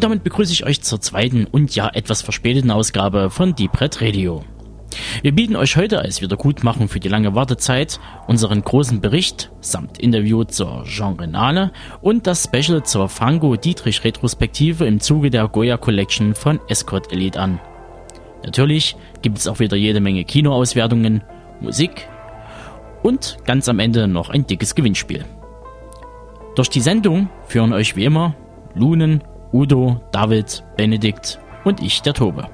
Und 0.00 0.04
damit 0.04 0.24
begrüße 0.24 0.54
ich 0.54 0.64
euch 0.64 0.80
zur 0.80 1.02
zweiten 1.02 1.44
und 1.44 1.74
ja 1.74 1.90
etwas 1.92 2.22
verspäteten 2.22 2.70
Ausgabe 2.70 3.28
von 3.28 3.54
Deep 3.54 3.78
Red 3.82 4.00
Radio. 4.00 4.42
Wir 5.20 5.32
bieten 5.32 5.56
euch 5.56 5.76
heute 5.76 5.98
als 5.98 6.22
Wiedergutmachung 6.22 6.88
für 6.88 7.00
die 7.00 7.10
lange 7.10 7.34
Wartezeit 7.34 8.00
unseren 8.26 8.62
großen 8.62 9.02
Bericht 9.02 9.50
samt 9.60 9.98
Interview 9.98 10.44
zur 10.44 10.84
Jean 10.84 11.70
und 12.00 12.26
das 12.26 12.44
Special 12.44 12.82
zur 12.82 13.10
Franco 13.10 13.56
Dietrich 13.56 14.02
Retrospektive 14.02 14.86
im 14.86 15.00
Zuge 15.00 15.28
der 15.28 15.46
Goya 15.48 15.76
Collection 15.76 16.34
von 16.34 16.60
Escort 16.66 17.12
Elite 17.12 17.38
an. 17.38 17.60
Natürlich 18.42 18.96
gibt 19.20 19.36
es 19.36 19.48
auch 19.48 19.58
wieder 19.58 19.76
jede 19.76 20.00
Menge 20.00 20.24
Kinoauswertungen, 20.24 21.22
Musik 21.60 22.08
und 23.02 23.36
ganz 23.44 23.68
am 23.68 23.78
Ende 23.78 24.08
noch 24.08 24.30
ein 24.30 24.46
dickes 24.46 24.74
Gewinnspiel. 24.74 25.26
Durch 26.56 26.70
die 26.70 26.80
Sendung 26.80 27.28
führen 27.48 27.74
euch 27.74 27.96
wie 27.96 28.06
immer 28.06 28.34
Lunen, 28.74 29.22
Udo, 29.52 30.00
David, 30.12 30.64
Benedikt 30.76 31.40
und 31.64 31.82
ich, 31.82 32.02
der 32.02 32.14
Tobe. 32.14 32.48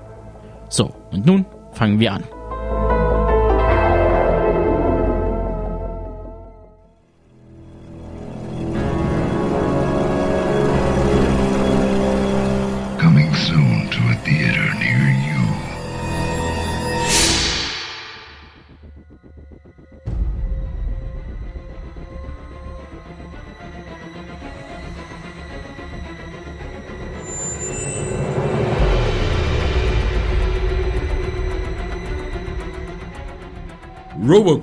So, 0.68 0.92
und 1.12 1.26
nun 1.26 1.44
fangen 1.72 2.00
wir 2.00 2.12
an. 2.12 2.24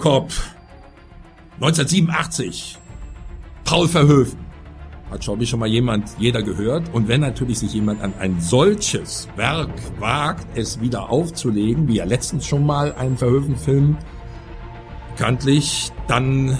Robocop 0.04 0.34
1987. 1.62 2.78
Paul 3.64 3.88
Verhoeven. 3.88 4.38
Hat 5.10 5.22
glaube 5.22 5.44
ich 5.44 5.50
schon 5.50 5.62
mal 5.62 5.70
jemand, 5.70 6.10
jeder 6.20 6.44
gehört. 6.44 6.94
Und 6.94 7.08
wenn 7.08 7.22
natürlich 7.22 7.60
sich 7.60 7.74
jemand 7.74 8.02
an 8.02 8.14
ein 8.20 8.42
solches 8.42 9.30
Werk 9.38 9.70
wagt, 10.00 10.46
es 10.58 10.82
wieder 10.82 11.10
aufzulegen, 11.10 11.88
wie 11.88 11.96
ja 11.96 12.06
letztens 12.06 12.46
schon 12.46 12.66
mal 12.66 12.94
einen 12.96 13.16
Verhoeven-Film, 13.16 13.98
bekanntlich, 15.12 15.92
dann 16.08 16.58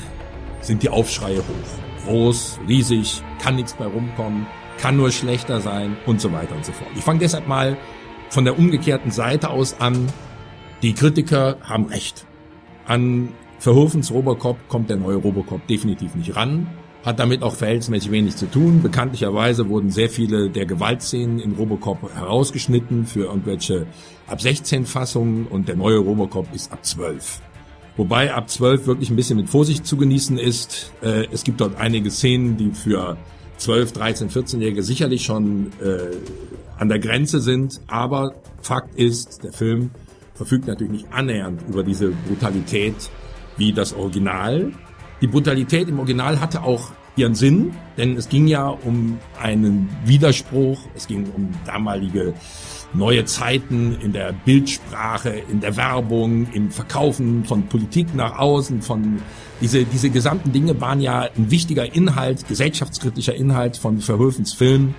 sind 0.62 0.82
die 0.82 0.90
Aufschreie 0.90 1.40
hoch. 1.40 2.06
Groß, 2.06 2.60
riesig, 2.68 3.22
kann 3.42 3.58
nichts 3.58 3.74
bei 3.74 3.86
rumkommen, 3.86 4.46
kann 4.78 4.96
nur 4.96 5.12
schlechter 5.12 5.60
sein 5.60 5.98
und 6.06 6.22
so 6.22 6.32
weiter 6.32 6.56
und 6.56 6.64
so 6.64 6.72
fort. 6.72 6.92
Ich 6.96 7.04
fange 7.04 7.20
deshalb 7.20 7.48
mal 7.48 7.76
von 8.30 8.46
der 8.46 8.58
umgekehrten 8.58 9.12
Seite 9.12 9.50
aus 9.50 9.82
an. 9.82 10.08
Die 10.82 10.94
Kritiker 10.94 11.58
haben 11.62 11.86
recht. 11.88 12.26
An 12.86 13.30
Verhofens 13.64 14.12
Robocop 14.12 14.58
kommt 14.68 14.90
der 14.90 14.98
neue 14.98 15.16
Robocop 15.16 15.66
definitiv 15.68 16.16
nicht 16.16 16.36
ran, 16.36 16.68
hat 17.06 17.20
damit 17.20 17.44
auch 17.44 17.56
verhältnismäßig 17.56 18.12
wenig 18.12 18.36
zu 18.36 18.52
tun. 18.52 18.82
Bekanntlicherweise 18.82 19.70
wurden 19.70 19.90
sehr 19.90 20.10
viele 20.10 20.50
der 20.50 20.66
Gewaltszenen 20.66 21.40
in 21.40 21.54
Robocop 21.54 22.14
herausgeschnitten 22.14 23.06
für 23.06 23.28
irgendwelche 23.28 23.88
ab 24.28 24.42
16 24.42 24.86
Fassungen 24.86 25.48
und 25.48 25.70
der 25.70 25.78
neue 25.78 26.00
Robocop 26.00 26.54
ist 26.54 26.74
ab 26.74 26.84
12. 26.84 27.40
Wobei 27.96 28.34
ab 28.34 28.50
12 28.50 28.86
wirklich 28.86 29.10
ein 29.10 29.16
bisschen 29.16 29.38
mit 29.38 29.48
Vorsicht 29.48 29.88
zu 29.88 29.96
genießen 29.96 30.38
ist. 30.38 30.92
Äh, 31.02 31.28
es 31.32 31.46
gibt 31.46 31.62
dort 31.62 31.78
einige 31.78 32.12
Szenen, 32.12 32.58
die 32.58 32.72
für 32.72 33.16
12, 33.60 33.94
13, 33.94 34.30
14-Jährige 34.30 34.84
sicherlich 34.84 35.24
schon 35.24 35.68
äh, 35.82 36.18
an 36.78 36.90
der 36.90 37.00
Grenze 37.00 37.40
sind. 37.40 37.80
Aber 37.88 38.34
Fakt 38.62 38.94
ist, 38.96 39.42
der 39.46 39.54
Film 39.54 39.92
verfügt 40.34 40.68
natürlich 40.68 40.92
nicht 40.92 41.14
annähernd 41.14 41.62
über 41.70 41.84
diese 41.84 42.10
Brutalität 42.28 43.10
wie 43.58 43.74
das 43.74 43.94
Original. 43.94 44.72
Die 45.22 45.28
Brutalität 45.28 45.88
im 45.88 46.00
Original 46.00 46.40
hatte 46.40 46.64
auch 46.64 46.92
ihren 47.16 47.36
Sinn, 47.36 47.74
denn 47.98 48.18
es 48.18 48.30
ging 48.30 48.48
ja 48.48 48.68
um 48.68 49.20
einen 49.40 49.90
Widerspruch, 50.06 50.80
es 50.96 51.08
ging 51.08 51.30
um 51.36 51.50
damalige 51.66 52.34
neue 52.94 53.26
Zeiten 53.26 53.98
in 54.02 54.14
der 54.14 54.34
Bildsprache, 54.34 55.30
in 55.30 55.60
der 55.62 55.76
Werbung, 55.78 56.48
im 56.54 56.72
Verkaufen 56.72 57.44
von 57.46 57.68
Politik 57.68 58.16
nach 58.16 58.38
außen, 58.38 58.82
von 58.82 59.22
diese, 59.62 59.86
diese 59.86 60.10
gesamten 60.10 60.52
Dinge 60.52 60.80
waren 60.82 61.02
ja 61.02 61.30
ein 61.36 61.52
wichtiger 61.52 61.96
Inhalt, 61.96 62.48
gesellschaftskritischer 62.48 63.36
Inhalt 63.36 63.78
von 63.78 64.00
Verhoevens 64.00 64.54
Film. 64.54 64.96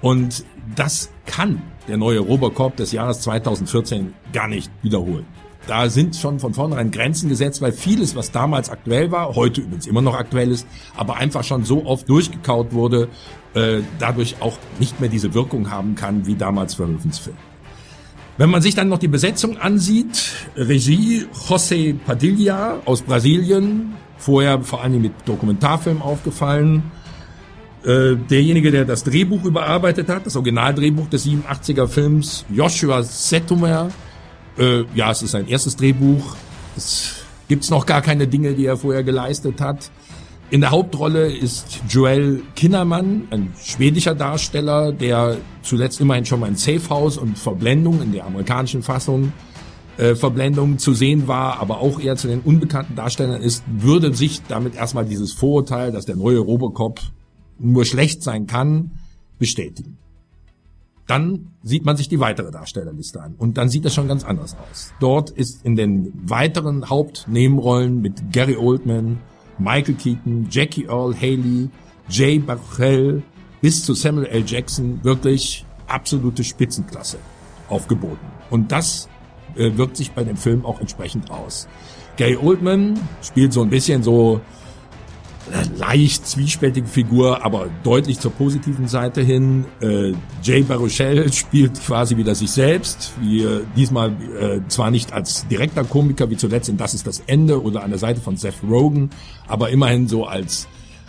Und 0.00 0.44
das 0.74 1.10
kann 1.26 1.62
der 1.88 1.96
neue 1.96 2.20
Robocop 2.20 2.76
des 2.76 2.92
Jahres 2.92 3.20
2014 3.20 4.14
gar 4.32 4.48
nicht 4.48 4.70
wiederholen. 4.82 5.26
Da 5.68 5.90
sind 5.90 6.16
schon 6.16 6.40
von 6.40 6.54
vornherein 6.54 6.90
Grenzen 6.90 7.28
gesetzt, 7.28 7.60
weil 7.60 7.72
vieles, 7.72 8.16
was 8.16 8.32
damals 8.32 8.70
aktuell 8.70 9.12
war, 9.12 9.34
heute 9.34 9.60
übrigens 9.60 9.86
immer 9.86 10.00
noch 10.00 10.14
aktuell 10.14 10.50
ist, 10.50 10.66
aber 10.96 11.16
einfach 11.16 11.44
schon 11.44 11.62
so 11.62 11.84
oft 11.84 12.08
durchgekaut 12.08 12.72
wurde, 12.72 13.08
äh, 13.52 13.80
dadurch 13.98 14.36
auch 14.40 14.56
nicht 14.78 14.98
mehr 14.98 15.10
diese 15.10 15.34
Wirkung 15.34 15.70
haben 15.70 15.94
kann 15.94 16.26
wie 16.26 16.36
damals 16.36 16.74
Verhoevens 16.74 17.18
Film. 17.18 17.36
Wenn 18.38 18.48
man 18.48 18.62
sich 18.62 18.74
dann 18.74 18.88
noch 18.88 18.98
die 18.98 19.08
Besetzung 19.08 19.58
ansieht, 19.58 20.32
Regie 20.56 21.26
José 21.34 21.94
Padilla 21.94 22.78
aus 22.86 23.02
Brasilien, 23.02 23.94
vorher 24.16 24.62
vor 24.62 24.82
allem 24.82 25.02
mit 25.02 25.12
Dokumentarfilm 25.26 26.00
aufgefallen, 26.00 26.84
äh, 27.84 28.16
derjenige, 28.16 28.70
der 28.70 28.86
das 28.86 29.04
Drehbuch 29.04 29.44
überarbeitet 29.44 30.08
hat, 30.08 30.24
das 30.24 30.34
Originaldrehbuch 30.34 31.08
des 31.08 31.26
87er 31.26 31.88
Films, 31.88 32.46
Joshua 32.48 33.02
Setumer. 33.02 33.90
Äh, 34.58 34.84
ja, 34.94 35.10
es 35.10 35.22
ist 35.22 35.32
sein 35.32 35.46
erstes 35.46 35.76
Drehbuch. 35.76 36.36
Es 36.76 37.24
gibt's 37.48 37.70
noch 37.70 37.86
gar 37.86 38.02
keine 38.02 38.26
Dinge, 38.26 38.54
die 38.54 38.66
er 38.66 38.76
vorher 38.76 39.04
geleistet 39.04 39.60
hat. 39.60 39.90
In 40.50 40.62
der 40.62 40.70
Hauptrolle 40.70 41.30
ist 41.30 41.82
Joel 41.88 42.42
Kinnermann, 42.56 43.28
ein 43.30 43.52
schwedischer 43.62 44.14
Darsteller, 44.14 44.92
der 44.92 45.36
zuletzt 45.62 46.00
immerhin 46.00 46.24
schon 46.24 46.40
mal 46.40 46.48
in 46.48 46.56
Safe 46.56 46.88
House 46.88 47.18
und 47.18 47.38
Verblendung 47.38 48.00
in 48.00 48.12
der 48.12 48.24
amerikanischen 48.24 48.82
Fassung 48.82 49.32
äh, 49.98 50.14
Verblendung 50.14 50.78
zu 50.78 50.94
sehen 50.94 51.28
war, 51.28 51.60
aber 51.60 51.80
auch 51.80 52.00
eher 52.00 52.16
zu 52.16 52.28
den 52.28 52.40
unbekannten 52.40 52.94
Darstellern 52.94 53.42
ist, 53.42 53.64
würde 53.66 54.14
sich 54.14 54.42
damit 54.48 54.74
erstmal 54.74 55.04
dieses 55.04 55.32
Vorurteil, 55.32 55.92
dass 55.92 56.06
der 56.06 56.16
neue 56.16 56.38
Robocop 56.38 57.00
nur 57.58 57.84
schlecht 57.84 58.22
sein 58.22 58.46
kann, 58.46 58.92
bestätigen. 59.38 59.98
Dann 61.08 61.52
sieht 61.62 61.86
man 61.86 61.96
sich 61.96 62.08
die 62.08 62.20
weitere 62.20 62.50
Darstellerliste 62.50 63.20
an 63.20 63.34
und 63.38 63.56
dann 63.56 63.70
sieht 63.70 63.84
das 63.86 63.94
schon 63.94 64.08
ganz 64.08 64.24
anders 64.24 64.54
aus. 64.70 64.92
Dort 65.00 65.30
ist 65.30 65.64
in 65.64 65.74
den 65.74 66.12
weiteren 66.22 66.90
Hauptnebenrollen 66.90 68.02
mit 68.02 68.30
Gary 68.30 68.56
Oldman, 68.56 69.18
Michael 69.58 69.94
Keaton, 69.94 70.48
Jackie 70.50 70.84
Earl 70.84 71.16
Haley, 71.16 71.70
Jay 72.10 72.38
Baruchel 72.38 73.22
bis 73.62 73.84
zu 73.84 73.94
Samuel 73.94 74.26
L. 74.26 74.44
Jackson 74.46 75.02
wirklich 75.02 75.64
absolute 75.86 76.44
Spitzenklasse 76.44 77.16
aufgeboten. 77.70 78.26
Und 78.50 78.70
das 78.70 79.08
äh, 79.56 79.76
wirkt 79.76 79.96
sich 79.96 80.12
bei 80.12 80.24
dem 80.24 80.36
Film 80.36 80.66
auch 80.66 80.78
entsprechend 80.78 81.30
aus. 81.30 81.68
Gary 82.18 82.36
Oldman 82.36 83.00
spielt 83.22 83.54
so 83.54 83.62
ein 83.62 83.70
bisschen 83.70 84.02
so 84.02 84.42
leicht 85.76 86.26
zwiespältige 86.26 86.86
Figur, 86.86 87.44
aber 87.44 87.68
deutlich 87.82 88.18
zur 88.18 88.32
positiven 88.32 88.88
Seite 88.88 89.22
hin. 89.22 89.64
Äh, 89.80 90.12
Jay 90.42 90.62
Baruchel 90.62 91.32
spielt 91.32 91.80
quasi 91.84 92.16
wieder 92.16 92.34
sich 92.34 92.50
selbst, 92.50 93.12
wie 93.20 93.42
äh, 93.42 93.62
diesmal 93.76 94.10
äh, 94.10 94.60
zwar 94.68 94.90
nicht 94.90 95.12
als 95.12 95.46
direkter 95.48 95.84
Komiker 95.84 96.30
wie 96.30 96.36
zuletzt 96.36 96.68
in 96.68 96.76
Das 96.76 96.94
ist 96.94 97.06
das 97.06 97.22
Ende 97.26 97.62
oder 97.62 97.82
an 97.82 97.90
der 97.90 97.98
Seite 97.98 98.20
von 98.20 98.36
Seth 98.36 98.62
Rogen, 98.68 99.10
aber 99.46 99.70
immerhin 99.70 100.08
so 100.08 100.24
als 100.24 100.68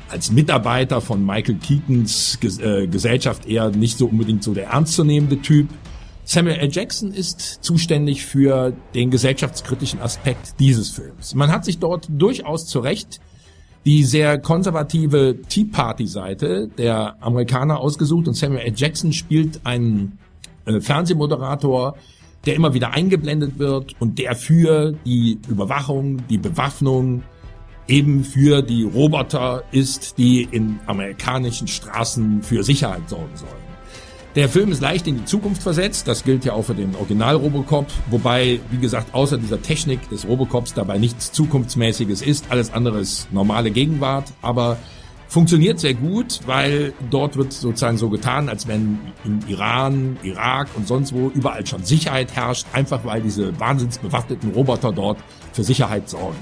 als 0.09 0.31
Mitarbeiter 0.31 1.01
von 1.01 1.23
Michael 1.23 1.55
Keatons 1.55 2.39
Ges 2.39 2.59
äh, 2.59 2.87
Gesellschaft 2.87 3.45
eher 3.45 3.69
nicht 3.69 3.97
so 3.97 4.07
unbedingt 4.07 4.43
so 4.43 4.53
der 4.53 4.67
ernstzunehmende 4.67 5.41
Typ. 5.41 5.69
Samuel 6.23 6.57
L. 6.57 6.69
Jackson 6.71 7.11
ist 7.11 7.63
zuständig 7.63 8.25
für 8.25 8.73
den 8.93 9.09
gesellschaftskritischen 9.09 9.99
Aspekt 9.99 10.59
dieses 10.59 10.89
Films. 10.89 11.33
Man 11.33 11.51
hat 11.51 11.65
sich 11.65 11.79
dort 11.79 12.07
durchaus 12.09 12.67
zu 12.67 12.79
Recht 12.79 13.19
die 13.85 14.03
sehr 14.03 14.39
konservative 14.39 15.37
Tea 15.47 15.65
Party 15.65 16.05
Seite 16.05 16.69
der 16.77 17.15
Amerikaner 17.21 17.79
ausgesucht 17.79 18.27
und 18.27 18.33
Samuel 18.33 18.61
L. 18.61 18.73
Jackson 18.75 19.13
spielt 19.13 19.65
einen 19.65 20.19
äh, 20.65 20.81
Fernsehmoderator, 20.81 21.95
der 22.45 22.55
immer 22.55 22.73
wieder 22.73 22.91
eingeblendet 22.91 23.59
wird 23.59 23.95
und 23.99 24.19
der 24.19 24.35
für 24.35 24.93
die 25.05 25.39
Überwachung, 25.47 26.27
die 26.27 26.37
Bewaffnung, 26.37 27.23
eben 27.87 28.23
für 28.23 28.61
die 28.61 28.83
Roboter 28.83 29.63
ist, 29.71 30.17
die 30.17 30.43
in 30.43 30.79
amerikanischen 30.85 31.67
Straßen 31.67 32.43
für 32.43 32.63
Sicherheit 32.63 33.09
sorgen 33.09 33.35
sollen. 33.35 33.68
Der 34.35 34.47
Film 34.47 34.71
ist 34.71 34.79
leicht 34.79 35.07
in 35.07 35.17
die 35.17 35.25
Zukunft 35.25 35.63
versetzt, 35.63 36.07
das 36.07 36.23
gilt 36.23 36.45
ja 36.45 36.53
auch 36.53 36.61
für 36.61 36.75
den 36.75 36.95
Original 36.95 37.35
Robocop, 37.35 37.87
wobei, 38.11 38.59
wie 38.69 38.77
gesagt, 38.77 39.15
außer 39.15 39.39
dieser 39.39 39.59
Technik 39.59 40.07
des 40.09 40.27
Robocops 40.27 40.75
dabei 40.75 40.99
nichts 40.99 41.31
Zukunftsmäßiges 41.31 42.21
ist, 42.21 42.45
alles 42.51 42.71
andere 42.71 42.99
ist 42.99 43.33
normale 43.33 43.71
Gegenwart, 43.71 44.31
aber 44.43 44.77
funktioniert 45.27 45.79
sehr 45.79 45.95
gut, 45.95 46.41
weil 46.45 46.93
dort 47.09 47.37
wird 47.37 47.53
sozusagen 47.53 47.97
so 47.97 48.09
getan, 48.09 48.49
als 48.49 48.67
wenn 48.67 48.99
im 49.25 49.39
Iran, 49.47 50.17
Irak 50.21 50.67
und 50.75 50.87
sonst 50.87 51.11
wo 51.11 51.29
überall 51.29 51.65
schon 51.65 51.83
Sicherheit 51.83 52.35
herrscht, 52.35 52.67
einfach 52.71 53.05
weil 53.05 53.21
diese 53.21 53.59
wahnsinnsbewaffneten 53.59 54.51
Roboter 54.51 54.91
dort 54.91 55.17
für 55.53 55.63
Sicherheit 55.63 56.07
sorgen. 56.07 56.37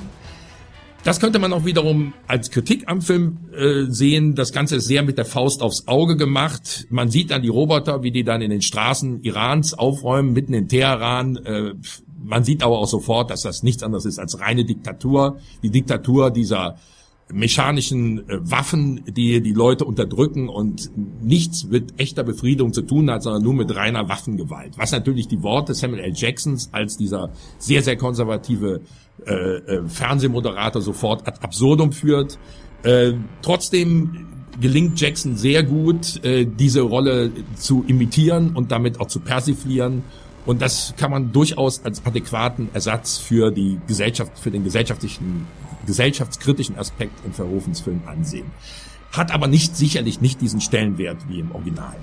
Das 1.08 1.22
könnte 1.22 1.40
man 1.40 1.54
auch 1.54 1.64
wiederum 1.64 2.12
als 2.28 2.52
Kritik 2.52 2.84
am 2.90 3.02
Film 3.02 3.38
äh, 3.58 3.86
sehen. 3.88 4.36
Das 4.36 4.52
Ganze 4.52 4.76
ist 4.76 4.88
sehr 4.88 5.04
mit 5.04 5.18
der 5.18 5.24
Faust 5.24 5.62
aufs 5.62 5.88
Auge 5.88 6.18
gemacht. 6.18 6.86
Man 6.90 7.10
sieht 7.10 7.32
dann 7.32 7.42
die 7.42 7.48
Roboter, 7.48 8.04
wie 8.04 8.12
die 8.12 8.26
dann 8.26 8.42
in 8.42 8.50
den 8.50 8.62
Straßen 8.62 9.24
Irans 9.24 9.74
aufräumen, 9.74 10.34
mitten 10.34 10.54
in 10.54 10.68
Teheran. 10.68 11.38
Äh, 11.38 11.76
man 12.22 12.44
sieht 12.44 12.62
aber 12.62 12.78
auch 12.78 12.90
sofort, 12.90 13.32
dass 13.32 13.44
das 13.44 13.64
nichts 13.64 13.84
anderes 13.84 14.04
ist 14.04 14.20
als 14.20 14.42
reine 14.42 14.66
Diktatur. 14.66 15.38
Die 15.64 15.70
Diktatur 15.70 16.30
dieser 16.30 16.76
mechanischen 17.32 18.30
äh, 18.30 18.40
Waffen, 18.42 19.02
die 19.08 19.40
die 19.40 19.54
Leute 19.54 19.86
unterdrücken 19.86 20.50
und 20.50 20.92
nichts 21.22 21.64
mit 21.64 22.02
echter 22.02 22.24
Befriedung 22.24 22.74
zu 22.74 22.82
tun 22.82 23.10
hat, 23.10 23.24
sondern 23.24 23.44
nur 23.44 23.54
mit 23.54 23.74
reiner 23.74 24.10
Waffengewalt. 24.10 24.78
Was 24.78 24.92
natürlich 24.92 25.30
die 25.30 25.42
Worte 25.42 25.74
Samuel 25.74 26.02
L. 26.02 26.14
Jacksons 26.14 26.68
als 26.74 26.98
dieser 26.98 27.32
sehr, 27.60 27.82
sehr 27.82 27.96
konservative 27.96 28.82
äh, 29.26 29.32
äh, 29.34 29.88
Fernsehmoderator 29.88 30.82
sofort 30.82 31.28
ad 31.28 31.40
absurdum 31.42 31.92
führt. 31.92 32.38
Äh, 32.84 33.14
trotzdem 33.42 34.28
gelingt 34.60 35.00
Jackson 35.00 35.36
sehr 35.36 35.64
gut, 35.64 36.24
äh, 36.24 36.46
diese 36.46 36.82
Rolle 36.82 37.32
zu 37.56 37.84
imitieren 37.88 38.56
und 38.56 38.72
damit 38.72 39.00
auch 39.00 39.08
zu 39.08 39.20
persiflieren. 39.20 40.04
Und 40.46 40.62
das 40.62 40.94
kann 40.98 41.12
man 41.12 41.34
durchaus 41.34 41.84
als 41.84 42.06
adäquaten 42.06 42.70
Ersatz 42.74 43.18
für 43.18 43.52
die 43.52 43.80
Gesellschaft, 43.88 44.40
für 44.40 44.52
den 44.52 44.64
gesellschaftlichen 44.64 45.46
gesellschaftskritischen 45.86 46.78
Aspekt 46.78 47.26
in 47.26 47.34
Verhofens 47.34 47.82
Film 47.82 48.02
ansehen. 48.06 48.52
Hat 49.12 49.32
aber 49.32 49.48
nicht 49.48 49.76
sicherlich 49.76 50.22
nicht 50.22 50.42
diesen 50.42 50.62
Stellenwert 50.62 51.18
wie 51.30 51.40
im 51.40 51.52
Original. 51.52 51.96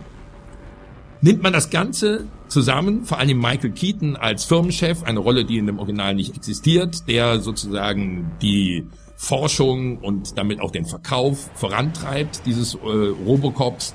Nimmt 1.24 1.42
man 1.42 1.54
das 1.54 1.70
Ganze 1.70 2.26
zusammen, 2.48 3.06
vor 3.06 3.18
allem 3.18 3.38
Michael 3.38 3.70
Keaton 3.70 4.14
als 4.14 4.44
Firmenchef, 4.44 5.04
eine 5.04 5.20
Rolle, 5.20 5.46
die 5.46 5.56
in 5.56 5.66
dem 5.66 5.78
Original 5.78 6.14
nicht 6.14 6.36
existiert, 6.36 7.08
der 7.08 7.40
sozusagen 7.40 8.32
die 8.42 8.86
Forschung 9.16 9.96
und 10.00 10.36
damit 10.36 10.60
auch 10.60 10.70
den 10.70 10.84
Verkauf 10.84 11.48
vorantreibt, 11.54 12.42
dieses 12.44 12.74
äh, 12.74 12.78
Robocops, 12.78 13.94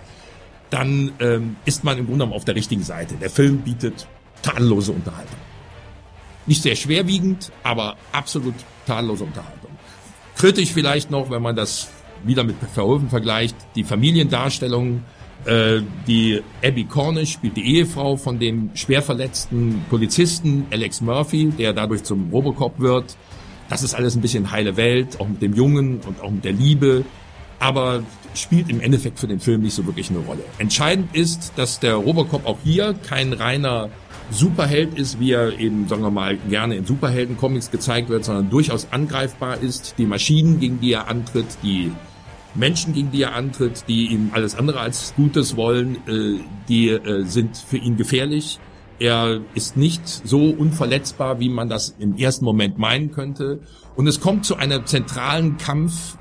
dann 0.71 1.11
ähm, 1.19 1.55
ist 1.65 1.83
man 1.83 1.99
im 1.99 2.07
Grunde 2.07 2.23
genommen 2.23 2.33
auf 2.33 2.45
der 2.45 2.55
richtigen 2.55 2.81
Seite. 2.81 3.13
Der 3.13 3.29
Film 3.29 3.59
bietet 3.59 4.07
tadellose 4.41 4.91
Unterhaltung. 4.91 5.37
Nicht 6.47 6.63
sehr 6.63 6.75
schwerwiegend, 6.75 7.51
aber 7.61 7.95
absolut 8.11 8.55
tadellose 8.87 9.25
Unterhaltung. 9.25 9.69
Kritisch 10.35 10.71
vielleicht 10.73 11.11
noch, 11.11 11.29
wenn 11.29 11.43
man 11.43 11.55
das 11.55 11.89
wieder 12.23 12.43
mit 12.43 12.55
Verhoeven 12.73 13.09
vergleicht, 13.09 13.55
die 13.75 13.83
Familiendarstellung, 13.83 15.03
äh, 15.45 15.81
die 16.07 16.41
Abby 16.63 16.83
Cornish 16.85 17.33
spielt 17.33 17.55
die 17.57 17.77
Ehefrau 17.77 18.17
von 18.17 18.39
dem 18.39 18.71
schwer 18.73 19.01
verletzten 19.01 19.83
Polizisten 19.89 20.65
Alex 20.71 21.01
Murphy, 21.01 21.51
der 21.57 21.73
dadurch 21.73 22.03
zum 22.03 22.29
Robocop 22.31 22.79
wird. 22.79 23.15
Das 23.69 23.83
ist 23.83 23.93
alles 23.93 24.15
ein 24.15 24.21
bisschen 24.21 24.51
heile 24.51 24.77
Welt, 24.77 25.19
auch 25.19 25.27
mit 25.27 25.41
dem 25.41 25.53
Jungen 25.53 26.01
und 26.05 26.21
auch 26.21 26.31
mit 26.31 26.43
der 26.43 26.53
Liebe, 26.53 27.05
aber 27.59 28.03
spielt 28.33 28.69
im 28.69 28.79
Endeffekt 28.81 29.19
für 29.19 29.27
den 29.27 29.39
Film 29.39 29.61
nicht 29.61 29.73
so 29.73 29.85
wirklich 29.85 30.09
eine 30.09 30.19
Rolle. 30.19 30.43
Entscheidend 30.57 31.15
ist, 31.15 31.53
dass 31.55 31.79
der 31.79 31.95
Robocop 31.95 32.45
auch 32.45 32.57
hier 32.63 32.93
kein 33.07 33.33
reiner 33.33 33.89
Superheld 34.31 34.97
ist, 34.97 35.19
wie 35.19 35.31
er 35.31 35.59
eben, 35.59 35.87
sagen 35.87 36.03
wir 36.03 36.11
mal, 36.11 36.37
gerne 36.49 36.75
in 36.75 36.85
Superhelden-Comics 36.85 37.71
gezeigt 37.71 38.09
wird, 38.09 38.25
sondern 38.25 38.49
durchaus 38.49 38.87
angreifbar 38.91 39.57
ist. 39.61 39.95
Die 39.97 40.05
Maschinen, 40.05 40.59
gegen 40.59 40.79
die 40.79 40.93
er 40.93 41.07
antritt, 41.07 41.47
die 41.63 41.91
Menschen, 42.59 42.93
gegen 42.93 43.11
die 43.11 43.23
er 43.23 43.33
antritt, 43.33 43.85
die 43.87 44.07
ihm 44.07 44.31
alles 44.33 44.55
andere 44.55 44.79
als 44.81 45.13
Gutes 45.15 45.55
wollen, 45.55 45.95
äh, 46.07 46.43
die 46.67 46.89
äh, 46.89 47.23
sind 47.23 47.57
für 47.57 47.77
ihn 47.77 47.97
gefährlich. 47.97 48.59
Er 48.99 49.39
ist 49.55 49.77
nicht 49.77 50.07
so 50.07 50.49
unverletzbar, 50.49 51.39
wie 51.39 51.49
man 51.49 51.69
das 51.69 51.95
im 51.99 52.17
ersten 52.17 52.43
Moment 52.43 52.77
meinen 52.77 53.11
könnte. 53.11 53.61
Und 53.95 54.07
es 54.07 54.19
kommt 54.19 54.45
zu 54.45 54.57
einem 54.57 54.85
zentralen 54.85 55.57
Kampf 55.57 56.17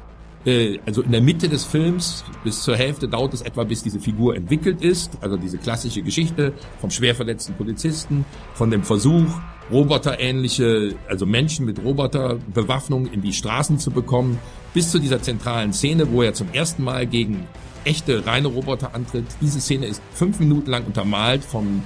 äh, 0.48 0.80
also 0.86 1.02
in 1.02 1.12
der 1.12 1.20
Mitte 1.20 1.48
des 1.48 1.64
Films, 1.64 2.24
bis 2.42 2.62
zur 2.62 2.76
Hälfte 2.76 3.08
dauert 3.08 3.34
es 3.34 3.42
etwa, 3.42 3.64
bis 3.64 3.82
diese 3.82 4.00
Figur 4.00 4.34
entwickelt 4.34 4.82
ist, 4.82 5.18
also 5.20 5.36
diese 5.36 5.58
klassische 5.58 6.02
Geschichte 6.02 6.52
vom 6.80 6.90
schwer 6.90 7.14
verletzten 7.14 7.54
Polizisten, 7.54 8.24
von 8.54 8.70
dem 8.70 8.82
Versuch, 8.82 9.26
roboterähnliche, 9.70 10.94
also 11.08 11.26
Menschen 11.26 11.66
mit 11.66 11.84
Roboterbewaffnung 11.84 13.06
in 13.06 13.20
die 13.20 13.32
Straßen 13.32 13.78
zu 13.78 13.90
bekommen, 13.90 14.38
bis 14.72 14.90
zu 14.90 14.98
dieser 14.98 15.20
zentralen 15.20 15.72
Szene, 15.72 16.10
wo 16.10 16.22
er 16.22 16.32
zum 16.32 16.48
ersten 16.52 16.82
Mal 16.82 17.06
gegen 17.06 17.46
echte, 17.84 18.26
reine 18.26 18.48
Roboter 18.48 18.94
antritt. 18.94 19.26
Diese 19.40 19.60
Szene 19.60 19.86
ist 19.86 20.02
fünf 20.12 20.40
Minuten 20.40 20.70
lang 20.70 20.84
untermalt 20.84 21.44
vom 21.44 21.82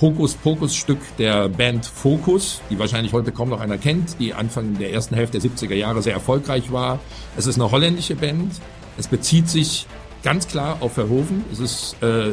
Hokus-Pokus-Stück 0.00 0.98
der 1.18 1.48
Band 1.48 1.86
Focus, 1.86 2.60
die 2.70 2.78
wahrscheinlich 2.78 3.12
heute 3.12 3.32
kaum 3.32 3.48
noch 3.48 3.60
einer 3.60 3.78
kennt, 3.78 4.18
die 4.18 4.34
Anfang 4.34 4.78
der 4.78 4.92
ersten 4.92 5.14
Hälfte 5.14 5.38
der 5.38 5.50
70er 5.50 5.74
Jahre 5.74 6.02
sehr 6.02 6.14
erfolgreich 6.14 6.72
war. 6.72 6.98
Es 7.36 7.46
ist 7.46 7.56
eine 7.56 7.70
holländische 7.70 8.16
Band. 8.16 8.52
Es 8.98 9.08
bezieht 9.08 9.48
sich 9.48 9.86
ganz 10.22 10.48
klar 10.48 10.78
auf 10.80 10.94
Verhoeven. 10.94 11.44
Es 11.52 11.60
ist, 11.60 11.96
äh, 12.02 12.32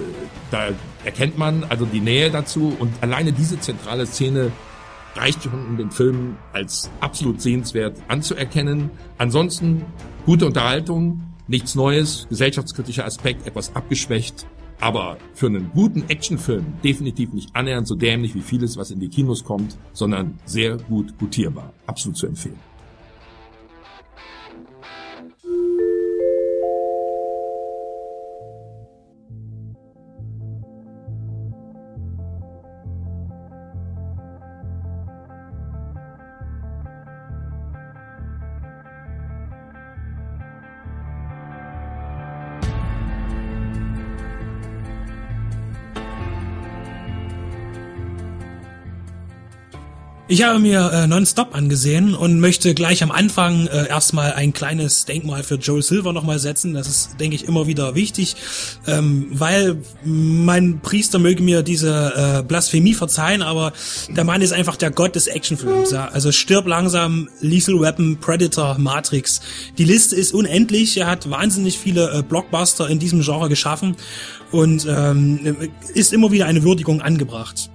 da 0.50 0.70
erkennt 1.06 1.38
man 1.38 1.64
also 1.66 1.86
die 1.86 2.00
Nähe 2.00 2.32
dazu 2.32 2.76
und 2.80 2.92
alleine 3.02 3.32
diese 3.32 3.60
zentrale 3.60 4.06
Szene 4.06 4.52
reicht 5.16 5.44
schon, 5.44 5.54
um 5.54 5.78
den 5.78 5.92
Film 5.92 6.38
als 6.54 6.90
absolut 7.00 7.42
sehenswert 7.42 7.98
anzuerkennen. 8.08 8.90
Ansonsten 9.18 9.86
gute 10.26 10.46
Unterhaltung, 10.46 11.22
nichts 11.48 11.76
Neues, 11.76 12.28
gesellschaftskritischer 12.30 13.06
Aspekt 13.06 13.46
etwas 13.46 13.76
abgeschwächt 13.76 14.46
aber 14.82 15.18
für 15.34 15.48
einen 15.48 15.72
guten 15.74 16.04
Actionfilm 16.10 16.66
definitiv 16.84 17.34
nicht 17.34 17.56
annähernd 17.56 17.88
so 17.88 17.96
dämlich 17.96 18.36
wie 18.36 18.42
vieles, 18.42 18.78
was 18.78 18.92
in 18.92 19.00
die 19.00 19.10
Kinos 19.10 19.44
kommt, 19.44 19.78
sondern 19.94 20.40
sehr 20.46 20.78
gut 20.78 21.18
gutierbar. 21.18 21.74
Absolut 21.86 22.18
zu 22.18 22.28
empfehlen. 22.28 22.71
Ich 50.32 50.44
habe 50.44 50.60
mir 50.60 50.90
äh, 50.94 51.08
Nonstop 51.08 51.54
angesehen 51.54 52.16
und 52.16 52.40
möchte 52.40 52.74
gleich 52.74 53.04
am 53.04 53.12
Anfang 53.12 53.68
äh, 53.68 53.90
erstmal 53.90 54.32
ein 54.32 54.54
kleines 54.54 55.04
Denkmal 55.04 55.44
für 55.44 55.56
Joel 55.56 55.82
Silver 55.82 56.14
nochmal 56.14 56.40
setzen. 56.40 56.74
Das 56.74 56.88
ist, 56.88 57.20
denke 57.20 57.36
ich, 57.36 57.50
immer 57.50 57.68
wieder 57.68 57.96
wichtig, 57.96 58.38
ähm, 58.88 59.28
weil 59.32 59.82
mein 60.06 60.80
Priester 60.80 61.20
möge 61.20 61.44
mir 61.44 61.64
diese 61.64 62.14
äh, 62.16 62.44
Blasphemie 62.44 62.94
verzeihen, 62.94 63.42
aber 63.42 63.74
der 64.08 64.24
Mann 64.24 64.42
ist 64.42 64.54
einfach 64.54 64.78
der 64.78 64.92
Gott 64.92 65.16
des 65.18 65.28
Actionfilms. 65.28 65.92
Ja? 65.92 66.08
Also 66.08 66.32
stirb 66.32 66.66
langsam, 66.66 67.28
Lethal 67.42 67.82
Weapon, 67.82 68.18
Predator, 68.22 68.78
Matrix. 68.78 69.42
Die 69.78 69.84
Liste 69.84 70.16
ist 70.16 70.34
unendlich. 70.34 70.96
Er 70.96 71.08
hat 71.08 71.30
wahnsinnig 71.30 71.78
viele 71.78 72.10
äh, 72.10 72.24
Blockbuster 72.24 72.90
in 72.90 73.00
diesem 73.00 73.20
Genre 73.20 73.50
geschaffen 73.50 73.98
und 74.52 74.88
ähm, 74.90 75.58
ist 75.94 76.14
immer 76.14 76.32
wieder 76.32 76.46
eine 76.46 76.64
Würdigung 76.64 77.02
angebracht. 77.02 77.70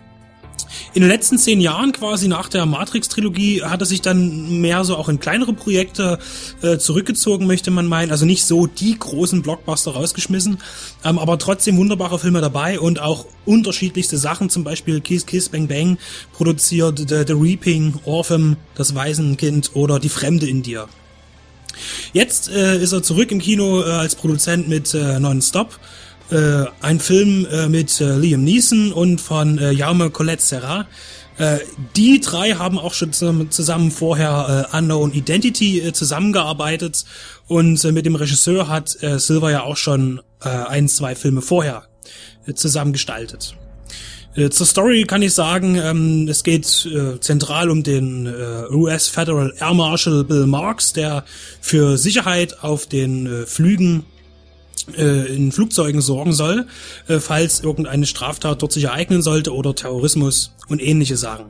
In 0.95 1.03
den 1.03 1.11
letzten 1.11 1.39
zehn 1.39 1.61
Jahren, 1.61 1.93
quasi 1.93 2.27
nach 2.29 2.49
der 2.49 2.65
Matrix-Trilogie, 2.65 3.63
hat 3.63 3.81
er 3.81 3.87
sich 3.87 4.01
dann 4.01 4.61
mehr 4.61 4.85
so 4.85 4.97
auch 4.97 5.09
in 5.09 5.21
kleinere 5.21 5.53
Projekte 5.53 6.19
äh, 6.63 6.79
zurückgezogen, 6.79 7.47
möchte 7.47 7.71
man 7.71 7.87
meinen. 7.87 8.11
Also 8.11 8.25
nicht 8.25 8.45
so 8.45 8.67
die 8.67 8.99
großen 8.99 9.43
Blockbuster 9.43 9.93
rausgeschmissen, 9.93 10.59
ähm, 11.05 11.19
aber 11.19 11.39
trotzdem 11.39 11.77
wunderbare 11.77 12.19
Filme 12.19 12.41
dabei 12.41 12.81
und 12.81 13.01
auch 13.01 13.27
unterschiedlichste 13.45 14.17
Sachen, 14.17 14.49
zum 14.49 14.65
Beispiel 14.65 15.01
Kiss 15.01 15.27
Kiss 15.27 15.49
Bang 15.49 15.69
Bang 15.69 15.99
produziert, 16.33 16.99
The, 16.99 17.25
The 17.27 17.35
Reaping, 17.35 18.01
Orphan, 18.05 18.57
Das 18.75 18.95
Waisenkind 18.95 19.73
oder 19.75 19.99
Die 19.99 20.09
Fremde 20.09 20.49
in 20.49 20.63
dir. 20.63 20.89
Jetzt 22.13 22.49
äh, 22.49 22.81
ist 22.81 22.93
er 22.93 23.03
zurück 23.03 23.31
im 23.31 23.39
Kino 23.39 23.83
äh, 23.83 23.91
als 23.91 24.15
Produzent 24.15 24.69
mit 24.69 24.95
äh, 24.95 25.21
Non-Stop 25.21 25.79
äh, 26.31 26.65
ein 26.81 27.01
Film 27.01 27.47
äh, 27.51 27.69
mit 27.69 28.01
äh, 28.01 28.17
Liam 28.17 28.45
Neeson 28.45 28.93
und 28.93 29.21
von 29.21 29.59
äh, 29.59 29.71
Jaume 29.71 30.11
Colette 30.11 30.43
Serra. 30.43 30.87
Äh, 31.39 31.59
die 31.95 32.21
drei 32.21 32.53
haben 32.53 32.79
auch 32.79 32.95
schon 32.95 33.13
zusammen 33.13 33.91
vorher 33.91 34.69
äh, 34.73 34.77
Unknown 34.77 35.13
Identity 35.13 35.81
äh, 35.81 35.93
zusammengearbeitet 35.93 37.05
und 37.47 37.85
äh, 37.85 37.93
mit 37.93 38.07
dem 38.07 38.15
Regisseur 38.15 38.69
hat 38.69 39.03
äh, 39.03 39.19
Silver 39.19 39.51
ja 39.51 39.63
auch 39.63 39.77
schon 39.77 40.21
äh, 40.43 40.49
ein, 40.49 40.89
zwei 40.89 41.15
Filme 41.15 41.43
vorher 41.43 41.85
äh, 42.47 42.55
zusammen 42.55 42.93
gestaltet. 42.93 43.55
Äh, 44.35 44.51
zur 44.51 44.67
Story 44.67 45.05
kann 45.05 45.23
ich 45.23 45.33
sagen, 45.33 45.77
ähm, 45.77 46.29
es 46.29 46.43
geht 46.43 46.87
äh, 46.87 47.19
zentral 47.21 47.71
um 47.71 47.83
den 47.83 48.27
äh, 48.27 48.73
US 48.73 49.09
Federal 49.09 49.53
Air 49.59 49.75
Marshal 49.75 50.25
Bill 50.25 50.47
Marks, 50.47 50.93
der 50.93 51.25
für 51.61 51.97
Sicherheit 51.97 52.63
auf 52.63 52.87
den 52.87 53.27
äh, 53.27 53.47
Flügen 53.47 54.05
in 54.95 55.53
Flugzeugen 55.53 56.01
sorgen 56.01 56.33
soll, 56.33 56.67
äh, 57.09 57.19
falls 57.19 57.61
irgendeine 57.61 58.07
Straftat 58.07 58.63
dort 58.63 58.73
sich 58.73 58.85
ereignen 58.85 59.23
sollte 59.23 59.55
oder 59.55 59.75
Terrorismus 59.75 60.53
und 60.69 60.83
ähnliche 60.83 61.17
Sachen. 61.17 61.47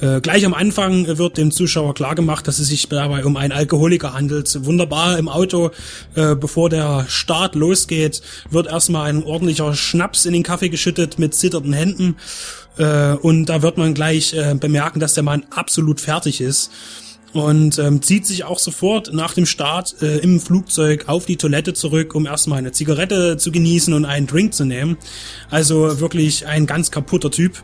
Äh, 0.00 0.20
gleich 0.20 0.44
am 0.44 0.52
Anfang 0.52 1.06
wird 1.18 1.38
dem 1.38 1.50
Zuschauer 1.50 1.94
klargemacht, 1.94 2.46
dass 2.46 2.58
es 2.58 2.68
sich 2.68 2.88
dabei 2.88 3.24
um 3.24 3.36
einen 3.36 3.52
Alkoholiker 3.52 4.12
handelt. 4.12 4.64
Wunderbar 4.64 5.18
im 5.18 5.28
Auto, 5.28 5.70
äh, 6.14 6.34
bevor 6.34 6.68
der 6.68 7.06
Start 7.08 7.54
losgeht, 7.54 8.20
wird 8.50 8.66
erstmal 8.66 9.08
ein 9.08 9.22
ordentlicher 9.22 9.74
Schnaps 9.74 10.26
in 10.26 10.34
den 10.34 10.42
Kaffee 10.42 10.68
geschüttet 10.68 11.18
mit 11.18 11.34
zitternden 11.34 11.72
Händen. 11.72 12.16
Äh, 12.76 13.12
und 13.12 13.46
da 13.46 13.62
wird 13.62 13.78
man 13.78 13.94
gleich 13.94 14.34
äh, 14.34 14.54
bemerken, 14.54 15.00
dass 15.00 15.14
der 15.14 15.22
Mann 15.22 15.44
absolut 15.50 16.00
fertig 16.00 16.42
ist 16.42 16.70
und 17.32 17.78
ähm, 17.78 18.02
zieht 18.02 18.26
sich 18.26 18.44
auch 18.44 18.58
sofort 18.58 19.12
nach 19.12 19.34
dem 19.34 19.46
Start 19.46 19.96
äh, 20.00 20.18
im 20.18 20.40
Flugzeug 20.40 21.08
auf 21.08 21.26
die 21.26 21.36
Toilette 21.36 21.74
zurück, 21.74 22.14
um 22.14 22.26
erstmal 22.26 22.58
eine 22.58 22.72
Zigarette 22.72 23.36
zu 23.36 23.52
genießen 23.52 23.92
und 23.92 24.04
einen 24.04 24.26
Drink 24.26 24.54
zu 24.54 24.64
nehmen. 24.64 24.96
Also 25.50 26.00
wirklich 26.00 26.46
ein 26.46 26.66
ganz 26.66 26.90
kaputter 26.90 27.30
Typ. 27.30 27.62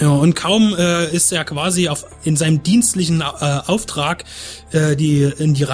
Ja, 0.00 0.08
und 0.08 0.36
kaum 0.36 0.74
äh, 0.78 1.12
ist 1.14 1.32
er 1.32 1.44
quasi 1.44 1.88
auf, 1.88 2.06
in 2.22 2.36
seinem 2.36 2.62
dienstlichen 2.62 3.22
äh, 3.22 3.24
Auftrag 3.66 4.24
äh, 4.72 4.94
die, 4.94 5.22
in 5.22 5.54
die 5.54 5.64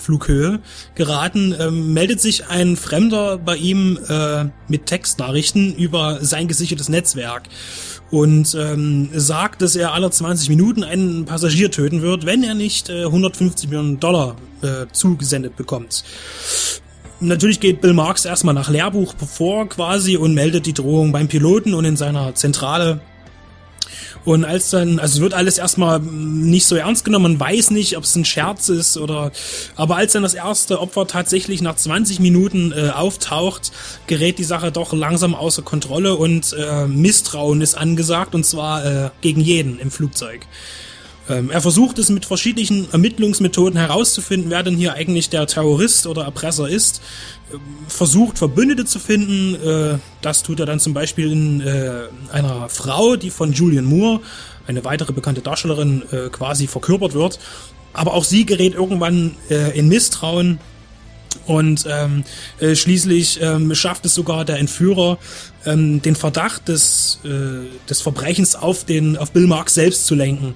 Reiseflughöhe 0.00 0.60
geraten, 0.94 1.52
äh, 1.52 1.70
meldet 1.70 2.20
sich 2.20 2.46
ein 2.48 2.76
Fremder 2.76 3.38
bei 3.38 3.56
ihm 3.56 3.98
äh, 4.08 4.46
mit 4.68 4.86
Textnachrichten 4.86 5.74
über 5.74 6.18
sein 6.22 6.48
gesichertes 6.48 6.88
Netzwerk 6.88 7.48
und 8.10 8.56
ähm, 8.58 9.10
sagt, 9.12 9.62
dass 9.62 9.76
er 9.76 9.92
alle 9.92 10.10
20 10.10 10.48
Minuten 10.48 10.82
einen 10.82 11.24
Passagier 11.26 11.70
töten 11.70 12.02
wird, 12.02 12.26
wenn 12.26 12.42
er 12.42 12.54
nicht 12.54 12.88
äh, 12.88 13.04
150 13.04 13.68
Millionen 13.68 14.00
Dollar 14.00 14.36
äh, 14.62 14.86
zugesendet 14.92 15.56
bekommt. 15.56 16.04
Natürlich 17.22 17.60
geht 17.60 17.82
Bill 17.82 17.92
Marks 17.92 18.24
erstmal 18.24 18.54
nach 18.54 18.70
Lehrbuch 18.70 19.14
vor 19.14 19.68
quasi 19.68 20.16
und 20.16 20.32
meldet 20.32 20.64
die 20.64 20.72
Drohung 20.72 21.12
beim 21.12 21.28
Piloten 21.28 21.74
und 21.74 21.84
in 21.84 21.96
seiner 21.96 22.34
Zentrale 22.34 23.00
und 24.24 24.44
als 24.44 24.70
dann, 24.70 24.98
also 24.98 25.20
wird 25.20 25.34
alles 25.34 25.58
erstmal 25.58 26.00
nicht 26.00 26.66
so 26.66 26.76
ernst 26.76 27.04
genommen, 27.04 27.38
man 27.38 27.40
weiß 27.40 27.70
nicht, 27.70 27.96
ob 27.96 28.04
es 28.04 28.14
ein 28.14 28.24
Scherz 28.24 28.68
ist 28.68 28.96
oder, 28.96 29.32
aber 29.76 29.96
als 29.96 30.12
dann 30.12 30.22
das 30.22 30.34
erste 30.34 30.80
Opfer 30.80 31.06
tatsächlich 31.06 31.62
nach 31.62 31.76
20 31.76 32.20
Minuten 32.20 32.72
äh, 32.72 32.90
auftaucht, 32.90 33.72
gerät 34.06 34.38
die 34.38 34.44
Sache 34.44 34.72
doch 34.72 34.92
langsam 34.92 35.34
außer 35.34 35.62
Kontrolle 35.62 36.16
und 36.16 36.54
äh, 36.58 36.86
Misstrauen 36.86 37.60
ist 37.60 37.74
angesagt 37.74 38.34
und 38.34 38.44
zwar 38.44 38.84
äh, 38.84 39.10
gegen 39.20 39.40
jeden 39.40 39.78
im 39.78 39.90
Flugzeug. 39.90 40.46
Ähm, 41.30 41.50
er 41.50 41.60
versucht 41.60 41.98
es 41.98 42.10
mit 42.10 42.26
verschiedenen 42.26 42.90
Ermittlungsmethoden 42.90 43.78
herauszufinden, 43.78 44.50
wer 44.50 44.62
denn 44.62 44.76
hier 44.76 44.94
eigentlich 44.94 45.30
der 45.30 45.46
Terrorist 45.46 46.06
oder 46.06 46.24
Erpresser 46.24 46.68
ist. 46.68 47.00
Ähm, 47.52 47.60
versucht 47.88 48.36
Verbündete 48.36 48.84
zu 48.84 48.98
finden. 48.98 49.54
Äh, 49.54 49.98
das 50.22 50.42
tut 50.42 50.58
er 50.58 50.66
dann 50.66 50.80
zum 50.80 50.92
Beispiel 50.92 51.30
in 51.30 51.60
äh, 51.60 52.08
einer 52.32 52.68
Frau, 52.68 53.16
die 53.16 53.30
von 53.30 53.52
Julian 53.52 53.84
Moore, 53.84 54.20
eine 54.66 54.84
weitere 54.84 55.12
bekannte 55.12 55.40
Darstellerin, 55.40 56.02
äh, 56.10 56.28
quasi 56.30 56.66
verkörpert 56.66 57.14
wird. 57.14 57.38
Aber 57.92 58.14
auch 58.14 58.24
sie 58.24 58.44
gerät 58.44 58.74
irgendwann 58.74 59.36
äh, 59.50 59.76
in 59.78 59.88
Misstrauen 59.88 60.58
und 61.46 61.86
ähm, 61.88 62.24
äh, 62.58 62.74
schließlich 62.74 63.40
ähm, 63.42 63.74
schafft 63.74 64.04
es 64.04 64.14
sogar 64.14 64.44
der 64.44 64.58
Entführer, 64.58 65.18
ähm, 65.64 66.02
den 66.02 66.14
Verdacht 66.14 66.68
des, 66.68 67.20
äh, 67.24 67.66
des 67.88 68.02
Verbrechens 68.02 68.54
auf, 68.54 68.84
den, 68.84 69.16
auf 69.16 69.32
Bill 69.32 69.46
Marks 69.46 69.74
selbst 69.74 70.06
zu 70.06 70.14
lenken, 70.14 70.54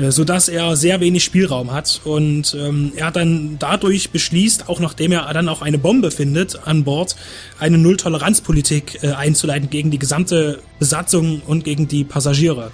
äh, 0.00 0.10
so 0.12 0.24
dass 0.24 0.48
er 0.48 0.76
sehr 0.76 1.00
wenig 1.00 1.24
Spielraum 1.24 1.72
hat. 1.72 2.00
Und 2.04 2.56
ähm, 2.58 2.92
er 2.96 3.10
dann 3.10 3.56
dadurch 3.58 4.10
beschließt, 4.10 4.68
auch 4.68 4.80
nachdem 4.80 5.12
er 5.12 5.32
dann 5.32 5.48
auch 5.48 5.62
eine 5.62 5.78
Bombe 5.78 6.10
findet 6.10 6.66
an 6.66 6.84
Bord, 6.84 7.16
eine 7.58 7.78
Nulltoleranzpolitik 7.78 9.02
äh, 9.02 9.12
einzuleiten 9.12 9.70
gegen 9.70 9.90
die 9.90 9.98
gesamte 9.98 10.62
Besatzung 10.78 11.42
und 11.46 11.64
gegen 11.64 11.88
die 11.88 12.04
Passagiere. 12.04 12.72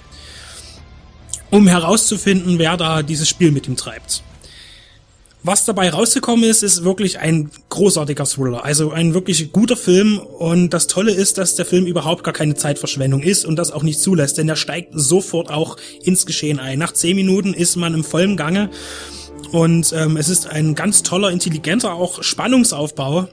Um 1.49 1.67
herauszufinden, 1.67 2.59
wer 2.59 2.77
da 2.77 3.03
dieses 3.03 3.29
Spiel 3.29 3.51
mit 3.51 3.67
ihm 3.67 3.77
treibt. 3.77 4.21
Was 5.47 5.63
dabei 5.63 5.89
rausgekommen 5.89 6.43
ist, 6.43 6.61
ist 6.61 6.83
wirklich 6.83 7.19
ein 7.19 7.49
großartiger 7.69 8.25
Thriller. 8.25 8.65
Also 8.65 8.91
ein 8.91 9.13
wirklich 9.13 9.53
guter 9.53 9.77
Film. 9.77 10.19
Und 10.19 10.71
das 10.71 10.87
Tolle 10.87 11.13
ist, 11.13 11.37
dass 11.37 11.55
der 11.55 11.65
Film 11.65 11.85
überhaupt 11.85 12.25
gar 12.25 12.33
keine 12.33 12.55
Zeitverschwendung 12.55 13.21
ist 13.23 13.45
und 13.45 13.55
das 13.55 13.71
auch 13.71 13.81
nicht 13.81 14.01
zulässt, 14.01 14.37
denn 14.37 14.49
er 14.49 14.57
steigt 14.57 14.89
sofort 14.91 15.49
auch 15.49 15.77
ins 16.03 16.25
Geschehen 16.25 16.59
ein. 16.59 16.77
Nach 16.79 16.91
zehn 16.91 17.15
Minuten 17.15 17.53
ist 17.53 17.77
man 17.77 17.93
im 17.93 18.03
vollen 18.03 18.35
Gange. 18.35 18.71
Und 19.53 19.93
ähm, 19.93 20.17
es 20.17 20.27
ist 20.27 20.47
ein 20.47 20.75
ganz 20.75 21.01
toller, 21.01 21.31
intelligenter 21.31 21.93
auch 21.93 22.23
Spannungsaufbau, 22.23 23.29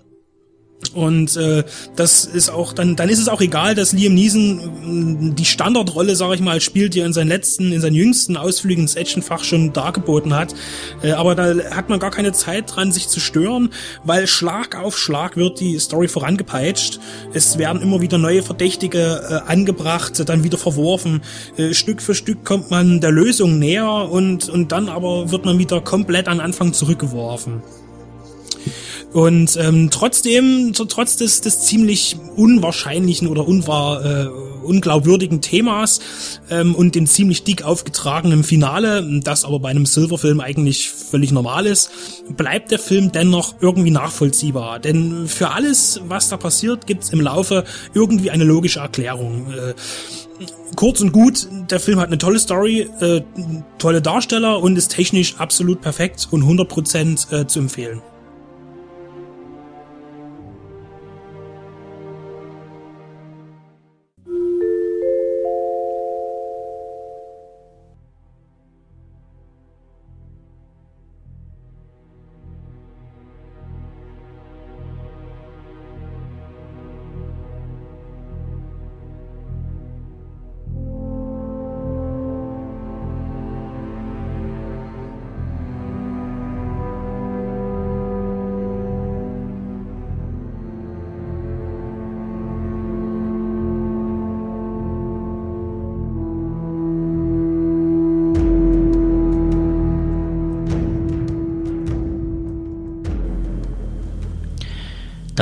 und 0.94 1.36
äh, 1.36 1.64
das 1.96 2.24
ist 2.24 2.50
auch 2.50 2.72
dann 2.72 2.96
dann 2.96 3.08
ist 3.08 3.18
es 3.18 3.28
auch 3.28 3.40
egal, 3.40 3.74
dass 3.74 3.92
Liam 3.92 4.14
Neeson 4.14 5.30
äh, 5.30 5.34
die 5.34 5.44
Standardrolle, 5.44 6.14
sage 6.14 6.34
ich 6.36 6.40
mal, 6.40 6.60
spielt, 6.60 6.94
die 6.94 7.00
er 7.00 7.06
in 7.06 7.12
seinen 7.12 7.28
letzten, 7.28 7.72
in 7.72 7.80
seinen 7.80 7.94
jüngsten 7.94 8.36
Ausflügen 8.36 8.82
ins 8.82 8.94
Actionfach 8.94 9.44
schon 9.44 9.72
dargeboten 9.72 10.34
hat. 10.34 10.54
Äh, 11.02 11.12
aber 11.12 11.34
da 11.34 11.54
hat 11.74 11.88
man 11.88 11.98
gar 11.98 12.10
keine 12.10 12.32
Zeit 12.32 12.74
dran, 12.74 12.92
sich 12.92 13.08
zu 13.08 13.20
stören, 13.20 13.70
weil 14.04 14.26
Schlag 14.26 14.76
auf 14.76 14.98
Schlag 14.98 15.36
wird 15.36 15.60
die 15.60 15.78
Story 15.78 16.08
vorangepeitscht. 16.08 17.00
Es 17.32 17.58
werden 17.58 17.82
immer 17.82 18.00
wieder 18.00 18.18
neue 18.18 18.42
Verdächtige 18.42 19.42
äh, 19.46 19.50
angebracht, 19.50 20.28
dann 20.28 20.44
wieder 20.44 20.58
verworfen. 20.58 21.22
Äh, 21.56 21.74
Stück 21.74 22.02
für 22.02 22.14
Stück 22.14 22.44
kommt 22.44 22.70
man 22.70 23.00
der 23.00 23.10
Lösung 23.10 23.58
näher 23.58 24.08
und 24.10 24.48
und 24.48 24.72
dann 24.72 24.88
aber 24.88 25.30
wird 25.30 25.44
man 25.44 25.58
wieder 25.58 25.80
komplett 25.80 26.28
an 26.28 26.40
Anfang 26.40 26.72
zurückgeworfen. 26.72 27.62
Und 29.14 29.56
ähm, 29.60 29.90
trotzdem, 29.92 30.74
so, 30.74 30.86
trotz 30.86 31.16
des, 31.16 31.40
des 31.40 31.60
ziemlich 31.60 32.16
unwahrscheinlichen 32.34 33.28
oder 33.28 33.46
unwahr, 33.46 34.04
äh, 34.04 34.26
unglaubwürdigen 34.64 35.40
Themas 35.40 36.00
ähm, 36.50 36.74
und 36.74 36.96
dem 36.96 37.06
ziemlich 37.06 37.44
dick 37.44 37.62
aufgetragenen 37.62 38.42
Finale, 38.42 39.20
das 39.22 39.44
aber 39.44 39.60
bei 39.60 39.68
einem 39.68 39.86
Silverfilm 39.86 40.40
eigentlich 40.40 40.90
völlig 40.90 41.30
normal 41.30 41.66
ist, 41.66 41.92
bleibt 42.36 42.72
der 42.72 42.80
Film 42.80 43.12
dennoch 43.12 43.54
irgendwie 43.60 43.92
nachvollziehbar. 43.92 44.80
Denn 44.80 45.28
für 45.28 45.50
alles, 45.50 46.00
was 46.08 46.28
da 46.28 46.36
passiert, 46.36 46.88
gibt's 46.88 47.10
im 47.10 47.20
Laufe 47.20 47.62
irgendwie 47.94 48.32
eine 48.32 48.42
logische 48.42 48.80
Erklärung. 48.80 49.52
Äh, 49.52 49.74
kurz 50.74 51.00
und 51.02 51.12
gut, 51.12 51.46
der 51.70 51.78
Film 51.78 52.00
hat 52.00 52.08
eine 52.08 52.18
tolle 52.18 52.40
Story, 52.40 52.88
äh, 52.98 53.20
tolle 53.78 54.02
Darsteller 54.02 54.60
und 54.60 54.76
ist 54.76 54.88
technisch 54.88 55.36
absolut 55.38 55.82
perfekt 55.82 56.26
und 56.32 56.42
100% 56.42 57.32
äh, 57.32 57.46
zu 57.46 57.60
empfehlen. 57.60 58.02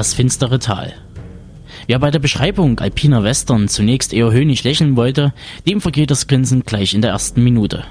Das 0.02 0.14
finstere 0.14 0.58
Tal. 0.58 0.94
Wer 1.86 2.00
bei 2.00 2.10
der 2.10 2.18
Beschreibung 2.18 2.80
alpiner 2.80 3.22
Western 3.22 3.68
zunächst 3.68 4.12
eher 4.12 4.32
höhnisch 4.32 4.64
lächeln 4.64 4.96
wollte, 4.96 5.32
dem 5.64 5.80
vergeht 5.80 6.10
das 6.10 6.26
Grinsen 6.26 6.64
gleich 6.64 6.92
in 6.92 7.02
der 7.02 7.12
ersten 7.12 7.44
Minute. 7.44 7.84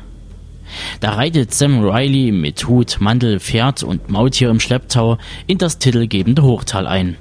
Da 0.99 1.13
reitet 1.13 1.53
Sam 1.53 1.81
Riley 1.81 2.33
mit 2.33 2.67
Hut, 2.67 2.97
Mantel, 2.99 3.39
Pferd 3.39 3.83
und 3.83 4.09
Mautier 4.09 4.49
im 4.49 4.59
Schlepptau 4.59 5.19
in 5.47 5.57
das 5.57 5.77
titelgebende 5.77 6.43
Hochtal 6.43 6.85
ein. 6.85 7.15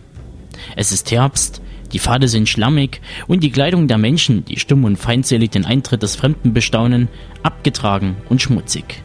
Es 0.74 0.90
ist 0.90 1.12
Herbst, 1.12 1.62
die 1.92 2.00
Pfade 2.00 2.26
sind 2.26 2.48
schlammig 2.48 3.00
und 3.28 3.44
die 3.44 3.52
Kleidung 3.52 3.86
der 3.86 3.98
Menschen, 3.98 4.44
die 4.44 4.58
stumm 4.58 4.82
und 4.82 4.96
feindselig 4.96 5.50
den 5.50 5.66
Eintritt 5.66 6.02
des 6.02 6.16
Fremden 6.16 6.52
bestaunen, 6.52 7.06
abgetragen 7.44 8.16
und 8.28 8.42
schmutzig. 8.42 9.04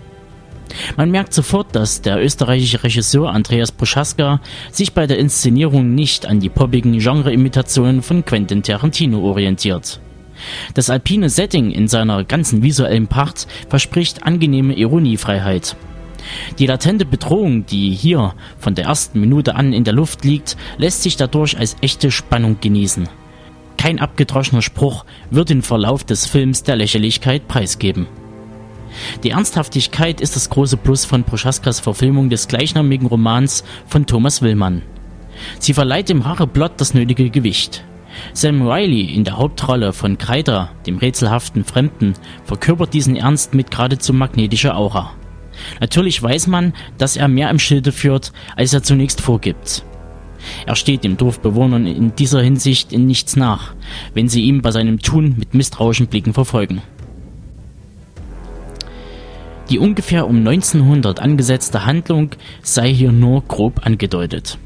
Man 0.97 1.11
merkt 1.11 1.33
sofort, 1.33 1.75
dass 1.75 2.01
der 2.01 2.21
österreichische 2.21 2.83
Regisseur 2.83 3.29
Andreas 3.29 3.71
Prochaska 3.71 4.41
sich 4.71 4.93
bei 4.93 5.07
der 5.07 5.19
Inszenierung 5.19 5.93
nicht 5.95 6.25
an 6.25 6.39
die 6.39 6.49
poppigen 6.49 6.97
Genre-Imitationen 6.99 8.01
von 8.01 8.25
Quentin 8.25 8.63
Tarantino 8.63 9.19
orientiert. 9.19 9.99
Das 10.73 10.89
alpine 10.89 11.29
Setting 11.29 11.71
in 11.71 11.87
seiner 11.87 12.23
ganzen 12.23 12.61
visuellen 12.61 13.07
Pracht 13.07 13.47
verspricht 13.69 14.23
angenehme 14.23 14.73
Ironiefreiheit. 14.73 15.75
Die 16.59 16.65
latente 16.65 17.05
Bedrohung, 17.05 17.65
die 17.65 17.91
hier 17.91 18.33
von 18.57 18.75
der 18.75 18.85
ersten 18.85 19.19
Minute 19.19 19.55
an 19.55 19.73
in 19.73 19.83
der 19.83 19.93
Luft 19.93 20.25
liegt, 20.25 20.57
lässt 20.77 21.03
sich 21.03 21.17
dadurch 21.17 21.57
als 21.57 21.77
echte 21.81 22.11
Spannung 22.11 22.57
genießen. 22.59 23.07
Kein 23.77 23.99
abgedroschener 23.99 24.63
Spruch 24.63 25.05
wird 25.29 25.49
den 25.49 25.61
Verlauf 25.61 26.03
des 26.03 26.25
Films 26.25 26.63
der 26.63 26.77
Lächerlichkeit 26.77 27.47
preisgeben. 27.47 28.07
Die 29.23 29.31
Ernsthaftigkeit 29.31 30.21
ist 30.21 30.35
das 30.35 30.49
große 30.49 30.77
Plus 30.77 31.05
von 31.05 31.23
Prochaskas 31.23 31.79
Verfilmung 31.79 32.29
des 32.29 32.47
gleichnamigen 32.47 33.07
Romans 33.07 33.63
von 33.87 34.05
Thomas 34.05 34.41
Willmann. 34.41 34.81
Sie 35.59 35.73
verleiht 35.73 36.09
dem 36.09 36.21
Racheplot 36.21 36.73
das 36.77 36.93
nötige 36.93 37.29
Gewicht. 37.29 37.83
Sam 38.33 38.67
Riley 38.67 39.13
in 39.13 39.23
der 39.23 39.37
Hauptrolle 39.37 39.91
von 39.91 40.17
Kreider, 40.17 40.71
dem 40.85 40.97
rätselhaften 40.97 41.65
Fremden, 41.65 42.13
verkörpert 42.45 42.93
diesen 42.93 43.15
Ernst 43.15 43.53
mit 43.53 43.71
geradezu 43.71 44.13
magnetischer 44.13 44.77
Aura. 44.77 45.11
Natürlich 45.79 46.21
weiß 46.21 46.47
man, 46.47 46.73
dass 46.97 47.17
er 47.17 47.27
mehr 47.27 47.49
im 47.49 47.59
Schilde 47.59 47.91
führt, 47.91 48.31
als 48.55 48.73
er 48.73 48.83
zunächst 48.83 49.21
vorgibt. 49.21 49.83
Er 50.65 50.75
steht 50.75 51.03
den 51.03 51.17
Dorfbewohnern 51.17 51.87
in 51.87 52.15
dieser 52.15 52.41
Hinsicht 52.41 52.93
in 52.93 53.07
nichts 53.07 53.35
nach, 53.35 53.73
wenn 54.13 54.27
sie 54.27 54.43
ihm 54.43 54.61
bei 54.61 54.71
seinem 54.71 54.99
Tun 54.99 55.35
mit 55.37 55.53
misstrauischen 55.53 56.07
Blicken 56.07 56.33
verfolgen. 56.33 56.81
Die 59.69 59.79
ungefähr 59.79 60.27
um 60.27 60.37
1900 60.37 61.19
angesetzte 61.19 61.85
Handlung 61.85 62.31
sei 62.61 62.93
hier 62.93 63.11
nur 63.11 63.43
grob 63.43 63.85
angedeutet. 63.85 64.57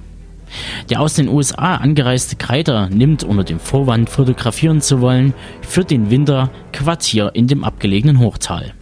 Der 0.89 0.99
aus 0.99 1.13
den 1.13 1.29
USA 1.29 1.75
angereiste 1.75 2.35
Kreiter 2.35 2.89
nimmt 2.89 3.23
unter 3.23 3.43
dem 3.43 3.59
Vorwand 3.59 4.09
fotografieren 4.09 4.81
zu 4.81 4.99
wollen 4.99 5.33
für 5.61 5.85
den 5.85 6.09
Winter 6.09 6.49
Quartier 6.73 7.31
in 7.33 7.47
dem 7.47 7.63
abgelegenen 7.63 8.19
Hochtal. 8.19 8.73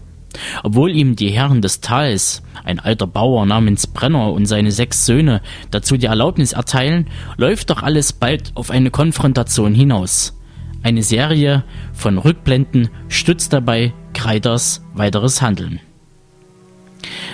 Obwohl 0.64 0.92
ihm 0.92 1.16
die 1.16 1.30
Herren 1.30 1.62
des 1.62 1.82
Tals, 1.82 2.44
ein 2.64 2.80
alter 2.80 3.08
Bauer 3.08 3.46
namens 3.46 3.88
Brenner 3.88 4.32
und 4.32 4.46
seine 4.46 4.72
sechs 4.72 5.06
Söhne, 5.06 5.42
dazu 5.72 5.98
die 5.98 6.06
Erlaubnis 6.06 6.54
erteilen, 6.54 7.08
läuft 7.38 7.70
doch 7.70 7.84
alles 7.84 8.14
bald 8.14 8.52
auf 8.56 8.70
eine 8.70 8.92
Konfrontation 8.92 9.74
hinaus. 9.74 10.38
Eine 10.84 11.04
Serie 11.04 11.64
von 11.94 12.18
Rückblenden 12.18 12.90
stützt 13.08 13.52
dabei 13.52 13.94
Kreiters 14.14 14.84
weiteres 14.94 15.42
Handeln. 15.42 15.80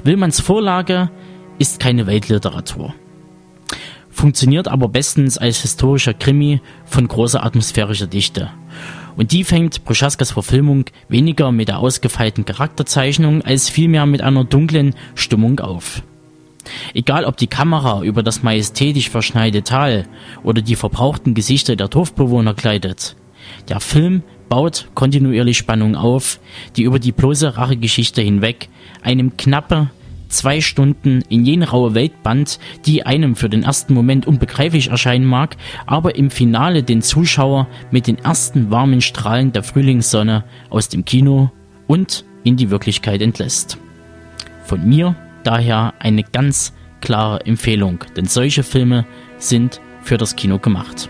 Willmanns 0.03 0.41
Vorlage 0.41 1.09
ist 1.59 1.79
keine 1.79 2.07
Weltliteratur 2.07 2.93
funktioniert 4.13 4.67
aber 4.67 4.87
bestens 4.87 5.37
als 5.37 5.61
historischer 5.61 6.13
Krimi 6.13 6.61
von 6.85 7.07
großer 7.07 7.43
atmosphärischer 7.43 8.07
Dichte. 8.07 8.49
Und 9.15 9.31
die 9.31 9.43
fängt 9.43 9.83
Prochaskas 9.83 10.31
Verfilmung 10.31 10.85
weniger 11.09 11.51
mit 11.51 11.67
der 11.67 11.79
ausgefeilten 11.79 12.45
Charakterzeichnung 12.45 13.41
als 13.41 13.69
vielmehr 13.69 14.05
mit 14.05 14.21
einer 14.21 14.43
dunklen 14.43 14.95
Stimmung 15.15 15.59
auf. 15.59 16.03
Egal 16.93 17.25
ob 17.25 17.37
die 17.37 17.47
Kamera 17.47 18.01
über 18.03 18.23
das 18.23 18.41
majestätisch 18.41 19.09
verschneite 19.09 19.63
Tal 19.63 20.05
oder 20.43 20.61
die 20.61 20.77
verbrauchten 20.77 21.33
Gesichter 21.33 21.75
der 21.75 21.89
Dorfbewohner 21.89 22.53
gleitet, 22.53 23.15
der 23.67 23.81
Film 23.81 24.23
baut 24.49 24.87
kontinuierlich 24.93 25.57
Spannung 25.57 25.95
auf, 25.95 26.39
die 26.75 26.83
über 26.83 26.99
die 26.99 27.11
bloße 27.11 27.57
Rachegeschichte 27.57 28.21
hinweg 28.21 28.69
einem 29.01 29.37
knappe 29.37 29.89
zwei 30.33 30.61
Stunden 30.61 31.21
in 31.29 31.45
jene 31.45 31.69
raue 31.69 31.93
Welt 31.93 32.23
band, 32.23 32.59
die 32.85 33.05
einem 33.05 33.35
für 33.35 33.49
den 33.49 33.63
ersten 33.63 33.93
Moment 33.93 34.25
unbegreiflich 34.25 34.89
erscheinen 34.89 35.25
mag, 35.25 35.55
aber 35.85 36.15
im 36.15 36.29
Finale 36.29 36.83
den 36.83 37.01
Zuschauer 37.01 37.67
mit 37.91 38.07
den 38.07 38.17
ersten 38.17 38.71
warmen 38.71 39.01
Strahlen 39.01 39.53
der 39.53 39.63
Frühlingssonne 39.63 40.43
aus 40.69 40.89
dem 40.89 41.05
Kino 41.05 41.51
und 41.87 42.25
in 42.43 42.57
die 42.57 42.69
Wirklichkeit 42.69 43.21
entlässt. 43.21 43.77
Von 44.65 44.87
mir 44.87 45.15
daher 45.43 45.93
eine 45.99 46.23
ganz 46.23 46.73
klare 46.99 47.45
Empfehlung, 47.45 47.99
denn 48.15 48.25
solche 48.25 48.63
Filme 48.63 49.05
sind 49.37 49.81
für 50.01 50.17
das 50.17 50.35
Kino 50.35 50.57
gemacht. 50.59 51.09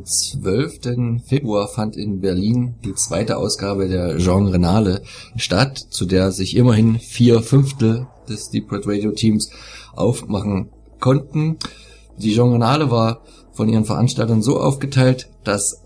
Am 0.00 0.06
12. 0.06 1.20
Februar 1.26 1.68
fand 1.68 1.94
in 1.94 2.20
Berlin 2.20 2.74
die 2.86 2.94
zweite 2.94 3.36
Ausgabe 3.36 3.86
der 3.86 4.16
Genre 4.16 4.54
Renale 4.54 5.02
statt, 5.36 5.76
zu 5.76 6.06
der 6.06 6.32
sich 6.32 6.56
immerhin 6.56 6.98
vier 6.98 7.42
Fünftel 7.42 8.06
des 8.26 8.48
Deep 8.48 8.72
Red 8.72 8.86
Radio 8.86 9.10
Teams 9.10 9.50
aufmachen 9.94 10.70
konnten. 11.00 11.58
Die 12.16 12.32
Genre 12.32 12.54
Renale 12.54 12.90
war 12.90 13.20
von 13.52 13.68
ihren 13.68 13.84
Veranstaltern 13.84 14.40
so 14.40 14.58
aufgeteilt, 14.58 15.28
dass 15.44 15.82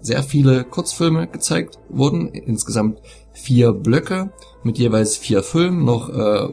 sehr 0.00 0.22
viele 0.22 0.62
Kurzfilme 0.62 1.26
gezeigt 1.26 1.80
wurden, 1.88 2.28
insgesamt 2.28 3.00
vier 3.32 3.72
Blöcke 3.72 4.30
mit 4.62 4.78
jeweils 4.78 5.16
vier 5.16 5.42
Filmen, 5.42 5.84
noch 5.84 6.10
äh, 6.10 6.48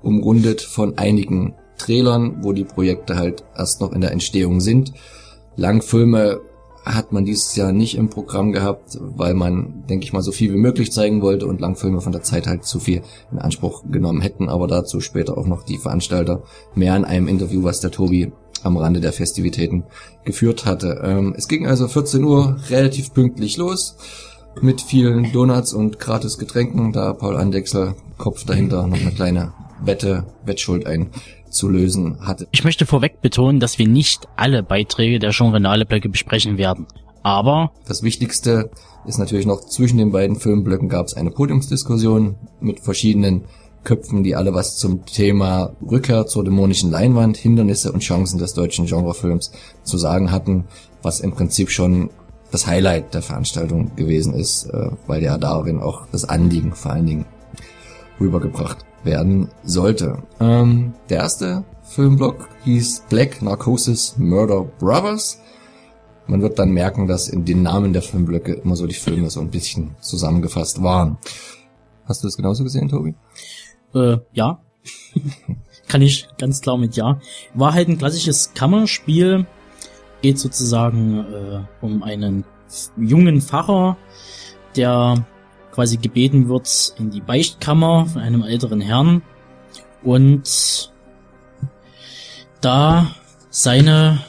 umrundet 0.00 0.62
von 0.62 0.96
einigen 0.96 1.56
Trailern, 1.76 2.42
wo 2.42 2.54
die 2.54 2.64
Projekte 2.64 3.16
halt 3.16 3.44
erst 3.54 3.82
noch 3.82 3.92
in 3.92 4.00
der 4.00 4.12
Entstehung 4.12 4.62
sind. 4.62 4.94
Langfilme 5.56 6.40
hat 6.84 7.12
man 7.12 7.24
dieses 7.24 7.54
Jahr 7.54 7.72
nicht 7.72 7.96
im 7.96 8.10
Programm 8.10 8.52
gehabt, 8.52 8.98
weil 9.00 9.34
man, 9.34 9.84
denke 9.88 10.04
ich 10.04 10.12
mal, 10.12 10.22
so 10.22 10.32
viel 10.32 10.52
wie 10.52 10.58
möglich 10.58 10.90
zeigen 10.90 11.22
wollte 11.22 11.46
und 11.46 11.60
Langfilme 11.60 12.00
von 12.00 12.12
der 12.12 12.22
Zeit 12.22 12.46
halt 12.46 12.64
zu 12.64 12.80
viel 12.80 13.02
in 13.30 13.38
Anspruch 13.38 13.84
genommen 13.90 14.20
hätten, 14.20 14.48
aber 14.48 14.66
dazu 14.66 15.00
später 15.00 15.38
auch 15.38 15.46
noch 15.46 15.62
die 15.62 15.78
Veranstalter. 15.78 16.42
Mehr 16.74 16.96
in 16.96 17.04
einem 17.04 17.28
Interview, 17.28 17.62
was 17.62 17.80
der 17.80 17.92
Tobi 17.92 18.32
am 18.64 18.76
Rande 18.76 19.00
der 19.00 19.12
Festivitäten 19.12 19.84
geführt 20.24 20.66
hatte. 20.66 21.00
Ähm, 21.04 21.34
es 21.36 21.48
ging 21.48 21.66
also 21.66 21.88
14 21.88 22.22
Uhr 22.24 22.56
relativ 22.68 23.12
pünktlich 23.12 23.56
los 23.56 23.96
mit 24.60 24.80
vielen 24.80 25.32
Donuts 25.32 25.72
und 25.72 25.98
gratis 25.98 26.38
Getränken, 26.38 26.92
da 26.92 27.12
Paul 27.12 27.36
Andexel 27.36 27.94
Kopf 28.18 28.44
dahinter 28.44 28.86
noch 28.86 29.00
eine 29.00 29.10
kleine 29.10 29.52
Wette, 29.84 30.24
Wettschuld 30.44 30.86
ein 30.86 31.10
zu 31.52 31.68
lösen 31.68 32.18
hatte. 32.20 32.48
Ich 32.50 32.64
möchte 32.64 32.86
vorweg 32.86 33.20
betonen, 33.20 33.60
dass 33.60 33.78
wir 33.78 33.86
nicht 33.86 34.26
alle 34.36 34.62
Beiträge 34.62 35.18
der 35.18 35.30
Genre-Blöcke 35.30 36.08
besprechen 36.08 36.58
werden. 36.58 36.86
Aber 37.22 37.72
das 37.86 38.02
Wichtigste 38.02 38.70
ist 39.06 39.18
natürlich 39.18 39.46
noch, 39.46 39.60
zwischen 39.60 39.98
den 39.98 40.12
beiden 40.12 40.36
Filmblöcken 40.36 40.88
gab 40.88 41.06
es 41.06 41.14
eine 41.14 41.30
Podiumsdiskussion 41.30 42.36
mit 42.60 42.80
verschiedenen 42.80 43.44
Köpfen, 43.84 44.22
die 44.22 44.36
alle 44.36 44.54
was 44.54 44.76
zum 44.76 45.06
Thema 45.06 45.74
Rückkehr 45.88 46.26
zur 46.26 46.44
dämonischen 46.44 46.90
Leinwand, 46.90 47.36
Hindernisse 47.36 47.92
und 47.92 48.00
Chancen 48.00 48.38
des 48.38 48.54
deutschen 48.54 48.86
Genrefilms 48.86 49.52
zu 49.82 49.98
sagen 49.98 50.30
hatten, 50.30 50.64
was 51.02 51.20
im 51.20 51.32
Prinzip 51.32 51.70
schon 51.70 52.10
das 52.52 52.66
Highlight 52.66 53.14
der 53.14 53.22
Veranstaltung 53.22 53.96
gewesen 53.96 54.34
ist, 54.34 54.66
äh, 54.66 54.90
weil 55.06 55.22
ja 55.22 55.38
darin 55.38 55.80
auch 55.80 56.06
das 56.12 56.24
Anliegen 56.24 56.74
vor 56.74 56.92
allen 56.92 57.06
Dingen 57.06 57.24
rübergebracht 58.20 58.84
werden 59.04 59.48
sollte. 59.64 60.22
Ähm, 60.40 60.94
der 61.08 61.18
erste 61.18 61.64
Filmblock 61.82 62.48
hieß 62.64 63.04
Black 63.08 63.42
Narcosis 63.42 64.16
Murder 64.18 64.64
Brothers. 64.78 65.40
Man 66.26 66.40
wird 66.40 66.58
dann 66.58 66.70
merken, 66.70 67.08
dass 67.08 67.28
in 67.28 67.44
den 67.44 67.62
Namen 67.62 67.92
der 67.92 68.02
Filmblöcke 68.02 68.54
immer 68.54 68.76
so 68.76 68.86
die 68.86 68.94
Filme 68.94 69.28
so 69.30 69.40
ein 69.40 69.50
bisschen 69.50 69.96
zusammengefasst 70.00 70.82
waren. 70.82 71.18
Hast 72.06 72.22
du 72.22 72.28
das 72.28 72.36
genauso 72.36 72.64
gesehen, 72.64 72.88
Tobi? 72.88 73.14
Äh, 73.94 74.18
ja. 74.32 74.60
Kann 75.88 76.02
ich 76.02 76.28
ganz 76.38 76.60
klar 76.60 76.78
mit 76.78 76.96
ja. 76.96 77.20
War 77.54 77.74
halt 77.74 77.88
ein 77.88 77.98
klassisches 77.98 78.54
Kammerspiel. 78.54 79.46
Geht 80.22 80.38
sozusagen 80.38 81.18
äh, 81.18 81.60
um 81.84 82.02
einen 82.02 82.44
jungen 82.96 83.42
Pfarrer, 83.42 83.96
der 84.76 85.26
quasi 85.72 85.96
gebeten 85.96 86.48
wird 86.48 86.94
in 86.98 87.10
die 87.10 87.20
Beichtkammer 87.20 88.06
von 88.06 88.22
einem 88.22 88.42
älteren 88.42 88.80
Herrn 88.80 89.22
und 90.02 90.92
da 92.60 93.14
seine 93.50 94.20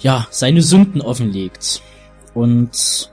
ja 0.00 0.26
seine 0.30 0.62
Sünden 0.62 1.00
offenlegt. 1.00 1.82
Und 2.34 3.10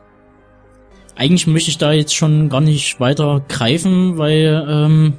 eigentlich 1.16 1.48
möchte 1.48 1.70
ich 1.70 1.78
da 1.78 1.92
jetzt 1.92 2.16
schon 2.16 2.50
gar 2.50 2.62
nicht 2.62 3.00
weiter 3.00 3.44
greifen, 3.48 4.18
weil 4.18 4.66
ähm, 4.68 5.14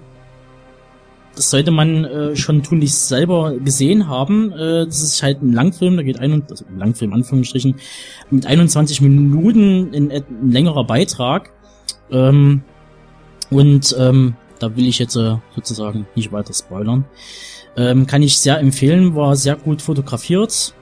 das 1.35 1.51
sollte 1.51 1.70
man 1.70 2.05
äh, 2.05 2.37
schon 2.37 2.62
tunlichst 2.62 3.09
selber 3.09 3.55
gesehen 3.59 4.09
haben. 4.09 4.53
Äh, 4.53 4.87
das 4.87 5.03
ist 5.03 5.23
halt 5.23 5.42
ein 5.42 5.53
Langfilm, 5.53 5.97
da 5.97 6.03
geht 6.03 6.18
ein, 6.20 6.44
also 6.49 6.64
ein 6.68 6.79
Langfilm 6.79 7.12
Anführungsstrichen, 7.12 7.77
mit 8.31 8.47
21 8.47 9.01
Minuten 9.01 9.92
in, 9.92 10.11
in 10.11 10.23
ein 10.23 10.51
längerer 10.51 10.85
Beitrag. 10.85 11.51
Ähm, 12.11 12.62
und 13.51 13.94
ähm, 13.99 14.37
da 14.59 14.77
will 14.77 14.87
ich 14.87 14.99
jetzt 14.99 15.16
äh, 15.16 15.37
sozusagen 15.55 16.07
nicht 16.14 16.33
weiter 16.33 16.55
spoilern. 16.55 17.05
Ähm, 17.77 18.07
kann 18.07 18.23
ich 18.23 18.38
sehr 18.38 18.59
empfehlen, 18.59 19.14
war 19.14 19.37
sehr 19.37 19.57
gut 19.57 19.83
fotografiert. 19.83 20.75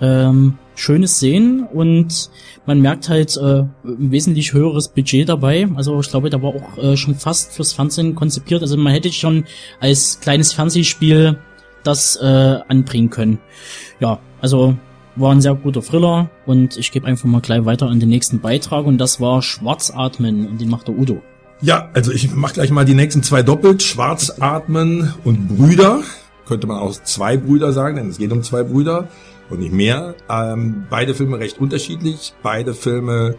Ähm, 0.00 0.58
schönes 0.74 1.20
Sehen 1.20 1.66
und 1.72 2.30
man 2.66 2.80
merkt 2.80 3.08
halt 3.08 3.36
äh, 3.36 3.60
ein 3.84 4.10
wesentlich 4.10 4.52
höheres 4.52 4.88
Budget 4.88 5.28
dabei. 5.28 5.68
Also 5.74 6.00
ich 6.00 6.08
glaube, 6.08 6.30
da 6.30 6.42
war 6.42 6.54
auch 6.54 6.78
äh, 6.78 6.96
schon 6.96 7.14
fast 7.14 7.52
fürs 7.52 7.72
Fernsehen 7.72 8.14
konzipiert. 8.14 8.62
Also 8.62 8.76
man 8.76 8.92
hätte 8.92 9.12
schon 9.12 9.44
als 9.78 10.20
kleines 10.20 10.52
Fernsehspiel 10.52 11.38
das 11.82 12.16
äh, 12.16 12.24
anbringen 12.68 13.10
können. 13.10 13.38
Ja, 14.00 14.18
also 14.40 14.76
war 15.16 15.32
ein 15.32 15.40
sehr 15.40 15.54
guter 15.54 15.82
Thriller 15.82 16.30
und 16.46 16.76
ich 16.76 16.92
gebe 16.92 17.06
einfach 17.06 17.26
mal 17.26 17.40
gleich 17.40 17.64
weiter 17.64 17.86
an 17.86 18.00
den 18.00 18.08
nächsten 18.08 18.40
Beitrag 18.40 18.86
und 18.86 18.98
das 18.98 19.20
war 19.20 19.42
Schwarzatmen 19.42 20.46
und 20.46 20.60
den 20.60 20.68
macht 20.68 20.88
der 20.88 20.96
Udo. 20.96 21.22
Ja, 21.62 21.90
also 21.92 22.10
ich 22.10 22.34
mach 22.34 22.54
gleich 22.54 22.70
mal 22.70 22.86
die 22.86 22.94
nächsten 22.94 23.22
zwei 23.22 23.42
doppelt. 23.42 23.82
Schwarzatmen 23.82 25.12
und 25.24 25.48
Brüder. 25.48 26.02
Könnte 26.46 26.66
man 26.66 26.78
auch 26.78 26.92
zwei 27.02 27.36
Brüder 27.36 27.72
sagen, 27.72 27.96
denn 27.96 28.08
es 28.08 28.18
geht 28.18 28.32
um 28.32 28.42
zwei 28.42 28.62
Brüder 28.62 29.08
und 29.50 29.60
nicht 29.60 29.72
mehr. 29.72 30.14
Ähm, 30.28 30.86
beide 30.88 31.14
Filme 31.14 31.38
recht 31.38 31.58
unterschiedlich. 31.58 32.34
Beide 32.42 32.74
Filme 32.74 33.36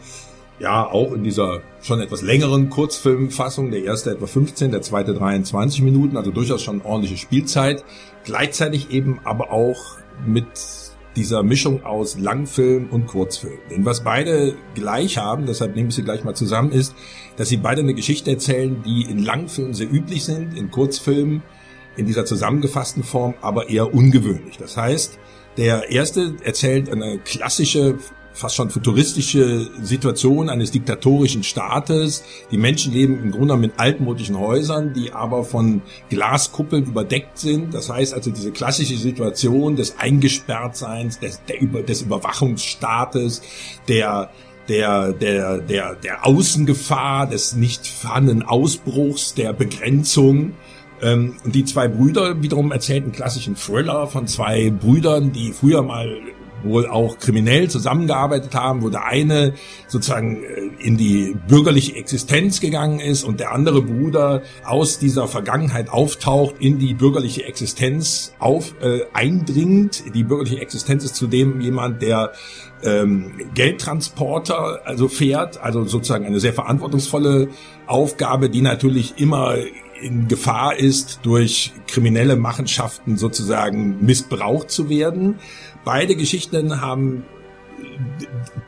ja 0.60 0.86
auch 0.86 1.14
in 1.14 1.24
dieser 1.24 1.62
schon 1.82 2.02
etwas 2.02 2.22
längeren 2.22 2.70
Kurzfilmfassung. 2.70 3.72
Der 3.72 3.84
erste 3.84 4.12
etwa 4.12 4.28
15, 4.28 4.72
der 4.72 4.82
zweite 4.82 5.14
23 5.14 5.82
Minuten, 5.82 6.18
also 6.18 6.32
durchaus 6.32 6.62
schon 6.62 6.82
ordentliche 6.82 7.18
Spielzeit. 7.18 7.84
Gleichzeitig 8.24 8.92
eben 8.92 9.20
aber 9.24 9.52
auch 9.52 9.98
mit 10.26 10.46
dieser 11.16 11.44
Mischung 11.44 11.84
aus 11.84 12.18
Langfilm 12.18 12.88
und 12.90 13.08
Kurzfilm. 13.08 13.60
Denn 13.70 13.86
was 13.86 14.04
beide 14.04 14.56
gleich 14.76 15.18
haben, 15.18 15.46
deshalb 15.46 15.76
nehme 15.76 15.90
ich 15.90 15.96
sie 15.96 16.04
gleich 16.04 16.24
mal 16.24 16.36
zusammen, 16.36 16.72
ist, 16.72 16.96
dass 17.36 17.50
sie 17.50 17.58
beide 17.58 17.82
eine 17.82 17.94
Geschichte 17.94 18.32
erzählen, 18.32 18.82
die 18.84 19.02
in 19.10 19.20
Langfilmen 19.20 19.74
sehr 19.74 19.92
üblich 19.92 20.24
sind, 20.24 20.58
in 20.58 20.72
Kurzfilmen 20.72 21.44
in 21.98 22.06
dieser 22.06 22.24
zusammengefassten 22.24 23.04
Form 23.04 23.34
aber 23.42 23.70
eher 23.70 23.94
ungewöhnlich. 23.94 24.58
Das 24.58 24.78
heißt, 24.78 25.20
der 25.58 25.90
erste 25.90 26.36
erzählt 26.44 26.92
eine 26.92 27.20
klassische 27.20 27.98
fast 28.34 28.56
schon 28.56 28.70
futuristische 28.70 29.70
Situation 29.82 30.50
eines 30.50 30.72
diktatorischen 30.72 31.44
Staates. 31.44 32.24
Die 32.50 32.58
Menschen 32.58 32.94
leben 32.94 33.20
im 33.22 33.32
Grunde 33.32 33.58
mit 33.58 33.74
altmodischen 33.78 34.40
Häusern, 34.40 34.94
die 34.94 35.12
aber 35.12 35.44
von 35.44 35.82
Glaskuppeln 36.10 36.86
überdeckt 36.86 37.38
sind. 37.38 37.74
Das 37.74 37.90
heißt 37.90 38.14
also 38.14 38.32
diese 38.32 38.52
klassische 38.52 38.98
Situation 38.98 39.76
des 39.76 40.00
Eingesperrtseins, 40.00 41.20
des, 41.20 41.42
der, 41.46 41.84
des 41.84 42.02
Überwachungsstaates, 42.02 43.42
der 43.88 44.30
der, 44.70 45.12
der, 45.12 45.58
der, 45.58 45.96
der 45.96 46.26
Außengefahr, 46.26 47.28
des 47.28 47.56
nicht 47.56 47.88
vorhandenen 47.88 48.44
Ausbruchs, 48.44 49.34
der 49.34 49.54
Begrenzung. 49.54 50.54
Ähm, 51.02 51.36
und 51.44 51.56
die 51.56 51.66
zwei 51.66 51.88
Brüder 51.88 52.42
wiederum 52.42 52.72
erzählt 52.72 53.04
einen 53.04 53.12
klassischen 53.12 53.56
Thriller 53.56 54.08
von 54.08 54.28
zwei 54.28 54.70
Brüdern, 54.70 55.32
die 55.32 55.52
früher 55.52 55.82
mal 55.82 56.22
wohl 56.64 56.88
auch 56.88 57.18
kriminell 57.18 57.70
zusammengearbeitet 57.70 58.54
haben, 58.56 58.82
wo 58.82 58.90
der 58.90 59.06
eine 59.06 59.54
sozusagen 59.88 60.44
äh, 60.44 60.70
in 60.80 60.98
die 60.98 61.36
bürgerliche 61.48 61.96
Existenz 61.96 62.62
gegangen 62.62 63.00
ist 63.00 63.24
und 63.24 63.40
der 63.40 63.52
andere 63.52 63.82
Bruder 63.82 64.42
aus 64.64 65.00
dieser 65.00 65.28
Vergangenheit 65.28 65.90
auftaucht, 65.90 66.56
in 66.60 66.80
die 66.80 66.94
bürgerliche 66.94 67.46
Existenz 67.46 68.34
auf 68.40 68.76
äh, 68.82 69.02
eindringt. 69.14 70.04
Die 70.14 70.24
bürgerliche 70.24 70.62
Existenz 70.62 71.04
ist 71.04 71.16
zudem 71.16 71.62
jemand, 71.62 72.02
der 72.02 72.32
ähm, 72.84 73.34
Geldtransporter 73.54 74.82
also 74.86 75.08
fährt, 75.08 75.62
also 75.62 75.84
sozusagen 75.86 76.26
eine 76.26 76.40
sehr 76.40 76.54
verantwortungsvolle 76.54 77.50
Aufgabe, 77.88 78.50
die 78.50 78.62
natürlich 78.62 79.16
immer 79.18 79.56
in 80.02 80.28
Gefahr 80.28 80.76
ist, 80.76 81.20
durch 81.24 81.74
kriminelle 81.88 82.36
Machenschaften 82.36 83.18
sozusagen 83.18 84.04
missbraucht 84.04 84.72
zu 84.72 84.90
werden. 84.90 85.40
Beide 85.86 86.16
Geschichten 86.16 86.82
haben 86.82 87.24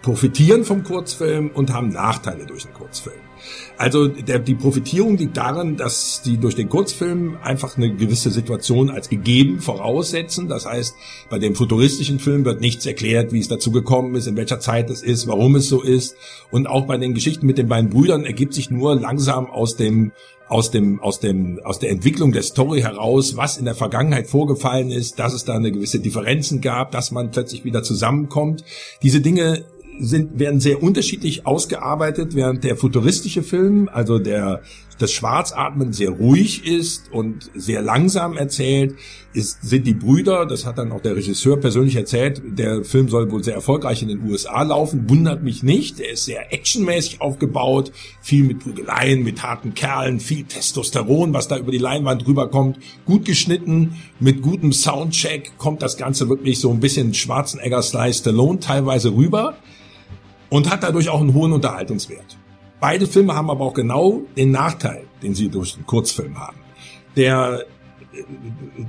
profitieren 0.01 0.65
vom 0.65 0.83
Kurzfilm 0.83 1.49
und 1.53 1.73
haben 1.73 1.89
Nachteile 1.89 2.45
durch 2.45 2.63
den 2.63 2.73
Kurzfilm. 2.73 3.22
Also 3.77 4.07
der, 4.07 4.39
die 4.39 4.55
Profitierung 4.55 5.17
liegt 5.17 5.37
darin, 5.37 5.77
dass 5.77 6.21
die 6.23 6.37
durch 6.37 6.55
den 6.55 6.69
Kurzfilm 6.69 7.37
einfach 7.43 7.75
eine 7.75 7.93
gewisse 7.93 8.29
Situation 8.29 8.89
als 8.89 9.09
gegeben 9.09 9.59
voraussetzen. 9.59 10.47
Das 10.47 10.65
heißt, 10.65 10.95
bei 11.29 11.39
dem 11.39 11.55
futuristischen 11.55 12.19
Film 12.19 12.45
wird 12.45 12.61
nichts 12.61 12.85
erklärt, 12.85 13.31
wie 13.33 13.39
es 13.39 13.47
dazu 13.47 13.71
gekommen 13.71 14.15
ist, 14.15 14.27
in 14.27 14.37
welcher 14.37 14.59
Zeit 14.59 14.89
es 14.89 15.01
ist, 15.01 15.27
warum 15.27 15.55
es 15.55 15.67
so 15.67 15.81
ist. 15.81 16.15
Und 16.51 16.67
auch 16.67 16.85
bei 16.85 16.97
den 16.97 17.13
Geschichten 17.13 17.45
mit 17.45 17.57
den 17.57 17.67
beiden 17.67 17.89
Brüdern 17.89 18.25
ergibt 18.25 18.53
sich 18.53 18.69
nur 18.69 18.95
langsam 18.95 19.49
aus 19.49 19.75
dem 19.75 20.11
aus 20.47 20.71
dem 20.71 21.01
aus 21.01 21.19
dem 21.19 21.59
aus 21.63 21.79
der 21.79 21.89
Entwicklung 21.89 22.31
der 22.31 22.43
Story 22.43 22.81
heraus, 22.81 23.37
was 23.37 23.57
in 23.57 23.65
der 23.65 23.75
Vergangenheit 23.75 24.27
vorgefallen 24.27 24.91
ist, 24.91 25.17
dass 25.17 25.33
es 25.33 25.45
da 25.45 25.55
eine 25.55 25.71
gewisse 25.71 25.99
Differenzen 25.99 26.61
gab, 26.61 26.91
dass 26.91 27.11
man 27.11 27.31
plötzlich 27.31 27.65
wieder 27.65 27.81
zusammenkommt. 27.81 28.63
Diese 29.01 29.21
Dinge 29.21 29.65
sind, 29.99 30.39
werden 30.39 30.59
sehr 30.59 30.81
unterschiedlich 30.81 31.45
ausgearbeitet, 31.45 32.35
während 32.35 32.63
der 32.63 32.75
futuristische 32.75 33.43
Film, 33.43 33.89
also 33.91 34.19
der, 34.19 34.61
das 34.97 35.11
Schwarzatmen 35.11 35.93
sehr 35.93 36.09
ruhig 36.09 36.65
ist 36.65 37.11
und 37.11 37.49
sehr 37.55 37.81
langsam 37.81 38.37
erzählt, 38.37 38.95
ist, 39.33 39.63
sind 39.63 39.87
die 39.87 39.93
Brüder, 39.93 40.45
das 40.45 40.65
hat 40.65 40.77
dann 40.77 40.91
auch 40.91 41.01
der 41.01 41.15
Regisseur 41.15 41.57
persönlich 41.57 41.95
erzählt, 41.95 42.41
der 42.45 42.83
Film 42.83 43.09
soll 43.09 43.31
wohl 43.31 43.43
sehr 43.43 43.55
erfolgreich 43.55 44.01
in 44.01 44.07
den 44.09 44.29
USA 44.29 44.61
laufen, 44.61 45.09
wundert 45.09 45.41
mich 45.43 45.63
nicht, 45.63 45.99
er 45.99 46.11
ist 46.11 46.25
sehr 46.25 46.53
actionmäßig 46.53 47.21
aufgebaut, 47.21 47.91
viel 48.21 48.43
mit 48.43 48.59
Prügeleien, 48.59 49.23
mit 49.23 49.41
harten 49.41 49.73
Kerlen, 49.73 50.19
viel 50.19 50.43
Testosteron, 50.43 51.33
was 51.33 51.47
da 51.47 51.57
über 51.57 51.71
die 51.71 51.79
Leinwand 51.79 52.27
rüberkommt, 52.27 52.77
gut 53.05 53.25
geschnitten, 53.25 53.95
mit 54.19 54.41
gutem 54.41 54.71
Soundcheck 54.71 55.57
kommt 55.57 55.81
das 55.81 55.97
Ganze 55.97 56.29
wirklich 56.29 56.59
so 56.59 56.71
ein 56.71 56.79
bisschen 56.79 57.13
Schwarzenegger 57.13 57.81
Slice 57.81 58.19
Stallone 58.19 58.59
teilweise 58.59 59.13
rüber 59.13 59.55
und 60.49 60.69
hat 60.69 60.83
dadurch 60.83 61.09
auch 61.09 61.21
einen 61.21 61.33
hohen 61.33 61.53
Unterhaltungswert. 61.53 62.37
Beide 62.83 63.07
Filme 63.07 63.33
haben 63.33 63.49
aber 63.49 63.63
auch 63.63 63.73
genau 63.73 64.23
den 64.35 64.51
Nachteil, 64.51 65.05
den 65.21 65.35
sie 65.35 65.47
durch 65.47 65.75
den 65.75 65.85
Kurzfilm 65.85 66.37
haben. 66.37 66.57
Der 67.15 67.63
äh, 68.11 68.23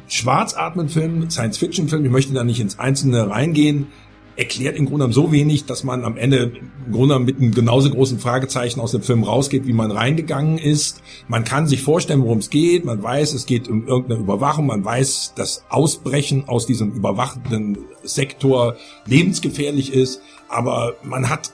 Schwarzatmen-Film, 0.09 1.31
Science-Fiction-Film, 1.31 2.05
ich 2.05 2.11
möchte 2.11 2.35
da 2.35 2.43
nicht 2.43 2.59
ins 2.59 2.81
Einzelne 2.81 3.31
reingehen, 3.31 3.87
erklärt 4.35 4.77
im 4.79 4.87
Grunde 4.87 5.13
so 5.13 5.31
wenig, 5.31 5.67
dass 5.67 5.85
man 5.85 6.05
am 6.05 6.17
Ende 6.17 6.55
im 6.87 6.93
Grunde 6.93 7.21
mit 7.21 7.37
einem 7.37 7.55
genauso 7.55 7.89
großen 7.89 8.19
Fragezeichen 8.19 8.81
aus 8.81 8.91
dem 8.91 9.03
Film 9.03 9.23
rausgeht, 9.23 9.65
wie 9.65 9.73
man 9.73 9.93
reingegangen 9.93 10.59
ist. 10.59 11.01
Man 11.29 11.45
kann 11.45 11.69
sich 11.69 11.81
vorstellen, 11.81 12.25
worum 12.25 12.39
es 12.39 12.51
geht. 12.51 12.85
Man 12.85 13.01
weiß, 13.01 13.33
es 13.33 13.47
geht 13.47 13.69
um 13.69 13.87
irgendeine 13.87 14.19
Überwachung. 14.19 14.67
Man 14.67 14.85
weiß, 14.85 15.35
dass 15.37 15.67
Ausbrechen 15.69 16.49
aus 16.49 16.67
diesem 16.67 16.91
überwachenden 16.91 17.79
Sektor 18.03 18.75
lebensgefährlich 19.07 19.93
ist. 19.93 20.21
Aber 20.49 20.95
man 21.05 21.31
hat 21.31 21.53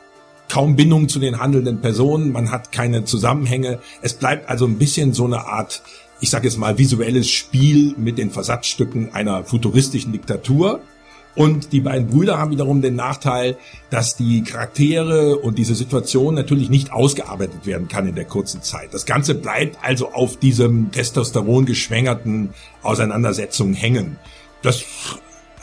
kaum 0.51 0.77
Bindung 0.77 1.09
zu 1.09 1.19
den 1.19 1.41
handelnden 1.41 1.81
Personen. 1.81 2.33
Man 2.33 2.51
hat 2.51 2.73
keine 2.73 3.05
Zusammenhänge. 3.05 3.79
Es 4.03 4.15
bleibt 4.15 4.49
also 4.49 4.67
ein 4.67 4.77
bisschen 4.77 5.15
so 5.15 5.25
eine 5.25 5.47
Art 5.47 5.83
ich 6.21 6.31
sage 6.31 6.47
jetzt 6.47 6.59
mal, 6.59 6.79
visuelles 6.79 7.29
Spiel 7.31 7.95
mit 7.97 8.19
den 8.19 8.31
Versatzstücken 8.31 9.15
einer 9.15 9.45
futuristischen 9.45 10.13
Diktatur. 10.13 10.81
Und 11.37 11.73
die 11.73 11.81
beiden 11.81 12.09
Brüder 12.09 12.39
haben 12.39 12.51
wiederum 12.51 12.83
den 12.83 12.97
Nachteil, 12.97 13.57
dass 13.89 14.17
die 14.17 14.43
Charaktere 14.43 15.37
und 15.37 15.59
diese 15.59 15.77
Situation 15.77 16.35
natürlich 16.35 16.71
nicht 16.71 16.93
ausgearbeitet 16.93 17.67
werden 17.67 17.87
kann 17.87 18.09
in 18.09 18.17
der 18.17 18.25
kurzen 18.25 18.63
Zeit. 18.63 18.93
Das 18.93 19.07
Ganze 19.07 19.37
bleibt 19.37 19.79
also 19.81 20.13
auf 20.13 20.39
diesem 20.39 20.91
Testosteron 20.91 21.67
geschwängerten 21.67 22.51
Auseinandersetzung 22.83 23.75
hängen. 23.75 24.19
Das 24.63 24.85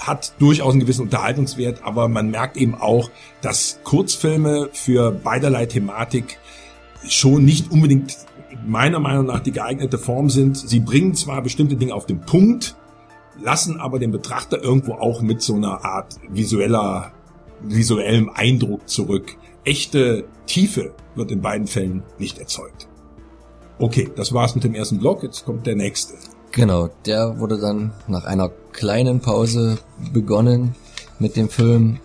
hat 0.08 0.34
durchaus 0.40 0.72
einen 0.72 0.80
gewissen 0.80 1.04
Unterhaltungswert, 1.04 1.84
aber 1.84 2.08
man 2.08 2.32
merkt 2.32 2.58
eben 2.58 2.76
auch, 2.76 3.12
dass 3.42 3.80
Kurzfilme 3.84 4.70
für 4.72 5.12
beiderlei 5.12 5.66
Thematik 5.66 6.40
schon 7.08 7.46
nicht 7.46 7.72
unbedingt 7.72 8.18
meiner 8.66 9.00
Meinung 9.00 9.26
nach 9.26 9.42
die 9.42 9.52
geeignete 9.52 9.98
Form 9.98 10.30
sind. 10.30 10.58
Sie 10.58 10.80
bringen 10.80 11.14
zwar 11.14 11.42
bestimmte 11.42 11.76
Dinge 11.76 11.94
auf 11.94 12.06
den 12.06 12.22
Punkt, 12.22 12.76
lassen 13.42 13.80
aber 13.80 14.00
den 14.00 14.12
Betrachter 14.12 14.62
irgendwo 14.62 14.94
auch 14.94 15.22
mit 15.22 15.42
so 15.42 15.56
einer 15.56 15.86
Art 15.86 16.16
visueller, 16.30 17.12
visuellem 17.62 18.30
Eindruck 18.34 18.88
zurück. 18.88 19.36
Echte 19.64 20.26
Tiefe 20.46 20.94
wird 21.16 21.32
in 21.32 21.42
beiden 21.42 21.68
Fällen 21.68 22.04
nicht 22.18 22.40
erzeugt. 22.40 22.88
Okay, 23.80 24.10
das 24.16 24.34
war's 24.34 24.56
mit 24.56 24.64
dem 24.64 24.74
ersten 24.74 24.98
Block, 24.98 25.24
jetzt 25.24 25.46
kommt 25.46 25.68
der 25.68 25.76
nächste. 25.76 26.16
Genau, 26.52 26.90
der 27.06 27.40
wurde 27.40 27.60
dann 27.60 27.92
nach 28.08 28.26
einer 28.26 28.50
kleinen 28.72 29.20
Pause 29.20 29.78
begonnen 30.14 30.76
mit 31.20 31.36
dem 31.36 31.50
Film 31.50 32.00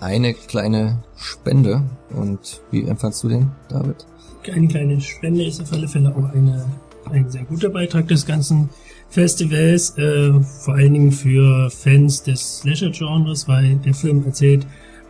Eine 0.00 0.34
kleine 0.34 1.02
Spende. 1.16 1.82
Und 2.10 2.60
wie 2.70 2.84
empfandst 2.84 3.24
du 3.24 3.28
den, 3.28 3.50
David? 3.68 4.06
Eine 4.52 4.68
kleine 4.68 5.00
Spende 5.00 5.44
ist 5.44 5.60
auf 5.60 5.72
alle 5.72 5.88
Fälle 5.88 6.14
auch 6.14 6.32
eine, 6.32 6.64
ein 7.10 7.28
sehr 7.30 7.42
guter 7.44 7.68
Beitrag 7.68 8.06
des 8.08 8.24
ganzen 8.24 8.70
Festivals, 9.10 9.96
äh, 9.98 10.32
vor 10.40 10.74
allen 10.74 10.92
Dingen 10.92 11.12
für 11.12 11.70
Fans 11.70 12.22
des 12.22 12.58
Slasher-Genres, 12.58 13.48
weil 13.48 13.76
der 13.76 13.94
Film 13.94 14.24
erzählt 14.24 14.66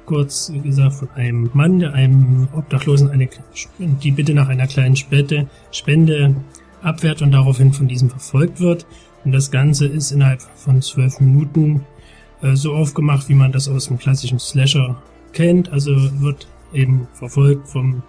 kurz 0.06 0.50
gesagt 0.64 0.94
von 0.94 1.10
einem 1.10 1.50
Mann, 1.52 1.80
der 1.80 1.92
einem 1.92 2.48
Obdachlosen 2.56 3.10
eine, 3.10 3.28
die 3.78 4.10
Bitte 4.10 4.32
nach 4.32 4.48
einer 4.48 4.66
kleinen 4.66 4.96
Spende, 4.96 5.48
Spende 5.70 6.34
abwehrt 6.82 7.22
und 7.22 7.32
daraufhin 7.32 7.72
von 7.72 7.88
diesem 7.88 8.10
verfolgt 8.10 8.60
wird. 8.60 8.86
Und 9.24 9.32
das 9.32 9.50
Ganze 9.50 9.86
ist 9.86 10.10
innerhalb 10.10 10.42
von 10.42 10.80
zwölf 10.82 11.20
Minuten 11.20 11.84
äh, 12.42 12.54
so 12.54 12.74
aufgemacht, 12.74 13.28
wie 13.28 13.34
man 13.34 13.52
das 13.52 13.68
aus 13.68 13.88
dem 13.88 13.98
klassischen 13.98 14.38
Slasher 14.38 15.02
kennt. 15.32 15.70
Also 15.72 15.92
wird 16.20 16.48
eben 16.72 17.08
verfolgt 17.14 17.68
vom 17.68 18.02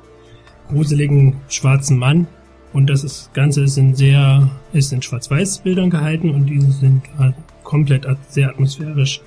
gruseligen 0.70 1.36
schwarzen 1.48 1.98
Mann. 1.98 2.28
Und 2.72 2.88
das 2.88 3.04
ist, 3.04 3.34
Ganze 3.34 3.64
ist 3.64 3.78
in 3.78 3.96
sehr, 3.96 4.50
ist 4.74 4.94
in 4.94 5.02
Schwarz-Weiß-Bildern 5.02 5.90
gehalten 5.90 6.30
und 6.30 6.46
diese 6.46 6.72
sind 6.72 7.02
halt 7.18 7.34
komplett 7.64 8.06
sehr 8.30 8.50
atmosphärisch 8.50 9.22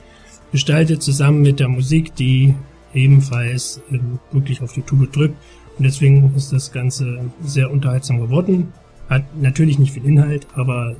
gestaltet, 0.52 1.02
zusammen 1.02 1.42
mit 1.42 1.58
der 1.58 1.68
Musik, 1.68 2.14
die 2.14 2.54
ebenfalls 2.94 3.80
ähm, 3.90 4.20
wirklich 4.30 4.62
auf 4.62 4.72
die 4.72 4.82
Tube 4.82 5.10
drückt. 5.12 5.34
Und 5.78 5.84
deswegen 5.84 6.32
ist 6.36 6.52
das 6.52 6.70
Ganze 6.70 7.30
sehr 7.42 7.70
unterhaltsam 7.70 8.20
geworden. 8.20 8.72
Hat 9.12 9.24
natürlich 9.36 9.78
nicht 9.78 9.92
viel 9.92 10.06
Inhalt, 10.06 10.46
aber 10.54 10.96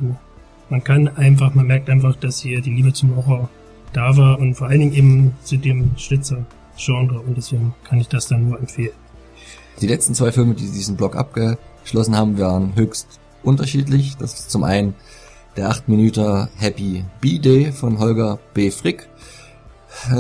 man 0.68 0.85
kann 0.85 1.09
einfach, 1.09 1.55
man 1.55 1.66
merkt 1.66 1.88
einfach, 1.88 2.14
dass 2.14 2.40
hier 2.40 2.61
die 2.61 2.68
Liebe 2.68 2.92
zum 2.92 3.16
Horror 3.16 3.48
da 3.94 4.14
war 4.18 4.38
und 4.38 4.55
vor 4.55 4.66
allen 4.68 4.81
Dingen 4.81 4.92
eben 4.92 5.35
zu 5.42 5.57
dem 5.57 5.92
Schlitzer-Genre 5.96 7.20
und 7.20 7.38
deswegen 7.38 7.75
kann 7.85 7.98
ich 8.01 8.09
das 8.09 8.29
dann 8.29 8.51
nur 8.51 8.59
empfehlen. 8.61 8.92
Die 9.81 9.87
letzten 9.87 10.12
zwei 10.12 10.31
Filme, 10.31 10.53
die 10.53 10.70
diesen 10.70 10.96
Blog 10.96 11.16
abgeschlossen 11.16 12.14
haben, 12.14 12.38
waren 12.38 12.77
höchst 12.77 13.18
unterschiedlich. 13.42 14.18
Das 14.18 14.35
ist 14.35 14.51
zum 14.51 14.64
einen 14.64 14.92
der 15.57 15.70
8 15.70 15.88
Minuten 15.88 16.48
Happy 16.59 17.07
B-Day 17.22 17.72
von 17.72 17.98
Holger 17.98 18.38
B. 18.53 18.70
Frick. 18.70 19.09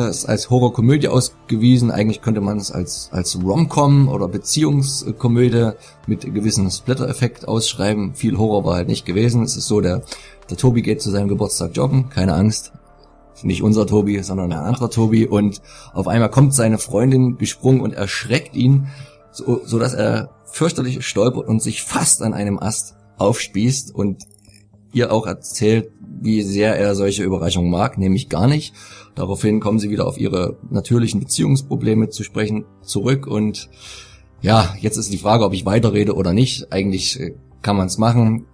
Ist 0.08 0.26
als 0.26 0.50
Horrorkomödie 0.50 1.08
ausgewiesen. 1.08 1.90
Eigentlich 1.90 2.22
könnte 2.22 2.40
man 2.40 2.58
es 2.58 2.70
als, 2.70 3.08
als 3.12 3.38
Rom-Com 3.42 4.08
oder 4.08 4.28
Beziehungskomödie 4.28 5.72
mit 6.06 6.22
gewissem 6.34 6.70
Splatter-Effekt 6.70 7.48
ausschreiben. 7.48 8.14
Viel 8.14 8.38
Horror 8.38 8.64
war 8.64 8.76
halt 8.76 8.88
nicht 8.88 9.06
gewesen. 9.06 9.42
Es 9.42 9.56
ist 9.56 9.68
so, 9.68 9.80
der, 9.80 10.02
der 10.50 10.56
Tobi 10.56 10.82
geht 10.82 11.02
zu 11.02 11.10
seinem 11.10 11.28
Geburtstag 11.28 11.70
joggen. 11.74 12.08
Keine 12.10 12.34
Angst. 12.34 12.72
Nicht 13.42 13.62
unser 13.62 13.86
Tobi, 13.86 14.22
sondern 14.22 14.52
ein 14.52 14.58
anderer 14.58 14.90
Tobi. 14.90 15.26
Und 15.26 15.62
auf 15.94 16.06
einmal 16.06 16.30
kommt 16.30 16.54
seine 16.54 16.78
Freundin 16.78 17.38
gesprungen 17.38 17.80
und 17.80 17.92
erschreckt 17.92 18.54
ihn 18.54 18.88
so, 19.32 19.62
so 19.64 19.78
dass 19.78 19.94
er 19.94 20.30
fürchterlich 20.44 21.04
stolpert 21.06 21.48
und 21.48 21.62
sich 21.62 21.82
fast 21.82 22.22
an 22.22 22.34
einem 22.34 22.58
Ast 22.58 22.94
aufspießt 23.16 23.94
und 23.94 24.24
ihr 24.92 25.12
auch 25.12 25.26
erzählt, 25.26 25.91
wie 26.22 26.42
sehr 26.42 26.76
er 26.76 26.94
solche 26.94 27.24
Überraschungen 27.24 27.70
mag, 27.70 27.98
nämlich 27.98 28.28
gar 28.28 28.46
nicht. 28.46 28.74
Daraufhin 29.14 29.60
kommen 29.60 29.78
sie 29.78 29.90
wieder 29.90 30.06
auf 30.06 30.18
ihre 30.18 30.56
natürlichen 30.70 31.20
Beziehungsprobleme 31.20 32.08
zu 32.08 32.22
sprechen 32.22 32.64
zurück 32.82 33.26
und 33.26 33.68
ja, 34.40 34.74
jetzt 34.80 34.96
ist 34.96 35.12
die 35.12 35.18
Frage, 35.18 35.44
ob 35.44 35.52
ich 35.52 35.66
weiterrede 35.66 36.14
oder 36.14 36.32
nicht. 36.32 36.72
Eigentlich 36.72 37.20
äh, 37.20 37.34
kann 37.62 37.76
man 37.76 37.86
es 37.86 37.98
machen. 37.98 38.46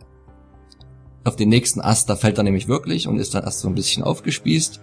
Auf 1.24 1.36
den 1.36 1.48
nächsten 1.48 1.80
Ast, 1.80 2.10
da 2.10 2.16
fällt 2.16 2.36
er 2.36 2.44
nämlich 2.44 2.68
wirklich 2.68 3.08
und 3.08 3.18
ist 3.18 3.34
dann 3.34 3.44
erst 3.44 3.60
so 3.60 3.68
ein 3.68 3.74
bisschen 3.74 4.02
aufgespießt 4.02 4.80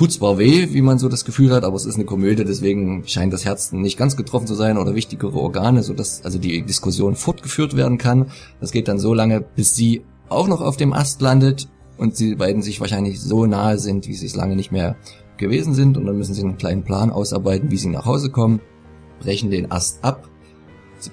tut 0.00 0.12
zwar 0.12 0.38
weh, 0.38 0.68
wie 0.72 0.80
man 0.80 0.98
so 0.98 1.10
das 1.10 1.26
Gefühl 1.26 1.50
hat, 1.52 1.62
aber 1.62 1.76
es 1.76 1.84
ist 1.84 1.96
eine 1.96 2.06
Komödie, 2.06 2.46
deswegen 2.46 3.06
scheint 3.06 3.34
das 3.34 3.44
Herz 3.44 3.70
nicht 3.72 3.98
ganz 3.98 4.16
getroffen 4.16 4.46
zu 4.46 4.54
sein 4.54 4.78
oder 4.78 4.94
wichtigere 4.94 5.38
Organe, 5.38 5.82
so 5.82 5.92
dass 5.92 6.24
also 6.24 6.38
die 6.38 6.62
Diskussion 6.62 7.16
fortgeführt 7.16 7.76
werden 7.76 7.98
kann. 7.98 8.30
Das 8.60 8.72
geht 8.72 8.88
dann 8.88 8.98
so 8.98 9.12
lange, 9.12 9.42
bis 9.42 9.74
sie 9.74 10.02
auch 10.30 10.48
noch 10.48 10.62
auf 10.62 10.78
dem 10.78 10.94
Ast 10.94 11.20
landet 11.20 11.68
und 12.00 12.16
sie 12.16 12.34
beiden 12.34 12.62
sich 12.62 12.80
wahrscheinlich 12.80 13.20
so 13.20 13.44
nahe 13.44 13.78
sind, 13.78 14.08
wie 14.08 14.14
sie 14.14 14.24
es 14.24 14.34
lange 14.34 14.56
nicht 14.56 14.72
mehr 14.72 14.96
gewesen 15.36 15.74
sind 15.74 15.98
und 15.98 16.06
dann 16.06 16.16
müssen 16.16 16.32
sie 16.32 16.42
einen 16.42 16.56
kleinen 16.56 16.82
Plan 16.82 17.10
ausarbeiten, 17.10 17.70
wie 17.70 17.76
sie 17.76 17.90
nach 17.90 18.06
Hause 18.06 18.30
kommen, 18.30 18.60
brechen 19.20 19.50
den 19.50 19.70
Ast 19.70 20.02
ab. 20.02 20.26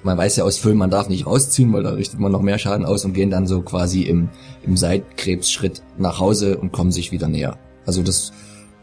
Man 0.02 0.16
weiß 0.16 0.36
ja 0.36 0.44
aus 0.44 0.56
Filmen, 0.56 0.78
man 0.78 0.90
darf 0.90 1.10
nicht 1.10 1.26
rausziehen, 1.26 1.72
weil 1.74 1.82
da 1.82 1.90
richtet 1.90 2.20
man 2.20 2.32
noch 2.32 2.40
mehr 2.40 2.58
Schaden 2.58 2.86
aus 2.86 3.04
und 3.04 3.12
gehen 3.12 3.28
dann 3.28 3.46
so 3.46 3.60
quasi 3.60 4.02
im, 4.02 4.30
im 4.62 4.78
Seitkrebsschritt 4.78 5.82
nach 5.98 6.20
Hause 6.20 6.56
und 6.56 6.72
kommen 6.72 6.90
sich 6.90 7.12
wieder 7.12 7.28
näher. 7.28 7.58
Also 7.84 8.02
das 8.02 8.32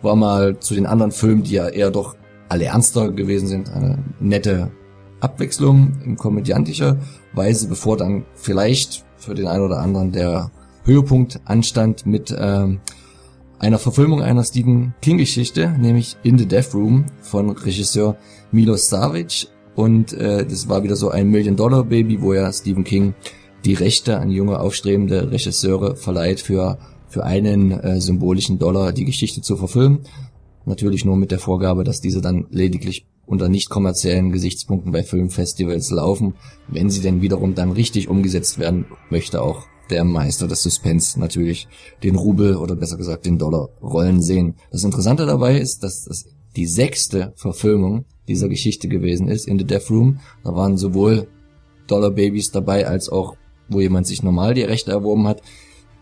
war 0.03 0.15
mal 0.15 0.59
zu 0.59 0.75
den 0.75 0.85
anderen 0.85 1.11
Filmen, 1.11 1.41
die 1.41 1.53
ja 1.53 1.67
eher 1.67 1.89
doch 1.89 2.15
alle 2.49 2.65
ernster 2.65 3.11
gewesen 3.11 3.47
sind, 3.47 3.71
eine 3.71 3.97
nette 4.19 4.69
Abwechslung 5.21 5.93
in 6.05 6.17
komödiantischer 6.17 6.97
Weise, 7.33 7.67
bevor 7.67 7.97
dann 7.97 8.25
vielleicht 8.35 9.03
für 9.17 9.33
den 9.33 9.47
einen 9.47 9.63
oder 9.63 9.79
anderen 9.79 10.11
der 10.11 10.51
Höhepunkt 10.85 11.41
anstand 11.45 12.05
mit 12.05 12.33
ähm, 12.37 12.79
einer 13.59 13.79
Verfilmung 13.79 14.21
einer 14.21 14.43
Stephen 14.43 14.93
King 15.01 15.17
Geschichte, 15.17 15.75
nämlich 15.79 16.17
In 16.23 16.37
the 16.37 16.45
Death 16.45 16.73
Room 16.73 17.05
von 17.21 17.49
Regisseur 17.49 18.17
Milos 18.51 18.89
Savic 18.89 19.47
und 19.75 20.13
äh, 20.13 20.45
das 20.45 20.69
war 20.69 20.83
wieder 20.83 20.95
so 20.95 21.09
ein 21.09 21.29
Million 21.29 21.55
Dollar 21.55 21.83
Baby, 21.83 22.21
wo 22.21 22.33
ja 22.33 22.51
Stephen 22.53 22.83
King 22.83 23.13
die 23.65 23.73
Rechte 23.73 24.19
an 24.19 24.29
junge 24.29 24.59
aufstrebende 24.59 25.31
Regisseure 25.31 25.95
verleiht 25.95 26.39
für 26.39 26.77
für 27.07 27.23
einen 27.23 27.71
äh, 27.71 28.01
symbolischen 28.01 28.59
Dollar 28.59 28.91
die 28.91 29.05
Geschichte 29.05 29.41
zu 29.41 29.55
verfilmen. 29.57 30.01
Natürlich 30.65 31.05
nur 31.05 31.15
mit 31.15 31.31
der 31.31 31.39
Vorgabe, 31.39 31.83
dass 31.83 32.01
diese 32.01 32.21
dann 32.21 32.47
lediglich 32.49 33.07
unter 33.25 33.47
nicht 33.47 33.69
kommerziellen 33.69 34.31
Gesichtspunkten 34.31 34.91
bei 34.91 35.03
Filmfestivals 35.03 35.91
laufen. 35.91 36.35
Wenn 36.67 36.89
sie 36.89 37.01
denn 37.01 37.21
wiederum 37.21 37.55
dann 37.55 37.71
richtig 37.71 38.09
umgesetzt 38.09 38.59
werden, 38.59 38.85
möchte 39.09 39.41
auch 39.41 39.65
der 39.89 40.03
Meister 40.03 40.47
des 40.47 40.63
Suspense 40.63 41.19
natürlich 41.19 41.67
den 42.03 42.15
Rubel 42.15 42.55
oder 42.55 42.75
besser 42.75 42.97
gesagt 42.97 43.25
den 43.25 43.37
Dollar 43.37 43.69
rollen 43.81 44.21
sehen. 44.21 44.55
Das 44.71 44.83
Interessante 44.83 45.25
dabei 45.25 45.57
ist, 45.57 45.83
dass 45.83 46.05
das 46.05 46.25
die 46.55 46.67
sechste 46.67 47.33
Verfilmung 47.35 48.05
dieser 48.27 48.49
Geschichte 48.49 48.87
gewesen 48.87 49.27
ist 49.27 49.47
in 49.47 49.59
The 49.59 49.65
Death 49.65 49.89
Room. 49.89 50.19
Da 50.43 50.55
waren 50.55 50.77
sowohl 50.77 51.27
Dollar 51.87 52.11
Babies 52.11 52.51
dabei 52.51 52.87
als 52.87 53.09
auch 53.09 53.35
wo 53.67 53.79
jemand 53.81 54.07
sich 54.07 54.23
normal 54.23 54.53
die 54.53 54.63
Rechte 54.63 54.91
erworben 54.91 55.27
hat. 55.27 55.41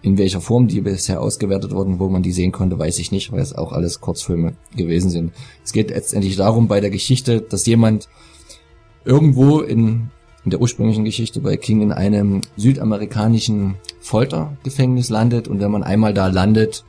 In 0.01 0.17
welcher 0.17 0.41
Form 0.41 0.67
die 0.67 0.81
bisher 0.81 1.21
ausgewertet 1.21 1.71
wurden, 1.71 1.97
wo 1.97 2.09
man 2.09 2.23
die 2.23 2.33
sehen 2.33 2.51
konnte, 2.51 2.77
weiß 2.77 2.99
ich 2.99 3.11
nicht, 3.11 3.31
weil 3.31 3.39
es 3.39 3.53
auch 3.53 3.71
alles 3.71 4.01
Kurzfilme 4.01 4.53
gewesen 4.75 5.09
sind. 5.09 5.31
Es 5.63 5.71
geht 5.71 5.91
letztendlich 5.91 6.35
darum 6.35 6.67
bei 6.67 6.81
der 6.81 6.89
Geschichte, 6.89 7.39
dass 7.39 7.65
jemand 7.65 8.09
irgendwo 9.05 9.61
in, 9.61 10.09
in 10.45 10.51
der 10.51 10.61
ursprünglichen 10.61 11.05
Geschichte 11.05 11.39
bei 11.39 11.57
King 11.57 11.81
in 11.81 11.91
einem 11.91 12.41
südamerikanischen 12.57 13.75
Foltergefängnis 13.99 15.09
landet 15.09 15.47
und 15.47 15.59
wenn 15.59 15.71
man 15.71 15.83
einmal 15.83 16.13
da 16.13 16.27
landet, 16.27 16.83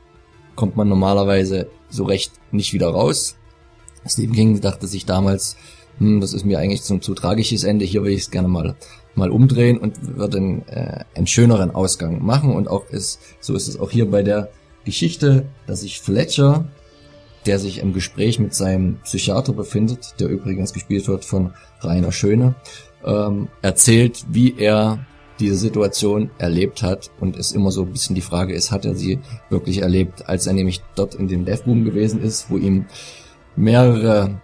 kommt 0.55 0.75
man 0.75 0.89
normalerweise 0.89 1.67
so 1.89 2.03
recht 2.05 2.33
nicht 2.51 2.73
wieder 2.73 2.89
raus. 2.89 3.35
Stephen 4.05 4.35
King 4.35 4.61
dachte 4.61 4.87
sich 4.87 5.05
damals, 5.05 5.55
hm, 5.99 6.21
das 6.21 6.33
ist 6.33 6.45
mir 6.45 6.59
eigentlich 6.59 6.83
zum 6.83 7.01
zu 7.01 7.13
tragisches 7.13 7.63
Ende, 7.63 7.85
hier 7.85 8.03
will 8.03 8.11
ich 8.11 8.21
es 8.21 8.31
gerne 8.31 8.47
mal 8.47 8.75
mal 9.15 9.31
umdrehen 9.31 9.77
und 9.77 10.17
wird 10.17 10.35
einen, 10.35 10.67
äh, 10.67 11.03
einen 11.15 11.27
schöneren 11.27 11.71
Ausgang 11.71 12.23
machen. 12.23 12.53
Und 12.53 12.67
auch 12.67 12.89
ist, 12.89 13.19
so 13.39 13.55
ist 13.55 13.67
es 13.67 13.79
auch 13.79 13.91
hier 13.91 14.09
bei 14.09 14.23
der 14.23 14.49
Geschichte, 14.83 15.45
dass 15.67 15.81
sich 15.81 15.99
Fletcher, 16.01 16.65
der 17.45 17.59
sich 17.59 17.79
im 17.79 17.93
Gespräch 17.93 18.39
mit 18.39 18.53
seinem 18.53 18.97
Psychiater 19.03 19.53
befindet, 19.53 20.15
der 20.19 20.27
übrigens 20.27 20.73
gespielt 20.73 21.07
wird 21.07 21.25
von 21.25 21.53
Rainer 21.81 22.11
Schöne, 22.11 22.55
ähm, 23.05 23.47
erzählt, 23.61 24.25
wie 24.29 24.57
er 24.57 25.05
diese 25.39 25.55
Situation 25.55 26.31
erlebt 26.37 26.81
hat 26.81 27.11
und 27.19 27.35
es 27.35 27.51
immer 27.51 27.71
so 27.71 27.83
ein 27.83 27.91
bisschen 27.91 28.15
die 28.15 28.21
Frage 28.21 28.53
ist, 28.53 28.71
hat 28.71 28.85
er 28.85 28.95
sie 28.95 29.19
wirklich 29.49 29.81
erlebt, 29.81 30.27
als 30.29 30.47
er 30.47 30.53
nämlich 30.53 30.81
dort 30.95 31.15
in 31.15 31.27
dem 31.27 31.45
Death 31.45 31.67
Room 31.67 31.83
gewesen 31.83 32.21
ist, 32.21 32.49
wo 32.49 32.57
ihm 32.57 32.85
mehrere 33.55 34.41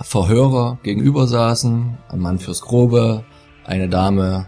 Verhörer 0.00 0.78
gegenüber 0.82 1.26
saßen, 1.26 1.96
ein 2.08 2.20
Mann 2.20 2.38
fürs 2.38 2.60
Grobe, 2.60 3.24
eine 3.64 3.88
Dame, 3.88 4.46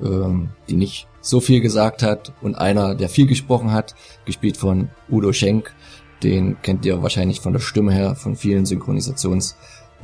ähm, 0.00 0.50
die 0.68 0.76
nicht 0.76 1.08
so 1.20 1.40
viel 1.40 1.60
gesagt 1.60 2.02
hat 2.02 2.32
und 2.42 2.54
einer, 2.54 2.94
der 2.94 3.08
viel 3.08 3.26
gesprochen 3.26 3.72
hat, 3.72 3.94
gespielt 4.26 4.56
von 4.56 4.90
Udo 5.10 5.32
Schenk. 5.32 5.74
Den 6.22 6.60
kennt 6.62 6.84
ihr 6.86 7.02
wahrscheinlich 7.02 7.40
von 7.40 7.52
der 7.52 7.60
Stimme 7.60 7.92
her, 7.92 8.14
von 8.14 8.36
vielen 8.36 8.64
Synchronisations- 8.64 9.54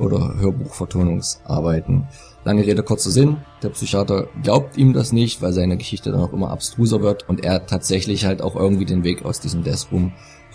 oder 0.01 0.35
Hörbuchvertonungsarbeiten. 0.39 2.07
Lange 2.43 2.65
Rede, 2.65 2.83
kurzer 2.83 3.11
Sinn. 3.11 3.37
Der 3.61 3.69
Psychiater 3.69 4.27
glaubt 4.41 4.77
ihm 4.77 4.93
das 4.93 5.11
nicht, 5.11 5.41
weil 5.41 5.53
seine 5.53 5.77
Geschichte 5.77 6.11
dann 6.11 6.21
auch 6.21 6.33
immer 6.33 6.49
abstruser 6.49 7.01
wird 7.01 7.29
und 7.29 7.45
er 7.45 7.67
tatsächlich 7.67 8.25
halt 8.25 8.41
auch 8.41 8.55
irgendwie 8.55 8.85
den 8.85 9.03
Weg 9.03 9.23
aus 9.23 9.39
diesem 9.39 9.63
Death 9.63 9.87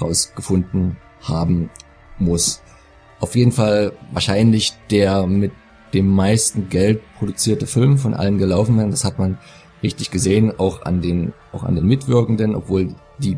rausgefunden 0.01 0.97
haben 1.23 1.71
muss. 2.19 2.61
Auf 3.21 3.37
jeden 3.37 3.53
Fall 3.53 3.93
wahrscheinlich 4.13 4.75
der 4.91 5.27
mit 5.27 5.53
dem 5.95 6.09
meisten 6.09 6.69
Geld 6.69 7.01
produzierte 7.19 7.67
Film 7.67 7.99
von 7.99 8.15
allen 8.15 8.39
gelaufen 8.39 8.77
werden. 8.77 8.91
Das 8.91 9.05
hat 9.05 9.19
man 9.19 9.39
richtig 9.83 10.11
gesehen, 10.11 10.53
auch 10.59 10.83
an 10.83 11.01
den, 11.01 11.33
auch 11.53 11.63
an 11.63 11.77
den 11.77 11.87
Mitwirkenden, 11.87 12.55
obwohl 12.55 12.95
die, 13.19 13.37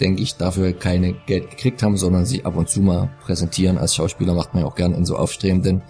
denke 0.00 0.22
ich, 0.22 0.36
dafür 0.36 0.72
keine 0.72 1.14
Geld 1.26 1.50
gekriegt 1.50 1.82
haben, 1.82 1.96
sondern 1.96 2.26
sich 2.26 2.46
ab 2.46 2.56
und 2.56 2.68
zu 2.68 2.80
mal 2.80 3.10
präsentieren. 3.22 3.78
Als 3.78 3.94
Schauspieler 3.94 4.34
macht 4.34 4.54
man 4.54 4.62
ja 4.62 4.68
auch 4.68 4.74
gern 4.74 4.94
in 4.94 5.04
so 5.04 5.16
aufstrebenden 5.16 5.82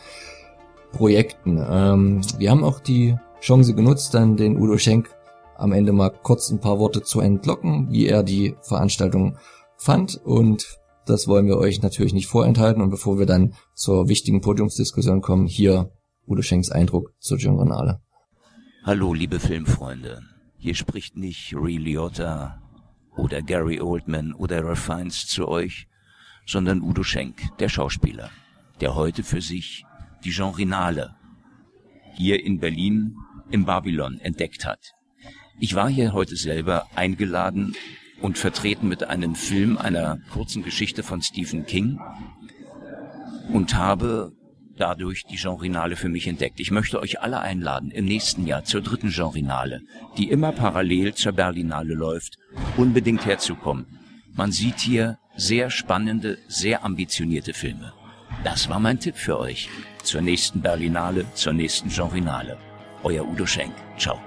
Projekten. 0.92 1.64
Ähm, 1.68 2.20
wir 2.38 2.50
haben 2.50 2.64
auch 2.64 2.80
die 2.80 3.16
Chance 3.40 3.74
genutzt, 3.74 4.14
dann 4.14 4.36
den 4.36 4.58
Udo 4.58 4.78
Schenk 4.78 5.10
am 5.56 5.72
Ende 5.72 5.92
mal 5.92 6.10
kurz 6.10 6.50
ein 6.50 6.60
paar 6.60 6.78
Worte 6.78 7.02
zu 7.02 7.20
entlocken, 7.20 7.90
wie 7.90 8.06
er 8.06 8.22
die 8.22 8.56
Veranstaltung 8.62 9.36
fand 9.76 10.20
und 10.24 10.78
das 11.06 11.28
wollen 11.28 11.46
wir 11.46 11.58
euch 11.58 11.82
natürlich 11.82 12.12
nicht 12.12 12.26
vorenthalten 12.26 12.82
und 12.82 12.90
bevor 12.90 13.18
wir 13.18 13.26
dann 13.26 13.54
zur 13.74 14.08
wichtigen 14.08 14.40
Podiumsdiskussion 14.40 15.20
kommen, 15.20 15.46
hier 15.46 15.92
Udo 16.26 16.42
Schenks 16.42 16.70
Eindruck 16.70 17.14
zur 17.20 17.38
Giornale. 17.38 18.00
Hallo 18.84 19.14
liebe 19.14 19.38
Filmfreunde, 19.38 20.20
hier 20.56 20.74
spricht 20.74 21.16
nicht 21.16 21.54
Ray 21.56 21.76
Liotta 21.76 22.60
oder 23.16 23.42
Gary 23.42 23.80
Oldman 23.80 24.32
oder 24.32 24.64
Ralph 24.64 24.84
Fiennes 24.84 25.26
zu 25.26 25.48
euch, 25.48 25.88
sondern 26.46 26.82
Udo 26.82 27.02
Schenk, 27.02 27.56
der 27.58 27.68
Schauspieler, 27.68 28.30
der 28.80 28.94
heute 28.94 29.22
für 29.22 29.40
sich 29.40 29.84
die 30.24 30.30
Genrinale 30.30 31.16
hier 32.14 32.42
in 32.44 32.60
Berlin 32.60 33.16
im 33.50 33.64
Babylon 33.64 34.18
entdeckt 34.20 34.64
hat. 34.64 34.94
Ich 35.58 35.74
war 35.74 35.88
hier 35.88 36.12
heute 36.12 36.36
selber 36.36 36.86
eingeladen 36.94 37.74
und 38.20 38.38
vertreten 38.38 38.88
mit 38.88 39.04
einem 39.04 39.34
Film 39.34 39.78
einer 39.78 40.18
kurzen 40.32 40.62
Geschichte 40.62 41.02
von 41.02 41.22
Stephen 41.22 41.66
King 41.66 41.98
und 43.52 43.74
habe 43.74 44.32
dadurch 44.76 45.24
die 45.24 45.36
Genrinale 45.36 45.96
für 45.96 46.08
mich 46.08 46.26
entdeckt. 46.26 46.60
Ich 46.60 46.70
möchte 46.70 47.00
euch 47.00 47.20
alle 47.20 47.40
einladen, 47.40 47.90
im 47.90 48.04
nächsten 48.04 48.46
Jahr 48.46 48.64
zur 48.64 48.80
dritten 48.80 49.10
Genrinale, 49.10 49.82
die 50.16 50.30
immer 50.30 50.52
parallel 50.52 51.14
zur 51.14 51.32
Berlinale 51.32 51.94
läuft, 51.94 52.38
unbedingt 52.76 53.26
herzukommen. 53.26 53.86
Man 54.34 54.52
sieht 54.52 54.80
hier 54.80 55.18
sehr 55.36 55.70
spannende, 55.70 56.38
sehr 56.48 56.84
ambitionierte 56.84 57.54
Filme. 57.54 57.92
Das 58.44 58.68
war 58.68 58.80
mein 58.80 59.00
Tipp 59.00 59.16
für 59.16 59.38
euch. 59.38 59.68
Zur 60.02 60.20
nächsten 60.20 60.60
Berlinale, 60.60 61.24
zur 61.34 61.52
nächsten 61.52 61.88
Genrinale. 61.88 62.56
Euer 63.02 63.26
Udo 63.26 63.46
Schenk. 63.46 63.72
Ciao. 63.98 64.18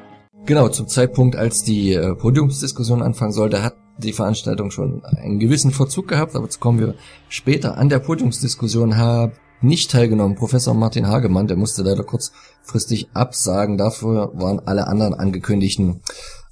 Genau, 0.45 0.69
zum 0.69 0.87
Zeitpunkt, 0.87 1.35
als 1.35 1.63
die 1.63 1.93
äh, 1.93 2.15
Podiumsdiskussion 2.15 3.01
anfangen 3.01 3.31
sollte, 3.31 3.61
hat 3.61 3.75
die 3.97 4.13
Veranstaltung 4.13 4.71
schon 4.71 5.03
einen 5.03 5.39
gewissen 5.39 5.71
Verzug 5.71 6.07
gehabt, 6.07 6.35
aber 6.35 6.45
jetzt 6.45 6.59
kommen 6.59 6.79
wir 6.79 6.95
später. 7.27 7.77
An 7.77 7.89
der 7.89 7.99
Podiumsdiskussion 7.99 8.97
hat 8.97 9.33
nicht 9.61 9.91
teilgenommen 9.91 10.35
Professor 10.35 10.73
Martin 10.73 11.07
Hagemann, 11.07 11.47
der 11.47 11.57
musste 11.57 11.83
leider 11.83 12.03
kurzfristig 12.03 13.09
absagen. 13.13 13.77
Dafür 13.77 14.31
waren 14.33 14.61
alle 14.65 14.87
anderen 14.87 15.13
angekündigten 15.13 16.01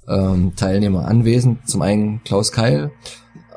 ähm, 0.08 0.54
Teilnehmer 0.56 1.06
anwesend. 1.06 1.68
Zum 1.68 1.82
einen 1.82 2.22
Klaus 2.24 2.52
Keil, 2.52 2.90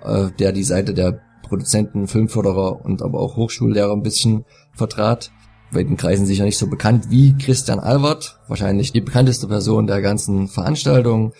äh, 0.03 0.29
der 0.39 0.51
die 0.51 0.63
Seite 0.63 0.93
der 0.93 1.21
Produzenten, 1.43 2.07
Filmförderer 2.07 2.85
und 2.85 3.01
aber 3.01 3.19
auch 3.19 3.35
Hochschullehrer 3.35 3.93
ein 3.93 4.03
bisschen 4.03 4.45
vertrat. 4.73 5.31
Bei 5.73 5.83
den 5.83 5.97
Kreisen 5.97 6.25
sicher 6.25 6.43
nicht 6.43 6.57
so 6.57 6.67
bekannt 6.67 7.09
wie 7.09 7.37
Christian 7.37 7.79
Albert, 7.79 8.39
wahrscheinlich 8.47 8.91
die 8.91 9.01
bekannteste 9.01 9.47
Person 9.47 9.87
der 9.87 10.01
ganzen 10.01 10.47
Veranstaltung, 10.47 11.33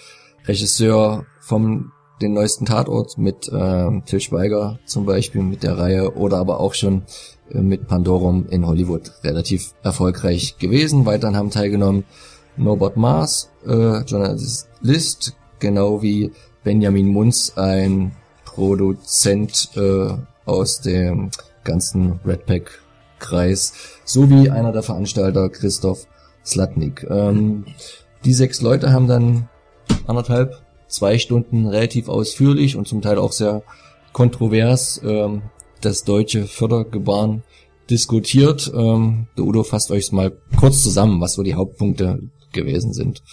Regisseur 0.48 1.26
vom 1.40 1.92
den 2.22 2.34
neuesten 2.34 2.66
Tatort 2.66 3.18
mit 3.18 3.48
äh, 3.48 4.02
Till 4.06 4.20
Schweiger 4.20 4.80
zum 4.86 5.06
Beispiel 5.06 5.42
mit 5.42 5.64
der 5.64 5.78
Reihe 5.78 6.16
oder 6.16 6.38
aber 6.38 6.60
auch 6.60 6.74
schon 6.74 7.04
äh, 7.52 7.60
mit 7.60 7.88
Pandorum 7.88 8.48
in 8.50 8.66
Hollywood 8.66 9.12
relativ 9.24 9.74
erfolgreich 9.84 10.58
gewesen. 10.58 11.06
Weiterhin 11.06 11.36
haben 11.36 11.50
teilgenommen 11.50 12.04
Norbert 12.58 12.98
Maas, 12.98 13.50
äh, 13.66 14.02
Journalist, 14.02 15.36
genau 15.60 16.02
wie 16.02 16.32
Benjamin 16.64 17.08
Munz, 17.08 17.54
ein 17.56 18.12
Produzent 18.46 19.70
äh, 19.76 20.14
aus 20.46 20.82
dem 20.82 21.32
ganzen 21.64 22.20
Redpack 22.26 22.82
Kreis, 23.20 23.74
sowie 24.04 24.50
einer 24.50 24.72
der 24.72 24.84
Veranstalter 24.84 25.50
Christoph 25.50 26.08
Slatnik. 26.44 27.06
Ähm, 27.10 27.66
die 28.26 28.34
sechs 28.34 28.62
Leute 28.62 28.92
haben 28.92 29.08
dann 29.08 29.48
anderthalb 30.08 30.62
zwei 30.92 31.18
Stunden 31.18 31.68
relativ 31.68 32.10
ausführlich 32.10 32.76
und 32.76 32.88
zum 32.88 33.02
Teil 33.02 33.18
auch 33.18 33.32
sehr 33.32 33.64
kontrovers 34.14 35.02
ähm, 35.04 35.44
das 35.82 36.04
deutsche 36.04 36.46
Fördergebaren 36.46 37.44
diskutiert. 37.90 38.72
Ähm, 38.76 39.28
der 39.38 39.46
Udo 39.46 39.64
fasst 39.64 39.92
euch 39.92 40.12
mal 40.12 40.32
kurz 40.58 40.84
zusammen, 40.84 41.22
was 41.22 41.34
so 41.34 41.44
die 41.44 41.56
Hauptpunkte 41.56 42.20
gewesen 42.52 42.94
sind. 42.94 43.24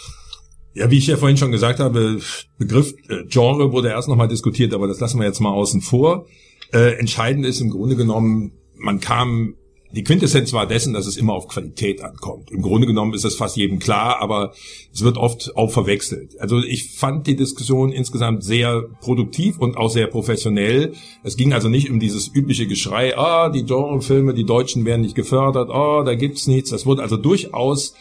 Ja, 0.75 0.91
wie 0.91 0.99
ich 0.99 1.07
ja 1.07 1.17
vorhin 1.17 1.37
schon 1.37 1.51
gesagt 1.51 1.81
habe, 1.81 2.21
Begriff 2.59 2.93
äh, 3.09 3.25
Genre 3.29 3.73
wurde 3.73 3.89
erst 3.89 4.09
nochmal 4.09 4.29
diskutiert, 4.29 4.75
aber 4.75 4.87
das 4.87 5.01
lassen 5.01 5.19
wir 5.19 5.27
jetzt 5.27 5.41
mal 5.41 5.53
außen 5.53 5.81
vor. 5.81 6.27
Äh, 6.73 6.99
entscheidend 6.99 7.47
ist 7.47 7.61
im 7.61 7.71
Grunde 7.71 7.97
genommen, 7.97 8.53
man 8.77 9.01
kam 9.01 9.55
die 9.91 10.05
Quintessenz 10.05 10.53
war 10.53 10.67
dessen, 10.67 10.93
dass 10.93 11.07
es 11.07 11.17
immer 11.17 11.33
auf 11.33 11.49
Qualität 11.49 12.03
ankommt. 12.03 12.51
Im 12.51 12.61
Grunde 12.61 12.87
genommen 12.87 13.15
ist 13.15 13.25
das 13.25 13.37
fast 13.37 13.57
jedem 13.57 13.79
klar, 13.79 14.21
aber 14.21 14.53
es 14.93 15.03
wird 15.03 15.17
oft 15.17 15.57
auch 15.57 15.71
verwechselt. 15.71 16.39
Also 16.41 16.59
ich 16.59 16.93
fand 16.95 17.27
die 17.27 17.37
Diskussion 17.37 17.91
insgesamt 17.91 18.45
sehr 18.45 18.83
produktiv 19.01 19.59
und 19.59 19.79
auch 19.79 19.89
sehr 19.89 20.07
professionell. 20.07 20.93
Es 21.23 21.37
ging 21.37 21.55
also 21.55 21.71
nicht 21.71 21.91
um 21.91 22.01
dieses 22.01 22.29
übliche 22.35 22.67
Geschrei, 22.67 23.17
ah, 23.17 23.49
die 23.49 23.65
Genrefilme, 23.65 24.35
die 24.35 24.45
Deutschen 24.45 24.85
werden 24.85 25.01
nicht 25.01 25.15
gefördert, 25.15 25.71
ah, 25.71 26.03
da 26.05 26.15
gibt's 26.15 26.47
nichts. 26.47 26.69
Das 26.69 26.85
wurde 26.85 27.03
also 27.03 27.17
durchaus 27.17 27.95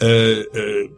äh, 0.00 0.40
äh, 0.40 0.90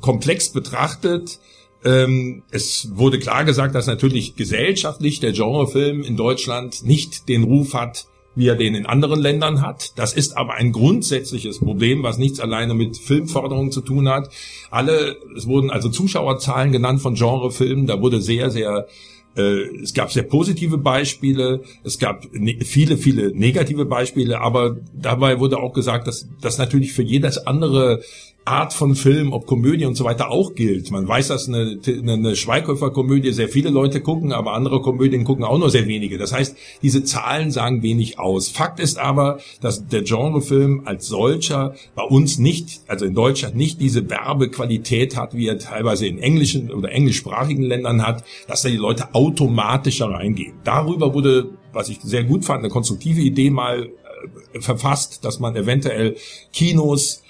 komplex 0.00 0.48
betrachtet. 0.48 1.40
Ähm, 1.84 2.42
es 2.50 2.90
wurde 2.94 3.18
klar 3.18 3.44
gesagt, 3.44 3.74
dass 3.74 3.86
natürlich 3.86 4.34
gesellschaftlich 4.34 5.20
der 5.20 5.32
Genrefilm 5.32 6.02
in 6.02 6.16
Deutschland 6.16 6.84
nicht 6.84 7.28
den 7.28 7.42
Ruf 7.42 7.74
hat, 7.74 8.06
wie 8.34 8.48
er 8.48 8.56
den 8.56 8.74
in 8.74 8.86
anderen 8.86 9.20
Ländern 9.20 9.60
hat. 9.60 9.92
Das 9.96 10.12
ist 10.12 10.36
aber 10.36 10.54
ein 10.54 10.72
grundsätzliches 10.72 11.58
Problem, 11.58 12.02
was 12.02 12.18
nichts 12.18 12.40
alleine 12.40 12.74
mit 12.74 12.96
Filmförderung 12.96 13.72
zu 13.72 13.80
tun 13.80 14.08
hat. 14.08 14.30
Alle, 14.70 15.16
es 15.36 15.46
wurden 15.46 15.70
also 15.70 15.88
Zuschauerzahlen 15.88 16.72
genannt 16.72 17.00
von 17.00 17.14
Genrefilmen, 17.14 17.86
da 17.86 18.00
wurde 18.00 18.20
sehr, 18.20 18.50
sehr 18.50 18.86
äh, 19.36 19.82
es 19.82 19.94
gab 19.94 20.10
sehr 20.10 20.24
positive 20.24 20.78
Beispiele, 20.78 21.62
es 21.84 21.98
gab 21.98 22.26
ne 22.32 22.58
viele, 22.64 22.96
viele 22.96 23.30
negative 23.30 23.84
Beispiele, 23.84 24.40
aber 24.40 24.76
dabei 24.92 25.38
wurde 25.38 25.58
auch 25.58 25.72
gesagt, 25.72 26.06
dass 26.06 26.28
das 26.40 26.58
natürlich 26.58 26.92
für 26.92 27.02
jedes 27.02 27.38
andere 27.46 28.02
Art 28.44 28.72
von 28.72 28.94
Film, 28.94 29.32
ob 29.32 29.46
Komödie 29.46 29.84
und 29.84 29.94
so 29.94 30.04
weiter 30.04 30.30
auch 30.30 30.54
gilt. 30.54 30.90
Man 30.90 31.06
weiß, 31.06 31.28
dass 31.28 31.46
eine, 31.46 31.78
eine 31.86 32.34
Schweighöfer-Komödie 32.34 33.32
sehr 33.32 33.48
viele 33.48 33.70
Leute 33.70 34.00
gucken, 34.00 34.32
aber 34.32 34.54
andere 34.54 34.80
Komödien 34.80 35.24
gucken 35.24 35.44
auch 35.44 35.58
nur 35.58 35.70
sehr 35.70 35.86
wenige. 35.86 36.16
Das 36.18 36.32
heißt, 36.32 36.56
diese 36.82 37.04
Zahlen 37.04 37.50
sagen 37.50 37.82
wenig 37.82 38.18
aus. 38.18 38.48
Fakt 38.48 38.80
ist 38.80 38.98
aber, 38.98 39.40
dass 39.60 39.86
der 39.86 40.02
Genrefilm 40.02 40.82
als 40.86 41.06
solcher 41.06 41.74
bei 41.94 42.02
uns 42.02 42.38
nicht, 42.38 42.80
also 42.88 43.04
in 43.04 43.14
Deutschland 43.14 43.56
nicht 43.56 43.80
diese 43.80 44.08
Werbequalität 44.08 45.16
hat, 45.16 45.34
wie 45.34 45.46
er 45.46 45.58
teilweise 45.58 46.06
in 46.06 46.18
englischen 46.18 46.70
oder 46.72 46.90
englischsprachigen 46.90 47.64
Ländern 47.64 48.06
hat, 48.06 48.24
dass 48.48 48.62
da 48.62 48.70
die 48.70 48.76
Leute 48.76 49.14
automatisch 49.14 50.00
reingehen. 50.00 50.54
Darüber 50.64 51.14
wurde, 51.14 51.50
was 51.72 51.88
ich 51.90 52.00
sehr 52.02 52.24
gut 52.24 52.44
fand, 52.44 52.60
eine 52.60 52.70
konstruktive 52.70 53.20
Idee 53.20 53.50
mal 53.50 53.90
äh, 54.54 54.60
verfasst, 54.60 55.24
dass 55.24 55.40
man 55.40 55.54
eventuell 55.56 56.16
Kinos 56.52 57.22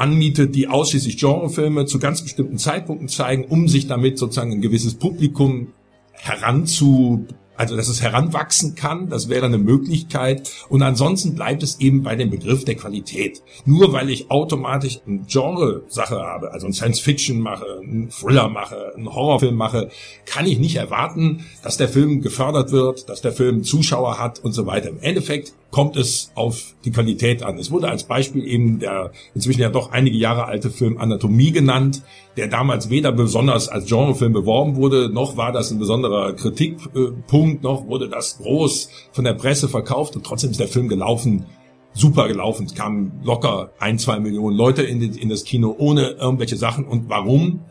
anmietet, 0.00 0.54
die 0.54 0.68
ausschließlich 0.68 1.18
Genrefilme 1.18 1.84
zu 1.84 1.98
ganz 1.98 2.22
bestimmten 2.22 2.58
Zeitpunkten 2.58 3.08
zeigen, 3.08 3.44
um 3.44 3.68
sich 3.68 3.86
damit 3.86 4.18
sozusagen 4.18 4.52
ein 4.52 4.60
gewisses 4.60 4.94
Publikum 4.94 5.68
heranzu 6.12 7.26
also 7.60 7.76
dass 7.76 7.88
es 7.88 8.00
heranwachsen 8.00 8.74
kann, 8.74 9.10
das 9.10 9.28
wäre 9.28 9.44
eine 9.44 9.58
Möglichkeit. 9.58 10.50
Und 10.70 10.80
ansonsten 10.80 11.34
bleibt 11.34 11.62
es 11.62 11.78
eben 11.78 12.02
bei 12.02 12.16
dem 12.16 12.30
Begriff 12.30 12.64
der 12.64 12.74
Qualität. 12.74 13.42
Nur 13.66 13.92
weil 13.92 14.08
ich 14.08 14.30
automatisch 14.30 15.00
eine 15.06 15.24
Genre-Sache 15.28 16.16
habe, 16.16 16.52
also 16.52 16.66
ein 16.66 16.72
Science-Fiction 16.72 17.38
mache, 17.38 17.66
einen 17.82 18.08
Thriller 18.08 18.48
mache, 18.48 18.94
einen 18.96 19.14
Horrorfilm 19.14 19.56
mache, 19.56 19.90
kann 20.24 20.46
ich 20.46 20.58
nicht 20.58 20.76
erwarten, 20.76 21.44
dass 21.62 21.76
der 21.76 21.90
Film 21.90 22.22
gefördert 22.22 22.72
wird, 22.72 23.10
dass 23.10 23.20
der 23.20 23.32
Film 23.32 23.62
Zuschauer 23.62 24.18
hat 24.18 24.38
und 24.38 24.52
so 24.52 24.64
weiter. 24.64 24.88
Im 24.88 25.00
Endeffekt 25.00 25.52
kommt 25.70 25.96
es 25.96 26.32
auf 26.34 26.74
die 26.84 26.90
Qualität 26.90 27.42
an. 27.42 27.58
Es 27.58 27.70
wurde 27.70 27.88
als 27.88 28.04
Beispiel 28.04 28.44
eben 28.46 28.78
der 28.78 29.12
inzwischen 29.34 29.60
ja 29.60 29.68
doch 29.68 29.92
einige 29.92 30.16
Jahre 30.16 30.46
alte 30.46 30.70
Film 30.70 30.98
Anatomie 30.98 31.52
genannt, 31.52 32.02
der 32.40 32.48
damals 32.48 32.88
weder 32.88 33.12
besonders 33.12 33.68
als 33.68 33.84
Genrefilm 33.84 34.32
beworben 34.32 34.76
wurde, 34.76 35.10
noch 35.12 35.36
war 35.36 35.52
das 35.52 35.70
ein 35.70 35.78
besonderer 35.78 36.32
Kritikpunkt, 36.32 37.62
noch 37.62 37.86
wurde 37.86 38.08
das 38.08 38.38
groß 38.38 38.88
von 39.12 39.24
der 39.24 39.34
Presse 39.34 39.68
verkauft 39.68 40.16
und 40.16 40.24
trotzdem 40.24 40.50
ist 40.50 40.58
der 40.58 40.68
Film 40.68 40.88
gelaufen 40.88 41.44
super 41.92 42.28
gelaufen. 42.28 42.66
Es 42.66 42.74
kamen 42.74 43.20
locker 43.24 43.72
ein, 43.78 43.98
zwei 43.98 44.20
Millionen 44.20 44.56
Leute 44.56 44.82
in, 44.82 45.02
in 45.02 45.28
das 45.28 45.44
Kino 45.44 45.74
ohne 45.76 46.10
irgendwelche 46.12 46.56
Sachen. 46.56 46.84
Und 46.84 47.08
warum? 47.08 47.64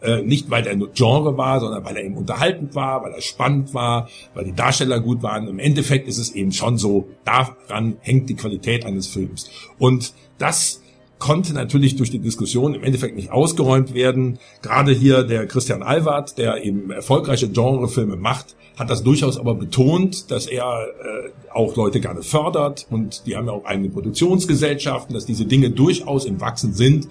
Äh, 0.00 0.22
nicht, 0.22 0.50
weil 0.50 0.62
der 0.62 0.76
Genre 0.94 1.36
war, 1.36 1.60
sondern 1.60 1.84
weil 1.84 1.96
er 1.96 2.04
eben 2.04 2.16
unterhaltend 2.16 2.74
war, 2.74 3.02
weil 3.02 3.12
er 3.12 3.20
spannend 3.20 3.74
war, 3.74 4.08
weil 4.34 4.46
die 4.46 4.54
Darsteller 4.54 4.98
gut 5.00 5.22
waren. 5.22 5.46
Im 5.46 5.58
Endeffekt 5.58 6.08
ist 6.08 6.18
es 6.18 6.34
eben 6.34 6.52
schon 6.52 6.78
so, 6.78 7.08
daran 7.24 7.98
hängt 8.00 8.30
die 8.30 8.34
Qualität 8.34 8.86
eines 8.86 9.06
Films. 9.06 9.50
Und 9.78 10.14
das 10.38 10.82
konnte 11.18 11.54
natürlich 11.54 11.96
durch 11.96 12.10
die 12.10 12.18
Diskussion 12.18 12.74
im 12.74 12.84
Endeffekt 12.84 13.16
nicht 13.16 13.30
ausgeräumt 13.30 13.94
werden. 13.94 14.38
Gerade 14.62 14.92
hier 14.92 15.22
der 15.22 15.46
Christian 15.46 15.82
Alward, 15.82 16.38
der 16.38 16.62
eben 16.64 16.90
erfolgreiche 16.90 17.48
Genrefilme 17.48 18.16
macht, 18.16 18.56
hat 18.76 18.90
das 18.90 19.02
durchaus 19.02 19.38
aber 19.38 19.54
betont, 19.54 20.30
dass 20.30 20.46
er 20.46 20.64
äh, 20.64 21.30
auch 21.52 21.76
Leute 21.76 22.00
gerne 22.00 22.22
fördert 22.22 22.86
und 22.90 23.26
die 23.26 23.36
haben 23.36 23.46
ja 23.46 23.52
auch 23.52 23.64
eigene 23.64 23.88
Produktionsgesellschaften, 23.88 25.14
dass 25.14 25.24
diese 25.24 25.46
Dinge 25.46 25.70
durchaus 25.70 26.26
im 26.26 26.40
Wachsen 26.40 26.74
sind. 26.74 27.08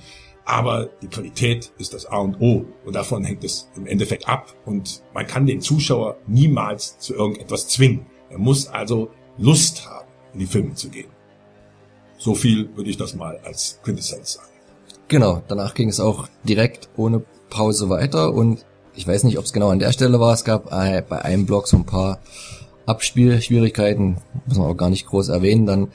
Aber 0.48 0.90
die 1.02 1.08
Qualität 1.08 1.72
ist 1.80 1.96
das 1.96 2.06
A 2.06 2.18
und 2.18 2.40
O 2.40 2.66
und 2.86 2.96
davon 2.96 3.24
hängt 3.24 3.44
es 3.44 3.68
im 3.76 3.88
Endeffekt 3.88 4.30
ab 4.30 4.54
und 4.66 5.02
man 5.12 5.26
kann 5.26 5.48
den 5.48 5.60
Zuschauer 5.60 6.18
niemals 6.28 7.00
zu 7.00 7.16
irgendetwas 7.16 7.68
zwingen. 7.68 8.06
Er 8.30 8.38
muss 8.38 8.68
also 8.68 9.10
Lust 9.40 9.90
haben, 9.90 10.08
in 10.34 10.40
die 10.42 10.46
Filme 10.46 10.76
zu 10.76 10.90
gehen. 10.90 11.15
So 12.26 12.34
viel 12.34 12.76
würde 12.76 12.90
ich 12.90 12.98
das 12.98 13.14
mal 13.14 13.40
als 13.46 13.80
Quintessenz 13.84 14.34
sagen. 14.34 14.50
Genau, 15.10 15.44
danach 15.48 15.76
ging 15.76 15.90
es 15.90 16.00
auch 16.00 16.28
direkt 16.44 16.90
ohne 16.98 17.22
Pause 17.52 17.88
weiter 17.88 18.34
und 18.34 18.66
ich 18.96 19.08
weiß 19.08 19.26
nicht, 19.26 19.38
ob 19.38 19.46
es 19.46 19.54
genau 19.54 19.70
an 19.70 19.78
der 19.78 19.92
Stelle 19.92 20.20
war. 20.20 20.34
Es 20.34 20.44
gab 20.44 20.72
bei 20.72 21.22
einem 21.22 21.46
Blog 21.46 21.68
so 21.68 21.78
ein 21.78 21.86
paar 21.86 22.18
Abspielschwierigkeiten, 22.88 24.18
muss 24.48 24.58
man 24.58 24.66
auch 24.72 24.76
gar 24.76 24.90
nicht 24.90 25.06
groß 25.06 25.30
erwähnen. 25.30 25.68
Dann 25.68 25.90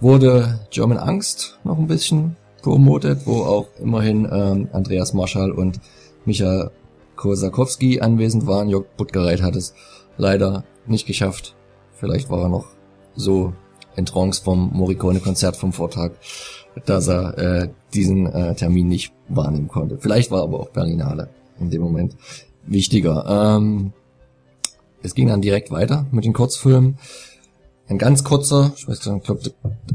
wurde 0.00 0.58
German 0.70 0.98
Angst 0.98 1.60
noch 1.62 1.78
ein 1.78 1.86
bisschen 1.86 2.34
promotet, 2.60 3.20
wo 3.24 3.44
auch 3.44 3.68
immerhin 3.80 4.28
ähm, 4.32 4.68
Andreas 4.72 5.14
Marschall 5.14 5.52
und 5.52 5.78
Micha 6.24 6.72
Kosakowski 7.14 8.00
anwesend 8.00 8.48
waren. 8.48 8.68
Jörg 8.68 8.86
Buttgereit 8.96 9.42
hat 9.42 9.54
es 9.54 9.74
leider 10.16 10.64
nicht 10.88 11.06
geschafft. 11.06 11.54
Vielleicht 11.92 12.30
war 12.30 12.42
er 12.42 12.48
noch 12.48 12.66
so 13.14 13.52
in 13.98 14.06
Trance 14.06 14.42
vom 14.42 14.70
Morricone-Konzert 14.72 15.56
vom 15.56 15.72
Vortag, 15.72 16.12
dass 16.86 17.08
er 17.08 17.36
äh, 17.38 17.68
diesen 17.92 18.26
äh, 18.26 18.54
Termin 18.54 18.88
nicht 18.88 19.12
wahrnehmen 19.28 19.68
konnte. 19.68 19.98
Vielleicht 19.98 20.30
war 20.30 20.42
aber 20.42 20.60
auch 20.60 20.70
Berlinale 20.70 21.28
in 21.60 21.70
dem 21.70 21.82
Moment 21.82 22.16
wichtiger. 22.66 23.56
Ähm, 23.58 23.92
es 25.02 25.14
ging 25.14 25.28
dann 25.28 25.42
direkt 25.42 25.70
weiter 25.70 26.06
mit 26.12 26.24
den 26.24 26.32
Kurzfilmen. 26.32 26.98
Ein 27.88 27.98
ganz 27.98 28.22
kurzer, 28.22 28.72
ich 28.76 28.86
weiß 28.86 29.06
nicht, 29.06 29.16
ich 29.18 29.24
glaube, 29.24 29.40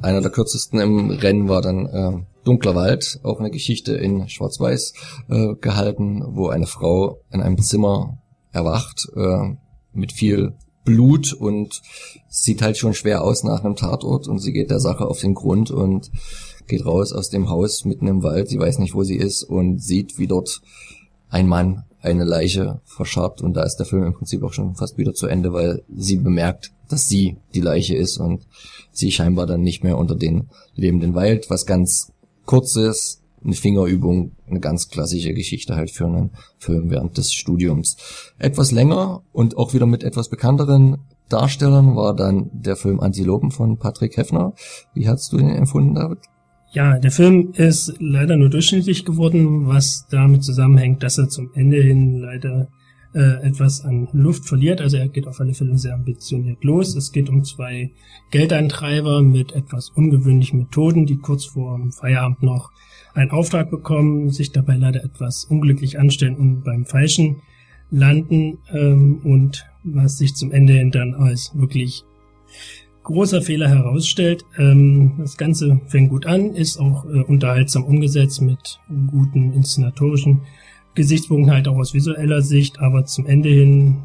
einer 0.02 0.22
der 0.22 0.32
kürzesten 0.32 0.80
im 0.80 1.12
Rennen 1.12 1.48
war 1.48 1.62
dann 1.62 1.86
äh, 1.86 2.12
Dunkler 2.44 2.76
Wald, 2.76 3.20
auch 3.24 3.40
eine 3.40 3.52
Geschichte 3.52 3.94
in 3.96 4.28
Schwarz-Weiß 4.28 4.94
äh, 5.30 5.54
gehalten, 5.62 6.24
wo 6.36 6.50
eine 6.50 6.66
Frau 6.66 7.20
in 7.32 7.42
einem 7.42 7.62
Zimmer 7.62 8.18
erwacht 8.52 9.08
äh, 9.16 9.56
mit 9.94 10.12
viel 10.12 10.54
Blut 10.84 11.34
und 11.34 11.82
sieht 12.30 12.62
halt 12.62 12.78
schon 12.78 12.94
schwer 12.94 13.24
aus 13.24 13.44
nach 13.44 13.64
einem 13.64 13.76
Tatort 13.76 14.28
und 14.28 14.40
sie 14.40 14.54
geht 14.54 14.70
der 14.70 14.80
Sache 14.80 15.06
auf 15.06 15.20
den 15.20 15.34
Grund 15.34 15.72
und 15.72 16.12
geht 16.68 16.86
raus 16.86 17.14
aus 17.14 17.30
dem 17.30 17.50
Haus 17.50 17.86
mitten 17.86 18.08
im 18.08 18.24
Wald, 18.24 18.50
sie 18.50 18.60
weiß 18.60 18.80
nicht, 18.80 18.94
wo 18.94 19.04
sie 19.04 19.18
ist 19.18 19.44
und 19.44 19.80
sieht, 19.80 20.18
wie 20.18 20.28
dort 20.28 20.62
ein 21.30 21.48
Mann 21.48 21.84
eine 22.02 22.26
Leiche 22.26 22.82
verscharrt. 22.86 23.42
Und 23.42 23.54
da 23.54 23.64
ist 23.64 23.78
der 23.78 23.86
Film 23.86 24.04
im 24.04 24.14
Prinzip 24.14 24.44
auch 24.44 24.54
schon 24.54 24.76
fast 24.76 24.98
wieder 24.98 25.14
zu 25.14 25.28
Ende, 25.28 25.54
weil 25.54 25.84
sie 25.96 26.18
bemerkt, 26.18 26.72
dass 26.90 27.08
sie 27.08 27.38
die 27.56 27.62
Leiche 27.62 27.96
ist 27.96 28.18
und 28.18 28.46
sie 28.92 29.12
scheinbar 29.12 29.48
dann 29.48 29.62
nicht 29.62 29.84
mehr 29.84 29.98
unter 29.98 30.16
den 30.16 30.50
lebenden 30.76 31.16
weilt, 31.16 31.50
was 31.50 31.66
ganz 31.66 32.12
kurzes, 32.46 33.23
eine 33.44 33.56
Fingerübung, 33.56 34.32
eine 34.48 34.60
ganz 34.60 34.90
klassische 34.90 35.34
Geschichte 35.34 35.76
halt 35.76 35.92
für 35.92 36.06
einen 36.06 36.32
Film 36.58 36.90
während 36.90 37.18
des 37.18 37.34
Studiums. 37.34 37.98
Etwas 38.38 38.72
länger 38.72 39.24
und 39.32 39.58
auch 39.58 39.74
wieder 39.74 39.86
mit 39.86 40.04
etwas 40.04 40.30
bekannteren 40.30 40.98
Darstellern 41.30 41.96
war 41.96 42.16
dann 42.16 42.50
der 42.54 42.76
Film 42.76 43.00
Antilopen 43.00 43.52
von 43.52 43.78
Patrick 43.78 44.18
Heffner. 44.18 44.54
Wie 44.94 45.08
hast 45.08 45.32
du 45.34 45.40
ihn 45.40 45.50
empfunden, 45.50 45.96
David? 45.96 46.20
Ja, 46.74 46.98
der 46.98 47.12
Film 47.12 47.54
ist 47.54 47.94
leider 48.00 48.36
nur 48.36 48.50
durchschnittlich 48.50 49.06
geworden, 49.06 49.68
was 49.68 50.08
damit 50.10 50.44
zusammenhängt, 50.44 51.04
dass 51.04 51.18
er 51.18 51.30
zum 51.30 51.52
Ende 51.54 51.82
hin 51.82 52.20
leider 52.20 52.68
äh, 53.14 53.48
etwas 53.48 53.86
an 53.86 54.08
Luft 54.12 54.46
verliert. 54.46 54.82
Also 54.82 54.98
er 54.98 55.08
geht 55.08 55.28
auf 55.28 55.40
alle 55.40 55.54
Fälle 55.54 55.78
sehr 55.78 55.94
ambitioniert 55.94 56.64
los. 56.64 56.96
Es 56.96 57.12
geht 57.12 57.30
um 57.30 57.44
zwei 57.44 57.92
Geldeintreiber 58.32 59.22
mit 59.22 59.52
etwas 59.54 59.90
ungewöhnlichen 59.90 60.60
Methoden, 60.60 61.06
die 61.06 61.18
kurz 61.18 61.46
vor 61.46 61.78
dem 61.78 61.92
Feierabend 61.92 62.42
noch 62.42 62.72
einen 63.14 63.32
Auftrag 63.32 63.70
bekommen, 63.70 64.30
sich 64.30 64.52
dabei 64.52 64.76
leider 64.76 65.04
etwas 65.04 65.46
unglücklich 65.46 66.00
anstellen 66.00 66.36
und 66.36 66.64
beim 66.64 66.86
Falschen 66.86 67.38
landen 67.92 68.58
ähm, 68.72 69.22
und 69.24 69.66
was 69.84 70.18
sich 70.18 70.36
zum 70.36 70.52
Ende 70.52 70.74
hin 70.74 70.92
dann 70.92 71.14
als 71.14 71.52
wirklich 71.56 72.04
großer 73.04 73.42
Fehler 73.42 73.70
herausstellt. 73.70 74.46
Ähm, 74.58 75.14
das 75.20 75.38
Ganze 75.38 75.80
fängt 75.88 76.10
gut 76.10 76.26
an, 76.26 76.56
ist 76.56 76.78
auch 76.78 77.06
äh, 77.06 77.22
unterhaltsam 77.22 77.84
umgesetzt 77.84 78.42
mit 78.42 78.80
guten 79.08 79.54
inszenatorischen 79.54 80.42
Gesichtspunkten 80.96 81.52
halt 81.52 81.68
auch 81.68 81.78
aus 81.78 81.94
visueller 81.94 82.42
Sicht, 82.42 82.80
aber 82.80 83.06
zum 83.06 83.26
Ende 83.26 83.50
hin 83.50 84.04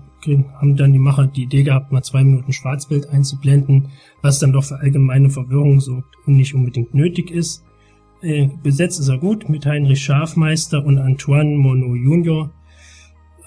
haben 0.61 0.77
dann 0.77 0.93
die 0.93 0.99
Macher 0.99 1.27
die 1.27 1.45
Idee 1.45 1.63
gehabt, 1.63 1.93
mal 1.93 2.03
zwei 2.03 2.25
Minuten 2.25 2.53
Schwarzbild 2.53 3.09
einzublenden, 3.09 3.91
was 4.21 4.39
dann 4.39 4.53
doch 4.53 4.65
für 4.65 4.81
allgemeine 4.81 5.31
Verwirrung 5.31 5.81
sorgt 5.81 6.17
und 6.27 6.37
nicht 6.37 6.55
unbedingt 6.55 6.93
nötig 6.93 7.31
ist. 7.31 7.65
Äh, 8.21 8.49
besetzt 8.63 8.99
ist 8.99 9.09
er 9.09 9.19
gut 9.19 9.49
mit 9.49 9.65
Heinrich 9.65 10.03
Schafmeister 10.03 10.85
und 10.85 10.99
Antoine 10.99 11.57
Monod 11.57 11.97
Junior, 11.97 12.51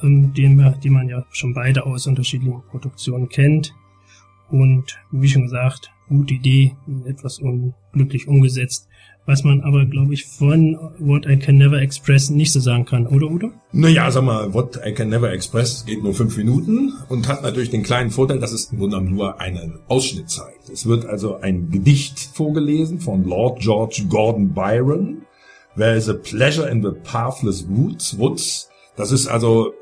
ähm, 0.01 0.33
den, 0.33 0.57
wir, 0.57 0.77
man 0.89 1.09
ja 1.09 1.25
schon 1.31 1.53
beide 1.53 1.85
aus 1.85 2.07
unterschiedlichen 2.07 2.61
Produktionen 2.69 3.27
kennt. 3.27 3.73
Und 4.49 4.97
wie 5.11 5.27
schon 5.27 5.43
gesagt, 5.43 5.91
gute 6.07 6.35
Idee, 6.35 6.75
etwas 7.05 7.39
unglücklich 7.39 8.27
umgesetzt 8.27 8.87
was 9.25 9.43
man 9.43 9.61
aber, 9.61 9.85
glaube 9.85 10.13
ich, 10.13 10.25
von 10.25 10.77
What 10.97 11.25
I 11.25 11.37
Can 11.37 11.57
Never 11.57 11.79
Express 11.79 12.29
nicht 12.29 12.51
so 12.51 12.59
sagen 12.59 12.85
kann, 12.85 13.05
oder 13.07 13.27
Udo? 13.27 13.51
Naja, 13.71 14.09
sag 14.09 14.23
mal, 14.23 14.53
What 14.53 14.79
I 14.85 14.93
Can 14.93 15.09
Never 15.09 15.31
Express 15.31 15.85
geht 15.85 16.03
nur 16.03 16.13
fünf 16.13 16.35
Minuten 16.37 16.93
und 17.07 17.27
hat 17.27 17.43
natürlich 17.43 17.69
den 17.69 17.83
kleinen 17.83 18.09
Vorteil, 18.09 18.39
dass 18.39 18.51
es 18.51 18.71
im 18.71 18.79
Grunde 18.79 18.99
nur 19.01 19.39
einen 19.39 19.79
Ausschnitt 19.87 20.29
zeigt. 20.29 20.69
Es 20.69 20.85
wird 20.85 21.05
also 21.05 21.37
ein 21.37 21.69
Gedicht 21.69 22.19
vorgelesen 22.33 22.99
von 22.99 23.23
Lord 23.23 23.59
George 23.59 24.05
Gordon 24.09 24.53
Byron. 24.53 25.21
There 25.77 25.95
is 25.95 26.09
a 26.09 26.13
pleasure 26.13 26.67
in 26.69 26.81
the 26.81 26.91
pathless 26.91 27.65
woods. 27.69 28.17
woods. 28.17 28.69
Das 28.95 29.11
ist 29.11 29.27
also, 29.27 29.73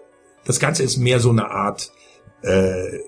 das 0.45 0.59
Ganze 0.59 0.83
ist 0.83 0.97
mehr 0.97 1.19
so 1.19 1.31
eine 1.31 1.49
Art 1.49 1.91
äh, 2.43 2.97
äh, 2.97 2.99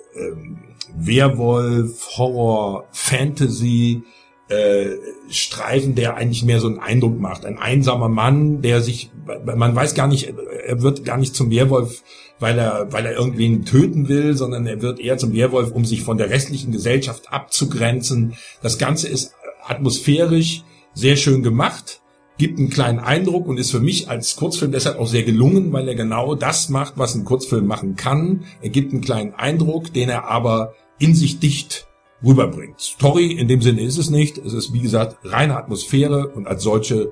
Werwolf, 0.95 2.17
Horror, 2.17 2.86
Fantasy, 2.91 4.03
äh, 4.52 4.97
Streifen, 5.30 5.95
der 5.95 6.16
eigentlich 6.16 6.43
mehr 6.43 6.60
so 6.60 6.68
einen 6.68 6.80
Eindruck 6.80 7.20
macht. 7.20 7.45
Ein 7.45 7.58
einsamer 7.58 8.10
Mann, 8.10 8.62
der 8.62 8.82
sich, 8.82 9.10
man 9.45 9.76
weiß 9.76 9.93
gar 9.93 10.08
nicht, 10.08 10.34
er 10.66 10.82
wird 10.82 11.06
gar 11.06 11.18
nicht 11.18 11.36
zum 11.36 11.49
Werwolf, 11.52 12.04
weil 12.39 12.60
er, 12.60 12.91
weil 12.91 13.06
er 13.06 13.14
irgendwen 13.14 13.64
töten 13.64 14.10
will, 14.10 14.36
sondern 14.36 14.68
er 14.68 14.82
wird 14.82 14.99
eher 14.99 15.18
zum 15.18 15.34
Werwolf, 15.34 15.72
um 15.72 15.86
sich 15.86 16.02
von 16.02 16.18
der 16.18 16.30
restlichen 16.30 16.72
Gesellschaft 16.72 17.32
abzugrenzen. 17.32 18.34
Das 18.62 18.78
Ganze 18.78 19.08
ist 19.08 19.34
atmosphärisch 19.64 20.64
sehr 20.93 21.16
schön 21.16 21.43
gemacht, 21.43 22.02
gibt 22.38 22.60
einen 22.60 22.70
kleinen 22.70 22.99
Eindruck 22.99 23.47
und 23.47 23.58
ist 23.58 23.72
für 23.72 23.80
mich 23.80 24.10
als 24.10 24.36
Kurzfilm 24.36 24.74
deshalb 24.74 24.99
auch 24.99 25.08
sehr 25.08 25.24
gelungen, 25.24 25.72
weil 25.72 25.88
er 25.88 25.95
genau 25.95 26.36
das 26.36 26.68
macht, 26.68 26.97
was 26.97 27.16
ein 27.16 27.24
Kurzfilm 27.24 27.68
machen 27.68 27.95
kann. 27.95 28.43
Er 28.62 28.70
gibt 28.70 28.91
einen 28.91 29.02
kleinen 29.02 29.34
Eindruck, 29.34 29.93
den 29.93 30.10
er 30.10 30.26
aber 30.26 30.74
in 30.99 31.16
sich 31.16 31.39
dicht 31.39 31.88
rüberbringt. 32.24 32.80
Story 32.80 33.32
in 33.32 33.47
dem 33.47 33.61
Sinne 33.61 33.82
ist 33.82 33.97
es 33.97 34.09
nicht. 34.09 34.38
Es 34.38 34.53
ist, 34.53 34.74
wie 34.74 34.82
gesagt, 34.82 35.17
reine 35.24 35.57
Atmosphäre 35.57 36.30
und 36.30 36.47
als 36.47 36.63
solche 36.63 37.11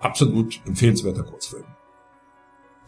absolut 0.00 0.60
empfehlenswerter 0.66 1.22
Kurzfilm. 1.22 1.64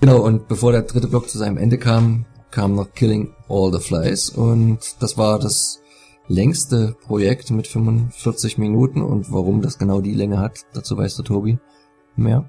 Genau, 0.01 0.21
und 0.21 0.49
bevor 0.49 0.73
der 0.73 0.83
dritte 0.83 1.09
Block 1.09 1.29
zu 1.29 1.39
seinem 1.39 1.57
Ende 1.57 1.79
kam, 1.79 2.27
kam 2.51 2.75
noch 2.75 2.93
Killing 2.93 3.35
All 3.49 3.73
the 3.73 3.81
Flies 3.81 4.31
und 4.31 4.79
das 5.01 5.17
war 5.17 5.39
das 5.39 5.81
längste 6.29 6.97
Projekt 7.03 7.51
mit 7.51 7.67
45 7.67 8.59
Minuten 8.59 9.03
und 9.03 9.33
warum 9.33 9.63
das 9.63 9.79
genau 9.79 10.01
die 10.01 10.15
Länge 10.15 10.39
hat, 10.39 10.67
dazu 10.73 10.97
weiß 10.97 11.17
der 11.17 11.25
Tobi 11.25 11.59
mehr. 12.17 12.49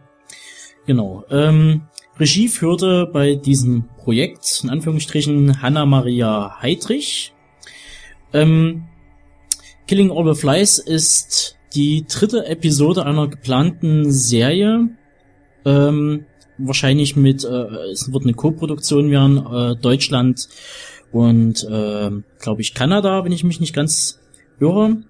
Genau. 0.86 1.24
Ähm, 1.30 1.84
Regie 2.20 2.48
führte 2.48 3.08
bei 3.12 3.36
diesem 3.36 3.86
Projekt, 3.98 4.62
in 4.64 4.70
Anführungsstrichen, 4.70 5.62
Hanna-Maria 5.62 6.62
Heidrich. 6.62 7.34
Ähm, 8.34 8.84
Killing 9.88 10.10
All 10.12 10.34
the 10.34 10.40
Flies 10.40 10.80
ist 10.80 11.58
die 11.76 12.06
dritte 12.08 12.48
Episode 12.48 13.06
einer 13.06 13.28
geplanten 13.28 14.12
Serie. 14.12 14.90
Ähm, 15.64 16.26
wahrscheinlich 16.58 17.16
mit, 17.16 17.44
äh, 17.44 17.92
es 17.92 18.12
wird 18.12 18.24
eine 18.24 18.34
Co-Produktion 18.34 19.12
werden, 19.12 19.46
äh, 19.46 19.76
Deutschland 19.80 20.48
und, 21.12 21.64
äh, 21.66 22.10
glaube 22.40 22.62
ich, 22.62 22.74
Kanada, 22.74 23.24
wenn 23.26 23.32
ich 23.32 23.44
mich 23.44 23.60
nicht 23.60 23.76
ganz 23.76 24.20
irre. 24.60 25.04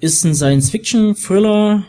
ist 0.00 0.24
ein 0.24 0.34
Science-Fiction-Thriller, 0.34 1.84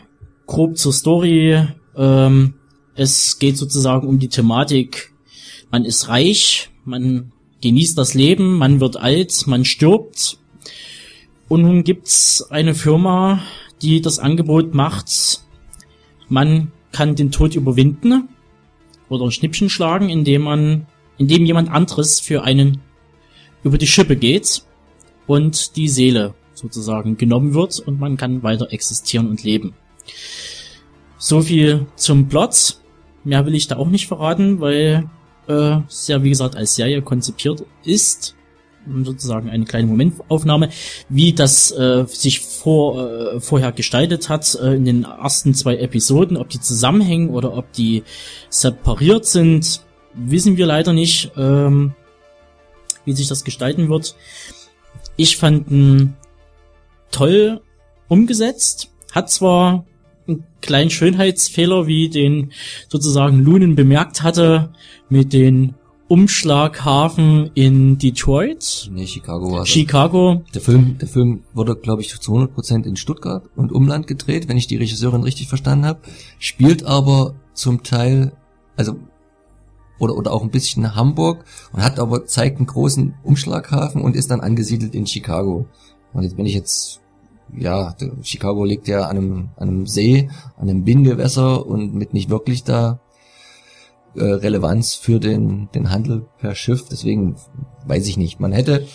grob 0.46 0.76
zur 0.76 0.92
Story. 0.92 1.66
Ähm, 1.96 2.54
es 2.94 3.38
geht 3.38 3.56
sozusagen 3.56 4.06
um 4.06 4.18
die 4.18 4.28
Thematik, 4.28 5.14
man 5.70 5.86
ist 5.86 6.08
reich, 6.08 6.68
man 6.84 7.32
genießt 7.62 7.96
das 7.96 8.12
Leben, 8.12 8.58
man 8.58 8.80
wird 8.80 8.96
alt, 8.96 9.46
man 9.46 9.64
stirbt. 9.64 10.36
Und 11.48 11.62
nun 11.62 11.84
gibt's 11.84 12.50
eine 12.50 12.74
Firma, 12.74 13.42
die 13.82 14.00
das 14.00 14.18
Angebot 14.18 14.74
macht, 14.74 15.42
man 16.28 16.72
kann 16.92 17.14
den 17.14 17.30
Tod 17.30 17.54
überwinden 17.54 18.28
oder 19.08 19.30
Schnippchen 19.30 19.68
schlagen, 19.68 20.08
indem 20.08 20.42
man, 20.42 20.86
indem 21.18 21.44
jemand 21.44 21.70
anderes 21.70 22.20
für 22.20 22.42
einen 22.44 22.80
über 23.64 23.78
die 23.78 23.86
Schippe 23.86 24.16
geht 24.16 24.64
und 25.26 25.76
die 25.76 25.88
Seele 25.88 26.34
sozusagen 26.54 27.16
genommen 27.16 27.54
wird 27.54 27.80
und 27.80 28.00
man 28.00 28.16
kann 28.16 28.42
weiter 28.42 28.72
existieren 28.72 29.28
und 29.28 29.42
leben. 29.42 29.74
So 31.18 31.42
viel 31.42 31.86
zum 31.96 32.28
Plot. 32.28 32.78
Mehr 33.24 33.46
will 33.46 33.54
ich 33.54 33.68
da 33.68 33.76
auch 33.76 33.88
nicht 33.88 34.08
verraten, 34.08 34.60
weil 34.60 35.08
äh, 35.48 35.78
es 35.88 36.08
ja 36.08 36.22
wie 36.22 36.30
gesagt 36.30 36.56
als 36.56 36.74
Serie 36.74 37.02
konzipiert 37.02 37.64
ist 37.84 38.34
sozusagen 39.04 39.48
eine 39.48 39.64
kleine 39.64 39.86
Momentaufnahme, 39.88 40.70
wie 41.08 41.32
das 41.32 41.70
äh, 41.72 42.04
sich 42.06 42.40
vor, 42.40 43.10
äh, 43.10 43.40
vorher 43.40 43.72
gestaltet 43.72 44.28
hat 44.28 44.54
äh, 44.60 44.74
in 44.74 44.84
den 44.84 45.04
ersten 45.04 45.54
zwei 45.54 45.76
Episoden, 45.76 46.36
ob 46.36 46.48
die 46.48 46.60
zusammenhängen 46.60 47.30
oder 47.30 47.56
ob 47.56 47.72
die 47.72 48.02
separiert 48.50 49.26
sind, 49.26 49.82
wissen 50.14 50.56
wir 50.56 50.66
leider 50.66 50.92
nicht, 50.92 51.32
ähm, 51.36 51.94
wie 53.04 53.12
sich 53.12 53.28
das 53.28 53.44
gestalten 53.44 53.88
wird. 53.88 54.14
Ich 55.16 55.36
fand 55.36 55.70
ihn 55.70 56.14
toll 57.10 57.60
umgesetzt, 58.08 58.90
hat 59.12 59.30
zwar 59.30 59.86
einen 60.26 60.44
kleinen 60.60 60.90
Schönheitsfehler, 60.90 61.86
wie 61.86 62.08
den 62.08 62.52
sozusagen 62.88 63.40
Lunen 63.40 63.74
bemerkt 63.74 64.22
hatte, 64.22 64.72
mit 65.08 65.32
den 65.32 65.74
Umschlaghafen 66.12 67.50
in 67.54 67.96
Detroit. 67.96 68.90
Nee, 68.92 69.06
Chicago 69.06 69.50
war. 69.50 69.64
Chicago. 69.64 70.42
Der 70.52 70.60
Film, 70.60 70.98
der 70.98 71.08
Film 71.08 71.44
wurde, 71.54 71.74
glaube 71.74 72.02
ich, 72.02 72.20
zu 72.20 72.34
100% 72.34 72.84
in 72.84 72.96
Stuttgart 72.96 73.48
und 73.56 73.72
Umland 73.72 74.06
gedreht, 74.06 74.46
wenn 74.46 74.58
ich 74.58 74.66
die 74.66 74.76
Regisseurin 74.76 75.22
richtig 75.22 75.48
verstanden 75.48 75.86
habe. 75.86 76.00
Spielt 76.38 76.84
aber 76.84 77.34
zum 77.54 77.82
Teil, 77.82 78.32
also 78.76 78.96
oder, 79.98 80.14
oder 80.14 80.34
auch 80.34 80.42
ein 80.42 80.50
bisschen 80.50 80.94
Hamburg 80.94 81.46
und 81.72 81.82
hat 81.82 81.98
aber 81.98 82.26
zeigt 82.26 82.58
einen 82.58 82.66
großen 82.66 83.14
Umschlaghafen 83.22 84.02
und 84.02 84.14
ist 84.14 84.30
dann 84.30 84.42
angesiedelt 84.42 84.94
in 84.94 85.06
Chicago. 85.06 85.64
Und 86.12 86.24
jetzt 86.24 86.36
bin 86.36 86.44
ich 86.44 86.52
jetzt, 86.52 87.00
ja, 87.56 87.96
Chicago 88.20 88.66
liegt 88.66 88.86
ja 88.86 89.06
an 89.06 89.16
einem, 89.16 89.48
an 89.56 89.68
einem 89.68 89.86
See, 89.86 90.28
an 90.58 90.68
einem 90.68 90.84
Binnengewässer 90.84 91.64
und 91.64 91.94
mit 91.94 92.12
nicht 92.12 92.28
wirklich 92.28 92.64
da 92.64 93.00
äh, 94.16 94.24
Relevanz 94.24 94.94
für 94.94 95.20
den, 95.20 95.68
den 95.74 95.90
Handel 95.90 96.26
per 96.38 96.54
Schiff. 96.54 96.84
Deswegen 96.90 97.36
weiß 97.86 98.06
ich 98.06 98.16
nicht. 98.16 98.40
Man 98.40 98.52
hätte, 98.52 98.86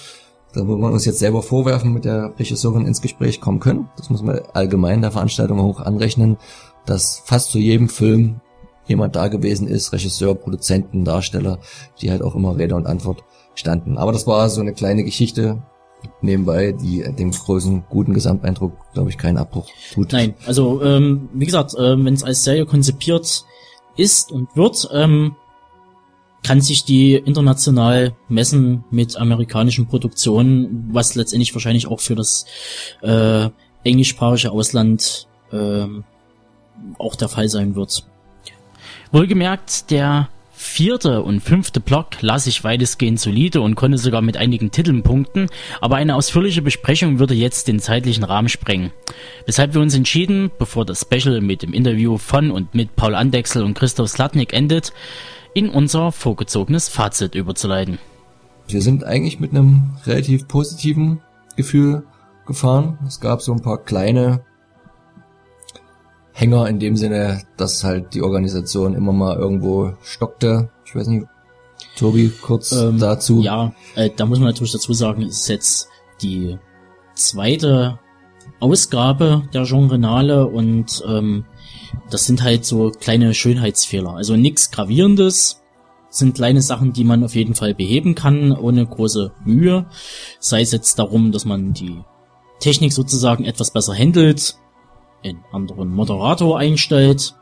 da 0.54 0.68
wo 0.68 0.78
wir 0.78 0.92
uns 0.92 1.06
jetzt 1.06 1.20
selber 1.20 1.42
vorwerfen, 1.42 1.94
mit 1.94 2.06
der 2.06 2.34
Regisseurin 2.38 2.86
ins 2.86 3.02
Gespräch 3.02 3.42
kommen 3.42 3.60
können. 3.60 3.90
Das 3.98 4.10
muss 4.10 4.22
man 4.22 4.40
allgemein 4.54 5.02
der 5.02 5.12
Veranstaltung 5.12 5.62
hoch 5.62 5.82
anrechnen, 5.82 6.38
dass 6.86 7.22
fast 7.26 7.52
zu 7.52 7.60
jedem 7.60 7.90
Film 7.90 8.42
jemand 8.88 9.16
da 9.16 9.28
gewesen 9.28 9.68
ist, 9.68 9.92
Regisseur, 9.92 10.36
Produzenten, 10.36 11.04
Darsteller, 11.04 11.60
die 12.02 12.10
halt 12.10 12.22
auch 12.22 12.36
immer 12.36 12.58
Rede 12.58 12.76
und 12.76 12.88
Antwort 12.88 13.24
standen. 13.56 13.98
Aber 13.98 14.12
das 14.12 14.28
war 14.28 14.50
so 14.50 14.62
eine 14.62 14.74
kleine 14.74 15.04
Geschichte 15.04 15.62
nebenbei, 16.22 16.72
die 16.72 17.04
dem 17.18 17.32
großen, 17.32 17.84
guten 17.90 18.14
Gesamteindruck, 18.14 18.74
glaube 18.94 19.10
ich, 19.10 19.18
keinen 19.18 19.38
Abbruch 19.38 19.68
tut. 19.94 20.14
Nein, 20.14 20.36
also 20.46 20.82
ähm, 20.82 21.30
wie 21.34 21.46
gesagt, 21.46 21.76
ähm, 21.78 22.06
wenn 22.06 22.14
es 22.14 22.24
als 22.24 22.44
Serie 22.44 22.66
konzipiert 22.66 23.46
ist 23.98 24.32
und 24.32 24.56
wird, 24.56 24.88
ähm, 24.94 25.36
kann 26.44 26.62
sich 26.62 26.86
die 26.86 27.16
international 27.16 28.16
messen 28.30 28.84
mit 28.90 29.18
amerikanischen 29.18 29.88
Produktionen, 29.88 30.88
was 30.92 31.16
letztendlich 31.16 31.54
wahrscheinlich 31.54 31.88
auch 31.88 32.00
für 32.00 32.16
das 32.16 32.46
äh, 33.02 33.50
englischsprachige 33.84 34.52
Ausland 34.52 35.28
ähm, 35.52 36.04
auch 37.00 37.16
der 37.16 37.28
Fall 37.28 37.50
sein 37.50 37.76
wird. 37.76 38.06
Wohlgemerkt, 39.12 39.90
der 39.92 40.30
vierte 40.58 41.22
und 41.22 41.40
fünfte 41.40 41.80
Block 41.80 42.22
las 42.22 42.48
ich 42.48 42.64
weitestgehend 42.64 43.20
solide 43.20 43.62
und 43.62 43.76
konnte 43.76 44.00
sogar 44.00 44.24
mit 44.24 44.38
einigen 44.38 44.72
Titeln 44.72 45.04
punkten, 45.04 45.48
aber 45.82 45.98
eine 45.98 46.16
ausführliche 46.16 46.64
Besprechung 46.64 47.20
würde 47.20 47.36
jetzt 47.36 47.68
den 47.68 47.80
zeitlichen 47.80 48.24
Rahmen 48.24 48.50
sprengen. 48.50 48.92
Weshalb 49.46 49.76
wir 49.76 49.82
uns 49.82 49.94
entschieden, 49.94 50.50
bevor 50.58 50.84
das 50.84 51.02
Special 51.02 51.42
mit 51.42 51.62
dem 51.62 51.74
Interview 51.74 52.18
von 52.18 52.50
und 52.50 52.74
mit 52.74 52.96
Paul 52.96 53.14
Andexel 53.14 53.64
und 53.64 53.76
Christoph 53.76 54.10
Slatnik 54.10 54.52
endet, 54.52 54.94
in 55.54 55.70
unser 55.70 56.12
vorgezogenes 56.12 56.90
Fazit 56.90 57.36
überzuleiten. 57.36 58.00
Wir 58.68 58.82
sind 58.82 59.04
eigentlich 59.04 59.40
mit 59.40 59.52
einem 59.52 59.92
relativ 60.08 60.48
positiven 60.48 61.22
Gefühl 61.56 62.04
gefahren. 62.48 62.98
Es 63.06 63.20
gab 63.20 63.44
so 63.44 63.54
ein 63.54 63.62
paar 63.62 63.84
kleine 63.84 64.44
Hänger 66.38 66.68
in 66.68 66.78
dem 66.78 66.96
Sinne, 66.96 67.42
dass 67.58 67.84
halt 67.84 68.14
die 68.14 68.22
Organisation 68.22 68.94
immer 68.94 69.12
mal 69.12 69.36
irgendwo 69.38 69.94
stockte. 70.04 70.70
Ich 70.86 70.96
weiß 70.96 71.08
nicht, 71.08 71.26
Tobi, 71.98 72.32
kurz 72.42 72.74
Ähm, 72.74 73.00
dazu. 73.00 73.42
Ja, 73.42 73.74
äh, 73.96 74.12
da 74.16 74.28
muss 74.28 74.38
man 74.38 74.50
natürlich 74.50 74.72
dazu 74.72 74.94
sagen, 74.94 75.24
es 75.24 75.42
ist 75.42 75.48
jetzt 75.48 75.90
die 76.22 76.60
zweite 77.16 77.98
Ausgabe 78.60 79.50
der 79.52 79.64
Genrenale 79.64 80.46
und 80.46 81.04
ähm, 81.08 81.46
das 82.12 82.28
sind 82.28 82.44
halt 82.44 82.66
so 82.66 82.92
kleine 82.92 83.34
Schönheitsfehler. 83.34 84.14
Also 84.14 84.36
nichts 84.36 84.70
Gravierendes, 84.70 85.64
sind 86.12 86.36
kleine 86.36 86.62
Sachen, 86.62 86.94
die 86.94 87.04
man 87.04 87.24
auf 87.24 87.34
jeden 87.34 87.56
Fall 87.56 87.74
beheben 87.74 88.14
kann, 88.14 88.52
ohne 88.52 88.86
große 88.86 89.32
Mühe. 89.44 89.88
Sei 90.40 90.62
es 90.62 90.72
jetzt 90.72 91.00
darum, 91.00 91.32
dass 91.32 91.46
man 91.46 91.74
die 91.74 91.98
Technik 92.60 92.94
sozusagen 92.94 93.44
etwas 93.44 93.72
besser 93.72 93.96
handelt, 93.96 94.56
einen 95.24 95.44
anderen 95.52 95.94
Moderator 95.94 96.58
einstellt, 96.58 97.36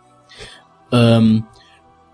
ähm, 0.91 1.45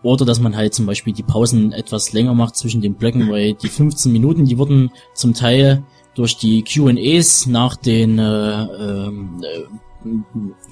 oder 0.03 0.25
dass 0.25 0.39
man 0.39 0.55
halt 0.55 0.73
zum 0.73 0.85
Beispiel 0.85 1.13
die 1.13 1.23
Pausen 1.23 1.73
etwas 1.73 2.13
länger 2.13 2.33
macht 2.33 2.55
zwischen 2.55 2.81
den 2.81 2.95
Blöcken, 2.95 3.29
weil 3.29 3.53
die 3.53 3.69
15 3.69 4.11
Minuten, 4.11 4.45
die 4.45 4.57
wurden 4.57 4.91
zum 5.13 5.33
Teil 5.33 5.83
durch 6.15 6.37
die 6.37 6.63
Q&As 6.63 7.45
nach 7.45 7.75
den 7.75 8.17
äh, 8.17 8.63
ähm, 8.63 9.41
äh, 9.43 9.63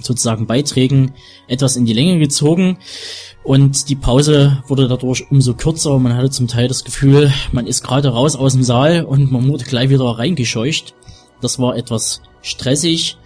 sozusagen 0.00 0.46
Beiträgen 0.46 1.12
etwas 1.46 1.76
in 1.76 1.86
die 1.86 1.92
Länge 1.92 2.18
gezogen 2.18 2.78
und 3.44 3.88
die 3.88 3.94
Pause 3.94 4.62
wurde 4.66 4.88
dadurch 4.88 5.30
umso 5.30 5.54
kürzer. 5.54 5.96
Man 6.00 6.16
hatte 6.16 6.30
zum 6.30 6.48
Teil 6.48 6.66
das 6.66 6.84
Gefühl, 6.84 7.32
man 7.52 7.68
ist 7.68 7.84
gerade 7.84 8.08
raus 8.08 8.34
aus 8.34 8.54
dem 8.54 8.64
Saal 8.64 9.04
und 9.04 9.30
man 9.30 9.48
wurde 9.48 9.64
gleich 9.64 9.88
wieder 9.88 10.04
reingescheucht. 10.04 10.94
Das 11.40 11.60
war 11.60 11.76
etwas 11.76 12.22
stressig. 12.42 13.16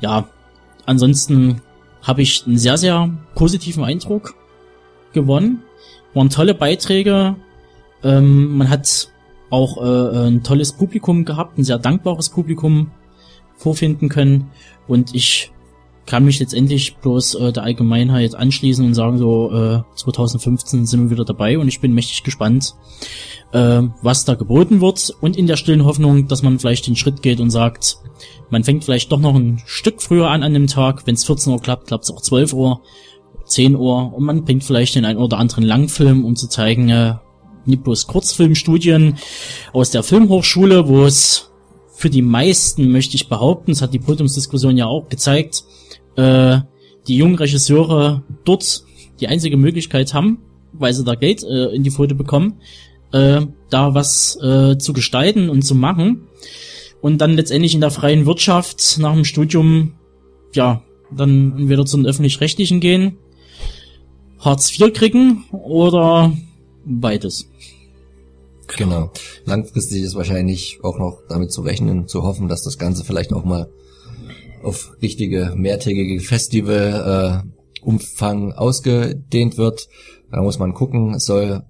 Ja, 0.00 0.28
ansonsten 0.86 1.60
habe 2.02 2.22
ich 2.22 2.46
einen 2.46 2.58
sehr, 2.58 2.78
sehr 2.78 3.10
positiven 3.34 3.84
Eindruck 3.84 4.34
gewonnen. 5.12 5.62
Waren 6.14 6.30
tolle 6.30 6.54
Beiträge. 6.54 7.36
Ähm, 8.02 8.56
man 8.56 8.70
hat 8.70 9.10
auch 9.50 9.78
äh, 9.78 10.28
ein 10.28 10.42
tolles 10.42 10.72
Publikum 10.72 11.24
gehabt, 11.24 11.58
ein 11.58 11.64
sehr 11.64 11.78
dankbares 11.78 12.30
Publikum 12.30 12.90
vorfinden 13.56 14.08
können. 14.08 14.50
Und 14.86 15.14
ich 15.14 15.52
kann 16.06 16.24
mich 16.24 16.38
letztendlich 16.38 16.96
bloß 16.96 17.34
äh, 17.34 17.52
der 17.52 17.64
Allgemeinheit 17.64 18.34
anschließen 18.34 18.84
und 18.86 18.94
sagen, 18.94 19.18
so 19.18 19.50
äh, 19.52 19.82
2015 19.96 20.86
sind 20.86 21.02
wir 21.02 21.10
wieder 21.10 21.24
dabei 21.24 21.58
und 21.58 21.68
ich 21.68 21.80
bin 21.80 21.92
mächtig 21.92 22.22
gespannt, 22.22 22.74
äh, 23.52 23.82
was 24.02 24.24
da 24.24 24.34
geboten 24.34 24.80
wird. 24.80 25.14
Und 25.20 25.36
in 25.36 25.46
der 25.46 25.56
stillen 25.56 25.84
Hoffnung, 25.84 26.28
dass 26.28 26.42
man 26.42 26.58
vielleicht 26.58 26.86
den 26.86 26.96
Schritt 26.96 27.22
geht 27.22 27.40
und 27.40 27.50
sagt, 27.50 27.98
man 28.50 28.62
fängt 28.62 28.84
vielleicht 28.84 29.10
doch 29.10 29.20
noch 29.20 29.34
ein 29.34 29.60
Stück 29.66 30.00
früher 30.00 30.30
an 30.30 30.44
an 30.44 30.54
dem 30.54 30.68
Tag. 30.68 31.06
Wenn 31.06 31.16
es 31.16 31.24
14 31.24 31.52
Uhr 31.52 31.60
klappt, 31.60 31.88
klappt 31.88 32.04
es 32.04 32.10
auch 32.10 32.20
12 32.20 32.52
Uhr, 32.52 32.80
10 33.44 33.74
Uhr 33.74 34.14
und 34.14 34.24
man 34.24 34.44
bringt 34.44 34.64
vielleicht 34.64 34.94
den 34.94 35.04
einen 35.04 35.18
oder 35.18 35.38
anderen 35.38 35.64
Langfilm, 35.64 36.24
um 36.24 36.36
zu 36.36 36.48
zeigen, 36.48 36.88
äh, 36.88 37.14
nicht 37.64 37.82
bloß 37.82 38.06
Kurzfilmstudien 38.06 39.18
aus 39.72 39.90
der 39.90 40.04
Filmhochschule, 40.04 40.86
wo 40.86 41.04
es 41.04 41.50
für 41.92 42.10
die 42.10 42.22
meisten, 42.22 42.92
möchte 42.92 43.16
ich 43.16 43.28
behaupten, 43.28 43.72
das 43.72 43.82
hat 43.82 43.94
die 43.94 43.98
Podiumsdiskussion 43.98 44.76
ja 44.76 44.86
auch 44.86 45.08
gezeigt, 45.08 45.64
äh, 46.16 46.58
die 47.06 47.16
jungen 47.16 47.36
Regisseure 47.36 48.22
dort 48.44 48.84
die 49.20 49.28
einzige 49.28 49.56
Möglichkeit 49.56 50.14
haben, 50.14 50.38
weil 50.72 50.92
sie 50.92 51.04
da 51.04 51.14
Geld 51.14 51.42
äh, 51.42 51.74
in 51.74 51.82
die 51.82 51.90
Pfote 51.90 52.14
bekommen, 52.14 52.60
äh, 53.12 53.42
da 53.70 53.94
was 53.94 54.36
äh, 54.42 54.76
zu 54.78 54.92
gestalten 54.92 55.48
und 55.48 55.62
zu 55.62 55.74
machen. 55.74 56.28
Und 57.00 57.18
dann 57.18 57.34
letztendlich 57.34 57.74
in 57.74 57.80
der 57.80 57.90
freien 57.90 58.26
Wirtschaft 58.26 58.98
nach 58.98 59.14
dem 59.14 59.24
Studium, 59.24 59.94
ja, 60.54 60.82
dann 61.14 61.56
entweder 61.58 61.86
zu 61.86 61.96
den 61.96 62.06
öffentlich-rechtlichen 62.06 62.80
gehen, 62.80 63.18
Hartz 64.40 64.78
IV 64.78 64.92
kriegen 64.92 65.44
oder 65.52 66.32
beides. 66.84 67.48
Genau. 68.76 69.12
Langfristig 69.44 70.02
ist 70.02 70.16
wahrscheinlich 70.16 70.78
auch 70.82 70.98
noch 70.98 71.20
damit 71.28 71.52
zu 71.52 71.62
rechnen, 71.62 72.08
zu 72.08 72.22
hoffen, 72.22 72.48
dass 72.48 72.62
das 72.62 72.78
Ganze 72.78 73.04
vielleicht 73.04 73.32
auch 73.32 73.44
mal 73.44 73.68
auf 74.62 74.92
richtige 75.02 75.52
mehrtägige 75.56 76.20
Festival 76.20 77.44
äh, 77.44 77.82
Umfang 77.82 78.52
ausgedehnt 78.52 79.58
wird. 79.58 79.88
Da 80.30 80.42
muss 80.42 80.58
man 80.58 80.74
gucken, 80.74 81.14
es 81.14 81.26
soll 81.26 81.62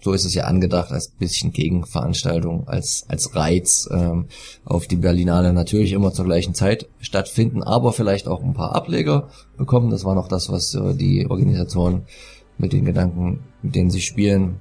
so 0.00 0.12
ist 0.12 0.24
es 0.24 0.34
ja 0.34 0.44
angedacht, 0.44 0.92
als 0.92 1.08
bisschen 1.08 1.52
Gegenveranstaltung, 1.52 2.68
als, 2.68 3.04
als 3.08 3.34
Reiz 3.34 3.88
ähm, 3.92 4.26
auf 4.64 4.86
die 4.86 4.96
Berlinale 4.96 5.52
natürlich 5.52 5.92
immer 5.92 6.12
zur 6.12 6.24
gleichen 6.24 6.54
Zeit 6.54 6.88
stattfinden, 7.00 7.62
aber 7.62 7.92
vielleicht 7.92 8.28
auch 8.28 8.42
ein 8.42 8.54
paar 8.54 8.74
Ableger 8.74 9.28
bekommen. 9.56 9.90
Das 9.90 10.04
war 10.04 10.14
noch 10.14 10.28
das, 10.28 10.50
was 10.50 10.74
äh, 10.74 10.94
die 10.94 11.26
Organisation 11.28 12.02
mit 12.58 12.72
den 12.72 12.84
Gedanken, 12.84 13.40
mit 13.62 13.74
denen 13.74 13.90
sie 13.90 14.00
spielen. 14.00 14.60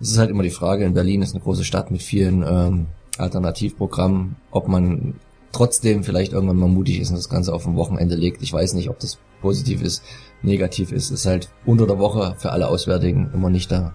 Es 0.00 0.10
ist 0.10 0.18
halt 0.18 0.30
immer 0.30 0.42
die 0.42 0.50
Frage, 0.50 0.84
in 0.84 0.94
Berlin 0.94 1.22
ist 1.22 1.34
eine 1.34 1.44
große 1.44 1.64
Stadt 1.64 1.90
mit 1.90 2.02
vielen 2.02 2.42
ähm, 2.42 2.86
Alternativprogrammen, 3.18 4.36
ob 4.50 4.68
man 4.68 5.14
trotzdem 5.54 6.04
vielleicht 6.04 6.32
irgendwann 6.32 6.58
mal 6.58 6.68
mutig 6.68 7.00
ist 7.00 7.10
und 7.10 7.16
das 7.16 7.28
Ganze 7.28 7.54
auf 7.54 7.66
ein 7.66 7.76
Wochenende 7.76 8.14
legt. 8.14 8.42
Ich 8.42 8.52
weiß 8.52 8.74
nicht, 8.74 8.90
ob 8.90 8.98
das 8.98 9.18
positiv 9.40 9.82
ist, 9.82 10.02
negativ 10.42 10.92
ist. 10.92 11.10
Ist 11.10 11.26
halt 11.26 11.48
unter 11.64 11.86
der 11.86 11.98
Woche 11.98 12.34
für 12.38 12.52
alle 12.52 12.68
Auswärtigen 12.68 13.30
immer 13.32 13.50
nicht 13.50 13.70
der 13.70 13.94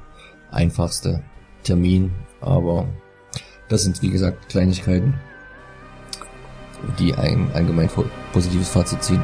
einfachste 0.51 1.23
Termin, 1.63 2.11
aber 2.41 2.87
das 3.67 3.83
sind 3.83 4.01
wie 4.01 4.09
gesagt 4.09 4.49
Kleinigkeiten, 4.49 5.13
die 6.97 7.13
ein 7.13 7.51
allgemein 7.53 7.89
positives 8.33 8.69
Fazit 8.69 9.03
ziehen. 9.03 9.21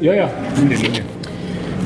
Ja, 0.00 0.14
ja, 0.14 0.30
in 0.60 0.68
der 0.68 0.78
Linie. 0.78 1.02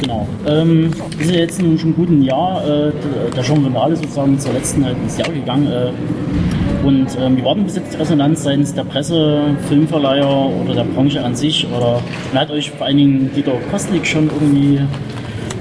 Genau. 0.01 0.27
Ähm, 0.47 0.91
wir 1.19 1.27
sind 1.27 1.35
jetzt 1.35 1.61
in 1.61 1.79
schon 1.79 1.95
guten 1.95 2.23
Jahr 2.23 2.65
äh, 2.67 2.93
der 3.37 3.45
Journal 3.45 3.95
sozusagen 3.95 4.39
zur 4.39 4.55
letzten 4.55 4.85
halt 4.85 4.97
ins 5.03 5.19
Jahr 5.19 5.31
gegangen. 5.31 5.67
Äh, 5.71 6.87
und 6.87 7.09
ähm, 7.21 7.37
wie 7.37 7.45
war 7.45 7.55
denn 7.55 7.65
bis 7.65 7.77
jetzt 7.77 7.93
die 7.93 7.99
Resonanz 7.99 8.43
seitens 8.43 8.73
der 8.75 8.85
Presse, 8.85 9.43
Filmverleiher 9.69 10.27
oder 10.29 10.75
der 10.75 10.85
Branche 10.85 11.23
an 11.23 11.35
sich? 11.37 11.67
Oder 11.77 12.01
man 12.33 12.43
hat 12.43 12.51
euch 12.51 12.71
vor 12.71 12.87
allen 12.87 12.97
Dingen 12.97 13.31
Dieter 13.35 13.53
Kostlik 13.71 14.07
schon 14.07 14.31
irgendwie 14.31 14.81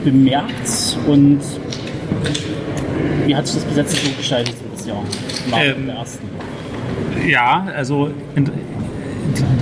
bemerkt 0.05 0.97
und 1.07 1.39
wie 3.25 3.35
hat 3.35 3.45
sich 3.45 3.57
das 3.57 3.65
bis 3.65 3.77
jetzt 3.77 4.05
so 4.05 4.11
gestaltet, 4.17 4.55
so 4.57 4.63
das 4.73 4.87
Jahr? 4.87 5.03
Nach 5.51 5.59
Ähm, 5.59 5.89
ersten. 5.89 6.29
Ja, 7.27 7.67
also 7.75 8.09
in, 8.35 8.49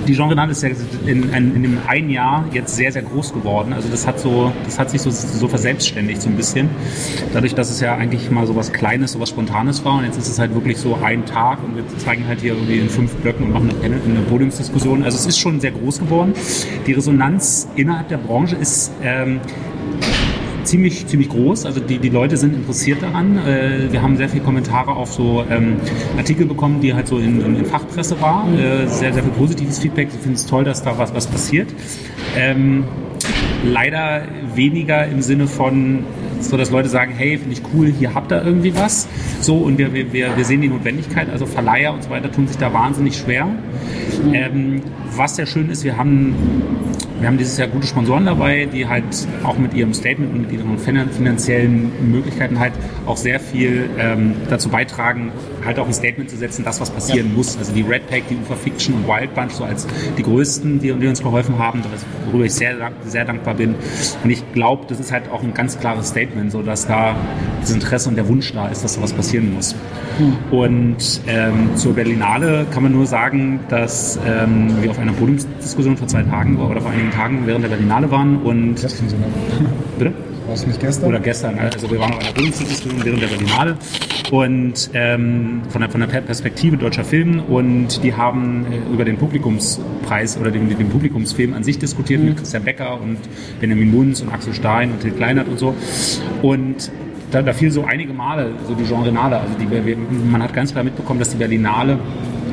die 0.06 0.14
Genre 0.14 0.50
ist 0.50 0.62
ja 0.62 0.70
in, 1.06 1.32
in, 1.32 1.54
in 1.56 1.62
dem 1.62 1.78
einen 1.86 2.10
Jahr 2.10 2.44
jetzt 2.52 2.76
sehr, 2.76 2.92
sehr 2.92 3.02
groß 3.02 3.32
geworden. 3.32 3.72
Also 3.72 3.88
das 3.88 4.06
hat 4.06 4.20
so, 4.20 4.52
das 4.64 4.78
hat 4.78 4.90
sich 4.90 5.00
so, 5.00 5.10
so 5.10 5.48
verselbstständigt 5.48 6.22
so 6.22 6.28
ein 6.28 6.36
bisschen. 6.36 6.70
Dadurch, 7.32 7.54
dass 7.54 7.70
es 7.70 7.80
ja 7.80 7.94
eigentlich 7.94 8.30
mal 8.30 8.46
so 8.46 8.56
was 8.56 8.72
Kleines, 8.72 9.12
so 9.12 9.20
was 9.20 9.30
Spontanes 9.30 9.84
war 9.84 9.98
und 9.98 10.04
jetzt 10.04 10.18
ist 10.18 10.28
es 10.28 10.38
halt 10.38 10.54
wirklich 10.54 10.78
so 10.78 10.98
ein 11.02 11.26
Tag 11.26 11.62
und 11.64 11.76
wir 11.76 11.84
zeigen 11.98 12.26
halt 12.26 12.40
hier 12.40 12.54
irgendwie 12.54 12.78
in 12.78 12.88
fünf 12.88 13.14
Blöcken 13.16 13.46
und 13.46 13.52
machen 13.52 13.70
eine, 13.82 13.96
eine 13.96 14.20
Podiumsdiskussion. 14.28 15.02
Also 15.04 15.16
es 15.16 15.26
ist 15.26 15.38
schon 15.38 15.60
sehr 15.60 15.72
groß 15.72 16.00
geworden. 16.00 16.32
Die 16.86 16.92
Resonanz 16.92 17.68
innerhalb 17.76 18.08
der 18.08 18.18
Branche 18.18 18.56
ist 18.56 18.92
ähm, 19.02 19.40
ziemlich, 20.68 21.06
ziemlich 21.06 21.28
groß. 21.28 21.66
Also 21.66 21.80
die, 21.80 21.98
die 21.98 22.08
Leute 22.08 22.36
sind 22.36 22.54
interessiert 22.54 23.02
daran. 23.02 23.38
Äh, 23.38 23.90
wir 23.90 24.02
haben 24.02 24.16
sehr 24.16 24.28
viele 24.28 24.44
Kommentare 24.44 24.92
auf 24.92 25.12
so 25.12 25.44
ähm, 25.50 25.76
Artikel 26.16 26.46
bekommen, 26.46 26.80
die 26.80 26.94
halt 26.94 27.08
so 27.08 27.18
in, 27.18 27.40
in, 27.40 27.56
in 27.56 27.64
Fachpresse 27.64 28.20
war. 28.20 28.46
Äh, 28.52 28.86
sehr, 28.86 29.12
sehr 29.12 29.22
viel 29.22 29.32
positives 29.32 29.78
Feedback. 29.78 30.10
Sie 30.10 30.18
finden 30.18 30.36
es 30.36 30.46
toll, 30.46 30.64
dass 30.64 30.82
da 30.82 30.98
was, 30.98 31.14
was 31.14 31.26
passiert. 31.26 31.68
Ähm, 32.36 32.84
leider 33.64 34.22
weniger 34.54 35.06
im 35.06 35.22
Sinne 35.22 35.46
von 35.46 36.04
so 36.40 36.56
dass 36.56 36.70
Leute 36.70 36.88
sagen, 36.88 37.12
hey, 37.16 37.36
finde 37.36 37.52
ich 37.52 37.62
cool, 37.74 37.88
hier 37.88 38.14
habt 38.14 38.32
ihr 38.32 38.44
irgendwie 38.44 38.74
was. 38.74 39.08
So, 39.40 39.56
und 39.56 39.76
wir, 39.78 39.92
wir 39.92 40.12
wir 40.12 40.44
sehen 40.44 40.60
die 40.60 40.68
Notwendigkeit, 40.68 41.28
also 41.30 41.46
Verleiher 41.46 41.92
und 41.92 42.04
so 42.04 42.10
weiter 42.10 42.30
tun 42.30 42.46
sich 42.46 42.56
da 42.58 42.72
wahnsinnig 42.72 43.16
schwer. 43.16 43.48
Ähm, 44.32 44.82
was 45.16 45.36
sehr 45.36 45.46
schön 45.46 45.68
ist, 45.68 45.84
wir 45.84 45.96
haben, 45.96 46.36
wir 47.20 47.26
haben 47.26 47.38
dieses 47.38 47.58
Jahr 47.58 47.68
gute 47.68 47.86
Sponsoren 47.86 48.26
dabei, 48.26 48.66
die 48.66 48.86
halt 48.86 49.04
auch 49.42 49.58
mit 49.58 49.74
ihrem 49.74 49.92
Statement 49.92 50.32
und 50.32 50.42
mit 50.42 50.52
ihren 50.52 50.78
finan- 50.78 51.10
finanziellen 51.10 51.90
Möglichkeiten 52.10 52.58
halt 52.60 52.72
auch 53.06 53.16
sehr 53.16 53.40
viel 53.40 53.90
ähm, 53.98 54.34
dazu 54.48 54.68
beitragen, 54.68 55.32
halt 55.64 55.78
auch 55.78 55.86
ein 55.86 55.92
Statement 55.92 56.30
zu 56.30 56.36
setzen, 56.36 56.64
das 56.64 56.80
was 56.80 56.90
passieren 56.90 57.34
muss. 57.34 57.58
Also 57.58 57.72
die 57.72 57.82
Red 57.82 58.06
Pack, 58.08 58.22
die 58.30 58.36
Ufer 58.36 58.56
Fiction 58.56 58.94
und 58.94 59.08
Wild 59.08 59.34
Bunch 59.34 59.52
so 59.52 59.64
als 59.64 59.86
die 60.16 60.22
größten, 60.22 60.78
die, 60.80 60.92
die 60.92 61.06
uns 61.06 61.22
geholfen 61.22 61.58
haben, 61.58 61.82
worüber 62.26 62.44
ich 62.44 62.54
sehr, 62.54 62.76
sehr 63.04 63.24
dankbar 63.24 63.54
bin. 63.54 63.74
Und 64.22 64.30
ich 64.30 64.42
glaube, 64.52 64.84
das 64.88 65.00
ist 65.00 65.10
halt 65.10 65.30
auch 65.32 65.42
ein 65.42 65.54
ganz 65.54 65.78
klares 65.78 66.08
Statement, 66.08 66.52
so 66.52 66.62
dass 66.62 66.86
da 66.86 67.16
das 67.60 67.70
Interesse 67.70 68.08
und 68.08 68.16
der 68.16 68.28
Wunsch 68.28 68.52
da 68.52 68.68
ist, 68.68 68.84
dass 68.84 68.94
da 68.96 69.02
was 69.02 69.12
passieren 69.12 69.52
muss. 69.52 69.74
Und 70.50 71.20
ähm, 71.26 71.76
zur 71.76 71.94
Berlinale 71.94 72.66
kann 72.72 72.82
man 72.82 72.92
nur 72.92 73.06
sagen, 73.06 73.60
dass 73.68 74.18
ähm, 74.26 74.82
wir 74.82 74.90
auf 74.90 74.98
einer 74.98 75.12
Podiumsdiskussion 75.12 75.96
vor 75.96 76.08
zwei 76.08 76.22
Tagen 76.22 76.58
oder 76.58 76.80
vor 76.80 76.90
einigen 76.90 77.10
Tagen 77.10 77.42
während 77.46 77.64
der 77.64 77.70
Berlinale 77.70 78.10
waren 78.10 78.38
und 78.42 78.74
Gestern 78.80 79.08
sogar. 79.08 79.28
bitte? 79.98 80.12
War 80.46 80.54
es 80.54 80.66
nicht 80.66 80.80
gestern? 80.80 81.10
Oder 81.10 81.20
gestern, 81.20 81.58
also 81.58 81.90
wir 81.90 82.00
waren 82.00 82.14
auf 82.14 82.20
einer 82.20 82.32
Bildungsdiskussion 82.32 83.04
während 83.04 83.20
der 83.20 83.26
Berlinale 83.26 83.76
und 84.30 84.90
ähm, 84.94 85.60
von, 85.68 85.82
der, 85.82 85.90
von 85.90 86.00
der 86.00 86.06
Perspektive 86.06 86.78
deutscher 86.78 87.04
Film 87.04 87.40
und 87.40 88.02
die 88.02 88.14
haben 88.14 88.64
äh, 88.72 88.92
über 88.92 89.04
den 89.04 89.18
Publikumspreis 89.18 90.38
oder 90.38 90.50
den, 90.50 90.70
den 90.70 90.88
Publikumsfilm 90.88 91.52
an 91.52 91.64
sich 91.64 91.78
diskutiert 91.78 92.22
mit 92.22 92.38
Christian 92.38 92.64
Becker 92.64 92.98
und 92.98 93.18
Benjamin 93.60 93.90
Munz 93.90 94.22
und 94.22 94.32
Axel 94.32 94.54
Stein 94.54 94.92
und 94.92 95.00
Till 95.00 95.12
Kleinert 95.12 95.48
und 95.48 95.58
so 95.58 95.74
und 96.40 96.90
da, 97.30 97.42
da 97.42 97.52
fiel 97.52 97.70
so 97.70 97.84
einige 97.84 98.12
Male 98.12 98.52
so 98.66 98.74
die 98.74 98.84
Genrenale, 98.84 99.38
also 99.38 99.54
die, 99.58 99.96
man 99.96 100.42
hat 100.42 100.52
ganz 100.52 100.72
klar 100.72 100.84
mitbekommen, 100.84 101.18
dass 101.18 101.30
die 101.30 101.36
Berlinale 101.36 101.98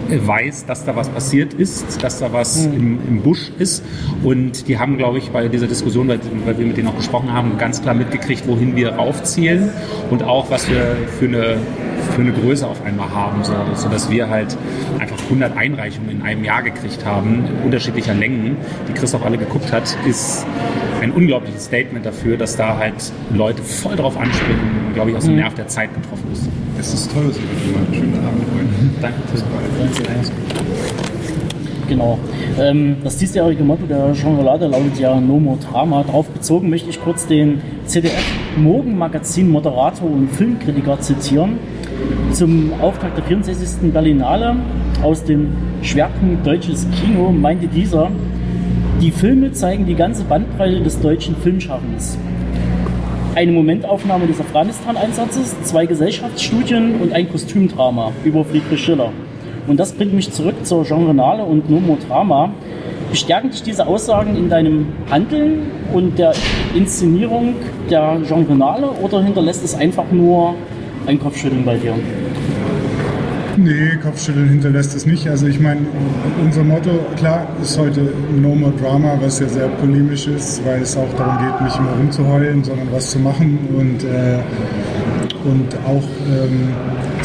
äh, 0.09 0.19
weiß, 0.25 0.65
dass 0.65 0.85
da 0.85 0.95
was 0.95 1.09
passiert 1.09 1.53
ist, 1.53 2.03
dass 2.03 2.19
da 2.19 2.31
was 2.31 2.65
im, 2.65 2.99
im 3.07 3.21
Busch 3.21 3.51
ist. 3.57 3.83
Und 4.23 4.67
die 4.67 4.77
haben, 4.77 4.97
glaube 4.97 5.17
ich, 5.17 5.31
bei 5.31 5.47
dieser 5.47 5.67
Diskussion, 5.67 6.07
weil, 6.07 6.19
weil 6.45 6.57
wir 6.57 6.65
mit 6.65 6.77
denen 6.77 6.89
auch 6.89 6.95
gesprochen 6.95 7.33
haben, 7.33 7.57
ganz 7.57 7.81
klar 7.81 7.95
mitgekriegt, 7.95 8.47
wohin 8.47 8.75
wir 8.75 8.93
raufzielen 8.93 9.69
und 10.09 10.23
auch, 10.23 10.51
was 10.51 10.69
wir 10.69 10.95
für 11.19 11.25
eine, 11.25 11.57
für 12.11 12.21
eine 12.21 12.31
Größe 12.31 12.67
auf 12.67 12.83
einmal 12.83 13.09
haben, 13.09 13.43
so, 13.43 13.53
sodass 13.73 14.09
wir 14.09 14.29
halt 14.29 14.57
einfach 14.99 15.17
100 15.23 15.57
Einreichungen 15.57 16.09
in 16.09 16.21
einem 16.21 16.43
Jahr 16.43 16.63
gekriegt 16.63 17.05
haben, 17.05 17.45
unterschiedlicher 17.63 18.13
Längen, 18.13 18.57
die 18.87 18.93
Chris 18.93 19.13
auch 19.15 19.23
alle 19.23 19.37
geguckt 19.37 19.71
hat, 19.71 19.97
ist 20.07 20.45
ein 21.01 21.11
unglaubliches 21.11 21.65
Statement 21.65 22.05
dafür, 22.05 22.37
dass 22.37 22.55
da 22.55 22.77
halt 22.77 23.11
Leute 23.33 23.61
voll 23.61 23.95
drauf 23.95 24.17
anspringen 24.17 24.87
und, 24.87 24.93
glaube 24.93 25.11
ich, 25.11 25.17
aus 25.17 25.25
dem 25.25 25.35
Nerv 25.35 25.53
der 25.55 25.67
Zeit 25.67 25.93
getroffen 25.93 26.31
ist. 26.31 26.47
Es 26.79 26.93
ist 26.93 27.11
toll, 27.11 27.27
dass 27.27 27.37
ihr 27.37 27.43
gemacht 27.43 27.93
Schönen 27.93 28.15
Abend, 28.15 28.43
Freunde. 28.49 28.73
Danke. 29.01 29.19
Genau. 31.87 32.17
Ähm, 32.59 32.97
das 33.03 33.17
diesjährige 33.17 33.63
Motto 33.63 33.85
der 33.85 34.13
Genrelade 34.13 34.65
lautet 34.67 34.97
ja 34.97 35.19
No 35.19 35.39
More 35.39 35.59
Drama. 35.59 36.03
Darauf 36.03 36.29
bezogen 36.29 36.69
möchte 36.69 36.89
ich 36.89 37.01
kurz 37.01 37.27
den 37.27 37.61
ZDF-Morgenmagazin-Moderator 37.85 40.09
und 40.09 40.31
Filmkritiker 40.31 40.99
zitieren. 40.99 41.59
Zum 42.31 42.73
Auftakt 42.81 43.17
der 43.17 43.23
64. 43.23 43.91
Berlinale 43.91 44.55
aus 45.03 45.23
dem 45.23 45.49
Schwerpunkt 45.81 46.45
Deutsches 46.45 46.87
Kino 46.99 47.31
meinte 47.31 47.67
dieser, 47.67 48.09
die 49.01 49.11
Filme 49.11 49.51
zeigen 49.51 49.85
die 49.85 49.95
ganze 49.95 50.23
Bandbreite 50.23 50.81
des 50.81 50.99
deutschen 50.99 51.35
Filmschaffens. 51.37 52.17
eine 53.35 53.51
Momentaufnahme 53.51 54.27
des 54.27 54.39
Afghanistan-Einsatzes, 54.39 55.61
zwei 55.63 55.85
Gesellschaftsstudien 55.85 57.01
und 57.01 57.11
ein 57.11 57.29
Kostümdrama 57.29 58.13
über 58.23 58.45
Friedrich 58.45 58.83
Schiller. 58.83 59.11
Und 59.67 59.77
das 59.79 59.91
bringt 59.91 60.13
mich 60.13 60.31
zurück 60.31 60.55
zur 60.63 60.85
Genrenale 60.85 61.43
und 61.43 61.69
Nomodrama. 61.69 62.51
Bestärken 63.11 63.51
dich 63.51 63.61
diese 63.61 63.87
Aussagen 63.87 64.35
in 64.37 64.49
deinem 64.49 64.87
Handeln 65.09 65.63
und 65.93 66.17
der 66.17 66.33
Inszenierung 66.73 67.55
der 67.89 68.19
Genrenale 68.27 68.89
oder 69.01 69.21
hinterlässt 69.21 69.63
es 69.63 69.75
einfach 69.75 70.11
nur 70.11 70.55
ein 71.07 71.19
Kopfschütteln 71.19 71.65
bei 71.65 71.77
dir? 71.77 71.95
Nee, 73.57 73.95
Kopfschütteln 74.03 74.49
hinterlässt 74.49 74.95
es 74.95 75.05
nicht. 75.05 75.27
Also 75.29 75.47
ich 75.47 75.59
meine, 75.59 75.81
unser 76.43 76.63
Motto, 76.63 76.99
klar, 77.15 77.47
ist 77.61 77.77
heute 77.77 78.11
No 78.35 78.53
More 78.53 78.73
Drama, 78.73 79.17
was 79.21 79.39
ja 79.39 79.47
sehr 79.47 79.67
polemisch 79.69 80.27
ist, 80.27 80.65
weil 80.65 80.81
es 80.81 80.97
auch 80.97 81.13
darum 81.17 81.37
geht, 81.37 81.61
nicht 81.61 81.77
immer 81.77 81.91
rumzuheulen, 81.91 82.63
sondern 82.63 82.91
was 82.91 83.11
zu 83.11 83.19
machen 83.19 83.57
und, 83.77 84.03
äh, 84.03 84.39
und 85.45 85.75
auch, 85.85 86.03
ähm, 86.27 86.69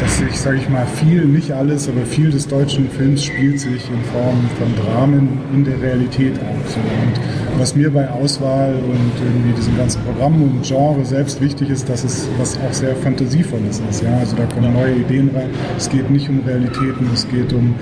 dass 0.00 0.20
ich, 0.20 0.40
sage 0.40 0.58
ich 0.58 0.68
mal, 0.68 0.86
viel, 0.86 1.24
nicht 1.26 1.52
alles, 1.52 1.88
aber 1.88 2.06
viel 2.06 2.30
des 2.30 2.48
deutschen 2.48 2.88
Films 2.90 3.22
spielt 3.22 3.60
sich 3.60 3.88
in 3.90 4.02
Form 4.04 4.48
von 4.58 4.84
Dramen 4.84 5.40
in 5.52 5.64
der 5.64 5.80
Realität 5.80 6.38
ab. 6.38 6.54
Und 6.54 7.60
was 7.60 7.76
mir 7.76 7.90
bei 7.92 8.08
Auswahl 8.08 8.74
und 8.74 9.12
irgendwie 9.22 9.52
diesem 9.52 9.76
ganzen 9.76 10.02
Programm 10.02 10.42
und 10.42 10.62
Genre 10.62 11.04
selbst 11.04 11.40
wichtig 11.40 11.68
ist, 11.68 11.88
dass 11.88 12.04
es 12.04 12.28
was 12.38 12.58
auch 12.58 12.72
sehr 12.72 12.96
Fantasievolles 12.96 13.82
ist. 13.90 14.02
Ja? 14.02 14.16
Also 14.18 14.36
da 14.36 14.44
kommen 14.46 14.72
neue 14.72 14.96
Ideen 14.96 15.30
rein. 15.34 15.50
Es 15.76 15.88
geht 15.88 16.08
nicht 16.10 16.28
um 16.30 16.40
Realitäten, 16.46 17.06
es 17.12 17.28
geht 17.28 17.52
um, 17.52 17.74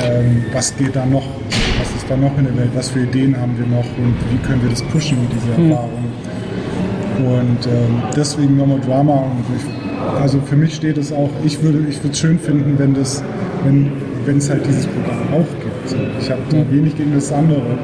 ähm, 0.00 0.44
was 0.52 0.76
geht 0.76 0.94
da 0.94 1.04
noch, 1.04 1.26
was 1.80 1.90
ist 1.96 2.08
da 2.08 2.16
noch 2.16 2.36
in 2.38 2.44
der 2.44 2.56
Welt, 2.56 2.70
was 2.74 2.90
für 2.90 3.00
Ideen 3.00 3.36
haben 3.36 3.58
wir 3.58 3.66
noch 3.66 3.86
und 3.98 4.14
wie 4.30 4.38
können 4.46 4.62
wir 4.62 4.70
das 4.70 4.82
pushen, 4.82 5.18
diese 5.34 5.50
Erfahrung. 5.50 6.04
Und 7.18 7.66
ähm, 7.66 8.02
deswegen 8.16 8.56
nochmal 8.56 8.80
Drama. 8.80 9.14
Und 9.14 9.44
ich, 9.56 9.81
also 10.20 10.40
für 10.40 10.56
mich 10.56 10.74
steht 10.74 10.98
es 10.98 11.12
auch, 11.12 11.30
ich 11.44 11.62
würde 11.62 11.80
ich 11.88 11.98
würde 11.98 12.12
es 12.12 12.18
schön 12.18 12.38
finden, 12.38 12.78
wenn 12.78 12.94
das, 12.94 13.22
wenn, 13.64 13.92
wenn 14.24 14.38
es 14.38 14.50
halt 14.50 14.66
dieses 14.66 14.86
Programm 14.86 15.20
auch 15.32 15.48
gibt. 15.60 15.96
Ich 16.20 16.30
habe 16.30 16.40
da 16.50 16.70
wenig 16.70 16.96
gegen 16.96 17.14
das 17.14 17.32
andere 17.32 17.78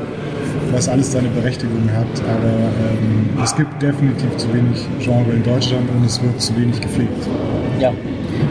was 0.73 0.89
alles 0.89 1.13
seine 1.13 1.29
Berechtigung 1.29 1.89
hat. 1.93 2.07
Aber 2.25 2.49
ähm, 2.49 3.43
es 3.43 3.55
gibt 3.55 3.81
definitiv 3.83 4.37
zu 4.37 4.53
wenig 4.53 4.87
Genre 5.01 5.33
in 5.33 5.43
Deutschland 5.43 5.89
und 5.91 6.05
es 6.05 6.23
wird 6.23 6.41
zu 6.41 6.57
wenig 6.57 6.81
gepflegt. 6.81 7.27
Ja, 7.81 7.93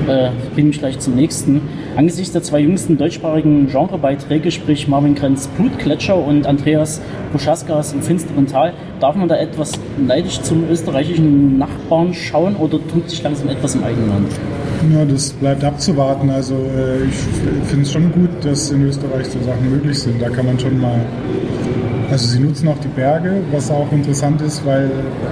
äh, 0.07 0.29
bin 0.55 0.69
ich 0.69 0.79
gleich 0.79 0.99
zum 0.99 1.15
nächsten. 1.15 1.61
Angesichts 1.95 2.33
der 2.33 2.43
zwei 2.43 2.59
jüngsten 2.59 2.97
deutschsprachigen 2.97 3.67
Genrebeiträge, 3.67 4.51
sprich 4.51 4.87
Marvin 4.87 5.15
Krenz 5.15 5.47
Blutgletscher 5.47 6.15
und 6.15 6.45
Andreas 6.45 7.01
Buschaskas 7.31 7.93
im 7.93 8.01
finsteren 8.01 8.47
Tal, 8.47 8.73
darf 8.99 9.15
man 9.15 9.27
da 9.27 9.35
etwas 9.35 9.73
neidisch 9.97 10.41
zum 10.41 10.69
österreichischen 10.69 11.57
Nachbarn 11.57 12.13
schauen 12.13 12.55
oder 12.55 12.79
tut 12.87 13.09
sich 13.09 13.21
langsam 13.23 13.49
etwas 13.49 13.75
im 13.75 13.83
eigenen 13.83 14.09
Land? 14.09 14.27
Ja, 14.93 15.05
das 15.05 15.31
bleibt 15.33 15.63
abzuwarten. 15.63 16.29
Also 16.29 16.55
äh, 16.55 17.05
ich 17.05 17.15
finde 17.67 17.83
es 17.83 17.91
schon 17.91 18.11
gut, 18.11 18.29
dass 18.43 18.71
in 18.71 18.83
Österreich 18.83 19.25
so 19.27 19.39
Sachen 19.41 19.69
möglich 19.69 19.99
sind. 19.99 20.21
Da 20.21 20.29
kann 20.29 20.45
man 20.45 20.59
schon 20.59 20.79
mal 20.79 20.99
also 22.09 22.27
sie 22.27 22.39
nutzen 22.39 22.67
auch 22.69 22.77
die 22.79 22.87
Berge, 22.87 23.41
was 23.51 23.69
auch 23.69 23.91
interessant 23.91 24.41
ist, 24.41 24.65
weil 24.65 24.89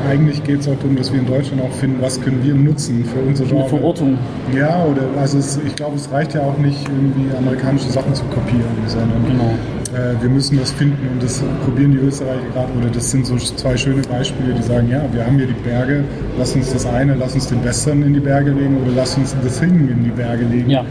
eigentlich 0.09 0.43
geht 0.43 0.59
es 0.61 0.67
auch 0.67 0.75
darum, 0.75 0.95
dass 0.95 1.11
wir 1.11 1.19
in 1.19 1.25
Deutschland 1.25 1.61
auch 1.61 1.71
finden, 1.71 2.01
was 2.01 2.19
können 2.21 2.43
wir 2.43 2.53
nutzen 2.53 3.05
für 3.05 3.19
unser 3.19 3.45
Genre. 3.45 3.61
Eine 3.61 3.69
Verortung. 3.69 4.17
Ja, 4.53 4.83
oder 4.85 5.03
also 5.19 5.37
es, 5.37 5.59
ich 5.65 5.75
glaube, 5.75 5.95
es 5.95 6.11
reicht 6.11 6.33
ja 6.33 6.41
auch 6.41 6.57
nicht, 6.57 6.79
irgendwie 6.87 7.35
amerikanische 7.35 7.89
Sachen 7.89 8.13
zu 8.13 8.23
kopieren, 8.25 8.65
sondern 8.87 9.23
Genau. 9.25 9.53
äh, 9.97 10.21
wir 10.21 10.29
müssen 10.29 10.57
das 10.59 10.71
finden 10.71 11.07
und 11.13 11.23
das 11.23 11.41
probieren 11.63 11.91
die 11.91 11.97
Österreicher 11.99 12.39
gerade. 12.53 12.69
Oder 12.77 12.89
das 12.89 13.09
sind 13.11 13.25
so 13.25 13.35
zwei 13.37 13.77
schöne 13.77 14.01
Beispiele, 14.01 14.53
die 14.53 14.61
sagen, 14.63 14.89
ja, 14.89 15.01
wir 15.11 15.25
haben 15.25 15.37
hier 15.37 15.47
die 15.47 15.53
Berge, 15.53 16.03
lass 16.37 16.55
uns 16.55 16.73
das 16.73 16.85
eine, 16.85 17.15
lass 17.15 17.35
uns 17.35 17.47
den 17.47 17.63
Western 17.63 18.03
in 18.03 18.13
die 18.13 18.19
Berge 18.19 18.51
legen 18.51 18.77
oder 18.83 18.91
lass 18.95 19.17
uns 19.17 19.35
das 19.43 19.57
Singen 19.59 19.87
in 19.89 20.03
die 20.03 20.11
Berge 20.11 20.45
legen. 20.45 20.69
Ja, 20.69 20.83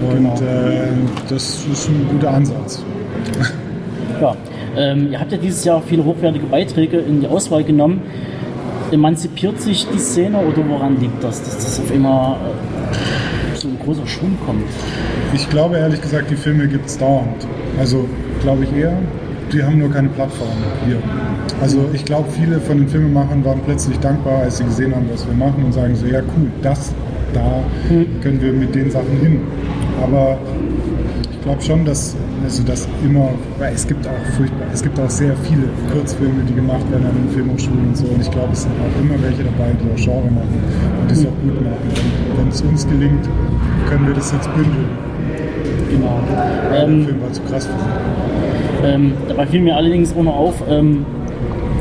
Und 0.00 0.14
genau. 0.16 0.34
äh, 0.36 0.88
das 1.28 1.64
ist 1.70 1.88
ein 1.88 2.06
guter 2.10 2.30
Ansatz. 2.30 2.82
Ja. 4.20 4.34
Ähm, 4.76 5.12
ihr 5.12 5.20
habt 5.20 5.32
ja 5.32 5.38
dieses 5.38 5.64
Jahr 5.64 5.82
viele 5.82 6.04
hochwertige 6.04 6.46
Beiträge 6.46 6.98
in 6.98 7.20
die 7.20 7.26
Auswahl 7.26 7.64
genommen. 7.64 8.02
Emanzipiert 8.90 9.60
sich 9.60 9.86
die 9.92 9.98
Szene 9.98 10.38
oder 10.38 10.68
woran 10.68 11.00
liegt 11.00 11.22
das, 11.24 11.42
dass 11.42 11.56
das 11.56 11.80
auf 11.80 11.92
immer 11.92 12.36
äh, 12.92 13.56
so 13.56 13.68
ein 13.68 13.78
großer 13.82 14.06
Schwung 14.06 14.36
kommt? 14.44 14.64
Ich 15.34 15.48
glaube 15.50 15.76
ehrlich 15.78 16.00
gesagt, 16.00 16.30
die 16.30 16.36
Filme 16.36 16.68
gibt 16.68 16.86
es 16.86 16.98
dauernd. 16.98 17.46
Also 17.78 18.06
glaube 18.42 18.64
ich 18.64 18.72
eher, 18.76 18.96
die 19.52 19.62
haben 19.62 19.78
nur 19.78 19.90
keine 19.90 20.08
Plattform 20.08 20.48
hier. 20.86 20.98
Also 21.60 21.88
ich 21.92 22.04
glaube, 22.04 22.28
viele 22.30 22.60
von 22.60 22.78
den 22.78 22.88
Filmemachern 22.88 23.44
waren 23.44 23.60
plötzlich 23.64 23.98
dankbar, 23.98 24.42
als 24.42 24.58
sie 24.58 24.64
gesehen 24.64 24.94
haben, 24.94 25.08
was 25.12 25.26
wir 25.26 25.34
machen 25.34 25.64
und 25.64 25.72
sagen 25.72 25.96
so, 25.96 26.06
ja 26.06 26.20
cool, 26.20 26.50
das, 26.62 26.92
da 27.32 27.62
können 28.22 28.40
wir 28.40 28.52
mit 28.52 28.74
den 28.74 28.90
Sachen 28.90 29.18
hin. 29.20 29.40
Aber 30.02 30.38
ich 31.32 31.42
glaube 31.42 31.62
schon, 31.62 31.84
dass 31.84 32.16
also 32.44 32.62
das 32.62 32.88
immer, 33.04 33.30
weil 33.58 33.74
es 33.74 33.86
gibt 33.86 34.06
auch 34.06 34.24
furchtbar, 34.36 34.66
es 34.72 34.82
gibt 34.82 34.98
auch 35.00 35.10
sehr 35.10 35.34
viele 35.48 35.68
Kurzfilme, 35.92 36.42
die 36.48 36.54
gemacht 36.54 36.90
werden 36.90 37.06
an 37.06 37.14
den 37.14 37.28
Filmhochschulen 37.30 37.88
und 37.88 37.96
so. 37.96 38.06
Und 38.06 38.20
ich 38.20 38.30
glaube, 38.30 38.52
es 38.52 38.62
sind 38.62 38.72
auch 38.72 39.00
immer 39.00 39.20
welche 39.22 39.44
dabei, 39.44 39.72
die 39.72 39.90
auch 39.92 39.96
Genre 39.96 40.30
machen 40.30 40.60
und 41.00 41.10
die 41.10 41.14
es 41.14 41.26
auch 41.26 41.36
gut 41.42 41.60
machen. 41.60 41.90
Und 42.30 42.38
wenn 42.38 42.48
es 42.48 42.62
uns 42.62 42.86
gelingt, 42.88 43.28
können 43.88 44.06
wir 44.06 44.14
das 44.14 44.32
jetzt 44.32 44.52
bündeln. 44.54 44.88
Genau. 45.90 46.20
Der 46.72 46.84
Ähm, 46.84 47.04
Film 47.04 47.22
war 47.22 47.32
zu 47.32 47.42
krass 47.42 47.66
für 47.66 47.72
ähm, 48.84 49.14
dabei 49.26 49.46
fiel 49.46 49.62
mir 49.62 49.74
allerdings 49.76 50.14
auch 50.14 50.22
noch 50.22 50.36
auf, 50.36 50.62
ähm, 50.68 51.04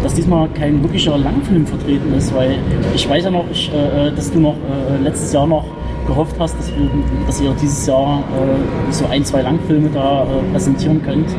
dass 0.01 0.13
diesmal 0.13 0.47
kein 0.49 0.81
wirklicher 0.81 1.17
Langfilm 1.17 1.65
vertreten 1.65 2.13
ist, 2.13 2.33
weil 2.33 2.55
ich 2.93 3.09
weiß 3.09 3.25
ja 3.25 3.31
noch, 3.31 3.45
ich, 3.51 3.71
äh, 3.73 4.11
dass 4.11 4.31
du 4.31 4.39
noch 4.39 4.53
äh, 4.53 5.03
letztes 5.03 5.33
Jahr 5.33 5.47
noch 5.47 5.65
gehofft 6.07 6.35
hast, 6.39 6.57
dass, 6.57 6.69
wir, 6.69 6.89
dass 7.25 7.41
ihr 7.41 7.53
dieses 7.61 7.85
Jahr 7.87 8.19
äh, 8.19 8.93
so 8.93 9.05
ein, 9.07 9.23
zwei 9.23 9.41
Langfilme 9.41 9.89
da 9.93 10.23
äh, 10.23 10.51
präsentieren 10.51 11.01
könnt. 11.03 11.29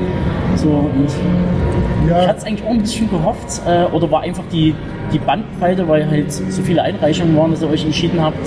So, 0.57 0.69
und 0.69 1.07
ich 1.07 2.11
Ja, 2.11 2.27
hatte 2.27 2.39
es 2.39 2.45
eigentlich 2.45 2.67
auch 2.67 2.71
ein 2.71 2.81
bisschen 2.81 3.11
gehofft, 3.11 3.63
äh, 3.67 3.85
oder 3.95 4.11
war 4.11 4.23
einfach 4.23 4.45
die, 4.53 4.75
die 5.13 5.19
Bandbreite, 5.19 5.87
weil 5.89 6.09
halt 6.09 6.33
so 6.33 6.63
viele 6.63 6.83
Einreichungen 6.83 7.37
waren, 7.37 7.51
dass 7.51 7.63
ihr 7.63 7.71
euch 7.71 7.85
entschieden 7.85 8.21
habt, 8.21 8.43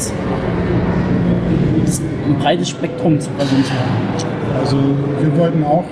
das, 1.85 2.01
ein 2.01 2.35
breites 2.39 2.69
Spektrum 2.69 3.19
zu 3.19 3.29
präsentieren. 3.31 3.79
also 4.59 4.77
wir 5.21 5.37
wollten 5.37 5.63
auch 5.63 5.85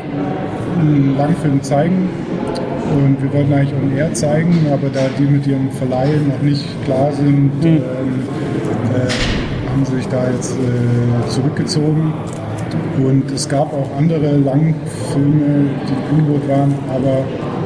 einen 0.79 1.15
Langfilm 1.17 1.61
zeigen 1.63 2.09
und 2.95 3.21
wir 3.21 3.33
wollten 3.33 3.53
eigentlich 3.53 3.73
On 3.73 3.97
Air 3.97 4.13
zeigen, 4.13 4.65
aber 4.71 4.89
da 4.89 5.01
die 5.17 5.23
mit 5.23 5.47
ihrem 5.47 5.71
Verleih 5.71 6.09
noch 6.27 6.41
nicht 6.41 6.65
klar 6.85 7.11
sind, 7.11 7.51
ähm, 7.63 7.79
äh, 8.95 9.46
sie 9.85 9.95
sich 9.97 10.07
da 10.07 10.29
jetzt 10.31 10.53
äh, 10.53 11.29
zurückgezogen. 11.29 12.13
Und 12.97 13.31
es 13.31 13.47
gab 13.47 13.71
auch 13.73 13.89
andere 13.97 14.37
Langfilme, 14.37 15.69
die 15.87 16.15
Angebot 16.15 16.47
waren, 16.49 16.73
aber 16.89 17.23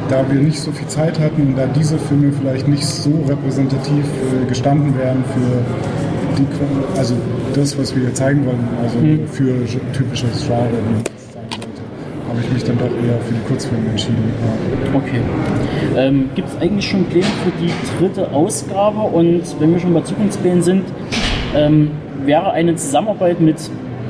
da 0.08 0.24
wir 0.30 0.40
nicht 0.40 0.60
so 0.60 0.70
viel 0.72 0.86
Zeit 0.88 1.18
hatten 1.18 1.40
und 1.48 1.56
da 1.58 1.66
diese 1.66 1.96
Filme 1.98 2.32
vielleicht 2.32 2.68
nicht 2.68 2.84
so 2.84 3.10
repräsentativ 3.26 4.04
äh, 4.04 4.46
gestanden 4.46 4.96
wären 4.98 5.24
für 5.34 6.38
die, 6.38 6.46
also 6.98 7.14
das, 7.54 7.78
was 7.78 7.94
wir 7.94 8.02
hier 8.02 8.14
zeigen 8.14 8.44
wollen, 8.44 8.68
also 8.82 8.98
für 9.32 9.52
ge- 9.64 9.80
typisches 9.94 10.46
Genre, 10.46 10.68
wie 10.70 10.92
man 10.94 11.02
es 11.16 11.32
sagen 11.32 11.46
sollte, 11.50 11.82
habe 12.28 12.40
ich 12.42 12.52
mich 12.52 12.64
dann 12.64 12.78
doch 12.78 12.86
eher 12.86 13.18
für 13.26 13.34
die 13.34 13.48
Kurzfilme 13.48 13.88
entschieden. 13.88 14.32
Ja. 14.42 14.98
Okay. 14.98 15.20
Ähm, 15.96 16.30
Gibt 16.34 16.48
es 16.48 16.56
eigentlich 16.60 16.88
schon 16.88 17.04
Pläne 17.06 17.26
für 17.44 17.52
die 17.62 17.70
dritte 17.98 18.30
Ausgabe? 18.32 19.00
Und 19.00 19.42
wenn 19.58 19.72
wir 19.72 19.80
schon 19.80 19.94
bei 19.94 20.00
Zukunftsplänen 20.02 20.62
sind, 20.62 20.84
ähm, 21.54 21.90
wäre 22.24 22.52
eine 22.52 22.74
Zusammenarbeit 22.76 23.40
mit 23.40 23.56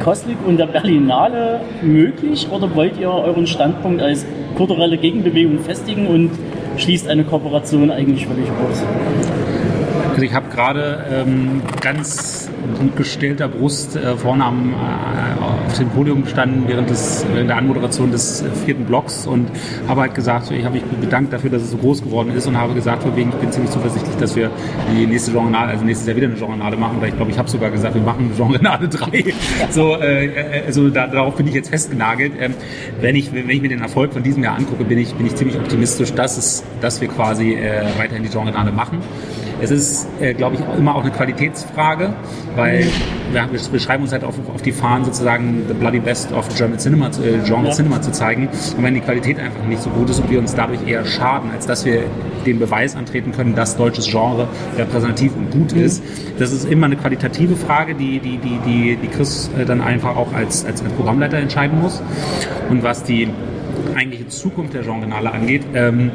Koslik 0.02 0.38
und 0.46 0.56
der 0.58 0.66
Berlinale 0.66 1.60
möglich? 1.82 2.48
Oder 2.50 2.74
wollt 2.74 2.98
ihr 2.98 3.10
euren 3.10 3.46
Standpunkt 3.46 4.02
als 4.02 4.26
kulturelle 4.56 4.98
Gegenbewegung 4.98 5.60
festigen 5.60 6.06
und 6.06 6.30
schließt 6.76 7.08
eine 7.08 7.24
Kooperation 7.24 7.90
eigentlich 7.90 8.26
völlig 8.26 8.46
aus? 8.50 8.82
Also 10.10 10.22
ich 10.22 10.34
habe 10.34 10.48
gerade 10.50 11.04
ähm, 11.10 11.62
ganz 11.80 12.41
mit 12.80 12.96
gestellter 12.96 13.48
Brust 13.48 13.96
äh, 13.96 14.16
vorne 14.16 14.44
am, 14.44 14.72
äh, 14.72 15.42
auf 15.42 15.78
dem 15.78 15.88
Podium 15.90 16.24
gestanden 16.24 16.64
während, 16.66 16.90
des, 16.90 17.24
während 17.32 17.50
der 17.50 17.56
Anmoderation 17.56 18.10
des 18.10 18.42
äh, 18.42 18.50
vierten 18.64 18.84
Blocks 18.84 19.26
und 19.26 19.48
habe 19.88 20.02
halt 20.02 20.14
gesagt, 20.14 20.50
ich 20.50 20.64
habe 20.64 20.74
mich 20.74 20.84
bedankt 20.84 21.32
dafür, 21.32 21.50
dass 21.50 21.62
es 21.62 21.70
so 21.70 21.76
groß 21.76 22.02
geworden 22.02 22.32
ist 22.36 22.46
und 22.46 22.56
habe 22.56 22.74
gesagt, 22.74 23.02
von 23.02 23.16
wegen, 23.16 23.30
ich 23.30 23.36
bin 23.36 23.52
ziemlich 23.52 23.70
zuversichtlich, 23.70 24.16
dass 24.16 24.36
wir 24.36 24.50
die 24.94 25.06
nächste 25.06 25.32
Genrenale, 25.32 25.72
also 25.72 25.84
nächstes 25.84 26.06
Jahr 26.06 26.16
wieder 26.16 26.28
eine 26.28 26.36
Genrenale 26.36 26.76
machen, 26.76 26.98
weil 27.00 27.08
ich 27.08 27.16
glaube, 27.16 27.30
ich 27.30 27.38
habe 27.38 27.48
sogar 27.48 27.70
gesagt, 27.70 27.94
wir 27.94 28.02
machen 28.02 28.30
Genrenale 28.36 28.88
3. 28.88 29.24
So, 29.70 29.96
äh, 29.96 30.64
also 30.66 30.90
da, 30.90 31.06
darauf 31.06 31.36
bin 31.36 31.46
ich 31.46 31.54
jetzt 31.54 31.70
festgenagelt. 31.70 32.32
Ähm, 32.38 32.54
wenn, 33.00 33.16
ich, 33.16 33.32
wenn 33.32 33.48
ich 33.48 33.62
mir 33.62 33.68
den 33.68 33.80
Erfolg 33.80 34.12
von 34.12 34.22
diesem 34.22 34.42
Jahr 34.42 34.56
angucke, 34.56 34.84
bin 34.84 34.98
ich, 34.98 35.14
bin 35.14 35.26
ich 35.26 35.34
ziemlich 35.34 35.56
optimistisch, 35.56 36.12
dass, 36.12 36.36
es, 36.36 36.64
dass 36.80 37.00
wir 37.00 37.08
quasi 37.08 37.54
äh, 37.54 37.84
weiterhin 37.96 38.22
die 38.22 38.28
Genrenale 38.28 38.72
machen. 38.72 38.98
Es 39.62 39.70
ist, 39.70 40.08
äh, 40.20 40.34
glaube 40.34 40.56
ich, 40.56 40.62
auch 40.62 40.76
immer 40.76 40.96
auch 40.96 41.02
eine 41.02 41.12
Qualitätsfrage, 41.12 42.12
weil 42.56 42.86
wir, 43.32 43.48
wir 43.70 43.80
schreiben 43.80 44.02
uns 44.02 44.12
halt 44.12 44.24
auf, 44.24 44.34
auf 44.52 44.60
die 44.60 44.72
Fahnen 44.72 45.04
sozusagen 45.04 45.62
the 45.68 45.74
bloody 45.74 46.00
best 46.00 46.32
of 46.32 46.48
German 46.56 46.78
Cinema, 46.78 47.06
äh, 47.08 47.38
Genre 47.46 47.66
Ja. 47.66 47.70
Cinema 47.70 48.02
zu 48.02 48.10
zeigen. 48.10 48.48
Und 48.76 48.82
wenn 48.82 48.94
die 48.94 49.00
Qualität 49.00 49.38
einfach 49.38 49.64
nicht 49.64 49.80
so 49.80 49.90
gut 49.90 50.10
ist 50.10 50.18
und 50.18 50.30
wir 50.30 50.40
uns 50.40 50.54
dadurch 50.54 50.86
eher 50.86 51.04
schaden, 51.04 51.50
als 51.52 51.66
dass 51.66 51.84
wir 51.84 52.02
den 52.44 52.58
Beweis 52.58 52.96
antreten 52.96 53.30
können, 53.30 53.54
dass 53.54 53.76
deutsches 53.76 54.08
Genre 54.08 54.48
repräsentativ 54.76 55.32
und 55.36 55.50
gut 55.52 55.72
ist. 55.72 56.02
Das 56.40 56.52
ist 56.52 56.68
immer 56.68 56.86
eine 56.86 56.96
qualitative 56.96 57.54
Frage, 57.54 57.94
die, 57.94 58.18
die, 58.18 58.38
die, 58.38 58.58
die, 58.66 58.96
die 58.96 59.08
Chris 59.08 59.48
äh, 59.56 59.64
dann 59.64 59.80
einfach 59.80 60.16
auch 60.16 60.32
als, 60.32 60.64
als, 60.64 60.82
als 60.82 60.92
Programmleiter 60.94 61.38
entscheiden 61.38 61.80
muss. 61.80 62.02
Und 62.68 62.82
was 62.82 63.04
die 63.04 63.28
eigentliche 63.94 64.26
Zukunft 64.26 64.74
der 64.74 64.82
Genrenale 64.82 65.30
angeht, 65.32 65.62
ähm, 65.74 66.10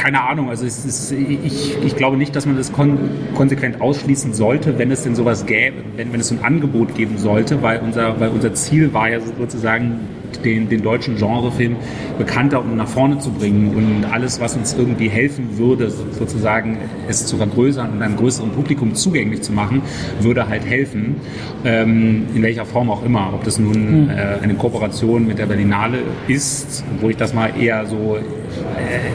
keine 0.00 0.22
Ahnung, 0.22 0.48
also 0.48 0.64
ist, 0.64 1.12
ich, 1.12 1.76
ich 1.84 1.96
glaube 1.96 2.16
nicht, 2.16 2.34
dass 2.34 2.46
man 2.46 2.56
das 2.56 2.72
kon 2.72 2.98
konsequent 3.34 3.82
ausschließen 3.82 4.32
sollte, 4.32 4.78
wenn 4.78 4.90
es 4.90 5.02
denn 5.02 5.14
sowas 5.14 5.44
gäbe, 5.44 5.76
wenn, 5.96 6.10
wenn 6.12 6.20
es 6.20 6.28
so 6.28 6.36
ein 6.36 6.42
Angebot 6.42 6.94
geben 6.94 7.18
sollte, 7.18 7.60
weil 7.60 7.80
unser, 7.80 8.18
weil 8.18 8.30
unser 8.30 8.54
Ziel 8.54 8.94
war 8.94 9.10
ja 9.10 9.20
sozusagen, 9.20 10.00
den, 10.44 10.68
den 10.68 10.82
deutschen 10.82 11.16
Genrefilm 11.16 11.76
bekannter 12.16 12.60
und 12.60 12.76
nach 12.76 12.88
vorne 12.88 13.18
zu 13.18 13.30
bringen 13.30 13.74
und 13.74 14.10
alles, 14.10 14.40
was 14.40 14.56
uns 14.56 14.74
irgendwie 14.78 15.08
helfen 15.08 15.58
würde, 15.58 15.90
sozusagen 15.90 16.78
es 17.08 17.26
zu 17.26 17.36
vergrößern 17.36 17.90
und 17.90 18.00
einem 18.00 18.16
größeren 18.16 18.50
Publikum 18.52 18.94
zugänglich 18.94 19.42
zu 19.42 19.52
machen, 19.52 19.82
würde 20.20 20.48
halt 20.48 20.64
helfen, 20.64 21.16
ähm, 21.64 22.26
in 22.34 22.42
welcher 22.42 22.64
Form 22.64 22.90
auch 22.90 23.04
immer. 23.04 23.32
Ob 23.34 23.44
das 23.44 23.58
nun 23.58 24.08
äh, 24.08 24.38
eine 24.40 24.54
Kooperation 24.54 25.26
mit 25.26 25.38
der 25.38 25.46
Berlinale 25.46 25.98
ist, 26.28 26.84
wo 27.00 27.10
ich 27.10 27.16
das 27.16 27.34
mal 27.34 27.50
eher 27.60 27.84
so 27.86 28.16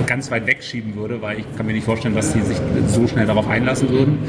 ganz 0.06 0.32
weit 0.32 0.48
wegschieben 0.48 0.96
würde, 0.96 1.22
weil 1.22 1.40
ich 1.40 1.46
kann 1.58 1.66
mir 1.66 1.74
nicht 1.74 1.86
vorstellen, 1.86 2.16
dass 2.16 2.34
die 2.34 2.42
sich 2.42 2.58
so 2.88 3.08
schnell 3.08 3.26
darauf 3.26 3.48
einlassen 3.48 3.90
würden. 3.90 4.20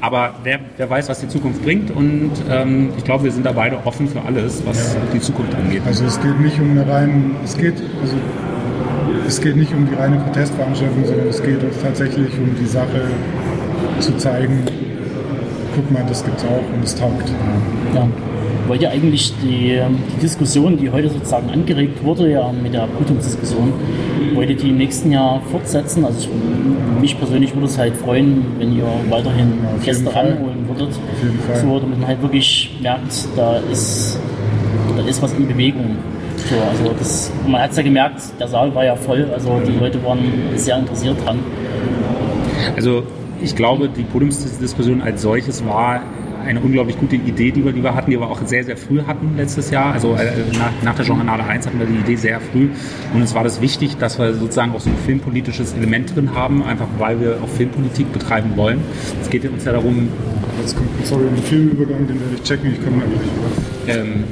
Aber 0.00 0.34
wer, 0.42 0.60
wer 0.76 0.88
weiß, 0.88 1.08
was 1.08 1.20
die 1.20 1.28
Zukunft 1.28 1.62
bringt 1.62 1.90
und 1.90 2.32
ähm, 2.50 2.92
ich 2.96 3.04
glaube, 3.04 3.24
wir 3.24 3.32
sind 3.32 3.44
da 3.46 3.52
beide 3.52 3.78
offen 3.84 4.08
für 4.08 4.22
alles, 4.22 4.62
was 4.66 4.96
die 5.12 5.20
Zukunft 5.20 5.54
angeht. 5.54 5.82
Also 5.86 6.04
es 6.04 6.20
geht 6.20 6.38
nicht 6.40 6.58
um 6.60 6.70
eine 6.70 6.88
rein, 6.88 7.36
es 7.44 7.56
geht, 7.56 7.74
also 8.00 8.16
es 9.26 9.40
geht 9.40 9.56
nicht 9.56 9.72
um 9.72 9.88
die 9.88 9.94
reine 9.94 10.16
Protestveranstaltung, 10.16 11.04
sondern 11.04 11.28
es 11.28 11.42
geht 11.42 11.62
uns 11.62 11.80
tatsächlich 11.82 12.38
um 12.38 12.54
die 12.60 12.66
Sache 12.66 13.08
zu 14.00 14.16
zeigen, 14.16 14.62
guck 15.74 15.90
mal, 15.90 16.04
das 16.08 16.24
gibt's 16.24 16.44
auch 16.44 16.74
und 16.74 16.84
es 16.84 16.94
taugt. 16.94 17.32
Ja. 17.94 18.08
Wollt 18.66 18.80
ihr 18.80 18.90
eigentlich 18.90 19.34
die, 19.42 19.78
die 20.16 20.20
Diskussion, 20.20 20.78
die 20.78 20.90
heute 20.90 21.10
sozusagen 21.10 21.50
angeregt 21.50 22.02
wurde, 22.02 22.30
ja 22.30 22.50
mit 22.50 22.72
der 22.72 22.86
Prüfungsdiskussion, 22.86 23.72
wollt 24.34 24.50
ihr 24.50 24.56
die 24.56 24.70
im 24.70 24.78
nächsten 24.78 25.12
Jahr 25.12 25.40
fortsetzen? 25.50 26.04
Also 26.04 26.18
ich, 26.20 26.28
mich 27.00 27.18
persönlich 27.18 27.54
würde 27.54 27.66
es 27.66 27.78
halt 27.78 27.96
freuen, 27.96 28.44
wenn 28.58 28.76
ihr 28.76 28.86
weiterhin 29.08 29.52
Gäste 29.84 30.10
Fall. 30.10 30.30
ranholen 30.30 30.68
würdet. 30.68 30.88
Auf 30.88 31.22
jeden 31.22 31.38
Fall. 31.40 31.56
So, 31.56 31.80
damit 31.80 31.98
man 31.98 32.08
halt 32.08 32.22
wirklich 32.22 32.76
merkt, 32.80 33.28
da 33.36 33.56
ist, 33.70 34.18
da 34.96 35.02
ist 35.04 35.22
was 35.22 35.32
in 35.34 35.48
Bewegung. 35.48 35.96
So, 36.36 36.56
also 36.56 36.94
das, 36.98 37.32
man 37.46 37.62
hat 37.62 37.70
es 37.70 37.76
ja 37.76 37.82
gemerkt, 37.82 38.22
der 38.38 38.48
Saal 38.48 38.74
war 38.74 38.84
ja 38.84 38.96
voll, 38.96 39.28
also 39.32 39.60
die 39.66 39.78
Leute 39.78 40.02
waren 40.04 40.18
sehr 40.56 40.78
interessiert 40.78 41.16
dran. 41.24 41.38
Also 42.76 43.02
ich 43.40 43.54
glaube, 43.54 43.88
die 43.88 44.02
Podiumsdiskussion 44.02 45.00
als 45.00 45.22
solches 45.22 45.64
war 45.64 46.02
eine 46.44 46.60
unglaublich 46.60 46.98
gute 46.98 47.16
Idee, 47.16 47.50
die 47.50 47.64
wir, 47.64 47.72
die 47.72 47.82
wir 47.82 47.94
hatten, 47.94 48.10
die 48.10 48.18
wir 48.18 48.28
auch 48.28 48.40
sehr, 48.46 48.64
sehr 48.64 48.76
früh 48.76 49.02
hatten 49.02 49.36
letztes 49.36 49.70
Jahr. 49.70 49.92
Also 49.92 50.14
äh, 50.14 50.32
nach, 50.58 50.72
nach 50.82 50.94
der 50.94 51.04
Journale 51.04 51.44
1 51.44 51.66
hatten 51.66 51.78
wir 51.78 51.86
die 51.86 51.96
Idee 51.96 52.16
sehr 52.16 52.40
früh. 52.40 52.68
Und 53.12 53.20
uns 53.20 53.34
war 53.34 53.44
das 53.44 53.60
wichtig, 53.60 53.96
dass 53.96 54.18
wir 54.18 54.34
sozusagen 54.34 54.72
auch 54.72 54.80
so 54.80 54.90
ein 54.90 54.96
filmpolitisches 55.04 55.74
Element 55.74 56.14
drin 56.14 56.34
haben, 56.34 56.62
einfach 56.62 56.88
weil 56.98 57.20
wir 57.20 57.38
auch 57.42 57.48
Filmpolitik 57.48 58.12
betreiben 58.12 58.52
wollen. 58.56 58.80
Es 59.20 59.30
geht 59.30 59.44
uns 59.44 59.64
ja 59.64 59.72
darum, 59.72 60.08
Jetzt 60.60 60.76
kommt, 60.76 60.88
sorry, 61.04 61.26
ein 61.26 61.36
Filmübergang, 61.36 62.06
den 62.06 62.20
werde 62.20 62.34
ich 62.36 62.42
checken, 62.42 62.72
ich 62.72 62.84
komme 62.84 62.98
gleich 62.98 63.96
über. 63.96 64.00
ähm, 64.00 64.24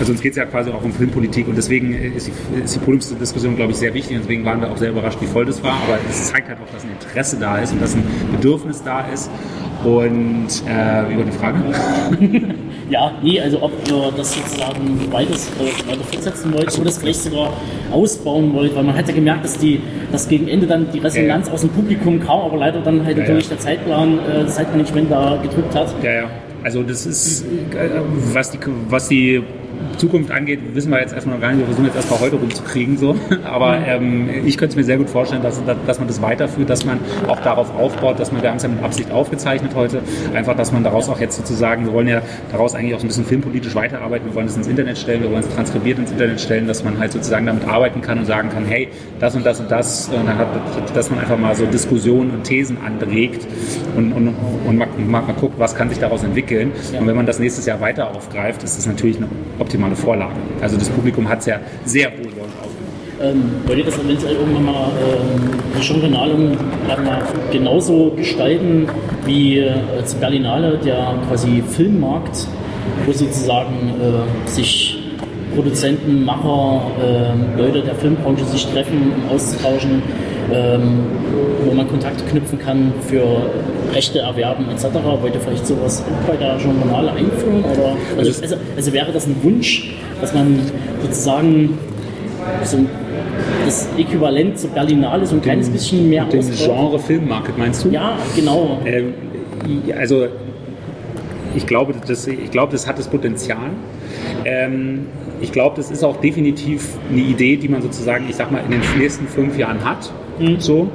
also 0.00 0.12
uns 0.12 0.22
geht 0.22 0.32
es 0.32 0.38
ja 0.38 0.46
quasi 0.46 0.70
auch 0.70 0.82
um 0.82 0.92
Filmpolitik 0.92 1.46
und 1.46 1.56
deswegen 1.56 1.92
ist 1.92 2.26
die, 2.26 2.62
ist 2.62 2.74
die 2.74 2.78
Podiumsdiskussion, 2.78 3.54
glaube 3.54 3.72
ich, 3.72 3.78
sehr 3.78 3.92
wichtig 3.92 4.16
und 4.16 4.22
deswegen 4.22 4.44
waren 4.46 4.62
wir 4.62 4.70
auch 4.70 4.78
sehr 4.78 4.90
überrascht, 4.90 5.18
wie 5.20 5.26
voll 5.26 5.44
das 5.44 5.62
war. 5.62 5.74
Aber 5.74 5.98
es 6.08 6.30
zeigt 6.30 6.48
halt 6.48 6.58
auch, 6.58 6.72
dass 6.72 6.84
ein 6.84 6.90
Interesse 6.90 7.36
da 7.38 7.58
ist 7.58 7.72
und 7.72 7.82
dass 7.82 7.94
ein 7.94 8.02
Bedürfnis 8.32 8.82
da 8.82 9.02
ist. 9.08 9.30
Und 9.84 10.48
äh, 10.66 11.16
war 11.16 11.24
die 11.24 11.32
Frage? 11.32 11.58
Ja, 12.90 13.12
nee, 13.22 13.40
also 13.40 13.62
ob 13.62 13.70
ihr 13.88 14.12
das 14.16 14.34
sozusagen 14.34 15.12
weiter, 15.12 15.32
äh, 15.34 15.88
weiter 15.88 16.02
fortsetzen 16.02 16.52
wollt 16.52 16.74
oder 16.74 16.86
das 16.86 16.98
vielleicht 16.98 17.22
sogar 17.22 17.52
ausbauen 17.92 18.52
wollt, 18.52 18.74
weil 18.74 18.82
man 18.82 18.96
hat 18.96 19.06
ja 19.06 19.14
gemerkt, 19.14 19.44
dass 19.44 19.58
die, 19.58 19.80
dass 20.10 20.28
gegen 20.28 20.48
Ende 20.48 20.66
dann 20.66 20.90
die 20.92 20.98
Resonanz 20.98 21.48
aus 21.50 21.60
dem 21.60 21.70
Publikum 21.70 22.18
kam, 22.18 22.40
aber 22.40 22.56
leider 22.56 22.80
dann 22.80 23.04
halt 23.04 23.16
Ja, 23.16 23.22
natürlich 23.22 23.44
ja. 23.44 23.50
der 23.50 23.58
Zeitplan, 23.60 24.18
äh, 24.18 24.42
das 24.42 24.56
Zeitmanagement 24.56 25.08
da 25.08 25.38
gedrückt 25.40 25.72
hat. 25.76 25.94
Ja, 26.02 26.12
ja. 26.12 26.30
Also 26.64 26.82
das 26.82 27.06
ist, 27.06 27.44
äh, 27.44 28.00
was 28.34 28.50
die, 28.50 28.58
was 28.88 29.06
die 29.08 29.42
Zukunft 29.96 30.30
angeht, 30.30 30.60
wissen 30.74 30.90
wir 30.90 31.00
jetzt 31.00 31.12
erstmal 31.12 31.36
noch 31.36 31.42
gar 31.42 31.50
nicht. 31.50 31.60
Wir 31.60 31.66
versuchen 31.66 31.86
jetzt 31.86 31.96
erstmal 31.96 32.20
heute 32.20 32.36
rumzukriegen. 32.36 32.96
So. 32.96 33.16
Aber 33.44 33.78
ähm, 33.86 34.28
ich 34.44 34.56
könnte 34.56 34.72
es 34.72 34.76
mir 34.76 34.84
sehr 34.84 34.98
gut 34.98 35.10
vorstellen, 35.10 35.42
dass, 35.42 35.60
dass 35.86 35.98
man 35.98 36.08
das 36.08 36.22
weiterführt, 36.22 36.70
dass 36.70 36.84
man 36.84 36.98
auch 37.28 37.40
darauf 37.40 37.74
aufbaut, 37.76 38.18
dass 38.18 38.32
man, 38.32 38.42
wir 38.42 38.50
haben 38.50 38.56
es 38.56 38.62
ja 38.62 38.68
mit 38.68 38.82
Absicht 38.82 39.10
aufgezeichnet 39.10 39.72
heute, 39.74 40.02
einfach, 40.34 40.56
dass 40.56 40.72
man 40.72 40.84
daraus 40.84 41.08
auch 41.08 41.20
jetzt 41.20 41.36
sozusagen, 41.36 41.86
wir 41.86 41.92
wollen 41.92 42.08
ja 42.08 42.22
daraus 42.50 42.74
eigentlich 42.74 42.94
auch 42.94 43.00
so 43.00 43.06
ein 43.06 43.08
bisschen 43.08 43.24
filmpolitisch 43.26 43.74
weiterarbeiten, 43.74 44.26
wir 44.26 44.34
wollen 44.34 44.46
es 44.46 44.56
ins 44.56 44.66
Internet 44.66 44.98
stellen, 44.98 45.22
wir 45.22 45.30
wollen 45.30 45.44
es 45.46 45.54
transkribiert 45.54 45.98
ins 45.98 46.10
Internet 46.10 46.40
stellen, 46.40 46.66
dass 46.66 46.84
man 46.84 46.98
halt 46.98 47.12
sozusagen 47.12 47.46
damit 47.46 47.66
arbeiten 47.66 48.00
kann 48.00 48.18
und 48.18 48.26
sagen 48.26 48.50
kann, 48.50 48.64
hey, 48.64 48.88
das 49.18 49.34
und 49.34 49.44
das 49.44 49.60
und 49.60 49.70
das, 49.70 50.08
und 50.08 50.26
dann 50.26 50.38
hat, 50.38 50.48
dass 50.94 51.10
man 51.10 51.20
einfach 51.20 51.38
mal 51.38 51.54
so 51.54 51.66
Diskussionen 51.66 52.30
und 52.30 52.44
Thesen 52.44 52.78
anregt 52.84 53.46
und, 53.96 54.12
und, 54.12 54.34
und 54.66 54.76
mal, 54.76 54.88
mal, 54.98 55.22
mal 55.22 55.32
guckt, 55.34 55.58
was 55.58 55.74
kann 55.74 55.88
sich 55.88 55.98
daraus 55.98 56.22
entwickeln. 56.22 56.72
Und 56.98 57.06
wenn 57.06 57.16
man 57.16 57.26
das 57.26 57.38
nächstes 57.38 57.66
Jahr 57.66 57.80
weiter 57.80 58.10
aufgreift, 58.14 58.62
ist 58.62 58.78
das 58.78 58.86
natürlich 58.86 59.16
eine 59.16 59.28
optimale 59.70 59.94
Vorlage. 59.94 60.34
Also 60.60 60.76
das 60.76 60.88
Publikum 60.88 61.28
hat 61.28 61.40
es 61.40 61.46
ja 61.46 61.60
sehr 61.84 62.10
wohlwollend 62.10 62.54
aufgenommen. 62.60 62.90
Ähm, 63.22 63.42
wollt 63.66 63.78
ihr 63.78 63.84
das 63.84 63.98
eventuell 63.98 64.34
irgendwann 64.34 64.64
mal 64.64 64.88
ähm, 64.98 65.50
die 65.76 65.82
mal 67.04 67.22
genauso 67.52 68.10
gestalten 68.16 68.88
wie 69.24 69.58
äh, 69.58 69.74
Berlinale, 70.18 70.78
der 70.84 71.14
quasi 71.28 71.62
Filmmarkt, 71.62 72.48
wo 73.06 73.12
sozusagen 73.12 73.94
äh, 74.00 74.48
sich 74.48 74.96
Produzenten, 75.54 76.24
Macher, 76.24 76.82
ähm, 77.00 77.58
Leute 77.58 77.82
der 77.82 77.94
Filmbranche 77.94 78.44
sich 78.46 78.66
treffen, 78.66 79.12
um 79.14 79.36
auszutauschen, 79.36 80.02
ähm, 80.52 81.00
wo 81.64 81.74
man 81.74 81.88
Kontakte 81.88 82.24
knüpfen 82.24 82.58
kann 82.58 82.92
für 83.06 83.50
Rechte 83.92 84.20
erwerben 84.20 84.66
etc. 84.70 84.86
Wollt 85.20 85.34
ihr 85.34 85.40
vielleicht 85.40 85.66
sowas 85.66 86.02
auch 86.02 86.28
bei 86.28 86.36
der 86.36 86.56
Genrenale 86.58 87.12
einführen? 87.12 87.64
Oder, 87.64 87.96
also, 88.18 88.42
also, 88.42 88.56
also 88.76 88.92
wäre 88.92 89.12
das 89.12 89.26
ein 89.26 89.36
Wunsch, 89.42 89.94
dass 90.20 90.34
man 90.34 90.60
sozusagen 91.02 91.78
so 92.64 92.78
das 93.64 93.88
Äquivalent 93.98 94.58
zur 94.58 94.70
Berlinale 94.70 95.26
so 95.26 95.36
ein 95.36 95.42
kleines 95.42 95.68
bisschen 95.68 96.08
mehr 96.08 96.24
Den 96.24 96.40
ausbaut? 96.40 96.66
Genre 96.66 96.98
Filmmarket 96.98 97.58
meinst 97.58 97.84
du? 97.84 97.90
Ja, 97.90 98.16
genau. 98.34 98.80
Ähm, 98.84 99.14
also 99.98 100.26
ich 101.54 101.66
glaube, 101.66 101.94
das, 102.06 102.26
ich 102.26 102.50
glaube, 102.50 102.72
das 102.72 102.86
hat 102.86 102.98
das 102.98 103.08
Potenzial. 103.08 103.70
Ähm, 104.44 105.06
ich 105.40 105.52
glaube, 105.52 105.76
das 105.76 105.90
ist 105.90 106.04
auch 106.04 106.16
definitiv 106.18 106.96
eine 107.10 107.20
Idee, 107.20 107.56
die 107.56 107.68
man 107.68 107.82
sozusagen, 107.82 108.26
ich 108.28 108.36
sag 108.36 108.50
mal, 108.52 108.62
in 108.64 108.70
den 108.70 108.82
nächsten 108.98 109.26
fünf 109.26 109.58
Jahren 109.58 109.84
hat. 109.84 110.12
So. 110.58 110.88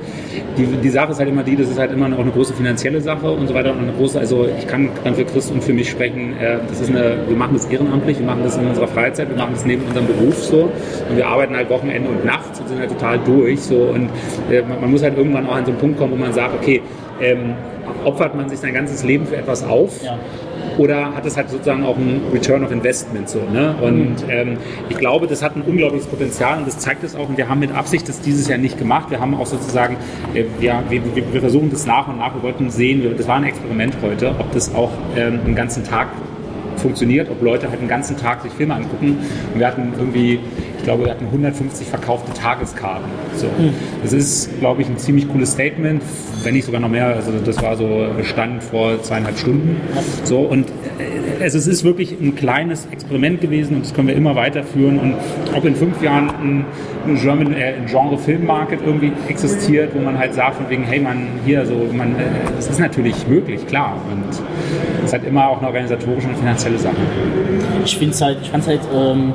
Die, 0.57 0.65
die 0.65 0.89
Sache 0.89 1.11
ist 1.11 1.19
halt 1.19 1.29
immer 1.29 1.43
die, 1.43 1.55
das 1.55 1.69
ist 1.69 1.79
halt 1.79 1.91
immer 1.91 2.05
auch 2.15 2.19
eine 2.19 2.31
große 2.31 2.53
finanzielle 2.53 3.01
Sache 3.01 3.29
und 3.29 3.47
so 3.47 3.53
weiter. 3.53 3.71
Und 3.71 3.79
eine 3.79 3.93
große, 3.93 4.19
also 4.19 4.47
ich 4.57 4.67
kann 4.67 4.89
dann 5.03 5.15
für 5.15 5.25
Chris 5.25 5.51
und 5.51 5.63
für 5.63 5.73
mich 5.73 5.89
sprechen, 5.89 6.33
äh, 6.39 6.57
das 6.67 6.81
ist 6.81 6.89
eine, 6.89 7.17
wir 7.27 7.35
machen 7.35 7.53
das 7.53 7.65
ehrenamtlich, 7.65 8.19
wir 8.19 8.25
machen 8.25 8.43
das 8.43 8.57
in 8.57 8.67
unserer 8.67 8.87
Freizeit, 8.87 9.29
wir 9.29 9.37
machen 9.37 9.53
das 9.53 9.65
neben 9.65 9.83
unserem 9.83 10.07
Beruf 10.07 10.35
so. 10.43 10.69
Und 11.09 11.17
wir 11.17 11.27
arbeiten 11.27 11.55
halt 11.55 11.69
Wochenende 11.69 12.09
und 12.09 12.25
nachts 12.25 12.59
und 12.59 12.67
sind 12.69 12.79
halt 12.79 12.89
total 12.89 13.19
durch. 13.19 13.61
So. 13.61 13.75
Und 13.75 14.09
äh, 14.51 14.61
man, 14.61 14.81
man 14.81 14.91
muss 14.91 15.03
halt 15.03 15.17
irgendwann 15.17 15.47
auch 15.47 15.55
an 15.55 15.65
so 15.65 15.71
einen 15.71 15.79
Punkt 15.79 15.97
kommen, 15.97 16.13
wo 16.13 16.17
man 16.17 16.33
sagt, 16.33 16.55
okay, 16.55 16.81
ähm, 17.21 17.53
opfert 18.03 18.35
man 18.35 18.49
sich 18.49 18.59
sein 18.59 18.73
ganzes 18.73 19.03
Leben 19.03 19.25
für 19.25 19.37
etwas 19.37 19.63
auf? 19.63 20.03
Ja. 20.03 20.17
Oder 20.77 21.15
hat 21.15 21.25
es 21.25 21.37
halt 21.37 21.49
sozusagen 21.49 21.83
auch 21.83 21.97
einen 21.97 22.21
Return 22.33 22.63
of 22.63 22.71
Investment 22.71 23.29
so, 23.29 23.39
ne? 23.51 23.75
Und 23.81 24.17
ähm, 24.29 24.57
ich 24.89 24.97
glaube, 24.97 25.27
das 25.27 25.41
hat 25.41 25.55
ein 25.55 25.61
unglaubliches 25.61 26.07
Potenzial 26.07 26.57
und 26.57 26.67
das 26.67 26.79
zeigt 26.79 27.03
es 27.03 27.15
auch. 27.15 27.29
Und 27.29 27.37
wir 27.37 27.47
haben 27.47 27.59
mit 27.59 27.73
Absicht 27.73 28.07
das 28.09 28.21
dieses 28.21 28.47
Jahr 28.47 28.57
nicht 28.57 28.77
gemacht. 28.77 29.09
Wir 29.09 29.19
haben 29.19 29.35
auch 29.35 29.45
sozusagen, 29.45 29.97
äh, 30.33 30.43
wir, 30.59 30.83
wir, 30.89 31.01
wir 31.33 31.41
versuchen 31.41 31.69
das 31.69 31.85
nach 31.85 32.07
und 32.07 32.17
nach. 32.17 32.33
Wir 32.33 32.43
wollten 32.43 32.69
sehen, 32.69 33.03
das 33.17 33.27
war 33.27 33.37
ein 33.37 33.45
Experiment 33.45 33.95
heute, 34.01 34.35
ob 34.39 34.51
das 34.51 34.73
auch 34.73 34.91
ähm, 35.15 35.39
einen 35.45 35.55
ganzen 35.55 35.83
Tag 35.83 36.07
funktioniert, 36.77 37.29
ob 37.31 37.41
Leute 37.41 37.69
halt 37.69 37.81
den 37.81 37.87
ganzen 37.87 38.17
Tag 38.17 38.41
sich 38.41 38.51
Filme 38.51 38.75
angucken. 38.75 39.17
Und 39.53 39.59
wir 39.59 39.67
hatten 39.67 39.93
irgendwie, 39.97 40.39
glaube, 40.85 41.05
wir 41.05 41.11
hatten 41.11 41.25
150 41.25 41.87
verkaufte 41.87 42.31
Tageskarten. 42.33 43.09
So. 43.35 43.47
Das 44.01 44.13
ist, 44.13 44.59
glaube 44.59 44.81
ich, 44.81 44.87
ein 44.87 44.97
ziemlich 44.97 45.27
cooles 45.27 45.51
Statement, 45.51 46.01
wenn 46.43 46.53
nicht 46.53 46.65
sogar 46.65 46.79
noch 46.79 46.89
mehr. 46.89 47.07
Also 47.07 47.31
das 47.43 47.61
war 47.61 47.75
so 47.75 48.07
Stand 48.23 48.63
vor 48.63 49.01
zweieinhalb 49.01 49.37
Stunden. 49.37 49.81
So 50.23 50.39
und 50.39 50.69
äh, 50.69 51.43
also 51.43 51.57
es 51.57 51.67
ist 51.67 51.83
wirklich 51.83 52.11
ein 52.11 52.35
kleines 52.35 52.87
Experiment 52.91 53.41
gewesen 53.41 53.75
und 53.75 53.85
das 53.85 53.93
können 53.93 54.07
wir 54.07 54.15
immer 54.15 54.35
weiterführen. 54.35 54.99
Und 54.99 55.15
ob 55.55 55.65
in 55.65 55.75
fünf 55.75 56.01
Jahren 56.01 56.29
ein, 56.29 56.65
ein, 57.07 57.15
German, 57.21 57.53
äh, 57.53 57.73
ein 57.73 57.87
Genre 57.87 58.17
Film 58.17 58.45
Market 58.45 58.79
irgendwie 58.85 59.11
existiert, 59.27 59.93
wo 59.95 59.99
man 59.99 60.17
halt 60.17 60.33
sagt, 60.33 60.55
von 60.55 60.69
wegen, 60.69 60.83
hey 60.83 60.99
man, 60.99 61.27
hier 61.45 61.65
so, 61.65 61.73
man, 61.91 62.11
äh, 62.11 62.23
das 62.55 62.69
ist 62.69 62.79
natürlich 62.79 63.27
möglich, 63.27 63.65
klar. 63.67 63.97
Und 64.11 64.23
es 65.03 65.13
hat 65.13 65.25
immer 65.25 65.49
auch 65.49 65.57
eine 65.57 65.67
organisatorische 65.67 66.27
und 66.27 66.37
finanzielle 66.37 66.77
Sache. 66.77 66.95
Ich 67.83 67.97
finde 67.97 68.13
es 68.13 68.21
halt, 68.21 68.37
ich 68.41 68.49
fand's 68.49 68.67
halt, 68.67 68.81
ähm, 68.93 69.33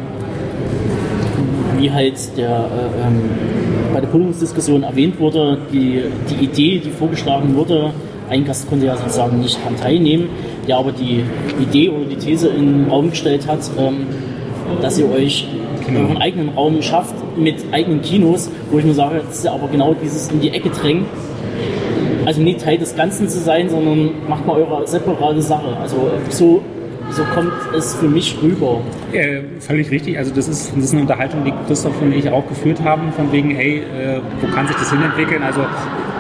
wie 1.81 1.91
halt 1.91 2.37
der, 2.37 2.51
äh, 2.51 3.07
ähm, 3.07 3.31
bei 3.93 4.01
der 4.01 4.09
Podiumsdiskussion 4.09 4.83
erwähnt 4.83 5.19
wurde, 5.19 5.59
die, 5.73 6.03
die 6.29 6.45
Idee, 6.45 6.79
die 6.79 6.91
vorgeschlagen 6.91 7.55
wurde, 7.57 7.93
ein 8.29 8.45
Gast 8.45 8.69
konnte 8.69 8.87
ja 8.87 8.97
sozusagen 8.97 9.41
nicht 9.41 9.59
daran 9.61 9.77
teilnehmen, 9.77 10.29
der 10.69 10.77
aber 10.77 10.93
die 10.93 11.25
Idee 11.61 11.89
oder 11.89 12.05
die 12.05 12.17
These 12.17 12.49
in 12.49 12.85
den 12.85 12.91
Raum 12.91 13.11
gestellt 13.11 13.47
hat, 13.49 13.59
ähm, 13.79 14.07
dass 14.81 14.99
ihr 14.99 15.11
euch 15.11 15.49
Genau. 15.87 16.01
euren 16.01 16.19
eigenen 16.19 16.51
Raum 16.51 16.83
schafft 16.83 17.15
mit 17.37 17.57
eigenen 17.73 18.03
Kinos, 18.03 18.51
wo 18.71 18.79
ich 18.79 18.85
mir 18.85 18.95
sage, 18.95 19.23
das 19.27 19.39
ist 19.39 19.45
ja 19.45 19.53
aber 19.53 19.67
genau 19.69 19.95
dieses 19.95 20.31
in 20.31 20.41
die 20.41 20.51
Ecke 20.51 20.71
drängen. 20.71 21.07
Also 22.27 22.43
nicht 22.43 22.61
Teil 22.61 22.79
des 22.79 22.95
Ganzen 22.95 23.29
zu 23.29 23.39
sein, 23.39 23.69
sondern 23.71 24.11
macht 24.29 24.47
mal 24.47 24.57
eure 24.57 24.87
separate 24.87 25.43
Sache. 25.43 25.77
Also 25.81 26.11
so, 26.29 26.61
so 27.11 27.25
kommt 27.35 27.53
es 27.75 27.95
für 27.95 28.09
mich 28.09 28.37
rüber. 28.43 28.81
Äh, 29.13 29.43
völlig 29.61 29.91
richtig. 29.91 30.19
Also 30.19 30.33
das 30.35 30.49
ist, 30.49 30.73
das 30.75 30.85
ist 30.85 30.93
eine 30.93 31.03
Unterhaltung, 31.03 31.45
die 31.45 31.53
Christoph 31.67 32.01
und 32.01 32.13
ich 32.13 32.29
auch 32.29 32.47
geführt 32.49 32.83
haben, 32.83 33.13
von 33.13 33.31
wegen, 33.33 33.51
hey, 33.51 33.79
äh, 33.79 34.21
wo 34.41 34.47
kann 34.55 34.67
sich 34.67 34.77
das 34.77 34.91
hinentwickeln? 34.91 35.43
Also 35.43 35.61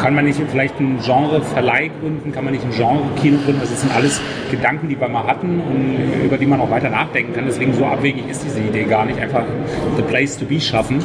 kann 0.00 0.14
man 0.14 0.24
nicht 0.24 0.40
vielleicht 0.50 0.78
einen 0.78 0.98
Genre-Verleih 0.98 1.90
gründen? 2.00 2.32
Kann 2.32 2.44
man 2.44 2.54
nicht 2.54 2.64
ein 2.64 2.70
Genre-Kino 2.70 3.38
gründen? 3.44 3.60
Das 3.60 3.80
sind 3.80 3.94
alles 3.94 4.20
Gedanken, 4.50 4.88
die 4.88 4.98
wir 4.98 5.08
mal 5.08 5.26
hatten 5.26 5.60
und 5.60 6.24
über 6.24 6.38
die 6.38 6.46
man 6.46 6.60
auch 6.60 6.70
weiter 6.70 6.88
nachdenken 6.88 7.34
kann. 7.34 7.44
Deswegen 7.46 7.74
so 7.74 7.84
abwegig 7.84 8.24
ist 8.28 8.42
diese 8.44 8.60
Idee 8.60 8.84
gar 8.84 9.04
nicht. 9.04 9.20
Einfach 9.20 9.44
the 9.96 10.02
place 10.02 10.38
to 10.38 10.46
be 10.46 10.60
schaffen. 10.60 11.00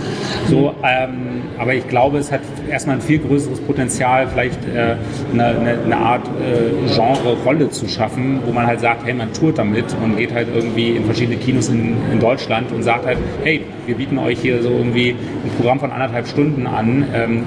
So, 0.48 0.74
ähm, 0.84 1.43
aber 1.58 1.74
ich 1.74 1.88
glaube, 1.88 2.20
es 2.20 2.32
hat 2.32 2.41
erstmal 2.70 2.96
ein 2.98 3.02
viel 3.02 3.20
größeres 3.20 3.60
Potenzial, 3.62 4.28
vielleicht 4.28 4.60
äh, 4.68 4.96
eine, 5.34 5.46
eine, 5.46 5.80
eine 5.84 5.98
Art 5.98 6.28
äh, 6.28 6.93
Genre-Rolle 6.93 7.70
zu 7.70 7.88
schaffen, 7.88 8.39
wo 8.46 8.54
man 8.54 8.66
halt 8.66 8.80
sagt, 8.80 9.06
hey, 9.06 9.14
man 9.14 9.34
tourt 9.34 9.58
damit 9.58 9.86
und 10.02 10.18
geht 10.18 10.34
halt 10.34 10.48
irgendwie 10.54 10.91
in 10.91 11.06
verschiedene 11.06 11.38
Kinos 11.38 11.68
in, 11.68 11.96
in 12.12 12.20
Deutschland 12.20 12.72
und 12.72 12.84
sagt 12.84 13.06
halt, 13.06 13.18
hey, 13.43 13.62
wir 13.86 13.96
bieten 13.96 14.18
euch 14.18 14.39
hier 14.39 14.62
so 14.64 14.70
irgendwie 14.70 15.12
ein 15.12 15.52
Programm 15.58 15.80
von 15.80 15.91
anderthalb 15.91 16.28
Stunden 16.28 16.66
an. 16.66 17.06
Ähm, 17.14 17.43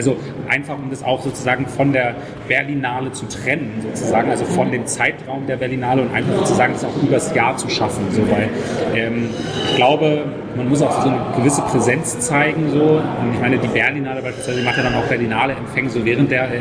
also 0.00 0.16
einfach, 0.48 0.78
um 0.78 0.88
das 0.88 1.02
auch 1.02 1.20
sozusagen 1.20 1.66
von 1.66 1.92
der 1.92 2.14
Berlinale 2.48 3.12
zu 3.12 3.26
trennen, 3.26 3.82
sozusagen, 3.82 4.30
also 4.30 4.46
von 4.46 4.72
dem 4.72 4.86
Zeitraum 4.86 5.46
der 5.46 5.56
Berlinale 5.56 6.00
und 6.00 6.14
einfach 6.14 6.38
sozusagen 6.38 6.72
das 6.72 6.84
auch 6.84 7.02
übers 7.02 7.34
Jahr 7.34 7.54
zu 7.58 7.68
schaffen. 7.68 8.06
So, 8.10 8.22
weil 8.30 8.48
ähm, 8.94 9.28
ich 9.68 9.76
glaube, 9.76 10.24
man 10.56 10.70
muss 10.70 10.80
auch 10.80 11.02
so 11.02 11.10
eine 11.10 11.20
gewisse 11.36 11.60
Präsenz 11.62 12.18
zeigen. 12.20 12.70
So. 12.70 12.80
Und 12.82 13.34
ich 13.34 13.40
meine, 13.40 13.58
die 13.58 13.68
Berlinale 13.68 14.22
beispielsweise 14.22 14.62
macht 14.62 14.78
ja 14.78 14.84
dann 14.84 14.94
auch 14.94 15.04
Berlinale-Empfänge 15.04 15.90
so 15.90 16.02
während 16.02 16.30
der, 16.30 16.44
äh, 16.50 16.60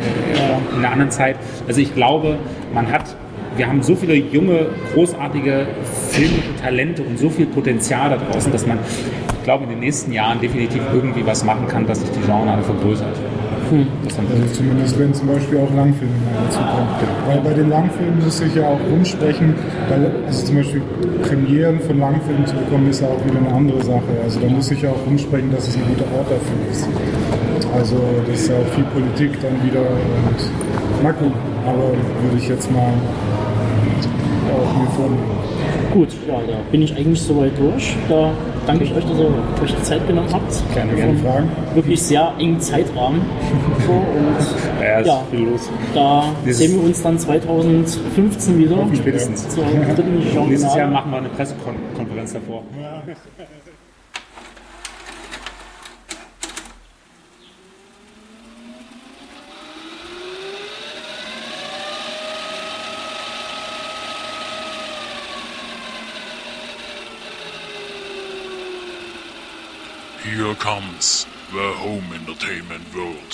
in 0.76 0.82
der 0.82 0.92
anderen 0.92 1.12
Zeit. 1.12 1.38
Also 1.66 1.80
ich 1.80 1.96
glaube, 1.96 2.38
man 2.74 2.92
hat 2.92 3.16
wir 3.56 3.68
haben 3.68 3.84
so 3.84 3.94
viele 3.94 4.14
junge, 4.16 4.68
großartige 4.94 5.68
filmische 6.12 6.56
Talente 6.62 7.04
und 7.04 7.20
so 7.20 7.30
viel 7.30 7.46
Potenzial 7.46 8.10
da 8.10 8.16
draußen, 8.16 8.54
dass 8.54 8.66
man, 8.66 8.80
ich 9.38 9.44
glaube, 9.44 9.66
in 9.66 9.72
den 9.72 9.80
nächsten 9.80 10.14
Jahren 10.14 10.40
definitiv 10.40 10.82
irgendwie 10.94 11.26
was 11.26 11.44
machen 11.44 11.68
kann, 11.68 11.86
dass 11.86 12.00
sich 12.00 12.10
die 12.12 12.22
Genre 12.22 12.64
vergrößert. 12.64 13.18
Haben 13.70 14.28
wir- 14.30 14.42
Also 14.42 14.54
zumindest 14.56 15.00
wenn 15.00 15.14
zum 15.14 15.28
Beispiel 15.28 15.58
auch 15.60 15.74
Langfilme 15.76 16.14
mal 16.26 16.44
dazu 16.46 16.60
kommen. 16.60 16.90
Weil 17.28 17.40
bei 17.42 17.54
den 17.54 17.70
Langfilmen 17.70 18.24
muss 18.24 18.38
sich 18.38 18.56
ja 18.56 18.64
auch 18.68 18.80
rumsprechen, 18.92 19.54
weil 19.90 20.12
also 20.26 20.46
zum 20.46 20.56
Beispiel 20.58 20.82
Premieren 21.22 21.80
von 21.82 22.00
Langfilmen 22.00 22.46
zu 22.46 22.56
bekommen, 22.56 22.90
ist 22.90 23.02
ja 23.02 23.08
auch 23.08 23.24
wieder 23.26 23.38
eine 23.46 23.54
andere 23.56 23.84
Sache. 23.84 24.10
Also 24.24 24.40
da 24.40 24.48
muss 24.48 24.68
sich 24.68 24.82
ja 24.82 24.90
auch 24.90 25.06
rumsprechen, 25.06 25.52
dass 25.52 25.68
es 25.68 25.76
ein 25.76 25.84
guter 25.88 26.06
Ort 26.18 26.28
dafür 26.32 26.60
ist. 26.72 26.88
Also 27.76 27.96
das 28.28 28.40
ist 28.42 28.50
ja 28.50 28.56
auch 28.56 28.74
viel 28.74 28.86
Politik 28.86 29.38
dann 29.42 29.54
wieder 29.64 29.82
und 29.82 31.04
mal 31.04 31.14
gucken. 31.14 31.34
Aber 31.66 31.90
würde 32.24 32.38
ich 32.38 32.48
jetzt 32.48 32.72
mal 32.72 32.90
auch 34.52 34.74
mir 34.82 34.88
vornehmen. 34.96 35.24
Gut, 35.94 36.10
ja, 36.28 36.36
da 36.48 36.54
bin 36.72 36.82
ich 36.82 36.96
eigentlich 36.96 37.22
soweit 37.22 37.52
durch. 37.60 37.96
Da 38.10 38.32
danke 38.70 38.84
ich 38.84 38.94
euch, 38.94 39.04
dass 39.04 39.18
ihr 39.18 39.64
euch 39.64 39.76
die 39.76 39.82
Zeit 39.84 40.08
genommen 40.08 40.30
habt. 40.32 40.74
Gerne 40.76 40.96
Vom 40.96 41.18
Fragen? 41.18 41.50
Wirklich 41.74 42.02
sehr 42.04 42.32
engen 42.38 42.60
Zeitrahmen. 42.60 43.22
So, 43.86 43.94
und 43.94 44.82
Ja, 44.84 45.00
ist 45.00 45.08
ja, 45.08 45.24
viel 45.32 45.40
los. 45.40 45.70
da 45.96 46.24
Dieses- 46.46 46.58
sehen 46.60 46.76
wir 46.76 46.84
uns 46.84 47.02
dann 47.02 47.18
2015 47.18 48.58
wieder. 48.60 48.78
Spätestens. 48.96 49.50
Zur 49.50 49.64
dritten 49.66 50.48
Nächstes 50.50 50.76
Jahr 50.76 50.88
machen 50.88 51.12
wir 51.12 51.18
eine 51.18 51.30
Pressekonferenz 51.30 52.34
davor. 52.34 52.64
Here 70.30 70.54
comes 70.54 71.26
the 71.52 71.74
home 71.74 72.04
entertainment 72.14 72.86
world. 72.94 73.34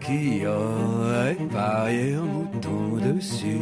Qui 0.00 0.46
aurait 0.46 1.36
parié 1.50 2.14
un 2.14 2.22
mouton 2.22 2.96
dessus 2.96 3.60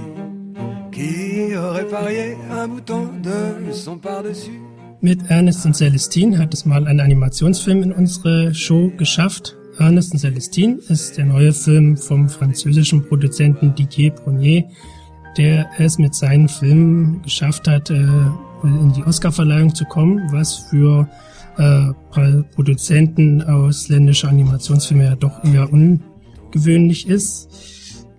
Qui 0.93 1.57
aurait 1.57 1.89
parié 1.89 2.37
un 2.53 2.69
mouton 2.69 3.09
de 3.21 3.73
son 3.73 3.99
par-dessus 3.99 4.61
Mit 5.01 5.19
Ernest 5.29 5.67
und 5.67 5.75
Celestine 5.75 6.39
hat 6.39 6.55
es 6.55 6.65
mal 6.65 6.87
ein 6.87 7.01
Animationsfilm 7.01 7.83
in 7.83 7.93
unsere 7.93 8.55
Show 8.55 8.93
geschafft. 8.97 9.57
Ernest 9.79 10.13
und 10.13 10.19
Celestine 10.19 10.79
ist 10.89 11.17
der 11.17 11.25
neue 11.25 11.53
Film 11.53 11.97
vom 11.97 12.29
französischen 12.29 13.03
Produzenten 13.07 13.75
Didier 13.75 14.11
Brunier, 14.11 14.65
der 15.37 15.71
es 15.79 15.99
mit 15.99 16.15
seinen 16.15 16.49
Filmen 16.49 17.23
geschafft 17.23 17.69
hat, 17.69 17.91
äh, 17.91 17.95
in 18.63 18.93
die 18.95 19.03
Oscarverleihung 19.05 19.75
zu 19.75 19.85
kommen, 19.85 20.21
was 20.33 20.55
für 20.71 21.09
äh, 21.57 22.43
Produzenten 22.55 23.43
ausländischer 23.43 24.29
Animationsfilme 24.29 25.05
ja 25.05 25.17
doch 25.17 25.43
eher 25.45 25.73
ungewöhnlich 25.73 27.09
ist. 27.09 27.49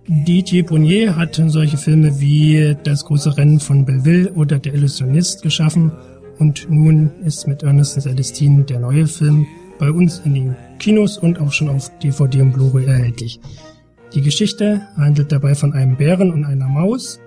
DJ 0.08 0.62
Brunier 0.62 1.16
hat 1.16 1.40
solche 1.46 1.76
Filme 1.76 2.18
wie 2.20 2.76
Das 2.82 3.04
große 3.04 3.36
Rennen 3.36 3.60
von 3.60 3.84
Belleville 3.84 4.32
oder 4.32 4.58
Der 4.58 4.74
Illusionist 4.74 5.42
geschaffen 5.42 5.92
und 6.38 6.66
nun 6.68 7.10
ist 7.24 7.46
mit 7.46 7.62
Ernest 7.62 7.96
und 7.96 8.02
Celestine 8.02 8.64
der 8.64 8.80
neue 8.80 9.06
Film 9.06 9.46
bei 9.78 9.90
uns 9.90 10.20
in 10.24 10.34
den 10.34 10.56
Kinos 10.82 11.16
und 11.16 11.40
auch 11.40 11.52
schon 11.52 11.68
auf 11.68 11.96
DVD 12.00 12.42
und 12.42 12.52
Blu-ray 12.52 12.84
erhältlich. 12.84 13.40
Die 14.14 14.20
Geschichte 14.20 14.82
handelt 14.96 15.30
dabei 15.30 15.54
von 15.54 15.72
einem 15.72 15.96
Bären 15.96 16.32
und 16.32 16.44
einer 16.44 16.68
Maus, 16.68 17.20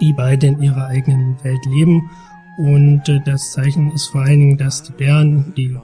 die 0.00 0.12
beide 0.12 0.46
in 0.46 0.62
ihrer 0.62 0.86
eigenen 0.86 1.42
Welt 1.42 1.64
leben 1.66 2.08
und 2.58 3.08
äh, 3.08 3.20
das 3.24 3.52
Zeichen 3.52 3.90
ist 3.92 4.08
vor 4.08 4.20
allen 4.20 4.40
Dingen, 4.40 4.58
dass 4.58 4.82
die 4.82 4.92
Bären 4.92 5.54
die 5.56 5.74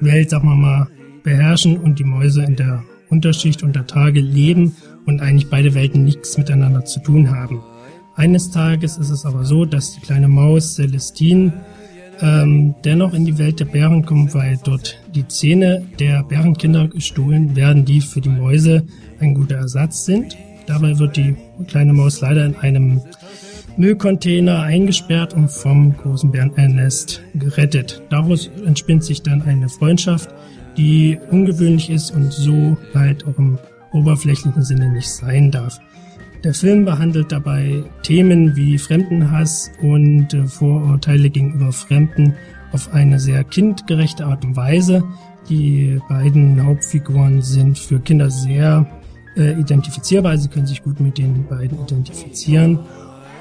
Welt, 0.00 0.30
sagen 0.30 0.48
wir 0.48 0.56
mal, 0.56 0.88
beherrschen 1.22 1.78
und 1.78 2.00
die 2.00 2.04
Mäuse 2.04 2.42
in 2.42 2.56
der 2.56 2.82
Unterschicht 3.08 3.62
unter 3.62 3.86
Tage 3.86 4.20
leben 4.20 4.74
und 5.06 5.20
eigentlich 5.20 5.48
beide 5.48 5.74
Welten 5.74 6.04
nichts 6.04 6.36
miteinander 6.36 6.84
zu 6.84 7.00
tun 7.00 7.30
haben. 7.30 7.62
Eines 8.16 8.50
Tages 8.50 8.98
ist 8.98 9.10
es 9.10 9.24
aber 9.24 9.44
so, 9.44 9.64
dass 9.64 9.94
die 9.94 10.00
kleine 10.00 10.28
Maus 10.28 10.74
Celestine 10.74 11.52
ähm, 12.20 12.74
dennoch 12.84 13.14
in 13.14 13.24
die 13.24 13.38
Welt 13.38 13.60
der 13.60 13.66
Bären 13.66 14.04
kommt, 14.04 14.34
weil 14.34 14.58
dort 14.64 14.98
die 15.14 15.26
Zähne 15.28 15.84
der 15.98 16.22
Bärenkinder 16.22 16.88
gestohlen 16.88 17.56
werden, 17.56 17.84
die 17.84 18.00
für 18.00 18.20
die 18.20 18.28
Mäuse 18.28 18.84
ein 19.20 19.34
guter 19.34 19.56
Ersatz 19.56 20.04
sind. 20.04 20.36
Dabei 20.66 20.98
wird 20.98 21.16
die 21.16 21.36
kleine 21.66 21.92
Maus 21.92 22.20
leider 22.20 22.44
in 22.44 22.56
einem 22.56 23.02
Müllcontainer 23.76 24.62
eingesperrt 24.62 25.34
und 25.34 25.50
vom 25.50 25.96
großen 25.96 26.30
Bärennest 26.30 27.22
gerettet. 27.34 28.02
Daraus 28.08 28.50
entspinnt 28.64 29.04
sich 29.04 29.22
dann 29.22 29.42
eine 29.42 29.68
Freundschaft, 29.68 30.30
die 30.76 31.18
ungewöhnlich 31.30 31.90
ist 31.90 32.12
und 32.12 32.32
so 32.32 32.76
halt 32.94 33.26
auch 33.26 33.38
im 33.38 33.58
oberflächlichen 33.92 34.62
Sinne 34.62 34.92
nicht 34.92 35.08
sein 35.08 35.50
darf. 35.50 35.78
Der 36.44 36.52
Film 36.52 36.84
behandelt 36.84 37.32
dabei 37.32 37.84
Themen 38.02 38.54
wie 38.54 38.76
Fremdenhass 38.76 39.72
und 39.80 40.34
äh, 40.34 40.46
Vorurteile 40.46 41.30
gegenüber 41.30 41.72
Fremden 41.72 42.34
auf 42.70 42.92
eine 42.92 43.18
sehr 43.18 43.44
kindgerechte 43.44 44.26
Art 44.26 44.44
und 44.44 44.54
Weise. 44.54 45.02
Die 45.48 45.98
beiden 46.06 46.62
Hauptfiguren 46.62 47.40
sind 47.40 47.78
für 47.78 47.98
Kinder 47.98 48.28
sehr 48.28 48.86
äh, 49.38 49.58
identifizierbar, 49.58 50.36
sie 50.36 50.48
können 50.48 50.66
sich 50.66 50.82
gut 50.82 51.00
mit 51.00 51.16
den 51.16 51.46
beiden 51.46 51.82
identifizieren. 51.82 52.78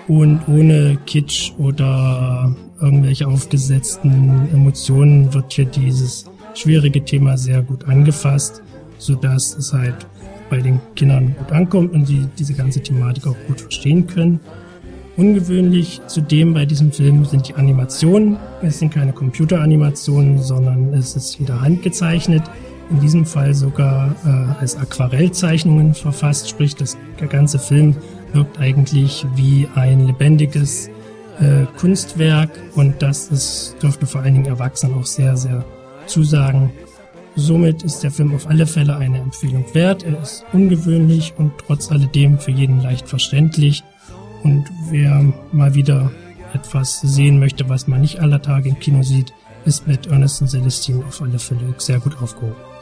und 0.08 0.48
ohne 0.48 0.98
Kitsch 1.06 1.52
oder 1.58 2.56
irgendwelche 2.80 3.28
aufgesetzten 3.28 4.48
Emotionen 4.54 5.34
wird 5.34 5.52
hier 5.52 5.66
dieses 5.66 6.26
schwierige 6.54 7.04
Thema 7.04 7.38
sehr 7.38 7.64
gut 7.64 7.86
angefasst, 7.86 8.62
sodass 8.98 9.58
es 9.58 9.74
halt 9.74 10.06
bei 10.54 10.62
den 10.62 10.80
Kindern 10.96 11.36
gut 11.36 11.52
ankommt 11.52 11.94
und 11.94 12.06
sie 12.06 12.28
diese 12.38 12.54
ganze 12.54 12.80
Thematik 12.80 13.26
auch 13.26 13.36
gut 13.48 13.60
verstehen 13.60 14.06
können. 14.06 14.40
Ungewöhnlich 15.18 16.00
zudem 16.06 16.54
bei 16.54 16.68
diesem 16.68 16.92
Film 16.92 17.26
sind 17.26 17.48
die 17.48 17.56
Animationen. 17.56 18.38
Es 18.62 18.78
sind 18.78 18.94
keine 18.94 19.14
Computeranimationen, 19.14 20.44
sondern 20.44 20.94
es 20.94 21.16
ist 21.16 21.40
wieder 21.40 21.60
handgezeichnet. 21.60 22.44
In 22.92 23.00
diesem 23.00 23.26
Fall 23.26 23.56
sogar 23.56 24.16
äh, 24.24 24.60
als 24.62 24.78
Aquarellzeichnungen 24.78 25.96
verfasst, 25.96 26.50
sprich 26.50 26.76
das, 26.76 26.98
der 27.20 27.28
ganze 27.28 27.58
Film 27.58 27.96
wirkt 28.34 28.60
eigentlich 28.60 29.26
wie 29.36 29.68
ein 29.74 30.06
lebendiges 30.06 30.88
äh, 31.40 31.66
Kunstwerk 31.80 32.52
und 32.76 33.02
das 33.02 33.30
ist, 33.30 33.76
dürfte 33.82 34.06
vor 34.06 34.22
allen 34.22 34.36
Dingen 34.36 34.46
Erwachsenen 34.46 35.00
auch 35.00 35.08
sehr, 35.08 35.36
sehr 35.36 35.66
zusagen. 36.06 36.70
Somit 37.36 37.82
ist 37.84 38.04
der 38.04 38.12
Film 38.12 38.36
auf 38.36 38.48
alle 38.48 38.68
Fälle 38.68 38.96
eine 38.98 39.20
Empfehlung 39.20 39.66
wert. 39.74 40.04
Er 40.04 40.22
ist 40.22 40.46
ungewöhnlich 40.54 41.34
und 41.38 41.52
trotz 41.66 41.92
alledem 41.92 42.38
für 42.38 42.52
jeden 42.52 42.82
leicht 42.82 43.08
verständlich. 43.08 43.84
Und 44.44 44.66
wer 44.90 45.34
mal 45.52 45.74
wieder 45.74 46.12
etwas 46.54 47.02
sehen 47.02 47.40
möchte, 47.40 47.70
was 47.70 47.88
man 47.88 48.02
nicht 48.02 48.20
aller 48.20 48.42
Tage 48.42 48.70
im 48.70 48.80
Kino 48.80 49.02
sieht, 49.02 49.34
ist 49.66 49.88
mit 49.88 50.08
Ernest 50.08 50.42
und 50.42 50.50
Celestine 50.50 51.04
auf 51.06 51.22
alle 51.22 51.40
Fälle 51.40 51.74
sehr 51.78 52.00
gut 52.00 52.22
aufgehoben. 52.22 52.73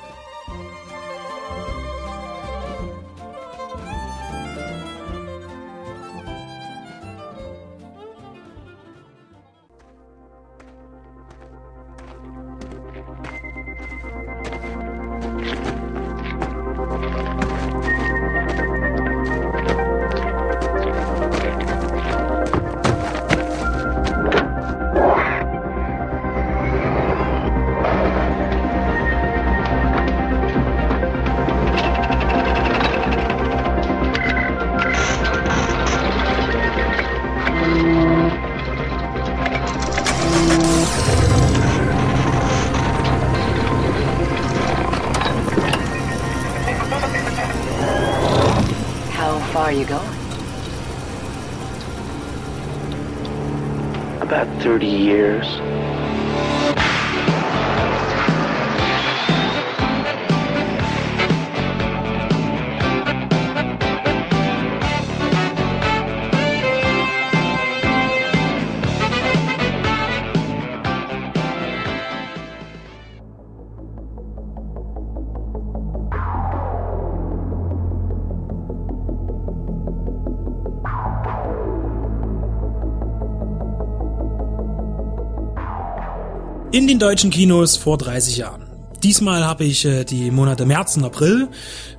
In 86.82 86.88
den 86.88 86.98
deutschen 86.98 87.30
Kinos 87.30 87.78
vor 87.78 88.00
30 88.00 88.38
Jahren. 88.38 88.64
Diesmal 89.04 89.46
habe 89.46 89.66
ich 89.66 89.86
äh, 89.86 90.04
die 90.04 90.32
Monate 90.32 90.66
März 90.66 90.98
und 90.98 91.04
April 91.04 91.48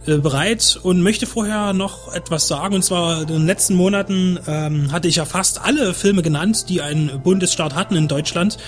äh, 0.07 0.17
bereit 0.17 0.77
und 0.83 1.03
möchte 1.03 1.25
vorher 1.27 1.73
noch 1.73 2.13
etwas 2.13 2.49
sagen. 2.49 2.75
Und 2.75 2.83
zwar 2.83 3.23
in 3.23 3.29
den 3.29 3.47
letzten 3.47 3.75
Monaten 3.75 4.41
ähm, 4.49 4.91
hatte 4.91 5.07
ich 5.07 5.17
ja 5.17 5.25
fast 5.25 5.61
alle 5.63 5.95
Filme 5.95 6.23
genannt, 6.23 6.69
die 6.69 6.83
einen 6.83 7.23
Bundesstaat 7.23 7.77
hatten 7.77 7.95
in 7.95 8.09
Deutschland. 8.09 8.59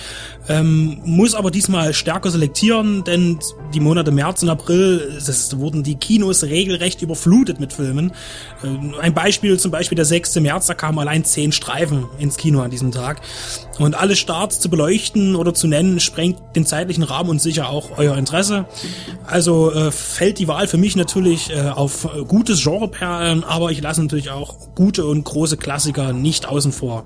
Ähm, 0.47 1.01
muss 1.03 1.33
aber 1.33 1.49
diesmal 1.49 1.93
stärker 1.93 2.29
selektieren, 2.29 3.03
denn 3.03 3.39
die 3.73 3.79
Monate 3.79 4.11
März 4.11 4.43
und 4.43 4.49
April, 4.49 5.19
das 5.25 5.57
wurden 5.57 5.83
die 5.83 5.95
Kinos 5.95 6.43
regelrecht 6.43 7.01
überflutet 7.01 7.59
mit 7.59 7.73
Filmen. 7.73 8.11
Ähm, 8.63 8.93
ein 8.99 9.13
Beispiel 9.13 9.57
zum 9.59 9.71
Beispiel 9.71 9.95
der 9.95 10.05
6. 10.05 10.35
März, 10.35 10.67
da 10.67 10.73
kamen 10.75 10.99
allein 10.99 11.25
zehn 11.25 11.51
Streifen 11.51 12.05
ins 12.19 12.37
Kino 12.37 12.61
an 12.61 12.69
diesem 12.69 12.91
Tag. 12.91 13.21
Und 13.79 13.95
alle 13.95 14.15
Starts 14.15 14.59
zu 14.59 14.69
beleuchten 14.69 15.35
oder 15.35 15.53
zu 15.53 15.67
nennen, 15.67 15.99
sprengt 15.99 16.37
den 16.55 16.65
zeitlichen 16.65 17.03
Rahmen 17.03 17.29
und 17.29 17.41
sicher 17.41 17.69
auch 17.69 17.97
euer 17.97 18.15
Interesse. 18.15 18.65
Also 19.25 19.71
äh, 19.71 19.91
fällt 19.91 20.39
die 20.39 20.47
Wahl 20.47 20.67
für 20.67 20.77
mich 20.77 20.95
natürlich 20.95 21.49
äh, 21.49 21.69
auf 21.69 22.07
gutes 22.27 22.63
Genreperlen, 22.63 23.43
aber 23.43 23.71
ich 23.71 23.81
lasse 23.81 24.01
natürlich 24.01 24.29
auch 24.29 24.75
gute 24.75 25.05
und 25.05 25.23
große 25.23 25.57
Klassiker 25.57 26.13
nicht 26.13 26.47
außen 26.47 26.71
vor. 26.71 27.05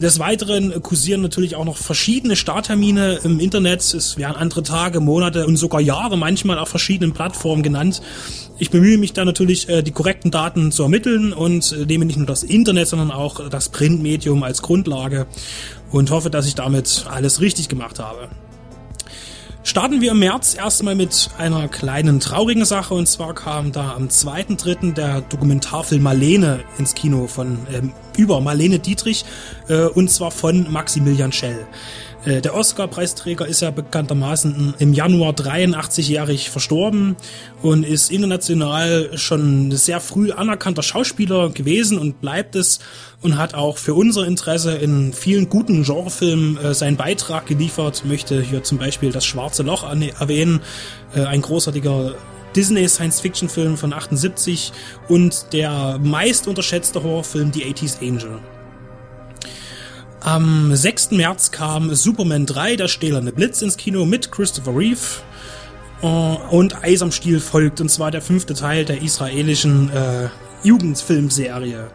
Des 0.00 0.18
Weiteren 0.18 0.82
kursieren 0.82 1.20
natürlich 1.22 1.54
auch 1.54 1.64
noch 1.64 1.76
verschiedene 1.76 2.34
Starttermine 2.34 3.20
im 3.22 3.38
Internet. 3.38 3.80
Es 3.94 4.18
werden 4.18 4.36
andere 4.36 4.64
Tage, 4.64 4.98
Monate 4.98 5.46
und 5.46 5.56
sogar 5.56 5.80
Jahre 5.80 6.18
manchmal 6.18 6.58
auf 6.58 6.68
verschiedenen 6.68 7.12
Plattformen 7.12 7.62
genannt. 7.62 8.02
Ich 8.58 8.70
bemühe 8.70 8.98
mich 8.98 9.12
da 9.12 9.24
natürlich, 9.24 9.68
äh, 9.68 9.82
die 9.82 9.92
korrekten 9.92 10.32
Daten 10.32 10.72
zu 10.72 10.82
ermitteln 10.82 11.32
und 11.32 11.72
äh, 11.72 11.86
nehme 11.86 12.06
nicht 12.06 12.16
nur 12.16 12.26
das 12.26 12.42
Internet, 12.42 12.88
sondern 12.88 13.12
auch 13.12 13.48
das 13.48 13.68
Printmedium 13.68 14.42
als 14.42 14.62
Grundlage 14.62 15.26
und 15.92 16.10
hoffe, 16.10 16.28
dass 16.28 16.46
ich 16.46 16.56
damit 16.56 17.04
alles 17.08 17.40
richtig 17.40 17.68
gemacht 17.68 18.00
habe. 18.00 18.28
Starten 19.66 20.02
wir 20.02 20.10
im 20.10 20.18
März 20.18 20.54
erstmal 20.54 20.94
mit 20.94 21.30
einer 21.38 21.68
kleinen 21.68 22.20
traurigen 22.20 22.66
Sache 22.66 22.92
und 22.92 23.06
zwar 23.08 23.32
kam 23.32 23.72
da 23.72 23.94
am 23.94 24.08
2.3. 24.08 24.92
der 24.92 25.22
Dokumentarfilm 25.22 26.02
Marlene 26.02 26.60
ins 26.76 26.94
Kino 26.94 27.26
von 27.28 27.66
ähm, 27.72 27.94
über 28.18 28.42
Marlene 28.42 28.78
Dietrich 28.78 29.24
äh, 29.68 29.86
und 29.86 30.10
zwar 30.10 30.32
von 30.32 30.70
Maximilian 30.70 31.32
Schell. 31.32 31.66
Äh, 32.24 32.40
der 32.40 32.54
Oscar-Preisträger 32.54 33.46
ist 33.46 33.60
ja 33.60 33.70
bekanntermaßen 33.70 34.74
im 34.78 34.92
Januar 34.92 35.32
83-jährig 35.32 36.50
verstorben 36.50 37.16
und 37.62 37.84
ist 37.84 38.10
international 38.10 39.16
schon 39.16 39.72
sehr 39.72 40.00
früh 40.00 40.32
anerkannter 40.32 40.82
Schauspieler 40.82 41.50
gewesen 41.50 41.98
und 41.98 42.20
bleibt 42.20 42.56
es 42.56 42.80
und 43.20 43.38
hat 43.38 43.54
auch 43.54 43.78
für 43.78 43.94
unser 43.94 44.26
Interesse 44.26 44.74
in 44.74 45.12
vielen 45.12 45.48
guten 45.48 45.82
Genrefilmen 45.84 46.56
äh, 46.58 46.74
seinen 46.74 46.96
Beitrag 46.96 47.46
geliefert. 47.46 48.04
Möchte 48.04 48.40
hier 48.40 48.62
zum 48.62 48.78
Beispiel 48.78 49.12
das 49.12 49.26
Schwarze 49.26 49.62
Loch 49.62 49.84
erwähnen, 49.84 50.60
äh, 51.14 51.24
ein 51.24 51.42
großartiger 51.42 52.14
Disney 52.56 52.88
Science-Fiction-Film 52.88 53.76
von 53.76 53.92
78 53.92 54.72
und 55.08 55.52
der 55.52 55.98
meist 56.02 56.46
unterschätzte 56.46 57.02
Horrorfilm 57.02 57.52
The 57.52 57.64
80s 57.64 58.00
Angel. 58.00 58.40
Am 60.24 60.74
6. 60.74 61.10
März 61.10 61.50
kam 61.50 61.94
Superman 61.94 62.46
3, 62.46 62.76
der 62.76 62.88
stählerne 62.88 63.30
Blitz 63.30 63.60
ins 63.60 63.76
Kino 63.76 64.06
mit 64.06 64.32
Christopher 64.32 64.74
Reeve. 64.74 65.20
Äh, 66.00 66.06
und 66.06 66.82
Eis 66.82 67.02
am 67.02 67.12
Stiel 67.12 67.40
folgt, 67.40 67.82
und 67.82 67.90
zwar 67.90 68.10
der 68.10 68.22
fünfte 68.22 68.54
Teil 68.54 68.86
der 68.86 69.02
israelischen 69.02 69.90
äh, 69.92 70.28
Jugendfilmserie. 70.62 71.90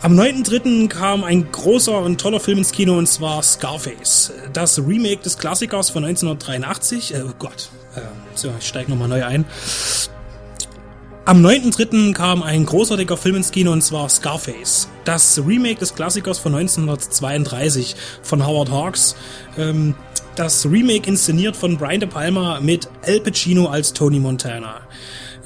Am 0.00 0.18
9.3. 0.18 0.88
kam 0.88 1.22
ein 1.22 1.52
großer 1.52 1.98
und 1.98 2.18
toller 2.18 2.40
Film 2.40 2.56
ins 2.56 2.72
Kino, 2.72 2.96
und 2.96 3.06
zwar 3.06 3.42
Scarface. 3.42 4.32
Das 4.54 4.78
Remake 4.78 5.22
des 5.22 5.36
Klassikers 5.36 5.90
von 5.90 6.06
1983. 6.06 7.14
Äh, 7.14 7.24
oh 7.28 7.32
Gott, 7.38 7.68
äh, 7.94 8.00
so, 8.34 8.50
ich 8.58 8.66
steige 8.66 8.90
nochmal 8.90 9.08
neu 9.08 9.22
ein. 9.22 9.44
Am 11.24 11.40
9.3. 11.40 12.14
kam 12.14 12.42
ein 12.42 12.66
großartiger 12.66 13.16
Film 13.16 13.36
ins 13.36 13.52
Kino 13.52 13.70
und 13.70 13.80
zwar 13.80 14.08
Scarface. 14.08 14.88
Das 15.04 15.40
Remake 15.46 15.78
des 15.78 15.94
Klassikers 15.94 16.40
von 16.40 16.52
1932 16.52 17.94
von 18.22 18.44
Howard 18.44 18.72
Hawks. 18.72 19.14
Ähm, 19.56 19.94
das 20.34 20.66
Remake 20.66 21.08
inszeniert 21.08 21.54
von 21.56 21.78
Brian 21.78 22.00
De 22.00 22.08
Palma 22.08 22.58
mit 22.58 22.88
Al 23.06 23.20
Pacino 23.20 23.66
als 23.68 23.92
Tony 23.92 24.18
Montana. 24.18 24.80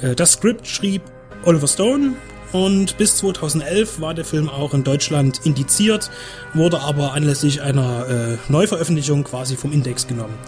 Äh, 0.01 0.15
das 0.15 0.33
Skript 0.33 0.67
schrieb 0.67 1.03
Oliver 1.45 1.69
Stone 1.69 2.15
und 2.53 2.97
bis 2.97 3.17
2011 3.17 4.01
war 4.01 4.15
der 4.15 4.25
Film 4.25 4.49
auch 4.49 4.73
in 4.73 4.83
Deutschland 4.83 5.45
indiziert, 5.45 6.11
wurde 6.55 6.81
aber 6.81 7.13
anlässlich 7.13 7.61
einer 7.61 8.09
äh, 8.09 8.39
Neuveröffentlichung 8.51 9.25
quasi 9.25 9.57
vom 9.57 9.73
Index 9.73 10.07
genommen. 10.07 10.39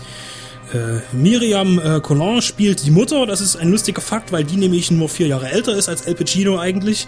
Äh, 0.72 1.00
Miriam 1.16 1.78
äh, 1.78 2.00
Collin 2.00 2.42
spielt 2.42 2.84
die 2.84 2.90
Mutter. 2.90 3.26
Das 3.26 3.40
ist 3.40 3.56
ein 3.56 3.70
lustiger 3.70 4.00
Fakt, 4.00 4.32
weil 4.32 4.44
die 4.44 4.56
nämlich 4.56 4.90
nur 4.90 5.08
vier 5.08 5.26
Jahre 5.26 5.50
älter 5.50 5.74
ist 5.74 5.88
als 5.88 6.02
El 6.02 6.14
Pacino 6.14 6.58
eigentlich. 6.58 7.06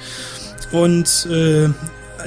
Und 0.72 1.26
äh, 1.30 1.68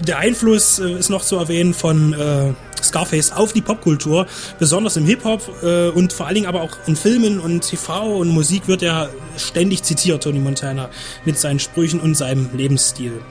der 0.01 0.19
Einfluss 0.19 0.79
äh, 0.79 0.91
ist 0.93 1.09
noch 1.09 1.23
zu 1.23 1.37
erwähnen 1.37 1.73
von 1.73 2.13
äh, 2.13 2.53
Scarface 2.83 3.31
auf 3.31 3.53
die 3.53 3.61
Popkultur, 3.61 4.27
besonders 4.59 4.97
im 4.97 5.05
Hip-Hop 5.05 5.63
äh, 5.63 5.89
und 5.89 6.13
vor 6.13 6.25
allen 6.25 6.35
Dingen 6.35 6.47
aber 6.47 6.61
auch 6.61 6.77
in 6.85 6.95
Filmen 6.95 7.39
und 7.39 7.61
TV 7.61 8.17
und 8.17 8.29
Musik 8.29 8.67
wird 8.67 8.83
er 8.83 9.09
ständig 9.37 9.83
zitiert, 9.83 10.23
Tony 10.23 10.39
Montana, 10.39 10.89
mit 11.25 11.39
seinen 11.39 11.59
Sprüchen 11.59 11.99
und 11.99 12.15
seinem 12.15 12.49
Lebensstil. 12.53 13.21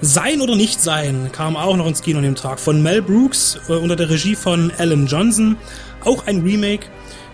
Sein 0.00 0.40
oder 0.40 0.56
nicht 0.56 0.82
sein 0.82 1.30
kam 1.32 1.56
auch 1.56 1.76
noch 1.76 1.86
ins 1.86 2.02
Kino 2.02 2.18
an 2.18 2.24
dem 2.24 2.34
Tag 2.34 2.58
von 2.58 2.82
Mel 2.82 3.00
Brooks 3.00 3.58
äh, 3.68 3.72
unter 3.72 3.96
der 3.96 4.10
Regie 4.10 4.34
von 4.34 4.72
Alan 4.76 5.06
Johnson, 5.06 5.56
auch 6.04 6.26
ein 6.26 6.42
Remake. 6.42 6.86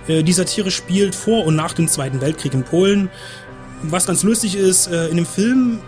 Äh, 0.09 0.22
die 0.22 0.32
Satire 0.32 0.70
spielt 0.70 1.14
vor 1.14 1.44
und 1.44 1.56
nach 1.56 1.72
dem 1.72 1.88
Zweiten 1.88 2.20
Weltkrieg 2.20 2.55
in 2.55 2.64
Polen. 2.64 3.10
Was 3.82 4.06
ganz 4.06 4.22
lustig 4.22 4.56
ist, 4.56 4.88
äh, 4.88 5.09
in 5.09 5.16
dem 5.16 5.26
Film 5.26 5.80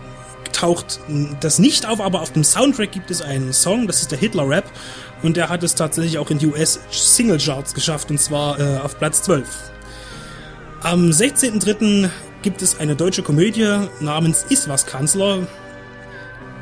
taucht 0.51 0.99
das 1.41 1.59
nicht 1.59 1.85
auf, 1.85 1.99
aber 1.99 2.21
auf 2.21 2.31
dem 2.31 2.43
Soundtrack 2.43 2.91
gibt 2.91 3.11
es 3.11 3.21
einen 3.21 3.53
Song, 3.53 3.87
das 3.87 4.01
ist 4.01 4.11
der 4.11 4.19
Hitler 4.19 4.47
Rap 4.47 4.65
und 5.21 5.35
der 5.35 5.49
hat 5.49 5.63
es 5.63 5.75
tatsächlich 5.75 6.17
auch 6.19 6.29
in 6.29 6.37
die 6.37 6.47
US 6.47 6.79
Single 6.91 7.39
Charts 7.39 7.73
geschafft 7.73 8.09
und 8.11 8.19
zwar 8.19 8.59
äh, 8.59 8.77
auf 8.77 8.97
Platz 8.97 9.23
12. 9.23 9.47
Am 10.81 11.09
16.03. 11.09 12.09
gibt 12.41 12.61
es 12.61 12.79
eine 12.79 12.95
deutsche 12.95 13.23
Komödie 13.23 13.87
namens 13.99 14.45
Is 14.49 14.69
was 14.69 14.85
Kanzler 14.85 15.47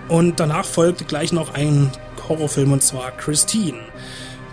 und 0.08 0.40
danach 0.40 0.66
folgt 0.66 1.08
gleich 1.08 1.32
noch 1.32 1.54
ein 1.54 1.92
Horrorfilm 2.28 2.72
und 2.72 2.84
zwar 2.84 3.12
Christine. 3.12 3.80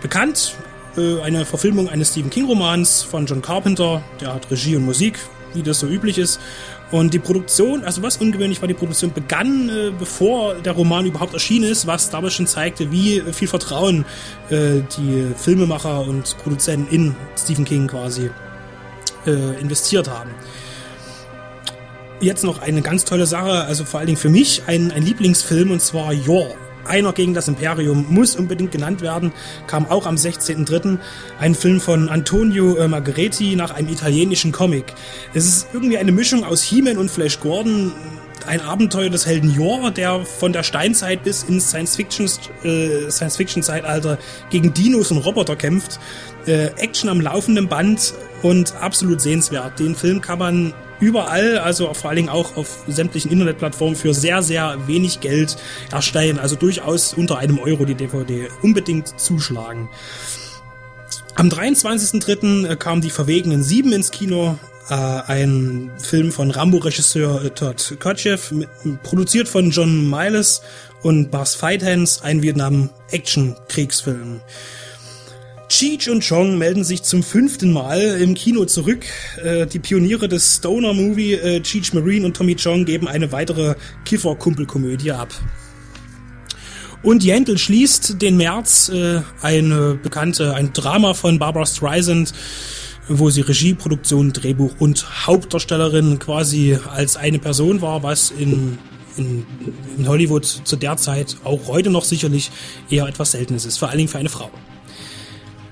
Bekannt 0.00 0.54
äh, 0.98 1.22
eine 1.22 1.44
Verfilmung 1.44 1.88
eines 1.88 2.10
Stephen 2.10 2.30
King 2.30 2.46
Romans 2.46 3.02
von 3.02 3.26
John 3.26 3.40
Carpenter, 3.40 4.02
der 4.20 4.34
hat 4.34 4.50
Regie 4.50 4.76
und 4.76 4.84
Musik, 4.84 5.18
wie 5.54 5.62
das 5.62 5.80
so 5.80 5.86
üblich 5.86 6.18
ist. 6.18 6.40
Und 6.90 7.12
die 7.12 7.18
Produktion, 7.18 7.84
also 7.84 8.02
was 8.02 8.16
ungewöhnlich 8.16 8.60
war, 8.60 8.68
die 8.68 8.74
Produktion 8.74 9.12
begann, 9.12 9.68
äh, 9.68 9.92
bevor 9.96 10.54
der 10.54 10.72
Roman 10.72 11.06
überhaupt 11.06 11.34
erschienen 11.34 11.70
ist, 11.70 11.86
was 11.86 12.10
dabei 12.10 12.30
schon 12.30 12.46
zeigte, 12.46 12.90
wie 12.90 13.22
viel 13.32 13.48
Vertrauen 13.48 14.04
äh, 14.50 14.80
die 14.96 15.26
Filmemacher 15.36 16.00
und 16.00 16.36
Produzenten 16.38 16.94
in 16.94 17.16
Stephen 17.36 17.64
King 17.64 17.86
quasi 17.86 18.30
äh, 19.26 19.60
investiert 19.60 20.08
haben. 20.08 20.30
Jetzt 22.20 22.42
noch 22.42 22.60
eine 22.60 22.82
ganz 22.82 23.04
tolle 23.04 23.26
Sache, 23.26 23.64
also 23.64 23.84
vor 23.84 24.00
allen 24.00 24.08
Dingen 24.08 24.18
für 24.18 24.30
mich 24.30 24.62
ein, 24.66 24.90
ein 24.90 25.04
Lieblingsfilm 25.04 25.70
und 25.70 25.80
zwar 25.80 26.12
Your 26.12 26.56
einer 26.88 27.12
gegen 27.12 27.34
das 27.34 27.48
Imperium 27.48 28.06
muss 28.08 28.36
unbedingt 28.36 28.72
genannt 28.72 29.00
werden, 29.00 29.32
kam 29.66 29.86
auch 29.86 30.06
am 30.06 30.16
16.03. 30.16 30.98
Ein 31.38 31.54
Film 31.54 31.80
von 31.80 32.08
Antonio 32.08 32.76
äh, 32.76 32.88
Margheriti 32.88 33.56
nach 33.56 33.72
einem 33.72 33.88
italienischen 33.88 34.52
Comic. 34.52 34.94
Es 35.34 35.46
ist 35.46 35.68
irgendwie 35.72 35.98
eine 35.98 36.12
Mischung 36.12 36.44
aus 36.44 36.62
He-Man 36.62 36.98
und 36.98 37.10
Flash 37.10 37.40
Gordon, 37.40 37.92
ein 38.46 38.60
Abenteuer 38.60 39.10
des 39.10 39.26
Helden 39.26 39.54
Jor, 39.54 39.90
der 39.90 40.24
von 40.24 40.52
der 40.52 40.62
Steinzeit 40.62 41.22
bis 41.22 41.42
ins 41.42 41.68
Science-Fiction-Zeitalter 41.70 43.04
äh, 43.04 43.10
Science 43.10 43.38
gegen 44.50 44.72
Dinos 44.72 45.10
und 45.10 45.18
Roboter 45.18 45.56
kämpft. 45.56 46.00
Äh, 46.46 46.68
Action 46.78 47.10
am 47.10 47.20
laufenden 47.20 47.68
Band 47.68 48.14
und 48.42 48.74
absolut 48.80 49.20
sehenswert. 49.20 49.78
Den 49.78 49.94
Film 49.94 50.20
kann 50.20 50.38
man 50.38 50.72
überall, 51.00 51.58
also 51.58 51.92
vor 51.94 52.10
allen 52.10 52.16
Dingen 52.16 52.28
auch 52.28 52.56
auf 52.56 52.84
sämtlichen 52.86 53.30
Internetplattformen 53.30 53.96
für 53.96 54.14
sehr, 54.14 54.42
sehr 54.42 54.86
wenig 54.86 55.20
Geld 55.20 55.56
erstellen. 55.92 56.38
Also 56.38 56.56
durchaus 56.56 57.14
unter 57.14 57.38
einem 57.38 57.58
Euro 57.58 57.84
die 57.84 57.94
DVD. 57.94 58.48
Unbedingt 58.62 59.18
zuschlagen. 59.20 59.88
Am 61.34 61.48
23.03. 61.48 62.68
Äh, 62.68 62.76
kam 62.76 63.00
die 63.00 63.10
Verwegenen 63.10 63.62
Sieben 63.62 63.92
ins 63.92 64.10
Kino. 64.10 64.58
Äh, 64.90 64.94
ein 64.94 65.92
Film 65.98 66.32
von 66.32 66.50
Rambo-Regisseur 66.50 67.44
äh, 67.44 67.50
Todd 67.50 67.96
Kotcheff, 68.00 68.52
produziert 69.02 69.46
von 69.46 69.70
John 69.70 70.10
Miles 70.10 70.62
und 71.02 71.30
Buzz 71.30 71.54
Fighthans, 71.54 72.22
ein 72.22 72.42
Vietnam-Action-Kriegsfilm. 72.42 74.40
Cheech 75.68 76.08
und 76.08 76.26
Chong 76.26 76.56
melden 76.56 76.82
sich 76.82 77.02
zum 77.02 77.22
fünften 77.22 77.72
Mal 77.72 78.00
im 78.20 78.34
Kino 78.34 78.64
zurück. 78.64 79.04
Äh, 79.44 79.66
die 79.66 79.78
Pioniere 79.78 80.26
des 80.26 80.56
Stoner-Movie 80.56 81.34
äh, 81.34 81.60
Cheech 81.60 81.92
Marine 81.92 82.24
und 82.24 82.34
Tommy 82.36 82.56
Chong 82.56 82.86
geben 82.86 83.06
eine 83.06 83.32
weitere 83.32 83.74
Kiffer-Kumpelkomödie 84.06 85.12
ab. 85.12 85.28
Und 87.02 87.22
Yandel 87.22 87.58
schließt 87.58 88.20
den 88.20 88.38
März 88.38 88.88
äh, 88.88 89.20
eine 89.42 89.94
bekannte, 90.02 90.54
ein 90.54 90.72
Drama 90.72 91.12
von 91.12 91.38
Barbara 91.38 91.66
Streisand, 91.66 92.32
wo 93.06 93.28
sie 93.28 93.42
Regie, 93.42 93.74
Produktion, 93.74 94.32
Drehbuch 94.32 94.72
und 94.78 95.26
Hauptdarstellerin 95.26 96.18
quasi 96.18 96.78
als 96.90 97.16
eine 97.16 97.38
Person 97.38 97.82
war, 97.82 98.02
was 98.02 98.30
in, 98.30 98.78
in, 99.18 99.46
in 99.98 100.08
Hollywood 100.08 100.46
zu 100.46 100.76
der 100.76 100.96
Zeit 100.96 101.36
auch 101.44 101.68
heute 101.68 101.90
noch 101.90 102.04
sicherlich 102.04 102.50
eher 102.88 103.06
etwas 103.06 103.32
Seltenes 103.32 103.66
ist, 103.66 103.78
vor 103.78 103.88
allen 103.88 103.98
Dingen 103.98 104.08
für 104.08 104.18
eine 104.18 104.30
Frau. 104.30 104.50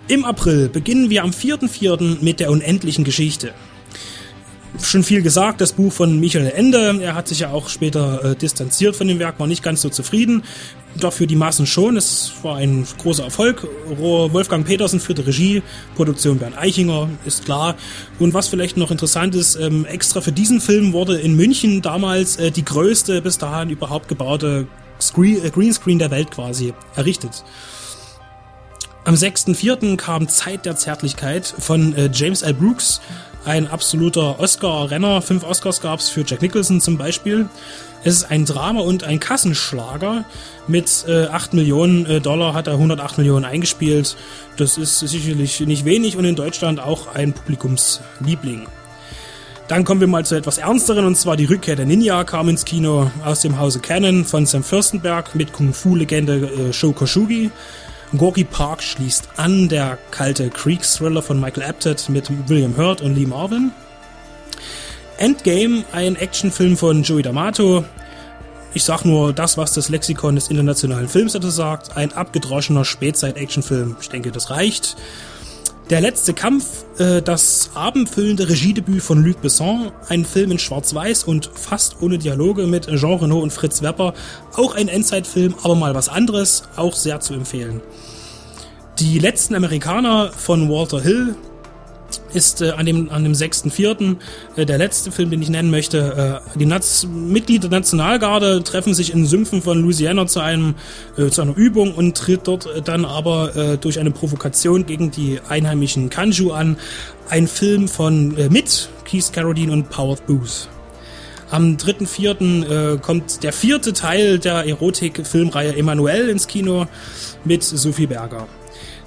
Im 0.09 0.25
April 0.25 0.69
beginnen 0.69 1.11
wir 1.11 1.25
am 1.25 1.31
4.4. 1.31 2.23
mit 2.23 2.39
der 2.39 2.53
unendlichen 2.53 3.03
Geschichte. 3.03 3.53
Schon 4.81 5.03
viel 5.03 5.21
gesagt, 5.21 5.61
das 5.61 5.73
Buch 5.73 5.93
von 5.93 6.21
Michael 6.21 6.53
Ende. 6.55 7.01
Er 7.03 7.17
hat 7.17 7.27
sich 7.27 7.41
ja 7.41 7.51
auch 7.51 7.69
später 7.69 8.25
äh, 8.25 8.37
distanziert 8.37 8.95
von 8.95 9.09
dem 9.09 9.19
Werk, 9.19 9.41
war 9.41 9.49
nicht 9.49 9.65
ganz 9.65 9.83
so 9.83 9.89
zufrieden. 9.89 10.45
Dafür 11.01 11.27
die 11.27 11.35
Massen 11.35 11.67
schon. 11.67 11.97
Es 11.97 12.35
war 12.43 12.57
ein 12.57 12.87
großer 12.99 13.25
Erfolg. 13.25 13.67
Wolfgang 13.99 14.65
Petersen 14.65 15.01
führte 15.01 15.27
Regie, 15.27 15.63
Produktion 15.97 16.39
Bernd 16.39 16.57
Eichinger, 16.57 17.09
ist 17.25 17.45
klar. 17.45 17.75
Und 18.21 18.33
was 18.33 18.47
vielleicht 18.47 18.77
noch 18.77 18.93
interessant 18.93 19.35
ist, 19.35 19.57
ähm, 19.57 19.87
extra 19.87 20.21
für 20.21 20.33
diesen 20.33 20.61
Film 20.61 20.93
wurde 20.93 21.19
in 21.19 21.35
München 21.35 21.83
damals 21.83 22.37
äh, 22.37 22.53
die 22.53 22.65
größte 22.65 23.23
bis 23.23 23.39
dahin 23.39 23.71
überhaupt 23.71 24.07
gebaute 24.07 24.69
Screen, 25.01 25.45
äh, 25.45 25.51
Greenscreen 25.51 25.99
der 25.99 26.13
Welt 26.13 26.31
quasi 26.31 26.75
errichtet. 26.95 27.43
Am 29.07 29.15
6.4. 29.15 29.97
kam 29.97 30.27
Zeit 30.27 30.67
der 30.67 30.75
Zärtlichkeit 30.75 31.47
von 31.47 31.95
äh, 31.95 32.11
James 32.13 32.43
L. 32.43 32.55
Brooks, 32.55 33.01
ein 33.45 33.69
absoluter 33.69 34.41
Oscar-Renner. 34.41 35.23
Fünf 35.23 35.45
Oscars 35.45 35.81
gab's 35.81 36.09
für 36.09 36.25
Jack 36.27 36.43
Nicholson 36.43 36.81
zum 36.81 36.99
Beispiel. 36.99 37.49
Es 38.03 38.17
ist 38.17 38.25
ein 38.33 38.45
Drama 38.45 38.81
und 38.81 39.05
ein 39.05 39.21
Kassenschlager. 39.21 40.25
Mit 40.67 41.05
äh, 41.07 41.27
8 41.27 41.55
Millionen 41.55 42.05
äh, 42.07 42.21
Dollar 42.21 42.53
hat 42.53 42.67
er 42.67 42.73
108 42.73 43.19
Millionen 43.19 43.45
eingespielt. 43.45 44.17
Das 44.57 44.77
ist 44.77 44.99
sicherlich 44.99 45.61
nicht 45.61 45.85
wenig 45.85 46.17
und 46.17 46.25
in 46.25 46.35
Deutschland 46.35 46.81
auch 46.81 47.07
ein 47.15 47.33
Publikumsliebling. 47.33 48.67
Dann 49.69 49.85
kommen 49.85 50.01
wir 50.01 50.09
mal 50.09 50.27
zu 50.27 50.35
etwas 50.35 50.59
Ernsteren 50.59 51.05
und 51.07 51.17
zwar 51.17 51.37
die 51.37 51.45
Rückkehr 51.45 51.77
der 51.77 51.87
Ninja 51.87 52.25
kam 52.25 52.49
ins 52.49 52.65
Kino 52.65 53.13
aus 53.25 53.41
dem 53.41 53.61
Hause 53.61 53.79
Cannon 53.79 54.25
von 54.25 54.47
Sam 54.47 54.65
Fürstenberg 54.65 55.37
mit 55.37 55.53
Kung-Fu-Legende 55.53 56.51
äh, 56.71 56.73
Sho 56.73 56.91
Kosugi. 56.91 57.53
Gorky 58.17 58.45
Park 58.45 58.83
schließt 58.83 59.29
an, 59.37 59.69
der 59.69 59.99
kalte 60.11 60.49
Creek-Thriller 60.49 61.23
von 61.23 61.41
Michael 61.41 61.65
Apted 61.65 62.09
mit 62.09 62.31
William 62.49 62.77
Hurt 62.77 63.01
und 63.01 63.17
Lee 63.17 63.27
Marvin. 63.27 63.73
Endgame, 65.19 65.85
ein 65.93 66.17
Actionfilm 66.17 66.77
von 66.77 67.03
Joey 67.03 67.23
D'Amato. 67.23 67.85
Ich 68.75 68.85
sag 68.85 69.05
nur 69.05 69.33
das, 69.33 69.57
was 69.57 69.73
das 69.73 69.89
Lexikon 69.89 70.35
des 70.35 70.49
internationalen 70.49 71.09
Films 71.09 71.33
dazu 71.33 71.51
sagt. 71.51 71.97
Ein 71.97 72.13
abgedroschener 72.13 72.85
Spätzeit-Actionfilm. 72.85 73.97
Ich 74.01 74.09
denke, 74.09 74.31
das 74.31 74.51
reicht. 74.51 74.97
Der 75.89 76.01
letzte 76.01 76.35
Kampf, 76.35 76.85
äh, 76.99 77.23
das 77.23 77.71
abendfüllende 77.77 78.49
Regiedebüt 78.49 79.01
von 79.05 79.23
Luc 79.23 79.41
Besson, 79.41 79.93
ein 80.09 80.25
Film 80.25 80.51
in 80.51 80.59
Schwarz-Weiß 80.59 81.23
und 81.23 81.49
fast 81.55 82.03
ohne 82.03 82.19
Dialoge 82.19 82.67
mit 82.67 82.89
Jean 82.89 83.21
Renault 83.21 83.45
und 83.45 83.53
Fritz 83.53 83.83
Wepper, 83.83 84.13
auch 84.57 84.75
ein 84.75 84.89
Endzeitfilm, 84.89 85.55
aber 85.63 85.77
mal 85.77 85.95
was 85.95 86.09
anderes, 86.09 86.65
auch 86.75 86.93
sehr 86.97 87.21
zu 87.21 87.35
empfehlen. 87.35 87.83
Die 88.99 89.21
letzten 89.21 89.55
Amerikaner 89.55 90.33
von 90.33 90.69
Walter 90.69 91.01
Hill, 91.01 91.37
ist 92.33 92.63
äh, 92.63 92.71
an 92.71 92.87
dem, 92.87 93.11
an 93.11 93.25
dem 93.25 93.33
6.4. 93.33 94.17
Äh, 94.57 94.67
der 94.67 94.79
letzte 94.79 95.13
Film, 95.13 95.31
den 95.31 95.43
ich 95.43 95.51
nennen 95.51 95.71
möchte. 95.71 96.43
Äh, 96.55 96.59
die 96.59 96.67
Naz 96.67 97.07
Mitglieder 97.07 97.69
der 97.69 97.81
Nationalgarde 97.81 98.63
treffen 98.63 98.95
sich 98.95 99.13
in 99.13 99.27
Sümpfen 99.27 99.63
von 99.63 99.81
Louisiana 99.81 100.27
zu, 100.27 100.41
einem, 100.41 100.75
äh, 101.17 101.29
zu 101.29 101.43
einer 101.43 101.57
Übung 101.57 101.95
und 101.95 102.17
tritt 102.17 102.43
dort 102.45 102.67
äh, 102.67 102.83
dann 102.83 103.05
aber 103.05 103.57
äh, 103.57 103.79
durch 103.79 103.99
eine 103.99 104.11
Provokation 104.11 104.87
gegen 104.87 105.11
die 105.11 105.41
einheimischen 105.49 106.11
Kanju 106.11 106.53
an. 106.53 106.77
Ein 107.29 107.49
Film 107.49 107.89
von 107.89 108.37
äh, 108.37 108.49
mit 108.49 108.89
Keith 109.05 109.33
Carradine 109.33 109.73
und 109.73 109.91
Powers 109.91 110.21
Booth. 110.21 110.69
Am 111.51 111.77
3.4. 111.77 112.95
Äh, 112.95 112.99
kommt 112.99 113.43
der 113.43 113.53
vierte 113.53 113.93
Teil 113.93 114.39
der 114.39 114.67
Erotik-Filmreihe 114.67 115.77
Emanuel 115.77 116.29
ins 116.29 116.49
Kino 116.49 116.87
mit 117.45 117.63
Sophie 117.63 118.07
Berger. 118.07 118.49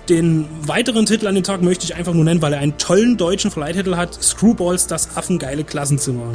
Den 0.09 0.47
weiteren 0.65 1.05
Titel 1.05 1.27
an 1.27 1.35
den 1.35 1.43
Tag 1.43 1.61
möchte 1.61 1.85
ich 1.85 1.93
einfach 1.95 2.15
nur 2.15 2.23
nennen, 2.23 2.41
weil 2.41 2.53
er 2.53 2.59
einen 2.59 2.79
tollen 2.79 3.15
deutschen 3.15 3.51
Verleihtitel 3.51 3.95
hat. 3.95 4.21
Screwballs, 4.23 4.87
das 4.87 5.15
affengeile 5.15 5.63
Klassenzimmer. 5.63 6.33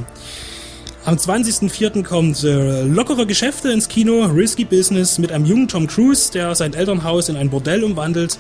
Am 1.05 1.17
20.04. 1.17 2.05
kommt 2.05 2.45
äh, 2.45 2.83
lockere 2.83 3.27
Geschäfte 3.27 3.73
ins 3.73 3.89
Kino, 3.89 4.27
Risky 4.27 4.65
Business 4.65 5.19
mit 5.19 5.33
einem 5.33 5.45
jungen 5.45 5.67
Tom 5.67 5.89
Cruise, 5.89 6.31
der 6.33 6.55
sein 6.55 6.73
Elternhaus 6.73 7.29
in 7.29 7.37
ein 7.37 7.51
Bordell 7.51 7.83
umwandelt. 7.83 8.39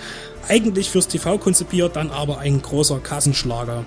Eigentlich 0.48 0.88
fürs 0.88 1.08
TV 1.08 1.36
konzipiert, 1.36 1.96
dann 1.96 2.10
aber 2.10 2.38
ein 2.38 2.62
großer 2.62 3.00
Kassenschlager. 3.00 3.84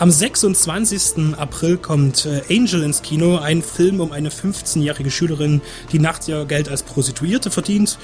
Am 0.00 0.10
26. 0.10 1.36
April 1.38 1.76
kommt 1.76 2.26
äh, 2.26 2.42
Angel 2.52 2.82
ins 2.82 3.02
Kino, 3.02 3.38
ein 3.38 3.62
Film 3.62 4.00
um 4.00 4.10
eine 4.10 4.30
15-jährige 4.30 5.12
Schülerin, 5.12 5.62
die 5.92 6.00
nachts 6.00 6.26
ihr 6.26 6.44
Geld 6.46 6.68
als 6.68 6.82
Prostituierte 6.82 7.52
verdient. 7.52 7.98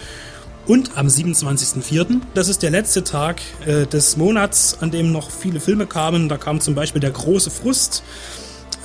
Und 0.67 0.97
am 0.97 1.07
27.04., 1.09 2.21
das 2.35 2.49
ist 2.49 2.63
der 2.63 2.71
letzte 2.71 3.03
Tag 3.03 3.41
äh, 3.67 3.87
des 3.87 4.17
Monats, 4.17 4.79
an 4.81 4.91
dem 4.91 5.11
noch 5.11 5.31
viele 5.31 5.59
Filme 5.61 5.87
kamen. 5.87 6.29
Da 6.29 6.37
kam 6.37 6.61
zum 6.61 6.75
Beispiel 6.75 7.01
Der 7.01 7.11
große 7.11 7.51
Frust 7.51 8.03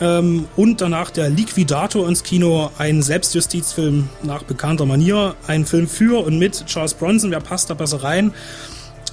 ähm, 0.01 0.47
und 0.55 0.81
danach 0.81 1.09
der 1.11 1.29
Liquidator 1.29 2.07
ins 2.07 2.23
Kino, 2.23 2.71
ein 2.77 3.01
Selbstjustizfilm 3.01 4.09
nach 4.23 4.43
bekannter 4.43 4.85
Manier, 4.85 5.35
ein 5.47 5.65
Film 5.65 5.87
für 5.87 6.25
und 6.25 6.37
mit 6.37 6.65
Charles 6.65 6.93
Bronson. 6.93 7.31
Wer 7.31 7.39
passt 7.39 7.69
da 7.69 7.73
besser 7.73 8.03
rein? 8.03 8.33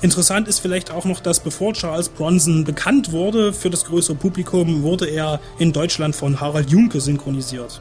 Interessant 0.01 0.49
ist 0.49 0.59
vielleicht 0.59 0.91
auch 0.91 1.05
noch, 1.05 1.21
dass 1.21 1.39
bevor 1.39 1.75
Charles 1.75 2.09
Bronson 2.09 2.65
bekannt 2.65 3.13
wurde 3.13 3.53
für 3.53 3.71
das 3.71 3.85
größere 3.85 4.17
Publikum, 4.17 4.83
wurde 4.83 5.07
er 5.07 5.41
in 5.59 5.73
Deutschland 5.73 6.17
von 6.17 6.41
Harald 6.41 6.71
Junke 6.71 7.01
synchronisiert. 7.01 7.81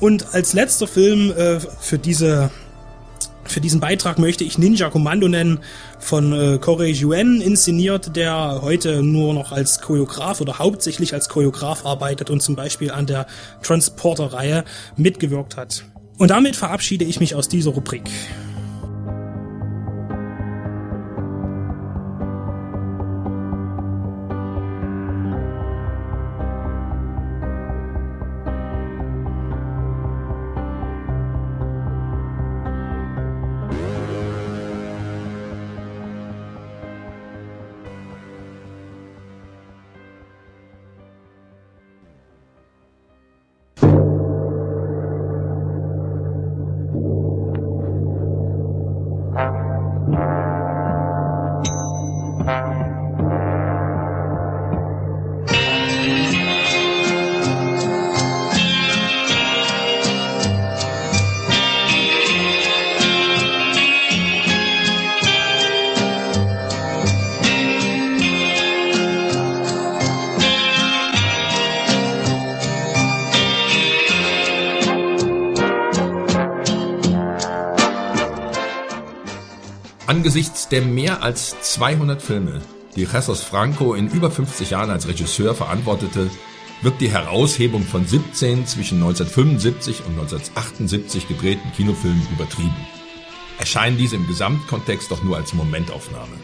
Und 0.00 0.32
als 0.32 0.54
letzter 0.54 0.86
Film 0.86 1.30
äh, 1.32 1.60
für 1.60 1.98
diese 1.98 2.50
für 3.50 3.60
diesen 3.60 3.80
Beitrag 3.80 4.18
möchte 4.18 4.44
ich 4.44 4.58
Ninja 4.58 4.90
Kommando 4.90 5.28
nennen, 5.28 5.60
von 5.98 6.32
äh, 6.32 6.58
Corey 6.58 6.92
Yuen 6.92 7.40
inszeniert, 7.40 8.16
der 8.16 8.60
heute 8.62 9.02
nur 9.02 9.34
noch 9.34 9.52
als 9.52 9.80
Choreograf 9.80 10.40
oder 10.40 10.58
hauptsächlich 10.58 11.12
als 11.12 11.28
Choreograf 11.28 11.84
arbeitet 11.84 12.30
und 12.30 12.40
zum 12.40 12.56
Beispiel 12.56 12.90
an 12.90 13.06
der 13.06 13.26
Transporter-Reihe 13.62 14.64
mitgewirkt 14.96 15.56
hat. 15.56 15.84
Und 16.18 16.30
damit 16.30 16.56
verabschiede 16.56 17.04
ich 17.04 17.18
mich 17.18 17.34
aus 17.34 17.48
dieser 17.48 17.72
Rubrik. 17.72 18.02
Angesichts 80.20 80.68
der 80.68 80.82
mehr 80.82 81.22
als 81.22 81.58
200 81.62 82.20
Filme, 82.20 82.60
die 82.94 83.08
Jesus 83.10 83.40
Franco 83.40 83.94
in 83.94 84.10
über 84.10 84.30
50 84.30 84.68
Jahren 84.68 84.90
als 84.90 85.08
Regisseur 85.08 85.54
verantwortete, 85.54 86.28
wird 86.82 87.00
die 87.00 87.10
Heraushebung 87.10 87.84
von 87.84 88.06
17 88.06 88.66
zwischen 88.66 88.98
1975 88.98 90.00
und 90.00 90.20
1978 90.20 91.26
gedrehten 91.26 91.72
Kinofilmen 91.72 92.28
übertrieben. 92.30 92.76
Erscheinen 93.58 93.96
diese 93.96 94.16
im 94.16 94.26
Gesamtkontext 94.26 95.10
doch 95.10 95.22
nur 95.22 95.38
als 95.38 95.54
Momentaufnahme. 95.54 96.36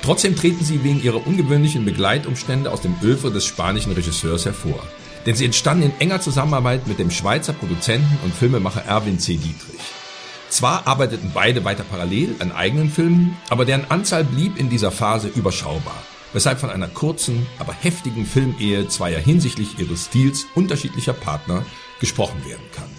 Trotzdem 0.00 0.34
treten 0.34 0.64
sie 0.64 0.82
wegen 0.82 1.02
ihrer 1.02 1.26
ungewöhnlichen 1.26 1.84
Begleitumstände 1.84 2.72
aus 2.72 2.80
dem 2.80 2.94
Öfe 3.02 3.30
des 3.30 3.44
spanischen 3.44 3.92
Regisseurs 3.92 4.46
hervor. 4.46 4.82
Denn 5.26 5.34
sie 5.34 5.44
entstanden 5.44 5.82
in 5.82 6.00
enger 6.00 6.22
Zusammenarbeit 6.22 6.86
mit 6.86 6.98
dem 6.98 7.10
Schweizer 7.10 7.52
Produzenten 7.52 8.18
und 8.24 8.34
Filmemacher 8.34 8.86
Erwin 8.86 9.18
C. 9.18 9.36
Dietrich. 9.36 10.01
Zwar 10.52 10.86
arbeiteten 10.86 11.30
beide 11.32 11.64
weiter 11.64 11.82
parallel 11.82 12.34
an 12.38 12.52
eigenen 12.52 12.90
Filmen, 12.90 13.38
aber 13.48 13.64
deren 13.64 13.90
Anzahl 13.90 14.22
blieb 14.22 14.60
in 14.60 14.68
dieser 14.68 14.90
Phase 14.90 15.28
überschaubar, 15.28 15.96
weshalb 16.34 16.60
von 16.60 16.68
einer 16.68 16.88
kurzen, 16.88 17.46
aber 17.58 17.72
heftigen 17.72 18.26
Filmehe 18.26 18.86
zweier 18.86 19.18
hinsichtlich 19.18 19.78
ihres 19.78 20.04
Stils 20.04 20.44
unterschiedlicher 20.54 21.14
Partner 21.14 21.64
gesprochen 22.00 22.44
werden 22.46 22.66
kann. 22.76 22.90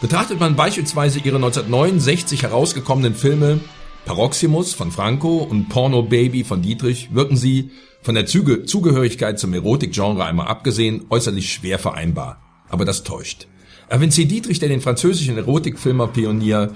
Betrachtet 0.00 0.38
man 0.38 0.54
beispielsweise 0.54 1.18
ihre 1.18 1.34
1969 1.34 2.44
herausgekommenen 2.44 3.16
Filme 3.16 3.58
Paroxymus 4.04 4.72
von 4.72 4.92
Franco 4.92 5.38
und 5.38 5.68
Porno 5.68 6.04
Baby 6.04 6.44
von 6.44 6.62
Dietrich, 6.62 7.12
wirken 7.12 7.36
sie, 7.36 7.72
von 8.02 8.14
der 8.14 8.26
Zuge 8.26 8.66
Zugehörigkeit 8.66 9.40
zum 9.40 9.52
Erotikgenre 9.52 10.24
einmal 10.24 10.46
abgesehen, 10.46 11.06
äußerlich 11.10 11.52
schwer 11.52 11.80
vereinbar. 11.80 12.40
Aber 12.68 12.84
das 12.84 13.02
täuscht. 13.02 13.49
Erwin 13.90 14.12
C. 14.12 14.24
Dietrich, 14.24 14.60
der 14.60 14.68
den 14.68 14.80
französischen 14.80 15.36
Erotikfilmer-Pionier 15.36 16.70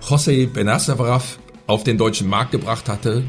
José 0.00 0.46
Benacerraf 0.46 1.40
auf 1.66 1.82
den 1.82 1.98
deutschen 1.98 2.28
Markt 2.28 2.52
gebracht 2.52 2.88
hatte, 2.88 3.24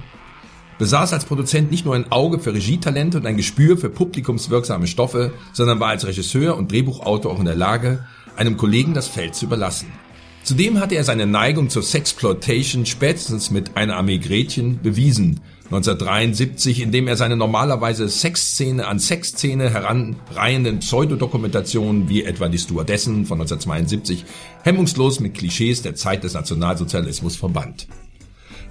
besaß 0.77 1.13
als 1.13 1.25
Produzent 1.25 1.71
nicht 1.71 1.83
nur 1.83 1.95
ein 1.95 2.11
Auge 2.11 2.37
für 2.37 2.53
Regietalente 2.53 3.17
und 3.17 3.25
ein 3.25 3.37
Gespür 3.37 3.79
für 3.79 3.89
publikumswirksame 3.89 4.85
Stoffe, 4.85 5.33
sondern 5.53 5.79
war 5.79 5.89
als 5.89 6.05
Regisseur 6.05 6.55
und 6.55 6.71
Drehbuchautor 6.71 7.31
auch 7.31 7.39
in 7.39 7.45
der 7.45 7.55
Lage, 7.55 8.05
einem 8.35 8.57
Kollegen 8.57 8.93
das 8.93 9.07
Feld 9.07 9.33
zu 9.33 9.45
überlassen. 9.45 9.91
Zudem 10.43 10.79
hatte 10.79 10.93
er 10.93 11.03
seine 11.03 11.25
Neigung 11.25 11.71
zur 11.71 11.81
Sexploitation 11.81 12.85
spätestens 12.85 13.49
mit 13.49 13.75
einer 13.75 13.95
Armee 13.95 14.19
Gretchen 14.19 14.79
bewiesen 14.83 15.39
1973, 15.71 16.81
indem 16.81 17.07
er 17.07 17.15
seine 17.15 17.37
normalerweise 17.37 18.09
Sexszene 18.09 18.87
an 18.87 18.99
Sexszene 18.99 19.69
heranreihenden 19.69 20.79
Pseudodokumentationen 20.79 22.09
wie 22.09 22.25
etwa 22.25 22.49
die 22.49 22.59
Stewardessen 22.59 23.25
von 23.25 23.39
1972 23.39 24.25
hemmungslos 24.63 25.21
mit 25.21 25.33
Klischees 25.33 25.81
der 25.81 25.95
Zeit 25.95 26.25
des 26.25 26.33
Nationalsozialismus 26.33 27.37
verband. 27.37 27.87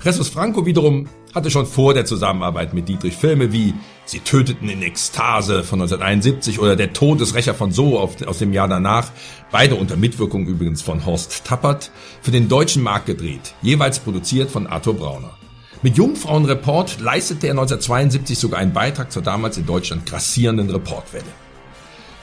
Jesus 0.05 0.29
Franco 0.29 0.67
wiederum 0.67 1.09
hatte 1.35 1.51
schon 1.51 1.67
vor 1.67 1.95
der 1.95 2.05
Zusammenarbeit 2.05 2.75
mit 2.75 2.89
Dietrich 2.89 3.17
Filme 3.17 3.51
wie 3.53 3.75
Sie 4.05 4.21
töteten 4.21 4.69
in 4.69 4.83
Ekstase 4.83 5.63
von 5.63 5.81
1971 5.81 6.59
oder 6.59 6.77
Der 6.77 6.93
Todesrächer 6.93 7.55
von 7.55 7.73
So 7.73 7.99
aus 7.99 8.39
dem 8.39 8.53
Jahr 8.53 8.69
danach, 8.69 9.11
beide 9.51 9.77
unter 9.77 9.97
Mitwirkung 9.97 10.47
übrigens 10.47 10.83
von 10.83 11.07
Horst 11.07 11.45
Tappert, 11.45 11.93
für 12.21 12.31
den 12.31 12.49
deutschen 12.49 12.83
Markt 12.83 13.07
gedreht, 13.07 13.55
jeweils 13.63 14.01
produziert 14.01 14.51
von 14.51 14.67
Arthur 14.67 14.95
Brauner. 14.95 15.40
Mit 15.83 15.97
Jungfrauenreport 15.97 17.01
leistete 17.01 17.47
er 17.47 17.53
1972 17.53 18.39
sogar 18.39 18.61
einen 18.61 18.75
Beitrag 18.75 19.11
zur 19.11 19.23
damals 19.23 19.57
in 19.57 19.65
Deutschland 19.65 20.05
grassierenden 20.05 20.69
Reportwelle. 20.69 21.25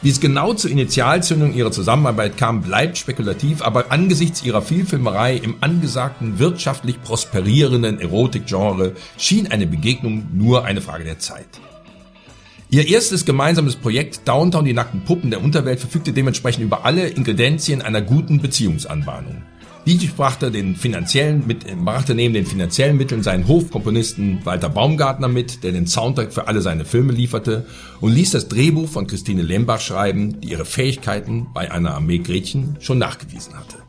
Wie 0.03 0.11
es 0.11 0.19
genau 0.19 0.53
zur 0.53 0.69
Initialzündung 0.69 1.55
ihrer 1.55 1.71
Zusammenarbeit 1.71 2.37
kam, 2.37 2.61
bleibt 2.61 2.99
spekulativ, 2.99 3.63
aber 3.63 3.91
angesichts 3.91 4.43
ihrer 4.43 4.61
Vielfilmerei 4.61 5.37
im 5.37 5.55
angesagten 5.61 6.37
wirtschaftlich 6.37 7.01
prosperierenden 7.01 7.99
Erotikgenre 7.99 8.93
schien 9.17 9.47
eine 9.47 9.65
Begegnung 9.65 10.27
nur 10.33 10.65
eine 10.65 10.81
Frage 10.81 11.03
der 11.03 11.17
Zeit. 11.17 11.47
Ihr 12.69 12.87
erstes 12.87 13.25
gemeinsames 13.25 13.75
Projekt 13.75 14.27
Downtown 14.27 14.65
die 14.65 14.73
nackten 14.73 15.03
Puppen 15.03 15.31
der 15.31 15.41
Unterwelt 15.41 15.79
verfügte 15.79 16.13
dementsprechend 16.13 16.63
über 16.63 16.85
alle 16.85 17.07
Ingredienzien 17.07 17.81
einer 17.81 18.01
guten 18.01 18.39
Beziehungsanbahnung. 18.39 19.41
Dietrich 19.87 20.15
brachte 20.15 20.51
den 20.51 20.75
finanziellen 20.75 21.47
mit, 21.47 21.65
brachte 21.85 22.13
neben 22.13 22.33
den 22.33 22.45
finanziellen 22.45 22.97
Mitteln 22.97 23.23
seinen 23.23 23.47
Hofkomponisten 23.47 24.41
Walter 24.43 24.67
Baumgartner 24.67 25.29
mit, 25.29 25.63
der 25.63 25.71
den 25.71 25.87
Soundtrack 25.87 26.33
für 26.33 26.49
alle 26.49 26.59
seine 26.59 26.83
Filme 26.83 27.13
lieferte 27.13 27.65
und 28.01 28.11
ließ 28.11 28.31
das 28.31 28.49
Drehbuch 28.49 28.89
von 28.89 29.07
Christine 29.07 29.43
Lembach 29.43 29.79
schreiben, 29.79 30.41
die 30.41 30.49
ihre 30.49 30.65
Fähigkeiten 30.65 31.47
bei 31.53 31.71
einer 31.71 31.93
Armee 31.93 32.17
Gretchen 32.17 32.75
schon 32.81 32.97
nachgewiesen 32.97 33.53
hatte. 33.57 33.86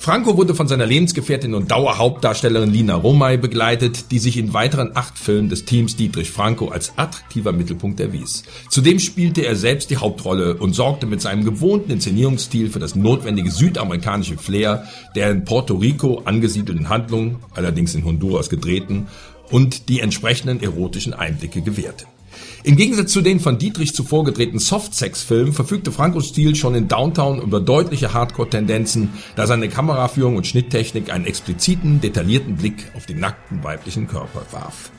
Franco 0.00 0.36
wurde 0.36 0.54
von 0.54 0.68
seiner 0.68 0.86
Lebensgefährtin 0.86 1.54
und 1.54 1.72
Dauerhauptdarstellerin 1.72 2.72
Lina 2.72 2.94
Romay 2.94 3.36
begleitet, 3.36 4.12
die 4.12 4.20
sich 4.20 4.36
in 4.36 4.54
weiteren 4.54 4.92
acht 4.94 5.18
Filmen 5.18 5.48
des 5.48 5.64
Teams 5.64 5.96
Dietrich 5.96 6.30
Franco 6.30 6.68
als 6.68 6.92
attraktiver 6.96 7.52
Mittelpunkt 7.52 7.98
erwies. 7.98 8.44
Zudem 8.70 9.00
spielte 9.00 9.44
er 9.44 9.56
selbst 9.56 9.90
die 9.90 9.96
Hauptrolle 9.96 10.54
und 10.54 10.72
sorgte 10.72 11.06
mit 11.06 11.20
seinem 11.20 11.44
gewohnten 11.44 11.90
Inszenierungsstil 11.90 12.70
für 12.70 12.78
das 12.78 12.94
notwendige 12.94 13.50
südamerikanische 13.50 14.38
Flair 14.38 14.84
der 15.16 15.32
in 15.32 15.44
Puerto 15.44 15.74
Rico 15.74 16.22
angesiedelten 16.24 16.88
Handlung, 16.88 17.40
allerdings 17.54 17.94
in 17.96 18.04
Honduras 18.04 18.48
gedrehten, 18.48 19.08
und 19.50 19.88
die 19.88 20.00
entsprechenden 20.00 20.62
erotischen 20.62 21.12
Einblicke 21.12 21.60
gewährte. 21.60 22.06
Im 22.64 22.76
Gegensatz 22.76 23.12
zu 23.12 23.20
den 23.20 23.40
von 23.40 23.58
Dietrich 23.58 23.94
zuvor 23.94 24.24
gedrehten 24.24 24.58
Softsex-Filmen 24.58 25.52
verfügte 25.52 25.92
Franco 25.92 26.20
Stil 26.20 26.54
schon 26.54 26.74
in 26.74 26.88
Downtown 26.88 27.40
über 27.40 27.60
deutliche 27.60 28.12
Hardcore-Tendenzen, 28.12 29.10
da 29.36 29.46
seine 29.46 29.68
Kameraführung 29.68 30.36
und 30.36 30.46
Schnitttechnik 30.46 31.12
einen 31.12 31.26
expliziten, 31.26 32.00
detaillierten 32.00 32.56
Blick 32.56 32.90
auf 32.96 33.06
den 33.06 33.20
nackten 33.20 33.62
weiblichen 33.62 34.08
Körper 34.08 34.42
warf. 34.50 34.90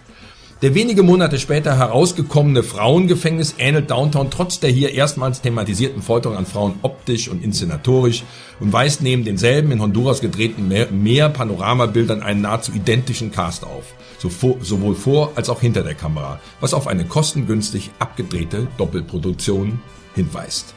Der 0.61 0.75
wenige 0.75 1.03
Monate 1.03 1.39
später 1.39 1.77
herausgekommene 1.77 2.63
Frauengefängnis 2.63 3.55
ähnelt 3.59 3.89
Downtown 3.89 4.29
trotz 4.29 4.59
der 4.59 4.69
hier 4.69 4.93
erstmals 4.93 5.39
thematisierten 5.39 6.01
Folterung 6.01 6.35
an 6.35 6.45
Frauen 6.45 6.73
optisch 6.81 7.29
und 7.29 7.41
inszenatorisch 7.45 8.23
und 8.59 8.73
weist 8.73 9.01
neben 9.01 9.23
denselben 9.23 9.71
in 9.71 9.81
Honduras 9.81 10.19
gedrehten 10.19 10.67
mehr, 10.67 10.91
mehr 10.91 11.29
Panoramabildern 11.29 12.21
einen 12.21 12.41
nahezu 12.41 12.73
identischen 12.73 13.31
Cast 13.31 13.63
auf, 13.63 13.85
sowohl 14.19 14.95
vor 14.95 15.31
als 15.35 15.49
auch 15.49 15.61
hinter 15.61 15.83
der 15.83 15.95
Kamera, 15.95 16.39
was 16.59 16.73
auf 16.73 16.87
eine 16.87 17.05
kostengünstig 17.05 17.91
abgedrehte 17.99 18.67
Doppelproduktion 18.77 19.79
hinweist. 20.15 20.75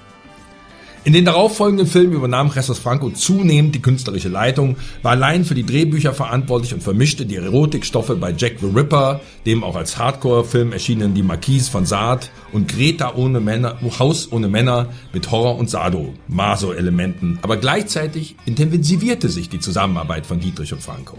In 1.05 1.13
den 1.15 1.25
darauffolgenden 1.25 1.89
Filmen 1.89 2.13
übernahm 2.13 2.53
Jesus 2.55 2.79
Franco 2.79 3.11
zunehmend 3.11 3.75
die 3.75 3.83
künstlerische 3.83 4.29
Leitung, 4.29 4.77
war 5.03 5.13
allein 5.13 5.45
für 5.45 5.57
die 5.57 5.67
Drehbücher 5.67 6.15
verantwortlich 6.15 6.75
und 6.75 6.83
vermischte 6.85 7.27
die 7.27 7.35
Erotikstoffe 7.35 8.15
bei 8.21 8.33
Jack 8.37 8.59
the 8.61 8.69
Ripper, 8.73 9.21
dem 9.45 9.65
auch 9.65 9.75
als 9.75 9.99
Hardcore-Film 9.99 10.73
erschienenen 10.73 11.15
Die 11.15 11.25
Marquise 11.25 11.73
von 11.73 11.87
Sade 11.87 12.29
und 12.53 12.69
Greta 12.69 13.15
ohne 13.17 13.41
Männer, 13.41 13.79
Haus 13.99 14.31
ohne 14.31 14.47
Männer 14.47 14.91
mit 15.13 15.29
Horror 15.33 15.59
und 15.59 15.69
Sado, 15.69 16.15
Maso-Elementen, 16.29 17.41
aber 17.43 17.57
gleichzeitig 17.57 18.37
intensivierte 18.47 19.29
sich 19.29 19.49
die 19.49 19.59
Zusammenarbeit 19.59 20.25
von 20.25 20.39
Dietrich 20.39 20.73
und 20.73 20.83
Franco. 20.83 21.19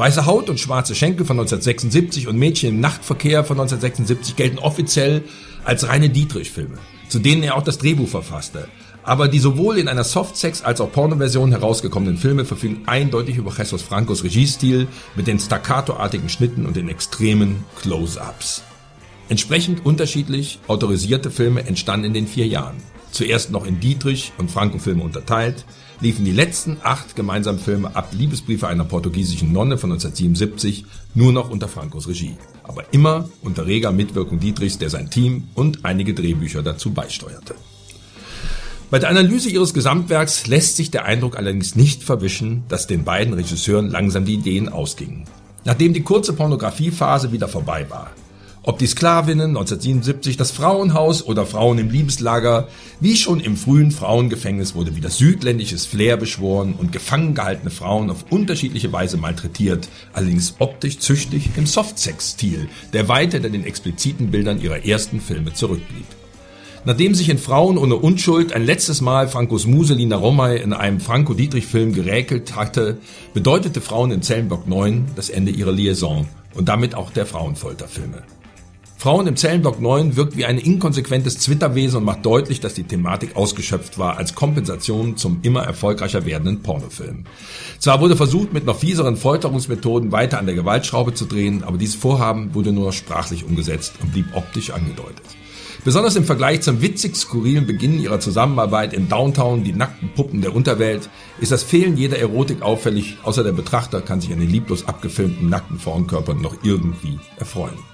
Weiße 0.00 0.24
Haut 0.24 0.48
und 0.48 0.58
schwarze 0.58 0.94
Schenkel 0.94 1.26
von 1.26 1.38
1976 1.38 2.26
und 2.26 2.38
Mädchen 2.38 2.70
im 2.70 2.80
Nachtverkehr 2.80 3.44
von 3.44 3.60
1976 3.60 4.34
gelten 4.34 4.58
offiziell 4.58 5.24
als 5.62 5.86
reine 5.86 6.08
Dietrich-Filme, 6.08 6.78
zu 7.10 7.18
denen 7.18 7.42
er 7.42 7.54
auch 7.54 7.62
das 7.62 7.76
Drehbuch 7.76 8.08
verfasste. 8.08 8.68
Aber 9.02 9.28
die 9.28 9.38
sowohl 9.38 9.76
in 9.76 9.88
einer 9.88 10.04
Softsex 10.04 10.62
als 10.62 10.80
auch 10.80 10.90
Pornoversion 10.90 11.50
herausgekommenen 11.50 12.16
Filme 12.16 12.46
verfügen 12.46 12.84
eindeutig 12.86 13.36
über 13.36 13.52
Jesus 13.54 13.82
Francos 13.82 14.24
Regiestil 14.24 14.88
mit 15.16 15.26
den 15.26 15.38
staccatoartigen 15.38 16.30
Schnitten 16.30 16.64
und 16.64 16.76
den 16.76 16.88
extremen 16.88 17.66
Close-ups. 17.82 18.62
Entsprechend 19.28 19.84
unterschiedlich 19.84 20.60
autorisierte 20.66 21.30
Filme 21.30 21.66
entstanden 21.66 22.06
in 22.06 22.14
den 22.14 22.26
vier 22.26 22.46
Jahren. 22.46 22.78
Zuerst 23.10 23.50
noch 23.50 23.66
in 23.66 23.80
Dietrich 23.80 24.32
und 24.38 24.50
Franco-Filme 24.50 25.02
unterteilt, 25.02 25.66
liefen 26.00 26.24
die 26.24 26.32
letzten 26.32 26.78
acht 26.82 27.14
gemeinsamen 27.14 27.60
Filme 27.60 27.94
ab 27.94 28.08
Liebesbriefe 28.12 28.68
einer 28.68 28.84
portugiesischen 28.84 29.52
Nonne 29.52 29.78
von 29.78 29.92
1977 29.92 30.84
nur 31.14 31.32
noch 31.32 31.50
unter 31.50 31.68
Francos 31.68 32.08
Regie. 32.08 32.36
Aber 32.62 32.84
immer 32.92 33.28
unter 33.42 33.66
reger 33.66 33.92
Mitwirkung 33.92 34.40
Dietrichs, 34.40 34.78
der 34.78 34.90
sein 34.90 35.10
Team 35.10 35.48
und 35.54 35.84
einige 35.84 36.14
Drehbücher 36.14 36.62
dazu 36.62 36.92
beisteuerte. 36.92 37.54
Bei 38.90 38.98
der 38.98 39.08
Analyse 39.08 39.50
ihres 39.50 39.72
Gesamtwerks 39.72 40.46
lässt 40.46 40.76
sich 40.76 40.90
der 40.90 41.04
Eindruck 41.04 41.36
allerdings 41.36 41.76
nicht 41.76 42.02
verwischen, 42.02 42.64
dass 42.68 42.88
den 42.88 43.04
beiden 43.04 43.34
Regisseuren 43.34 43.88
langsam 43.88 44.24
die 44.24 44.34
Ideen 44.34 44.68
ausgingen. 44.68 45.24
Nachdem 45.64 45.92
die 45.92 46.02
kurze 46.02 46.32
Pornografiephase 46.32 47.30
wieder 47.30 47.46
vorbei 47.46 47.86
war. 47.88 48.10
Ob 48.62 48.78
die 48.78 48.86
Sklavinnen 48.86 49.56
1977, 49.56 50.36
das 50.36 50.50
Frauenhaus 50.50 51.24
oder 51.24 51.46
Frauen 51.46 51.78
im 51.78 51.88
Liebeslager, 51.88 52.68
wie 53.00 53.16
schon 53.16 53.40
im 53.40 53.56
frühen 53.56 53.90
Frauengefängnis 53.90 54.74
wurde 54.74 54.94
wieder 54.94 55.08
südländisches 55.08 55.86
Flair 55.86 56.18
beschworen 56.18 56.74
und 56.76 56.92
gefangen 56.92 57.34
gehaltene 57.34 57.70
Frauen 57.70 58.10
auf 58.10 58.26
unterschiedliche 58.28 58.92
Weise 58.92 59.16
malträtiert, 59.16 59.88
allerdings 60.12 60.56
optisch 60.58 60.98
züchtig 60.98 61.48
im 61.56 61.64
Softsex-Stil, 61.64 62.68
der 62.92 63.08
weit 63.08 63.32
hinter 63.32 63.48
den 63.48 63.64
expliziten 63.64 64.30
Bildern 64.30 64.60
ihrer 64.60 64.84
ersten 64.84 65.22
Filme 65.22 65.54
zurückblieb. 65.54 66.06
Nachdem 66.84 67.14
sich 67.14 67.30
in 67.30 67.38
Frauen 67.38 67.78
ohne 67.78 67.96
Unschuld 67.96 68.52
ein 68.52 68.66
letztes 68.66 69.00
Mal 69.00 69.28
Frankos 69.28 69.64
Muse 69.64 69.94
Lina 69.94 70.16
Romay 70.16 70.60
in 70.60 70.74
einem 70.74 71.00
Franco-Dietrich-Film 71.00 71.94
geräkelt 71.94 72.56
hatte, 72.56 72.98
bedeutete 73.32 73.80
Frauen 73.80 74.10
in 74.10 74.20
Zellenblock 74.20 74.68
9 74.68 75.06
das 75.16 75.30
Ende 75.30 75.50
ihrer 75.50 75.72
Liaison 75.72 76.28
und 76.54 76.68
damit 76.68 76.94
auch 76.94 77.10
der 77.10 77.24
Frauenfolterfilme. 77.24 78.22
Frauen 79.00 79.26
im 79.26 79.34
Zellenblock 79.34 79.80
9 79.80 80.16
wirkt 80.16 80.36
wie 80.36 80.44
ein 80.44 80.58
inkonsequentes 80.58 81.38
Zwitterwesen 81.38 81.96
und 81.96 82.04
macht 82.04 82.26
deutlich, 82.26 82.60
dass 82.60 82.74
die 82.74 82.82
Thematik 82.82 83.34
ausgeschöpft 83.34 83.96
war 83.96 84.18
als 84.18 84.34
Kompensation 84.34 85.16
zum 85.16 85.38
immer 85.40 85.62
erfolgreicher 85.62 86.26
werdenden 86.26 86.60
Pornofilm. 86.60 87.24
Zwar 87.78 88.02
wurde 88.02 88.14
versucht, 88.14 88.52
mit 88.52 88.66
noch 88.66 88.78
fieseren 88.78 89.16
Folterungsmethoden 89.16 90.12
weiter 90.12 90.38
an 90.38 90.44
der 90.44 90.54
Gewaltschraube 90.54 91.14
zu 91.14 91.24
drehen, 91.24 91.64
aber 91.64 91.78
dieses 91.78 91.94
Vorhaben 91.94 92.54
wurde 92.54 92.72
nur 92.72 92.88
noch 92.88 92.92
sprachlich 92.92 93.46
umgesetzt 93.46 93.94
und 94.02 94.12
blieb 94.12 94.26
optisch 94.34 94.68
angedeutet. 94.68 95.24
Besonders 95.82 96.16
im 96.16 96.24
Vergleich 96.24 96.60
zum 96.60 96.82
witzig 96.82 97.16
skurrilen 97.16 97.66
Beginn 97.66 98.02
ihrer 98.02 98.20
Zusammenarbeit 98.20 98.92
in 98.92 99.08
Downtown, 99.08 99.64
die 99.64 99.72
nackten 99.72 100.10
Puppen 100.14 100.42
der 100.42 100.54
Unterwelt, 100.54 101.08
ist 101.40 101.52
das 101.52 101.62
Fehlen 101.62 101.96
jeder 101.96 102.18
Erotik 102.18 102.60
auffällig, 102.60 103.16
außer 103.22 103.44
der 103.44 103.52
Betrachter 103.52 104.02
kann 104.02 104.20
sich 104.20 104.30
an 104.30 104.40
den 104.40 104.50
lieblos 104.50 104.86
abgefilmten 104.86 105.48
nackten 105.48 105.78
Frauenkörpern 105.78 106.42
noch 106.42 106.56
irgendwie 106.62 107.18
erfreuen. 107.38 107.89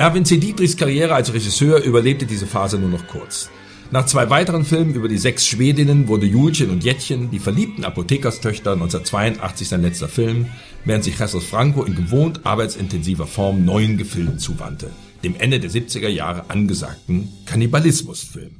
Erwin 0.00 0.24
C. 0.24 0.38
Dietrichs 0.38 0.78
Karriere 0.78 1.14
als 1.14 1.34
Regisseur 1.34 1.82
überlebte 1.82 2.24
diese 2.24 2.46
Phase 2.46 2.78
nur 2.78 2.88
noch 2.88 3.06
kurz. 3.06 3.50
Nach 3.90 4.06
zwei 4.06 4.30
weiteren 4.30 4.64
Filmen 4.64 4.94
über 4.94 5.08
die 5.08 5.18
sechs 5.18 5.46
Schwedinnen 5.46 6.08
wurde 6.08 6.24
Julchen 6.24 6.70
und 6.70 6.82
Jettchen, 6.82 7.30
die 7.30 7.38
verliebten 7.38 7.84
Apothekerstöchter, 7.84 8.72
1982 8.72 9.68
sein 9.68 9.82
letzter 9.82 10.08
Film, 10.08 10.46
während 10.86 11.04
sich 11.04 11.18
Jesus 11.18 11.44
Franco 11.44 11.82
in 11.82 11.96
gewohnt 11.96 12.46
arbeitsintensiver 12.46 13.26
Form 13.26 13.66
neuen 13.66 13.98
Gefilden 13.98 14.38
zuwandte 14.38 14.90
dem 15.22 15.36
Ende 15.38 15.60
der 15.60 15.70
70er 15.70 16.08
Jahre 16.08 16.48
angesagten 16.48 17.28
Kannibalismusfilm. 17.44 18.59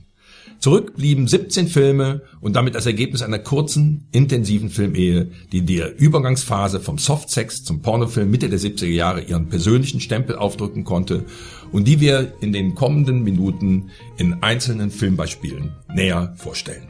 Zurück 0.61 0.95
blieben 0.95 1.27
17 1.27 1.69
Filme 1.69 2.21
und 2.43 2.55
damit 2.55 2.75
das 2.75 2.85
Ergebnis 2.85 3.23
einer 3.23 3.39
kurzen, 3.39 4.07
intensiven 4.13 4.69
Filmehe, 4.69 5.31
die 5.53 5.59
in 5.59 5.67
der 5.67 5.99
Übergangsphase 5.99 6.81
vom 6.81 6.99
Softsex 6.99 7.65
zum 7.65 7.81
Pornofilm 7.81 8.31
Mitte 8.31 8.51
der 8.51 8.59
70er 8.59 8.87
Jahre 8.87 9.23
ihren 9.23 9.49
persönlichen 9.49 10.01
Stempel 10.01 10.37
aufdrücken 10.37 10.85
konnte 10.85 11.25
und 11.73 11.89
die 11.89 12.01
wir 12.01 12.35
in 12.43 12.53
den 12.53 12.75
kommenden 12.75 13.23
Minuten 13.23 13.89
in 14.19 14.43
einzelnen 14.43 14.91
Filmbeispielen 14.91 15.73
näher 15.95 16.35
vorstellen. 16.37 16.90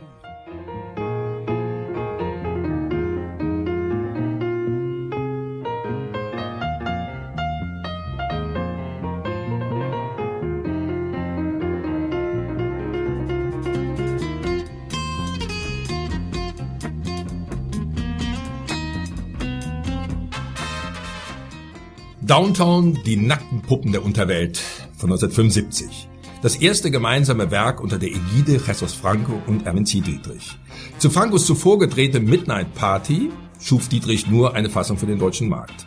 Downtown, 22.31 22.97
die 23.05 23.17
nackten 23.17 23.61
Puppen 23.61 23.91
der 23.91 24.05
Unterwelt 24.05 24.59
von 24.97 25.11
1975. 25.11 26.09
Das 26.43 26.55
erste 26.55 26.93
gemeinsame 26.93 27.51
Werk 27.51 27.81
unter 27.81 27.99
der 27.99 28.11
Ägide 28.11 28.63
Jesus 28.65 28.95
Franco 28.95 29.43
und 29.49 29.67
Erwin 29.67 29.85
C. 29.85 29.99
Dietrich. 29.99 30.57
Zu 30.99 31.11
Francos 31.11 31.45
zuvor 31.45 31.81
gedrehte 31.81 32.21
Midnight 32.21 32.73
Party 32.77 33.31
schuf 33.59 33.89
Dietrich 33.89 34.29
nur 34.29 34.55
eine 34.55 34.71
Fassung 34.71 34.97
für 34.97 35.07
den 35.07 35.19
deutschen 35.19 35.49
Markt. 35.49 35.87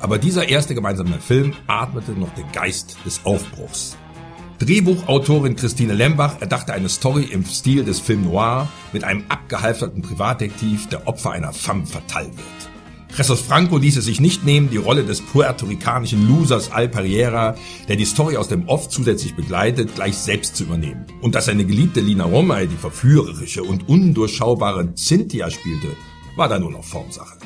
Aber 0.00 0.18
dieser 0.18 0.50
erste 0.50 0.74
gemeinsame 0.74 1.18
Film 1.18 1.54
atmete 1.66 2.12
noch 2.12 2.34
den 2.34 2.52
Geist 2.52 2.98
des 3.06 3.24
Aufbruchs. 3.24 3.96
Drehbuchautorin 4.58 5.56
Christine 5.56 5.94
Lembach 5.94 6.42
erdachte 6.42 6.74
eine 6.74 6.90
Story 6.90 7.24
im 7.24 7.46
Stil 7.46 7.84
des 7.84 8.00
Film 8.00 8.24
Noir 8.24 8.68
mit 8.92 9.02
einem 9.02 9.24
abgehalfterten 9.30 10.02
Privatdetektiv, 10.02 10.90
der 10.90 11.08
Opfer 11.08 11.30
einer 11.30 11.54
femme 11.54 11.86
fatale 11.86 12.28
wird. 12.28 12.69
Jesus 13.16 13.40
Franco 13.40 13.76
ließ 13.76 13.96
es 13.96 14.04
sich 14.04 14.20
nicht 14.20 14.44
nehmen, 14.44 14.70
die 14.70 14.76
Rolle 14.76 15.04
des 15.04 15.20
puerto-ricanischen 15.20 16.26
Losers 16.28 16.70
Al 16.70 16.88
Pereira, 16.88 17.56
der 17.88 17.96
die 17.96 18.04
Story 18.04 18.36
aus 18.36 18.48
dem 18.48 18.68
Off 18.68 18.88
zusätzlich 18.88 19.34
begleitet, 19.34 19.94
gleich 19.94 20.16
selbst 20.16 20.56
zu 20.56 20.64
übernehmen. 20.64 21.04
Und 21.20 21.34
dass 21.34 21.46
seine 21.46 21.64
geliebte 21.64 22.00
Lina 22.00 22.24
Romay 22.24 22.66
die 22.66 22.76
verführerische 22.76 23.62
und 23.62 23.88
undurchschaubare 23.88 24.94
Cynthia 24.94 25.50
spielte, 25.50 25.88
war 26.36 26.48
da 26.48 26.58
nur 26.58 26.70
noch 26.70 26.84
Formsache. 26.84 27.36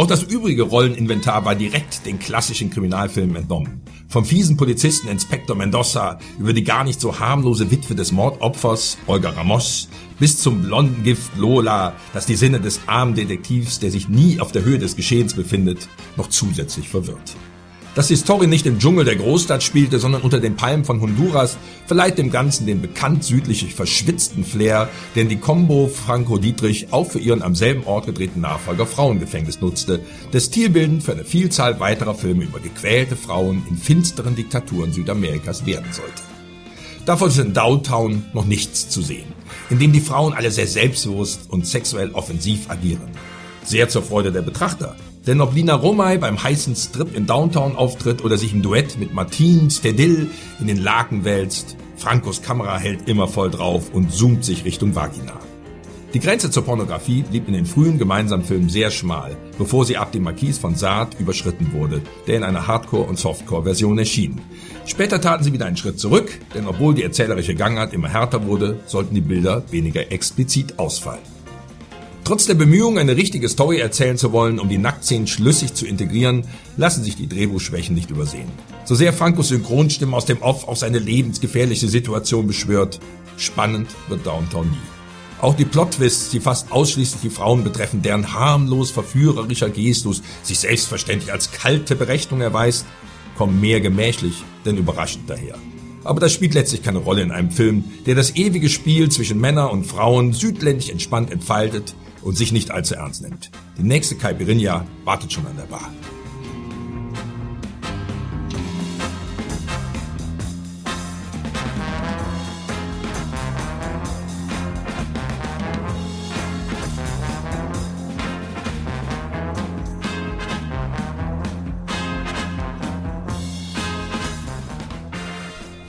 Auch 0.00 0.06
das 0.06 0.22
übrige 0.22 0.62
Rolleninventar 0.62 1.44
war 1.44 1.54
direkt 1.54 2.06
den 2.06 2.18
klassischen 2.18 2.70
Kriminalfilmen 2.70 3.36
entnommen. 3.36 3.82
Vom 4.08 4.24
fiesen 4.24 4.56
Polizisten 4.56 5.08
Inspektor 5.08 5.54
Mendoza 5.54 6.18
über 6.38 6.54
die 6.54 6.64
gar 6.64 6.84
nicht 6.84 7.02
so 7.02 7.20
harmlose 7.20 7.70
Witwe 7.70 7.94
des 7.94 8.10
Mordopfers 8.10 8.96
Olga 9.06 9.28
Ramos 9.28 9.90
bis 10.18 10.38
zum 10.38 10.62
blonden 10.62 11.02
Gift 11.02 11.36
Lola, 11.36 11.92
das 12.14 12.24
die 12.24 12.36
Sinne 12.36 12.60
des 12.60 12.80
armen 12.86 13.14
Detektivs, 13.14 13.78
der 13.78 13.90
sich 13.90 14.08
nie 14.08 14.40
auf 14.40 14.52
der 14.52 14.64
Höhe 14.64 14.78
des 14.78 14.96
Geschehens 14.96 15.34
befindet, 15.34 15.86
noch 16.16 16.30
zusätzlich 16.30 16.88
verwirrt. 16.88 17.36
Dass 17.96 18.06
die 18.06 18.16
Story 18.16 18.46
nicht 18.46 18.66
im 18.66 18.78
Dschungel 18.78 19.04
der 19.04 19.16
Großstadt 19.16 19.64
spielte, 19.64 19.98
sondern 19.98 20.22
unter 20.22 20.38
den 20.38 20.54
Palmen 20.54 20.84
von 20.84 21.00
Honduras, 21.00 21.56
verleiht 21.86 22.18
dem 22.18 22.30
Ganzen 22.30 22.64
den 22.64 22.80
bekannt 22.80 23.24
südlich 23.24 23.74
verschwitzten 23.74 24.44
Flair, 24.44 24.88
den 25.16 25.28
die 25.28 25.38
Combo 25.38 25.88
Franco 25.88 26.38
Dietrich 26.38 26.92
auch 26.92 27.10
für 27.10 27.18
ihren 27.18 27.42
am 27.42 27.56
selben 27.56 27.84
Ort 27.84 28.06
gedrehten 28.06 28.40
Nachfolger 28.40 28.86
Frauengefängnis 28.86 29.60
nutzte, 29.60 30.00
der 30.32 30.38
stilbildend 30.38 31.02
für 31.02 31.12
eine 31.12 31.24
Vielzahl 31.24 31.80
weiterer 31.80 32.14
Filme 32.14 32.44
über 32.44 32.60
gequälte 32.60 33.16
Frauen 33.16 33.64
in 33.68 33.76
finsteren 33.76 34.36
Diktaturen 34.36 34.92
Südamerikas 34.92 35.66
werden 35.66 35.92
sollte. 35.92 36.22
Davon 37.06 37.28
ist 37.28 37.38
in 37.38 37.54
Downtown 37.54 38.24
noch 38.34 38.44
nichts 38.44 38.88
zu 38.88 39.02
sehen, 39.02 39.32
in 39.68 39.80
dem 39.80 39.92
die 39.92 40.00
Frauen 40.00 40.32
alle 40.32 40.52
sehr 40.52 40.68
selbstbewusst 40.68 41.40
und 41.48 41.66
sexuell 41.66 42.12
offensiv 42.12 42.70
agieren. 42.70 43.08
Sehr 43.64 43.88
zur 43.88 44.02
Freude 44.02 44.30
der 44.30 44.42
Betrachter, 44.42 44.94
Denn 45.26 45.40
ob 45.40 45.54
Lina 45.54 45.74
Romay 45.74 46.16
beim 46.16 46.42
heißen 46.42 46.74
Strip 46.74 47.14
in 47.14 47.26
Downtown 47.26 47.76
auftritt 47.76 48.24
oder 48.24 48.38
sich 48.38 48.54
im 48.54 48.62
Duett 48.62 48.98
mit 48.98 49.12
Martin 49.12 49.70
Stedil 49.70 50.30
in 50.60 50.66
den 50.66 50.82
Laken 50.82 51.24
wälzt, 51.24 51.76
Frankos 51.96 52.40
Kamera 52.40 52.78
hält 52.78 53.06
immer 53.08 53.28
voll 53.28 53.50
drauf 53.50 53.90
und 53.92 54.12
zoomt 54.12 54.44
sich 54.44 54.64
Richtung 54.64 54.94
Vagina. 54.94 55.38
Die 56.14 56.18
Grenze 56.18 56.50
zur 56.50 56.64
Pornografie 56.64 57.22
blieb 57.22 57.46
in 57.46 57.54
den 57.54 57.66
frühen 57.66 57.98
gemeinsamen 57.98 58.44
Filmen 58.44 58.68
sehr 58.68 58.90
schmal, 58.90 59.36
bevor 59.58 59.84
sie 59.84 59.96
ab 59.96 60.10
dem 60.10 60.24
Marquis 60.24 60.58
von 60.58 60.74
Sade 60.74 61.16
überschritten 61.20 61.72
wurde, 61.72 62.00
der 62.26 62.38
in 62.38 62.42
einer 62.42 62.66
Hardcore- 62.66 63.06
und 63.06 63.18
Softcore-Version 63.18 63.98
erschien. 63.98 64.40
Später 64.86 65.20
taten 65.20 65.44
sie 65.44 65.52
wieder 65.52 65.66
einen 65.66 65.76
Schritt 65.76 66.00
zurück, 66.00 66.32
denn 66.54 66.66
obwohl 66.66 66.94
die 66.94 67.04
erzählerische 67.04 67.54
Gangart 67.54 67.92
immer 67.92 68.08
härter 68.08 68.46
wurde, 68.46 68.80
sollten 68.86 69.14
die 69.14 69.20
Bilder 69.20 69.62
weniger 69.70 70.10
explizit 70.10 70.80
ausfallen. 70.80 71.20
Trotz 72.24 72.46
der 72.46 72.54
Bemühungen, 72.54 72.98
eine 72.98 73.16
richtige 73.16 73.48
Story 73.48 73.78
erzählen 73.78 74.16
zu 74.16 74.30
wollen, 74.30 74.60
um 74.60 74.68
die 74.68 74.78
Nacktszenen 74.78 75.26
schlüssig 75.26 75.74
zu 75.74 75.86
integrieren, 75.86 76.44
lassen 76.76 77.02
sich 77.02 77.16
die 77.16 77.28
Drehbuchschwächen 77.28 77.94
nicht 77.94 78.10
übersehen. 78.10 78.48
So 78.84 78.94
sehr 78.94 79.12
Frankos 79.12 79.48
Synchronstimme 79.48 80.16
aus 80.16 80.26
dem 80.26 80.42
Off 80.42 80.68
auf 80.68 80.78
seine 80.78 80.98
lebensgefährliche 80.98 81.88
Situation 81.88 82.46
beschwört, 82.46 83.00
spannend 83.36 83.88
wird 84.08 84.26
Downtown 84.26 84.70
nie. 84.70 84.76
Auch 85.40 85.54
die 85.54 85.64
Plot-Twists, 85.64 86.30
die 86.30 86.40
fast 86.40 86.70
ausschließlich 86.70 87.22
die 87.22 87.30
Frauen 87.30 87.64
betreffen, 87.64 88.02
deren 88.02 88.34
harmlos 88.34 88.90
verführerischer 88.90 89.70
Gestus 89.70 90.22
sich 90.42 90.58
selbstverständlich 90.58 91.32
als 91.32 91.50
kalte 91.50 91.96
Berechnung 91.96 92.42
erweist, 92.42 92.84
kommen 93.36 93.60
mehr 93.60 93.80
gemächlich 93.80 94.34
denn 94.66 94.76
überraschend 94.76 95.30
daher. 95.30 95.56
Aber 96.04 96.20
das 96.20 96.32
spielt 96.32 96.54
letztlich 96.54 96.82
keine 96.82 96.98
Rolle 96.98 97.22
in 97.22 97.30
einem 97.30 97.50
Film, 97.50 97.84
der 98.06 98.14
das 98.14 98.36
ewige 98.36 98.68
Spiel 98.68 99.10
zwischen 99.10 99.40
Männer 99.40 99.70
und 99.70 99.84
Frauen 99.84 100.32
südländisch 100.34 100.90
entspannt 100.90 101.30
entfaltet 101.30 101.94
und 102.22 102.36
sich 102.36 102.52
nicht 102.52 102.70
allzu 102.70 102.94
ernst 102.94 103.22
nimmt. 103.22 103.50
Die 103.78 103.82
nächste 103.82 104.16
Caipirinha 104.16 104.84
wartet 105.04 105.32
schon 105.32 105.46
an 105.46 105.56
der 105.56 105.64
Bar. 105.64 105.90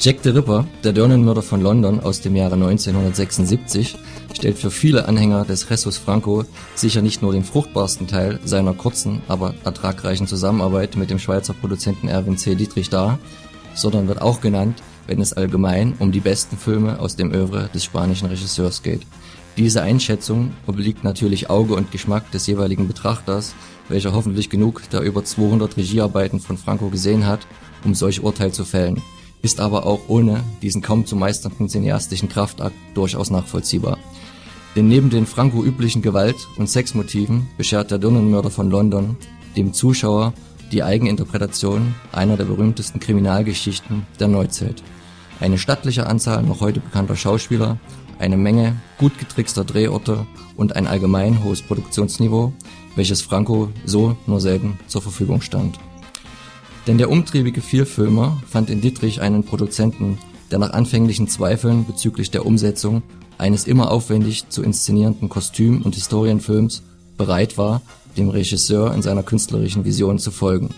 Jack 0.04 0.24
the 0.24 0.30
Ripper, 0.30 0.66
der 0.84 0.94
Dirnenmörder 0.94 1.44
von 1.44 1.62
London 1.62 2.00
aus 2.00 2.22
dem 2.22 2.36
Jahre 2.36 2.56
1976, 2.56 3.96
stellt 4.42 4.58
für 4.58 4.72
viele 4.72 5.08
Anhänger 5.08 5.46
des 5.46 5.70
Jesus 5.70 6.00
Franco 6.00 6.46
sicher 6.74 7.04
nicht 7.04 7.22
nur 7.22 7.32
den 7.32 7.44
fruchtbarsten 7.44 8.08
Teil 8.08 8.40
seiner 8.44 8.74
kurzen, 8.74 9.22
aber 9.28 9.54
ertragreichen 9.64 10.26
Zusammenarbeit 10.26 10.96
mit 10.96 11.12
dem 11.12 11.20
Schweizer 11.20 11.54
Produzenten 11.54 12.08
Erwin 12.08 12.38
C. 12.38 12.56
Dietrich 12.56 12.90
dar, 12.90 13.20
sondern 13.76 14.08
wird 14.08 14.20
auch 14.20 14.42
genannt, 14.42 14.82
wenn 15.06 15.22
es 15.22 15.34
allgemein 15.34 15.94
um 16.00 16.12
die 16.12 16.22
besten 16.22 16.58
Filme 16.58 17.00
aus 17.00 17.16
dem 17.16 17.32
Övre 17.32 17.70
des 17.72 17.84
spanischen 17.84 18.30
Regisseurs 18.30 18.82
geht. 18.82 19.02
Diese 19.58 19.84
Einschätzung 19.84 20.54
obliegt 20.66 21.04
natürlich 21.04 21.52
Auge 21.52 21.76
und 21.76 21.92
Geschmack 21.92 22.32
des 22.32 22.48
jeweiligen 22.48 22.88
Betrachters, 22.88 23.54
welcher 23.90 24.12
hoffentlich 24.12 24.50
genug 24.50 24.82
der 24.90 25.02
über 25.02 25.24
200 25.24 25.78
Regiearbeiten 25.78 26.40
von 26.40 26.58
Franco 26.58 26.90
gesehen 26.90 27.28
hat, 27.28 27.46
um 27.84 27.94
solch 27.94 28.24
Urteil 28.24 28.52
zu 28.52 28.66
fällen 28.66 29.04
ist 29.44 29.60
aber 29.60 29.88
auch 29.88 30.02
ohne 30.08 30.44
diesen 30.62 30.82
kaum 30.84 31.06
zu 31.06 31.16
meisternden 31.16 31.68
cineastischen 31.68 32.30
Kraftakt 32.30 32.76
durchaus 32.94 33.32
nachvollziehbar. 33.32 33.98
Denn 34.76 34.88
neben 34.88 35.10
den 35.10 35.26
Franco 35.26 35.64
üblichen 35.64 36.02
Gewalt- 36.02 36.48
und 36.58 36.70
Sexmotiven 36.70 37.48
beschert 37.58 37.92
der 37.92 37.98
Dirnenmörder 37.98 38.50
von 38.50 38.70
London 38.70 39.18
dem 39.58 39.74
Zuschauer 39.74 40.34
die 40.72 40.84
Eigeninterpretation 40.84 41.94
einer 42.14 42.38
der 42.38 42.46
berühmtesten 42.46 43.00
Kriminalgeschichten 43.02 44.06
der 44.20 44.30
Neuzeit. 44.30 44.82
Eine 45.42 45.58
stattliche 45.58 46.08
Anzahl 46.08 46.44
noch 46.44 46.62
heute 46.62 46.80
bekannter 46.80 47.18
Schauspieler, 47.18 47.78
eine 48.20 48.38
Menge 48.38 48.78
gut 48.98 49.18
getrickster 49.20 49.66
Drehorte 49.66 50.26
und 50.56 50.76
ein 50.76 50.88
allgemein 50.88 51.44
hohes 51.44 51.62
Produktionsniveau, 51.62 52.54
welches 52.96 53.22
Franco 53.22 53.70
so 53.86 54.16
nur 54.28 54.40
selten 54.40 54.80
zur 54.88 55.02
Verfügung 55.02 55.42
stand. 55.42 55.80
Denn 56.88 56.98
der 56.98 57.10
umtriebige 57.10 57.62
Vielfilmer 57.62 58.42
fand 58.48 58.70
in 58.70 58.82
Dittrich 58.82 59.22
einen 59.22 59.44
Produzenten, 59.44 60.18
der 60.52 60.60
nach 60.60 60.72
anfänglichen 60.72 61.28
Zweifeln 61.28 61.86
bezüglich 61.86 62.32
der 62.32 62.46
Umsetzung 62.46 63.04
eines 63.42 63.66
immer 63.66 63.90
aufwendig 63.90 64.50
zu 64.50 64.62
inszenierenden 64.62 65.28
Kostüm- 65.28 65.82
und 65.82 65.96
Historienfilms 65.96 66.84
bereit 67.18 67.58
war, 67.58 67.82
dem 68.16 68.30
Regisseur 68.30 68.94
in 68.94 69.02
seiner 69.02 69.24
künstlerischen 69.24 69.84
Vision 69.84 70.20
zu 70.20 70.30
folgen. 70.30 70.70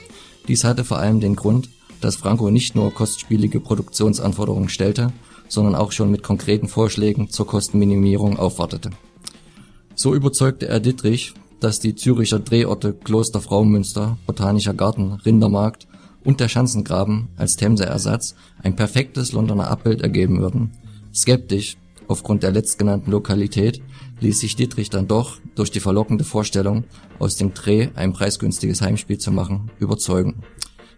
Dies 0.48 0.64
hatte 0.64 0.86
vor 0.86 0.98
allem 0.98 1.20
den 1.20 1.36
Grund, 1.36 1.70
dass 2.00 2.16
Franco 2.16 2.50
nicht 2.50 2.74
nur 2.74 2.94
kostspielige 2.94 3.60
Produktionsanforderungen 3.60 4.70
stellte, 4.70 5.12
sondern 5.50 5.76
auch 5.76 5.92
schon 5.92 6.10
mit 6.10 6.24
konkreten 6.24 6.70
Vorschlägen 6.70 7.30
zur 7.30 7.48
Kostenminimierung 7.48 8.40
aufwartete. 8.40 8.92
So 9.96 10.16
überzeugte 10.16 10.68
er 10.68 10.80
Dittrich, 10.80 11.34
dass 11.60 11.82
die 11.82 11.96
Züricher 11.96 12.40
Drehorte 12.40 12.94
Kloster 12.94 13.42
Fraumünster, 13.42 14.18
Botanischer 14.26 14.74
Garten, 14.74 15.14
Rindermarkt 15.14 15.88
und 16.24 16.40
der 16.40 16.48
Schanzengraben 16.48 17.28
als 17.36 17.58
Themse-Ersatz 17.58 18.36
ein 18.62 18.76
perfektes 18.78 19.34
Londoner 19.34 19.70
Abbild 19.70 20.02
ergeben 20.02 20.40
würden. 20.40 20.72
Skeptisch, 21.14 21.78
aufgrund 22.08 22.44
der 22.44 22.52
letztgenannten 22.52 23.12
Lokalität, 23.12 23.82
ließ 24.20 24.40
sich 24.40 24.56
Dietrich 24.56 24.90
dann 24.90 25.08
doch 25.08 25.38
durch 25.56 25.72
die 25.72 25.80
verlockende 25.80 26.24
Vorstellung, 26.24 26.86
aus 27.20 27.36
dem 27.36 27.54
Dreh 27.54 27.90
ein 27.96 28.14
preisgünstiges 28.14 28.82
Heimspiel 28.82 29.18
zu 29.18 29.32
machen, 29.32 29.72
überzeugen. 29.80 30.44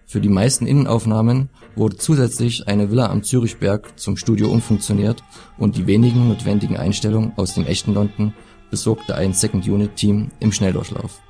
Für 0.06 0.22
die 0.22 0.30
meisten 0.30 0.68
Innenaufnahmen 0.68 1.50
wurde 1.76 1.98
zusätzlich 1.98 2.68
eine 2.68 2.92
Villa 2.92 3.10
am 3.10 3.24
Zürichberg 3.24 4.00
zum 4.00 4.18
Studio 4.18 4.50
umfunktioniert 4.50 5.24
und 5.58 5.78
die 5.78 5.88
wenigen 5.88 6.28
notwendigen 6.28 6.78
Einstellungen 6.78 7.34
aus 7.38 7.56
dem 7.56 7.66
echten 7.66 7.94
London 7.94 8.34
besorgte 8.70 9.16
ein 9.16 9.34
Second 9.34 9.68
Unit 9.68 9.96
Team 9.96 10.30
im 10.40 10.52
Schnelldurchlauf. 10.52 11.22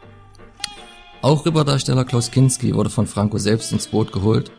Auch 1.21 1.45
Ripperdarsteller 1.45 2.05
Klaus 2.05 2.29
Kinski 2.29 2.75
wurde 2.75 2.89
von 2.89 3.07
Franco 3.07 3.37
selbst 3.37 3.71
ins 3.71 3.87
Boot 3.87 4.11
geholt 4.11 4.51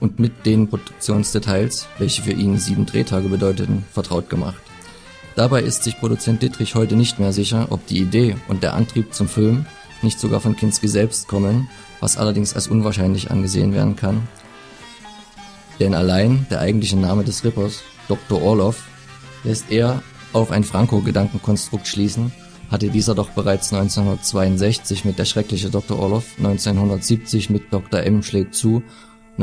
und 0.00 0.18
mit 0.18 0.46
den 0.46 0.68
Produktionsdetails, 0.68 1.86
welche 1.98 2.22
für 2.22 2.32
ihn 2.32 2.58
sieben 2.58 2.86
Drehtage 2.86 3.28
bedeuteten, 3.28 3.84
vertraut 3.92 4.28
gemacht. 4.28 4.60
Dabei 5.36 5.62
ist 5.62 5.84
sich 5.84 5.98
Produzent 5.98 6.42
Dittrich 6.42 6.74
heute 6.74 6.96
nicht 6.96 7.18
mehr 7.18 7.32
sicher, 7.32 7.68
ob 7.70 7.86
die 7.86 7.98
Idee 7.98 8.36
und 8.48 8.62
der 8.62 8.74
Antrieb 8.74 9.14
zum 9.14 9.28
Film 9.28 9.66
nicht 10.02 10.18
sogar 10.18 10.40
von 10.40 10.56
Kinski 10.56 10.88
selbst 10.88 11.28
kommen, 11.28 11.68
was 12.00 12.16
allerdings 12.16 12.54
als 12.54 12.68
unwahrscheinlich 12.68 13.30
angesehen 13.30 13.74
werden 13.74 13.96
kann. 13.96 14.26
Denn 15.78 15.94
allein 15.94 16.46
der 16.50 16.60
eigentliche 16.60 16.96
Name 16.96 17.24
des 17.24 17.44
Rippers, 17.44 17.82
Dr. 18.08 18.42
Orloff, 18.42 18.84
lässt 19.44 19.70
eher 19.70 20.02
auf 20.32 20.50
ein 20.50 20.64
Franco-Gedankenkonstrukt 20.64 21.86
schließen, 21.86 22.32
hatte 22.70 22.88
dieser 22.88 23.14
doch 23.14 23.30
bereits 23.30 23.72
1962 23.72 25.04
mit 25.04 25.18
Der 25.18 25.24
schreckliche 25.24 25.70
Dr. 25.70 25.98
Orloff, 25.98 26.26
1970 26.38 27.50
mit 27.50 27.72
Dr. 27.72 28.00
M 28.00 28.22
schlägt 28.22 28.54
zu, 28.54 28.82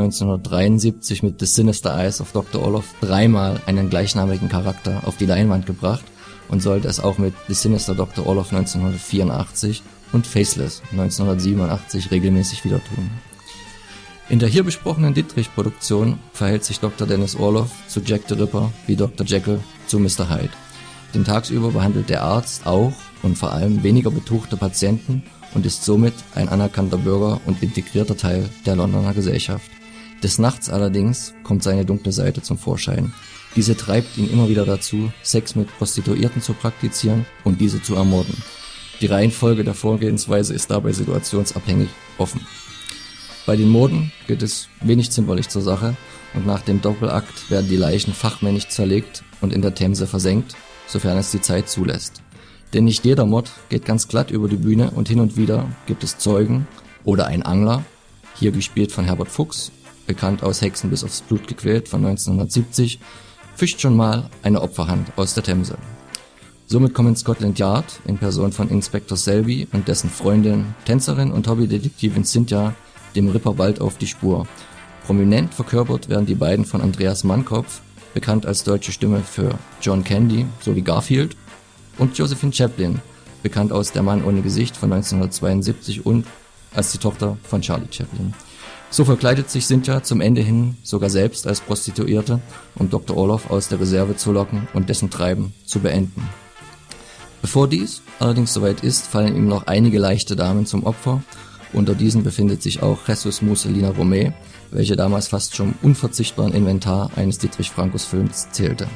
1973 0.00 1.22
mit 1.24 1.40
The 1.40 1.46
Sinister 1.46 1.98
Eyes 1.98 2.20
of 2.20 2.32
Dr. 2.32 2.62
Orloff 2.62 2.94
dreimal 3.00 3.60
einen 3.66 3.90
gleichnamigen 3.90 4.48
Charakter 4.48 5.02
auf 5.04 5.16
die 5.16 5.26
Leinwand 5.26 5.66
gebracht 5.66 6.04
und 6.48 6.62
sollte 6.62 6.86
es 6.86 7.00
auch 7.00 7.18
mit 7.18 7.34
The 7.48 7.54
Sinister 7.54 7.94
Dr. 7.94 8.26
Orloff 8.26 8.52
1984 8.52 9.82
und 10.12 10.26
Faceless 10.26 10.82
1987 10.92 12.10
regelmäßig 12.10 12.64
wieder 12.64 12.80
tun. 12.84 13.10
In 14.28 14.38
der 14.38 14.48
hier 14.48 14.62
besprochenen 14.62 15.14
Dittrich-Produktion 15.14 16.18
verhält 16.32 16.64
sich 16.64 16.80
Dr. 16.80 17.06
Dennis 17.06 17.34
Orloff 17.34 17.72
zu 17.88 18.00
Jack 18.00 18.22
the 18.28 18.34
Ripper 18.34 18.72
wie 18.86 18.94
Dr. 18.94 19.26
Jekyll 19.26 19.60
zu 19.86 19.98
Mr. 19.98 20.28
Hyde. 20.28 20.50
Denn 21.14 21.24
tagsüber 21.24 21.70
behandelt 21.70 22.10
der 22.10 22.22
Arzt 22.22 22.66
auch 22.66 22.92
und 23.22 23.36
vor 23.36 23.52
allem 23.52 23.82
weniger 23.82 24.10
betuchte 24.10 24.56
Patienten 24.56 25.22
und 25.54 25.64
ist 25.64 25.84
somit 25.84 26.14
ein 26.34 26.48
anerkannter 26.48 26.98
Bürger 26.98 27.40
und 27.46 27.62
integrierter 27.62 28.16
Teil 28.16 28.48
der 28.66 28.76
Londoner 28.76 29.14
Gesellschaft. 29.14 29.70
Des 30.22 30.38
Nachts 30.38 30.68
allerdings 30.68 31.34
kommt 31.44 31.62
seine 31.62 31.84
dunkle 31.84 32.12
Seite 32.12 32.42
zum 32.42 32.58
Vorschein. 32.58 33.12
Diese 33.54 33.76
treibt 33.76 34.18
ihn 34.18 34.30
immer 34.30 34.48
wieder 34.48 34.64
dazu, 34.64 35.12
Sex 35.22 35.54
mit 35.54 35.68
Prostituierten 35.78 36.42
zu 36.42 36.54
praktizieren 36.54 37.24
und 37.44 37.60
diese 37.60 37.80
zu 37.82 37.94
ermorden. 37.94 38.34
Die 39.00 39.06
Reihenfolge 39.06 39.62
der 39.62 39.74
Vorgehensweise 39.74 40.54
ist 40.54 40.70
dabei 40.70 40.92
situationsabhängig 40.92 41.88
offen. 42.18 42.46
Bei 43.46 43.56
den 43.56 43.68
Morden 43.68 44.12
geht 44.26 44.42
es 44.42 44.68
wenig 44.80 45.10
zimperlich 45.10 45.48
zur 45.48 45.62
Sache 45.62 45.96
und 46.34 46.46
nach 46.46 46.62
dem 46.62 46.82
Doppelakt 46.82 47.50
werden 47.50 47.70
die 47.70 47.76
Leichen 47.76 48.12
fachmännisch 48.12 48.68
zerlegt 48.68 49.22
und 49.40 49.52
in 49.52 49.62
der 49.62 49.74
Themse 49.74 50.06
versenkt, 50.06 50.56
sofern 50.86 51.16
es 51.16 51.30
die 51.30 51.40
Zeit 51.40 51.68
zulässt. 51.68 52.22
Denn 52.74 52.84
nicht 52.84 53.04
jeder 53.04 53.24
Mod 53.24 53.50
geht 53.68 53.84
ganz 53.84 54.08
glatt 54.08 54.30
über 54.30 54.48
die 54.48 54.56
Bühne 54.56 54.90
und 54.90 55.08
hin 55.08 55.20
und 55.20 55.36
wieder 55.36 55.66
gibt 55.86 56.04
es 56.04 56.18
Zeugen 56.18 56.66
oder 57.04 57.26
ein 57.26 57.42
Angler, 57.42 57.84
hier 58.34 58.50
gespielt 58.52 58.92
von 58.92 59.04
Herbert 59.04 59.28
Fuchs, 59.28 59.72
bekannt 60.08 60.42
aus 60.42 60.60
Hexen 60.60 60.90
bis 60.90 61.04
aufs 61.04 61.20
Blut 61.20 61.46
gequält 61.46 61.88
von 61.88 62.04
1970, 62.04 62.98
fischt 63.54 63.80
schon 63.80 63.94
mal 63.94 64.28
eine 64.42 64.60
Opferhand 64.60 65.12
aus 65.14 65.34
der 65.34 65.44
Themse. 65.44 65.78
Somit 66.66 66.94
kommen 66.94 67.14
Scotland 67.14 67.58
Yard 67.60 68.00
in 68.06 68.18
Person 68.18 68.50
von 68.50 68.68
Inspector 68.68 69.16
Selby 69.16 69.68
und 69.72 69.86
dessen 69.86 70.10
Freundin, 70.10 70.74
Tänzerin 70.84 71.30
und 71.30 71.46
Hobbydetektivin 71.46 72.24
Cynthia 72.24 72.74
dem 73.14 73.28
Ripper 73.28 73.54
bald 73.54 73.80
auf 73.80 73.96
die 73.98 74.06
Spur. 74.06 74.46
Prominent 75.06 75.54
verkörpert 75.54 76.08
werden 76.08 76.26
die 76.26 76.34
beiden 76.34 76.64
von 76.64 76.80
Andreas 76.80 77.24
Mannkopf, 77.24 77.80
bekannt 78.12 78.44
als 78.44 78.64
deutsche 78.64 78.92
Stimme 78.92 79.20
für 79.20 79.50
John 79.80 80.04
Candy 80.04 80.46
sowie 80.60 80.82
Garfield, 80.82 81.36
und 81.98 82.16
Josephine 82.16 82.52
Chaplin, 82.52 83.00
bekannt 83.42 83.72
aus 83.72 83.92
Der 83.92 84.02
Mann 84.02 84.24
ohne 84.24 84.42
Gesicht 84.42 84.76
von 84.76 84.92
1972 84.92 86.06
und 86.06 86.26
als 86.74 86.92
die 86.92 86.98
Tochter 86.98 87.36
von 87.42 87.60
Charlie 87.60 87.88
Chaplin. 87.90 88.34
So 88.90 89.04
verkleidet 89.04 89.50
sich 89.50 89.66
Cynthia 89.66 90.02
zum 90.02 90.20
Ende 90.20 90.40
hin 90.40 90.76
sogar 90.82 91.10
selbst 91.10 91.46
als 91.46 91.60
Prostituierte, 91.60 92.40
um 92.74 92.88
Dr. 92.88 93.16
Orloff 93.16 93.50
aus 93.50 93.68
der 93.68 93.80
Reserve 93.80 94.16
zu 94.16 94.32
locken 94.32 94.66
und 94.72 94.88
dessen 94.88 95.10
Treiben 95.10 95.52
zu 95.64 95.80
beenden. 95.80 96.28
Bevor 97.42 97.68
dies 97.68 98.02
allerdings 98.18 98.52
soweit 98.52 98.82
ist, 98.82 99.06
fallen 99.06 99.36
ihm 99.36 99.46
noch 99.46 99.66
einige 99.66 99.98
leichte 99.98 100.36
Damen 100.36 100.66
zum 100.66 100.84
Opfer. 100.84 101.22
Unter 101.72 101.94
diesen 101.94 102.24
befindet 102.24 102.62
sich 102.62 102.82
auch 102.82 103.06
Jesus 103.06 103.42
Musselina 103.42 103.90
Romé, 103.90 104.32
welche 104.70 104.96
damals 104.96 105.28
fast 105.28 105.54
schon 105.54 105.74
unverzichtbaren 105.82 106.54
Inventar 106.54 107.10
eines 107.16 107.38
Dietrich 107.38 107.70
Frankos 107.70 108.06
Films 108.06 108.48
zählte. 108.52 108.88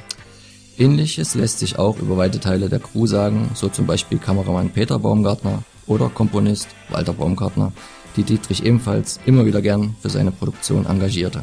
Ähnliches 0.79 1.35
lässt 1.35 1.59
sich 1.59 1.79
auch 1.79 1.99
über 1.99 2.17
weite 2.17 2.41
Teile 2.41 2.71
der 2.71 2.81
Crew 2.81 3.07
sagen, 3.07 3.51
so 3.55 3.69
zum 3.69 3.87
Beispiel 3.87 4.19
Kameramann 4.19 4.71
Peter 4.71 4.99
Baumgartner 4.99 5.63
oder 5.87 6.09
Komponist 6.09 6.69
Walter 6.89 7.13
Baumgartner, 7.13 7.73
die 8.17 8.25
Dietrich 8.25 8.65
ebenfalls 8.65 9.21
immer 9.27 9.47
wieder 9.47 9.63
gern 9.63 9.97
für 10.01 10.11
seine 10.11 10.33
Produktion 10.33 10.87
engagierte. 10.87 11.43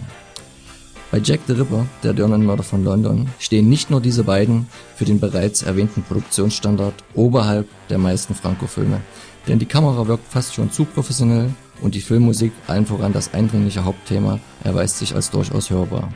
Bei 1.12 1.20
Jack 1.20 1.40
the 1.48 1.54
Ripper, 1.54 1.88
der 2.04 2.14
Dirnenmörder 2.14 2.62
von 2.62 2.84
London, 2.84 3.30
stehen 3.40 3.68
nicht 3.68 3.90
nur 3.90 4.00
diese 4.00 4.24
beiden 4.24 4.68
für 4.96 5.06
den 5.06 5.20
bereits 5.20 5.64
erwähnten 5.64 6.04
Produktionsstandard 6.04 6.94
oberhalb 7.16 7.68
der 7.90 7.98
meisten 7.98 8.36
Franco-Filme, 8.36 9.02
denn 9.48 9.58
die 9.58 9.66
Kamera 9.66 10.08
wirkt 10.08 10.32
fast 10.32 10.54
schon 10.54 10.72
zu 10.72 10.86
professionell 10.86 11.50
und 11.82 11.96
die 11.96 12.02
Filmmusik, 12.02 12.52
allen 12.68 12.86
voran 12.86 13.14
das 13.14 13.34
eindringliche 13.34 13.86
Hauptthema, 13.86 14.40
erweist 14.64 15.00
sich 15.00 15.16
als 15.16 15.32
durchaus 15.32 15.72
hörbar. 15.72 16.14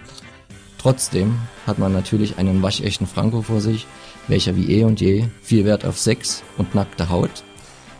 Trotzdem 0.77 1.38
hat 1.65 1.80
man 1.80 1.93
natürlich 1.93 2.38
einen 2.38 2.61
waschechten 2.61 3.07
Franco 3.07 3.41
vor 3.41 3.61
sich, 3.61 3.88
welcher 4.27 4.55
wie 4.55 4.69
eh 4.69 4.84
und 4.84 5.01
je 5.01 5.25
viel 5.41 5.65
Wert 5.65 5.85
auf 5.85 5.97
Sex 5.97 6.43
und 6.57 6.75
nackte 6.75 7.09
Haut, 7.09 7.43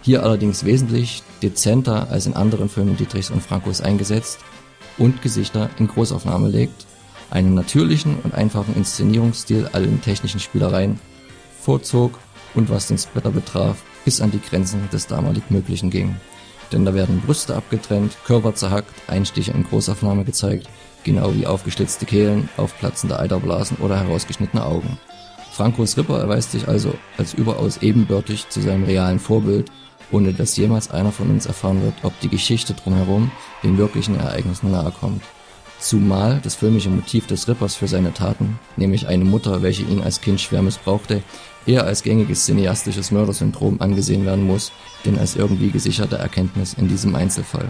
hier 0.02 0.22
allerdings 0.22 0.64
wesentlich 0.66 1.24
dezenter 1.44 2.10
als 2.10 2.26
in 2.26 2.34
anderen 2.34 2.70
Filmen 2.70 2.98
Dietrichs 2.98 3.30
und 3.30 3.44
Francos 3.44 3.82
eingesetzt 3.82 4.40
und 4.98 5.22
Gesichter 5.22 5.70
in 5.78 5.88
Großaufnahme 5.88 6.48
legt, 6.48 6.86
einen 7.30 7.54
natürlichen 7.54 8.18
und 8.24 8.34
einfachen 8.34 8.76
Inszenierungsstil 8.76 9.70
allen 9.74 10.02
technischen 10.02 10.40
Spielereien 10.40 11.00
vorzog 11.62 12.20
und 12.54 12.70
was 12.70 12.88
den 12.88 12.98
Splatter 12.98 13.32
betraf, 13.32 13.84
bis 14.06 14.22
an 14.22 14.32
die 14.32 14.42
Grenzen 14.42 14.90
des 14.92 15.08
damalig 15.08 15.50
Möglichen 15.50 15.90
ging. 15.90 16.16
Denn 16.72 16.86
da 16.86 16.94
werden 16.94 17.22
Brüste 17.22 17.56
abgetrennt, 17.56 18.18
Körper 18.26 18.56
zerhackt, 18.56 18.94
Einstiche 19.08 19.52
in 19.52 19.64
Großaufnahme 19.64 20.24
gezeigt, 20.24 20.68
genau 21.04 21.34
wie 21.36 21.46
aufgeschlitzte 21.48 22.06
Kehlen, 22.06 22.50
aufplatzende 22.58 23.20
Eiterblasen 23.20 23.78
oder 23.78 24.00
herausgeschnittene 24.00 24.66
Augen. 24.66 24.98
Frankos 25.52 25.98
Ripper 25.98 26.20
erweist 26.20 26.52
sich 26.52 26.68
also 26.68 26.96
als 27.18 27.34
überaus 27.36 27.78
ebenbürtig 27.78 28.50
zu 28.50 28.60
seinem 28.60 28.86
realen 28.86 29.20
Vorbild 29.20 29.72
ohne 30.14 30.32
dass 30.32 30.56
jemals 30.56 30.92
einer 30.92 31.12
von 31.12 31.30
uns 31.30 31.46
erfahren 31.46 31.82
wird, 31.82 31.96
ob 32.04 32.18
die 32.22 32.30
Geschichte 32.30 32.74
drumherum 32.74 33.32
den 33.64 33.78
wirklichen 33.78 34.18
Ereignissen 34.18 34.72
nahe 34.72 34.92
kommt. 34.92 35.24
Zumal 35.80 36.40
das 36.42 36.56
filmische 36.56 36.90
Motiv 36.90 37.28
des 37.28 37.50
Rippers 37.50 37.76
für 37.76 37.90
seine 37.90 38.14
Taten, 38.14 38.58
nämlich 38.78 39.08
eine 39.08 39.26
Mutter, 39.26 39.62
welche 39.64 39.84
ihn 39.84 40.02
als 40.02 40.22
Kind 40.22 40.40
schwer 40.40 40.62
missbrauchte, 40.62 41.24
eher 41.66 41.84
als 41.84 42.04
gängiges 42.04 42.46
cineastisches 42.46 43.12
Mördersyndrom 43.12 43.82
angesehen 43.82 44.26
werden 44.26 44.48
muss, 44.48 44.72
denn 45.04 45.20
als 45.20 45.36
irgendwie 45.36 45.72
gesicherte 45.72 46.18
Erkenntnis 46.18 46.74
in 46.74 46.88
diesem 46.88 47.16
Einzelfall. 47.16 47.68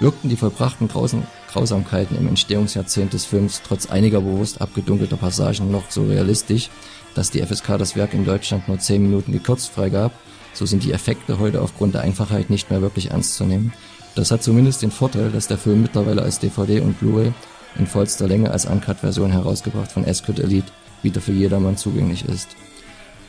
Wirkten 0.00 0.30
die 0.30 0.36
vollbrachten 0.36 0.88
Grausamkeiten 0.88 2.16
im 2.16 2.26
Entstehungsjahrzehnt 2.26 3.12
des 3.12 3.26
Films 3.26 3.60
trotz 3.62 3.86
einiger 3.86 4.22
bewusst 4.22 4.60
abgedunkelter 4.60 5.16
Passagen 5.16 5.70
noch 5.70 5.90
so 5.90 6.06
realistisch, 6.06 6.70
dass 7.14 7.30
die 7.30 7.42
FSK 7.42 7.76
das 7.78 7.96
Werk 7.96 8.14
in 8.14 8.24
Deutschland 8.24 8.66
nur 8.66 8.78
10 8.78 9.02
Minuten 9.02 9.32
gekürzt 9.32 9.70
freigab, 9.70 10.12
so 10.52 10.66
sind 10.66 10.84
die 10.84 10.92
Effekte 10.92 11.38
heute 11.38 11.60
aufgrund 11.60 11.94
der 11.94 12.02
Einfachheit 12.02 12.50
nicht 12.50 12.70
mehr 12.70 12.82
wirklich 12.82 13.10
ernst 13.10 13.36
zu 13.36 13.44
nehmen. 13.44 13.72
Das 14.14 14.30
hat 14.30 14.42
zumindest 14.42 14.82
den 14.82 14.90
Vorteil, 14.90 15.30
dass 15.30 15.48
der 15.48 15.58
Film 15.58 15.82
mittlerweile 15.82 16.22
als 16.22 16.38
DVD 16.38 16.80
und 16.80 16.98
Blu-ray 16.98 17.32
in 17.78 17.86
vollster 17.86 18.26
Länge 18.26 18.50
als 18.50 18.66
Uncut-Version 18.66 19.30
herausgebracht 19.30 19.92
von 19.92 20.04
Escut 20.04 20.40
Elite 20.40 20.72
wieder 21.02 21.20
für 21.20 21.32
jedermann 21.32 21.76
zugänglich 21.76 22.24
ist. 22.24 22.56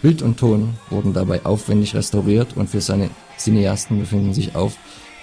Bild 0.02 0.23
und 0.23 0.38
Ton 0.39 0.73
wurden 0.89 1.14
dabei 1.14 1.45
aufwendig 1.45 1.93
restauriert 1.93 2.57
und 2.57 2.69
für 2.69 2.81
seine 2.81 3.11
Cineasten 3.38 3.99
befinden 3.99 4.34
sich 4.34 4.56
auf 4.56 4.76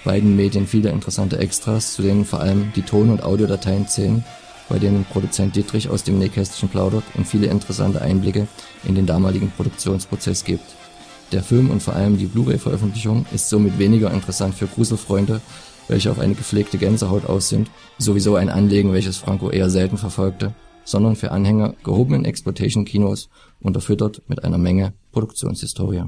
beiden 0.05 0.37
Medien 0.37 0.67
viele 0.67 0.89
interessante 0.89 1.37
Extras, 1.37 1.93
zu 1.93 2.01
denen 2.01 2.23
vor 2.23 2.39
allem 2.39 2.71
die 2.75 2.83
Ton- 2.83 3.09
und 3.09 3.23
Audiodateien 3.23 3.87
zählen, 3.87 4.23
bei 4.69 4.79
denen 4.79 5.03
Produzent 5.03 5.55
Dietrich 5.55 5.89
aus 5.89 6.03
dem 6.03 6.19
Nähkästchen 6.19 6.69
plaudert 6.69 7.03
und 7.15 7.27
viele 7.27 7.47
interessante 7.47 8.01
Einblicke 8.01 8.47
in 8.85 8.95
den 8.95 9.05
damaligen 9.05 9.51
Produktionsprozess 9.51 10.45
gibt. 10.45 10.78
Der 11.31 11.43
Film 11.43 11.69
und 11.69 11.83
vor 11.83 11.95
allem 11.95 12.17
die 12.17 12.25
Blu-ray-Veröffentlichung 12.25 13.27
ist 13.31 13.49
somit 13.49 13.77
weniger 13.77 14.11
interessant 14.11 14.55
für 14.55 14.65
Gruselfreunde, 14.65 15.41
welche 15.87 16.09
auf 16.09 16.17
eine 16.17 16.33
gepflegte 16.33 16.79
Gänsehaut 16.79 17.25
aus 17.25 17.49
sind, 17.49 17.69
sowieso 17.99 18.35
ein 18.35 18.49
Anlegen, 18.49 18.93
welches 18.93 19.17
Franco 19.17 19.51
eher 19.51 19.69
selten 19.69 19.97
verfolgte, 19.97 20.55
sondern 20.85 21.15
für 21.15 21.31
Anhänger 21.31 21.75
gehobenen 21.83 22.25
Exploitation-Kinos 22.25 23.29
unterfüttert 23.59 24.23
mit 24.27 24.43
einer 24.43 24.57
Menge 24.57 24.93
Produktionshistorie. 25.11 26.05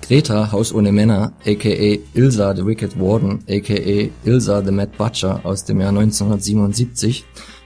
Greta 0.00 0.52
Haus 0.52 0.72
ohne 0.72 0.92
Männer, 0.92 1.32
aka 1.46 1.98
Ilsa 2.14 2.54
the 2.54 2.64
Wicked 2.66 2.98
Warden, 2.98 3.42
aka 3.48 4.10
Ilsa 4.24 4.62
the 4.62 4.70
Mad 4.70 4.92
Butcher 4.98 5.40
aus 5.44 5.64
dem 5.64 5.80
Jahr 5.80 5.90
1977 5.90 7.24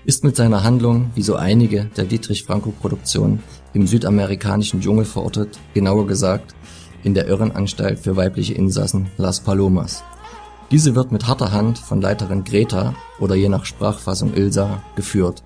ist 0.08 0.24
mit 0.24 0.36
seiner 0.36 0.64
Handlung, 0.64 1.10
wie 1.14 1.22
so 1.22 1.34
einige 1.36 1.84
der 1.98 2.06
Dietrich-Franco-Produktionen, 2.06 3.42
im 3.74 3.86
südamerikanischen 3.86 4.80
Dschungel 4.80 5.04
verortet, 5.04 5.60
genauer 5.74 6.06
gesagt 6.06 6.54
in 7.02 7.12
der 7.12 7.26
Irrenanstalt 7.26 7.98
für 7.98 8.16
weibliche 8.16 8.54
Insassen 8.54 9.10
Las 9.18 9.40
Palomas. 9.40 10.02
Diese 10.70 10.94
wird 10.94 11.12
mit 11.12 11.26
harter 11.26 11.52
Hand 11.52 11.76
von 11.76 12.00
Leiterin 12.00 12.44
Greta 12.44 12.94
oder 13.20 13.34
je 13.34 13.50
nach 13.50 13.66
Sprachfassung 13.66 14.32
Ilsa 14.32 14.82
geführt. 14.96 15.44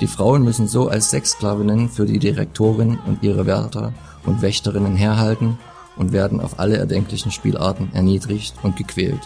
Die 0.00 0.08
Frauen 0.08 0.42
müssen 0.42 0.66
so 0.66 0.88
als 0.88 1.10
Sexsklavinnen 1.10 1.88
für 1.88 2.04
die 2.04 2.18
Direktorin 2.18 2.98
und 3.06 3.22
ihre 3.22 3.46
Wärter 3.46 3.92
und 4.26 4.42
Wächterinnen 4.42 4.96
herhalten 4.96 5.56
und 5.94 6.10
werden 6.10 6.40
auf 6.40 6.58
alle 6.58 6.78
erdenklichen 6.78 7.30
Spielarten 7.30 7.90
erniedrigt 7.92 8.56
und 8.64 8.74
gequält. 8.74 9.20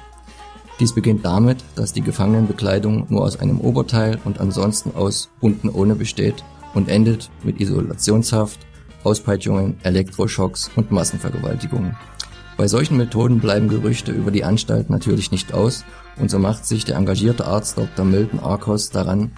Dies 0.80 0.92
beginnt 0.92 1.24
damit, 1.24 1.58
dass 1.76 1.92
die 1.92 2.02
Gefangenenbekleidung 2.02 3.06
nur 3.08 3.22
aus 3.22 3.38
einem 3.38 3.60
Oberteil 3.60 4.18
und 4.24 4.40
ansonsten 4.40 4.94
aus 4.96 5.30
unten 5.40 5.68
ohne 5.68 5.94
besteht 5.94 6.42
und 6.74 6.88
endet 6.88 7.30
mit 7.44 7.60
Isolationshaft, 7.60 8.58
Auspeitschungen, 9.04 9.76
Elektroschocks 9.84 10.70
und 10.74 10.90
Massenvergewaltigungen. 10.90 11.96
Bei 12.56 12.66
solchen 12.66 12.96
Methoden 12.96 13.38
bleiben 13.40 13.68
Gerüchte 13.68 14.10
über 14.10 14.32
die 14.32 14.44
Anstalt 14.44 14.90
natürlich 14.90 15.30
nicht 15.30 15.54
aus 15.54 15.84
und 16.16 16.30
so 16.30 16.38
macht 16.38 16.66
sich 16.66 16.84
der 16.84 16.96
engagierte 16.96 17.46
Arzt 17.46 17.78
Dr. 17.78 18.04
Milton 18.04 18.40
Arkos 18.40 18.90
daran, 18.90 19.30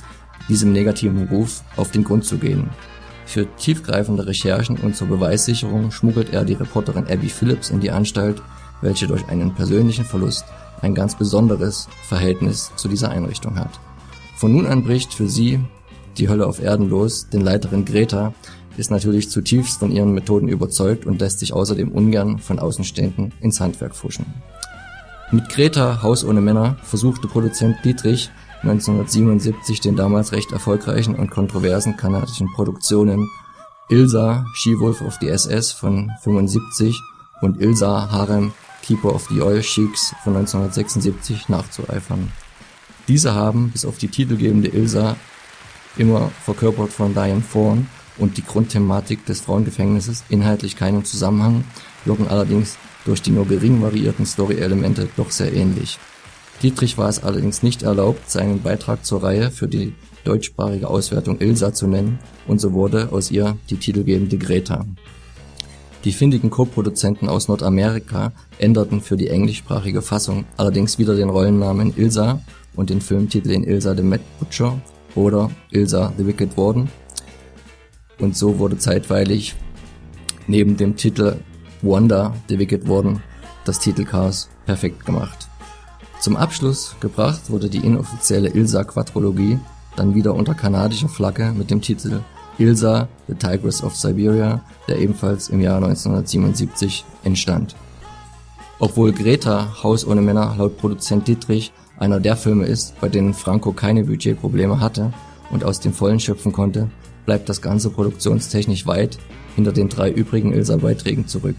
diesem 0.49 0.73
negativen 0.73 1.29
Ruf 1.29 1.63
auf 1.77 1.91
den 1.91 2.05
Grund 2.05 2.25
zu 2.25 2.39
gehen. 2.39 2.71
Für 3.27 3.47
tiefgreifende 3.57 4.27
Recherchen 4.27 4.77
und 4.77 4.97
zur 4.97 5.09
Beweissicherung 5.09 5.91
schmuggelt 5.91 6.33
er 6.33 6.45
die 6.45 6.55
Reporterin 6.55 7.09
Abby 7.09 7.29
Phillips 7.29 7.71
in 7.71 7.81
die 7.81 7.91
Anstalt, 7.91 8.41
welche 8.81 9.07
durch 9.07 9.27
einen 9.29 9.55
persönlichen 9.55 10.05
Verlust 10.05 10.45
ein 10.83 10.95
ganz 10.95 11.17
besonderes 11.17 11.89
Verhältnis 12.03 12.73
zu 12.77 12.89
dieser 12.89 13.11
Einrichtung 13.11 13.59
hat. 13.59 13.81
Von 14.37 14.53
nun 14.53 14.67
an 14.67 14.85
bricht 14.85 15.15
für 15.15 15.29
sie 15.29 15.61
die 16.19 16.29
Hölle 16.29 16.47
auf 16.47 16.63
Erden 16.63 16.89
los, 16.89 17.29
denn 17.29 17.41
Leiterin 17.41 17.85
Greta 17.85 18.33
ist 18.77 18.91
natürlich 18.91 19.31
zutiefst 19.31 19.79
von 19.79 19.91
ihren 19.91 20.13
Methoden 20.13 20.49
überzeugt 20.49 21.07
und 21.07 21.21
lässt 21.21 21.39
sich 21.39 21.53
außerdem 21.53 21.91
ungern 21.91 22.39
von 22.39 22.59
Außenstehenden 22.59 23.33
ins 23.41 23.61
Handwerk 23.61 23.95
fuschen. 23.95 24.27
Mit 25.33 25.49
Greta 25.49 26.03
Haus 26.03 26.25
ohne 26.25 26.41
Männer 26.41 26.77
versuchte 26.83 27.27
Produzent 27.27 27.77
Dietrich 27.85 28.31
1977 28.63 29.81
den 29.81 29.97
damals 29.97 30.33
recht 30.33 30.53
erfolgreichen 30.53 31.15
und 31.15 31.31
kontroversen 31.31 31.97
kanadischen 31.97 32.53
Produktionen 32.53 33.29
Ilsa, 33.89 34.45
She-Wolf 34.55 35.01
of 35.03 35.17
the 35.21 35.29
SS 35.29 35.73
von 35.73 36.11
75 36.23 37.01
und 37.41 37.61
Ilsa 37.61 38.11
Harem 38.11 38.53
Keeper 38.87 39.15
of 39.15 39.27
the 39.29 39.43
Oil 39.43 39.63
Sheiks 39.63 40.15
von 40.23 40.37
1976 40.37 41.49
nachzueifern. 41.49 42.31
Diese 43.09 43.35
haben, 43.35 43.71
bis 43.71 43.85
auf 43.85 43.99
die 43.99 44.09
titelgebende 44.09 44.69
Ilsa, 44.69 45.17
immer 45.97 46.31
verkörpert 46.45 46.93
von 46.93 47.13
Diane 47.13 47.43
Thorne 47.53 47.87
und 48.19 48.37
die 48.37 48.45
Grundthematik 48.45 49.27
des 49.27 49.41
Frauengefängnisses 49.41 50.25
inhaltlich 50.29 50.77
keinen 50.77 51.05
Zusammenhang, 51.05 51.65
wirken 52.05 52.29
allerdings 52.29 52.79
durch 53.05 53.23
die 53.23 53.31
nur 53.31 53.47
gering 53.47 53.83
variierten 53.83 54.27
Story-Elemente 54.27 55.09
doch 55.17 55.31
sehr 55.31 55.53
ähnlich. 55.53 55.99
Dietrich 56.63 56.97
war 56.97 57.09
es 57.09 57.23
allerdings 57.23 57.63
nicht 57.63 57.83
erlaubt, 57.83 58.31
seinen 58.31 58.63
Beitrag 58.63 59.05
zur 59.05 59.23
Reihe 59.23 59.51
für 59.51 59.69
die 59.69 59.95
deutschsprachige 60.25 60.89
Auswertung 60.89 61.41
Ilsa 61.41 61.73
zu 61.75 61.87
nennen 61.87 62.19
und 62.47 62.61
so 62.61 62.73
wurde 62.73 63.11
aus 63.13 63.31
ihr 63.31 63.57
die 63.69 63.77
titelgebende 63.77 64.39
Greta. 64.39 64.85
Die 66.07 66.13
findigen 66.13 66.51
Co-Produzenten 66.51 67.29
aus 67.29 67.49
Nordamerika 67.49 68.31
änderten 68.59 69.01
für 69.01 69.17
die 69.17 69.27
englischsprachige 69.27 70.03
Fassung 70.03 70.45
allerdings 70.57 71.01
wieder 71.01 71.17
den 71.17 71.29
Rollennamen 71.29 71.93
Ilsa 71.97 72.43
und 72.77 72.91
den 72.91 73.01
Filmtitel 73.01 73.51
in 73.51 73.65
Ilsa 73.65 73.97
the 73.97 74.05
Mad 74.05 74.23
Butcher 74.39 74.81
oder 75.17 75.51
Ilsa 75.73 76.13
the 76.17 76.25
Wicked 76.25 76.57
Warden. 76.57 76.89
Und 78.21 78.37
so 78.37 78.61
wurde 78.61 78.79
zeitweilig 78.79 79.57
neben 80.47 80.77
dem 80.77 80.95
Titel 80.95 81.39
Wanda 81.83 82.37
the 82.49 82.61
Wicked 82.61 82.89
Warden 82.89 83.21
das 83.65 83.81
Titelchaos 83.81 84.49
perfekt 84.65 85.05
gemacht. 85.07 85.49
Zum 86.21 86.37
Abschluss 86.37 86.95
gebracht 87.01 87.51
wurde 87.51 87.69
die 87.69 87.85
inoffizielle 87.85 88.51
Ilsa-Quadrologie 88.51 89.59
dann 89.97 90.15
wieder 90.15 90.37
unter 90.37 90.55
kanadischer 90.55 91.09
Flagge 91.09 91.53
mit 91.53 91.73
dem 91.73 91.81
Titel 91.81 92.21
Ilsa, 92.59 93.09
The 93.29 93.35
Tigress 93.35 93.83
of 93.83 93.95
Siberia, 93.97 94.63
der 94.89 94.99
ebenfalls 94.99 95.49
im 95.49 95.61
Jahr 95.61 95.77
1977 95.77 97.05
entstand. 97.25 97.77
Obwohl 98.79 99.13
Greta 99.13 99.83
Haus 99.83 100.07
ohne 100.07 100.23
Männer 100.23 100.55
laut 100.59 100.77
Produzent 100.77 101.27
Dietrich 101.29 101.73
einer 101.99 102.21
der 102.21 102.37
Filme 102.37 102.67
ist, 102.67 103.01
bei 103.01 103.09
denen 103.09 103.33
Franco 103.35 103.73
keine 103.73 104.05
Budgetprobleme 104.05 104.81
hatte 104.81 105.13
und 105.51 105.65
aus 105.65 105.81
dem 105.81 105.93
Vollen 105.95 106.21
schöpfen 106.21 106.53
konnte, 106.53 106.91
bleibt 107.25 107.49
das 107.49 107.63
Ganze 107.63 107.91
produktionstechnisch 107.91 108.87
weit 108.87 109.19
hinter 109.55 109.73
den 109.73 109.89
drei 109.89 110.11
übrigen 110.11 110.53
Ilsa-Beiträgen 110.53 111.27
zurück. 111.27 111.57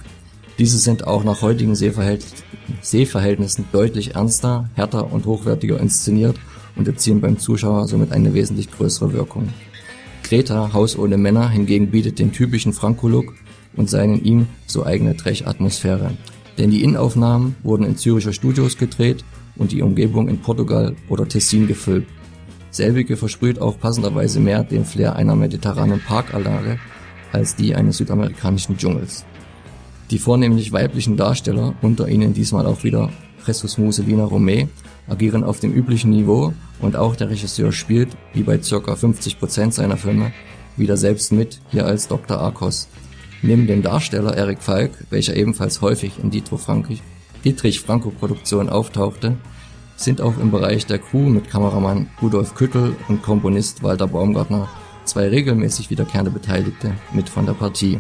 Diese 0.60 0.78
sind 0.78 1.06
auch 1.06 1.24
nach 1.24 1.42
heutigen 1.42 1.76
Sehverhältnissen 1.76 3.66
deutlich 3.72 4.16
ernster, 4.16 4.70
härter 4.76 5.12
und 5.12 5.26
hochwertiger 5.26 5.80
inszeniert 5.80 6.38
und 6.76 6.88
erzielen 6.88 7.22
beim 7.22 7.38
Zuschauer 7.40 7.88
somit 7.88 8.12
eine 8.12 8.34
wesentlich 8.34 8.72
größere 8.72 9.14
Wirkung. 9.14 9.50
Greta 10.28 10.74
Haus 10.74 10.98
ohne 10.98 11.16
Männer 11.16 11.50
hingegen 11.50 11.90
bietet 11.90 12.20
den 12.20 12.34
typischen 12.34 12.74
Franco-Look 12.74 13.34
und 13.78 13.90
seinen 13.90 14.22
ihm 14.26 14.48
so 14.66 14.86
eigene 14.86 15.16
Trash-Atmosphäre. 15.16 16.12
Denn 16.58 16.70
die 16.70 16.84
Innenaufnahmen 16.84 17.56
wurden 17.64 17.86
in 17.86 17.96
Züricher 17.96 18.34
Studios 18.34 18.78
gedreht 18.78 19.24
und 19.56 19.72
die 19.72 19.82
Umgebung 19.82 20.28
in 20.28 20.40
Portugal 20.40 20.98
oder 21.08 21.30
Tessin 21.30 21.66
gefüllt. 21.66 22.06
Selbige 22.72 23.16
versprüht 23.16 23.62
auch 23.62 23.80
passenderweise 23.80 24.42
mehr 24.42 24.66
den 24.66 24.84
Flair 24.84 25.16
einer 25.16 25.38
mediterranen 25.38 26.02
Parkanlage 26.02 26.78
als 27.32 27.56
die 27.56 27.74
eines 27.74 27.96
südamerikanischen 27.96 28.78
Dschungels. 28.78 29.24
Die 30.12 30.20
vornehmlich 30.20 30.74
weiblichen 30.74 31.16
Darsteller, 31.16 31.74
unter 31.82 32.10
ihnen 32.10 32.34
diesmal 32.34 32.66
auch 32.66 32.84
wieder 32.84 33.12
Jesus 33.46 33.78
Muselina 33.78 34.26
Romé, 34.26 34.68
agieren 35.08 35.44
auf 35.44 35.60
dem 35.60 35.74
üblichen 35.74 36.12
Niveau 36.12 36.54
und 36.80 36.96
auch 36.96 37.16
der 37.16 37.30
Regisseur 37.30 37.72
spielt, 37.72 38.10
wie 38.34 38.44
bei 38.44 38.58
ca. 38.58 38.64
50% 38.64 39.72
seiner 39.72 39.98
Filme, 39.98 40.32
wieder 40.76 40.98
selbst 40.98 41.32
mit, 41.32 41.60
hier 41.72 41.86
als 41.86 42.08
Dr. 42.08 42.40
Arkos. 42.40 42.88
Neben 43.42 43.68
dem 43.68 43.84
Darsteller 43.84 44.36
Eric 44.36 44.62
Falk, 44.62 44.92
welcher 45.10 45.36
ebenfalls 45.36 45.82
häufig 45.82 46.20
in 46.22 46.32
Dietrich 46.32 47.80
Franco 47.80 48.10
Produktionen 48.12 48.70
auftauchte, 48.70 49.38
sind 49.96 50.22
auch 50.22 50.38
im 50.38 50.52
Bereich 50.52 50.86
der 50.86 51.00
Crew 51.00 51.30
mit 51.30 51.50
Kameramann 51.50 52.10
Rudolf 52.22 52.56
Küttel 52.56 52.96
und 53.08 53.24
Komponist 53.24 53.84
Walter 53.84 54.08
Baumgartner 54.08 54.70
zwei 55.06 55.28
regelmäßig 55.30 55.90
wiederkehrende 55.90 56.32
Beteiligte 56.32 56.94
mit 57.14 57.30
von 57.30 57.46
der 57.46 57.54
Partie. 57.54 58.00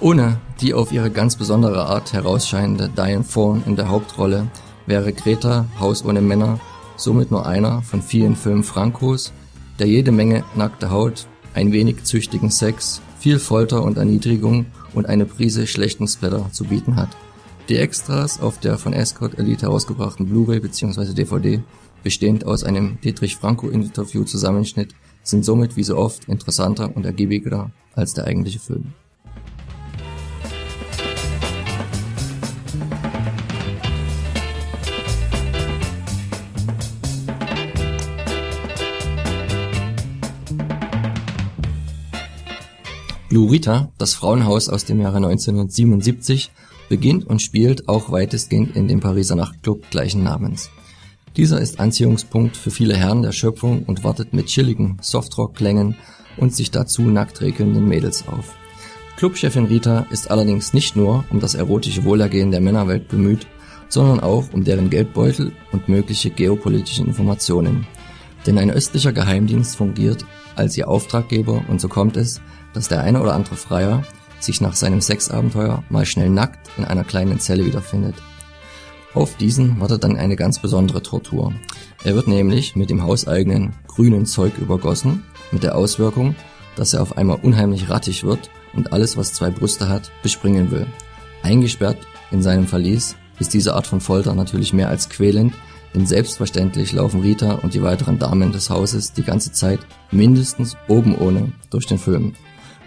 Ohne 0.00 0.38
die 0.60 0.74
auf 0.74 0.92
ihre 0.92 1.10
ganz 1.10 1.36
besondere 1.36 1.86
Art 1.86 2.12
herausscheinende 2.12 2.88
Diane 2.88 3.24
Fawn 3.24 3.62
in 3.66 3.76
der 3.76 3.88
Hauptrolle 3.88 4.48
wäre 4.86 5.12
Greta 5.12 5.66
Haus 5.78 6.04
ohne 6.04 6.20
Männer 6.20 6.60
somit 6.96 7.30
nur 7.30 7.46
einer 7.46 7.82
von 7.82 8.02
vielen 8.02 8.36
Filmen 8.36 8.64
Francos, 8.64 9.32
der 9.78 9.86
jede 9.86 10.12
Menge 10.12 10.44
nackte 10.54 10.90
Haut, 10.90 11.26
ein 11.54 11.72
wenig 11.72 12.04
züchtigen 12.04 12.50
Sex, 12.50 13.02
viel 13.18 13.38
Folter 13.38 13.82
und 13.82 13.98
Erniedrigung 13.98 14.66
und 14.94 15.06
eine 15.06 15.24
Prise 15.24 15.66
schlechten 15.66 16.06
Splatter 16.06 16.50
zu 16.52 16.64
bieten 16.64 16.96
hat. 16.96 17.10
Die 17.68 17.76
Extras 17.76 18.40
auf 18.40 18.58
der 18.58 18.78
von 18.78 18.92
Escort 18.92 19.38
Elite 19.38 19.66
herausgebrachten 19.66 20.26
Blu-ray 20.26 20.60
bzw. 20.60 21.14
DVD, 21.14 21.62
bestehend 22.02 22.44
aus 22.44 22.64
einem 22.64 22.98
Dietrich 23.00 23.36
Franco 23.36 23.68
Interview 23.68 24.24
Zusammenschnitt, 24.24 24.94
sind 25.22 25.44
somit 25.44 25.76
wie 25.76 25.84
so 25.84 25.96
oft 25.96 26.28
interessanter 26.28 26.94
und 26.94 27.06
ergiebiger 27.06 27.70
als 27.94 28.14
der 28.14 28.24
eigentliche 28.24 28.58
Film. 28.58 28.92
Lurita, 43.32 43.90
das 43.96 44.12
Frauenhaus 44.12 44.68
aus 44.68 44.84
dem 44.84 45.00
Jahre 45.00 45.16
1977, 45.16 46.50
beginnt 46.90 47.26
und 47.26 47.40
spielt 47.40 47.88
auch 47.88 48.12
weitestgehend 48.12 48.76
in 48.76 48.88
dem 48.88 49.00
Pariser 49.00 49.36
Nachtclub 49.36 49.90
gleichen 49.90 50.22
Namens. 50.22 50.68
Dieser 51.38 51.58
ist 51.58 51.80
Anziehungspunkt 51.80 52.58
für 52.58 52.70
viele 52.70 52.94
Herren 52.94 53.22
der 53.22 53.32
Schöpfung 53.32 53.84
und 53.84 54.04
wartet 54.04 54.34
mit 54.34 54.48
chilligen 54.48 54.98
Softrock-Klängen 55.00 55.96
und 56.36 56.54
sich 56.54 56.70
dazu 56.70 57.00
nackt 57.00 57.40
regelnden 57.40 57.88
Mädels 57.88 58.28
auf. 58.28 58.54
Clubchefin 59.16 59.64
Rita 59.64 60.06
ist 60.10 60.30
allerdings 60.30 60.74
nicht 60.74 60.94
nur 60.94 61.24
um 61.30 61.40
das 61.40 61.54
erotische 61.54 62.04
Wohlergehen 62.04 62.50
der 62.50 62.60
Männerwelt 62.60 63.08
bemüht, 63.08 63.46
sondern 63.88 64.20
auch 64.20 64.52
um 64.52 64.62
deren 64.62 64.90
Geldbeutel 64.90 65.52
und 65.72 65.88
mögliche 65.88 66.28
geopolitische 66.28 67.02
Informationen. 67.02 67.86
Denn 68.46 68.58
ein 68.58 68.70
östlicher 68.70 69.14
Geheimdienst 69.14 69.74
fungiert 69.74 70.26
als 70.54 70.76
ihr 70.76 70.88
Auftraggeber 70.88 71.64
und 71.68 71.80
so 71.80 71.88
kommt 71.88 72.18
es, 72.18 72.42
dass 72.74 72.88
der 72.88 73.02
eine 73.02 73.20
oder 73.20 73.34
andere 73.34 73.56
Freier 73.56 74.02
sich 74.40 74.60
nach 74.60 74.74
seinem 74.74 75.00
Sexabenteuer 75.00 75.84
mal 75.88 76.06
schnell 76.06 76.30
nackt 76.30 76.70
in 76.76 76.84
einer 76.84 77.04
kleinen 77.04 77.38
Zelle 77.38 77.64
wiederfindet. 77.64 78.16
Auf 79.14 79.36
diesen 79.36 79.78
wartet 79.78 80.04
dann 80.04 80.16
eine 80.16 80.36
ganz 80.36 80.58
besondere 80.58 81.02
Tortur. 81.02 81.52
Er 82.02 82.14
wird 82.14 82.28
nämlich 82.28 82.76
mit 82.76 82.88
dem 82.88 83.02
hauseigenen 83.02 83.74
grünen 83.86 84.24
Zeug 84.24 84.56
übergossen, 84.58 85.22
mit 85.50 85.62
der 85.62 85.76
Auswirkung, 85.76 86.34
dass 86.76 86.94
er 86.94 87.02
auf 87.02 87.18
einmal 87.18 87.38
unheimlich 87.42 87.90
rattig 87.90 88.24
wird 88.24 88.50
und 88.72 88.92
alles, 88.92 89.16
was 89.18 89.34
zwei 89.34 89.50
Brüste 89.50 89.88
hat, 89.88 90.10
bespringen 90.22 90.70
will. 90.70 90.86
Eingesperrt 91.42 91.98
in 92.30 92.42
seinem 92.42 92.66
Verlies 92.66 93.16
ist 93.38 93.52
diese 93.52 93.74
Art 93.74 93.86
von 93.86 94.00
Folter 94.00 94.34
natürlich 94.34 94.72
mehr 94.72 94.88
als 94.88 95.10
quälend, 95.10 95.52
denn 95.94 96.06
selbstverständlich 96.06 96.92
laufen 96.92 97.20
Rita 97.20 97.52
und 97.56 97.74
die 97.74 97.82
weiteren 97.82 98.18
Damen 98.18 98.50
des 98.50 98.70
Hauses 98.70 99.12
die 99.12 99.24
ganze 99.24 99.52
Zeit 99.52 99.80
mindestens 100.10 100.76
oben 100.88 101.14
ohne 101.16 101.52
durch 101.68 101.86
den 101.86 101.98
Film. 101.98 102.34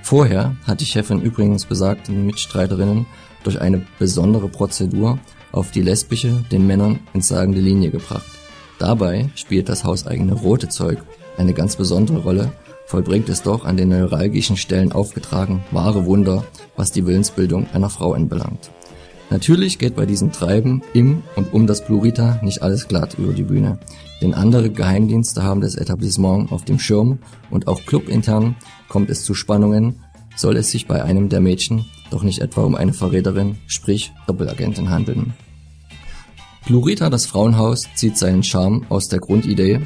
Vorher 0.05 0.55
hat 0.67 0.81
die 0.81 0.85
Chefin 0.85 1.19
übrigens 1.19 1.65
besagten 1.65 2.27
Mitstreiterinnen 2.27 3.07
durch 3.43 3.59
eine 3.59 3.81
besondere 3.97 4.47
Prozedur 4.47 5.17
auf 5.51 5.71
die 5.71 5.81
lesbische, 5.81 6.45
den 6.51 6.67
Männern 6.67 6.99
entsagende 7.13 7.59
Linie 7.59 7.89
gebracht. 7.89 8.29
Dabei 8.77 9.29
spielt 9.33 9.67
das 9.67 9.83
hauseigene 9.83 10.33
rote 10.33 10.69
Zeug 10.69 10.99
eine 11.37 11.55
ganz 11.55 11.75
besondere 11.75 12.19
Rolle, 12.19 12.51
vollbringt 12.85 13.29
es 13.29 13.41
doch 13.41 13.65
an 13.65 13.77
den 13.77 13.89
neuralgischen 13.89 14.57
Stellen 14.57 14.91
aufgetragen 14.91 15.63
wahre 15.71 16.05
Wunder, 16.05 16.43
was 16.75 16.91
die 16.91 17.07
Willensbildung 17.07 17.65
einer 17.73 17.89
Frau 17.89 18.13
anbelangt. 18.13 18.69
Natürlich 19.31 19.79
geht 19.79 19.95
bei 19.95 20.05
diesem 20.05 20.31
Treiben 20.31 20.83
im 20.93 21.23
und 21.35 21.51
um 21.51 21.65
das 21.65 21.83
Plurita 21.83 22.39
nicht 22.43 22.61
alles 22.61 22.87
glatt 22.87 23.15
über 23.17 23.33
die 23.33 23.41
Bühne, 23.41 23.79
denn 24.21 24.35
andere 24.35 24.69
Geheimdienste 24.69 25.41
haben 25.41 25.61
das 25.61 25.73
Etablissement 25.73 26.51
auf 26.51 26.63
dem 26.63 26.77
Schirm 26.77 27.17
und 27.49 27.67
auch 27.67 27.83
clubintern 27.87 28.55
kommt 28.89 29.09
es 29.09 29.23
zu 29.23 29.33
Spannungen, 29.33 30.01
soll 30.35 30.57
es 30.57 30.71
sich 30.71 30.87
bei 30.87 31.03
einem 31.03 31.29
der 31.29 31.41
Mädchen 31.41 31.85
doch 32.11 32.23
nicht 32.23 32.39
etwa 32.39 32.63
um 32.63 32.75
eine 32.75 32.93
Verräterin, 32.93 33.57
sprich 33.67 34.13
Doppelagentin 34.27 34.89
handeln. 34.89 35.33
Plurita 36.65 37.09
das 37.09 37.25
Frauenhaus 37.25 37.83
zieht 37.95 38.17
seinen 38.17 38.43
Charme 38.43 38.85
aus 38.89 39.07
der 39.07 39.19
Grundidee, 39.19 39.81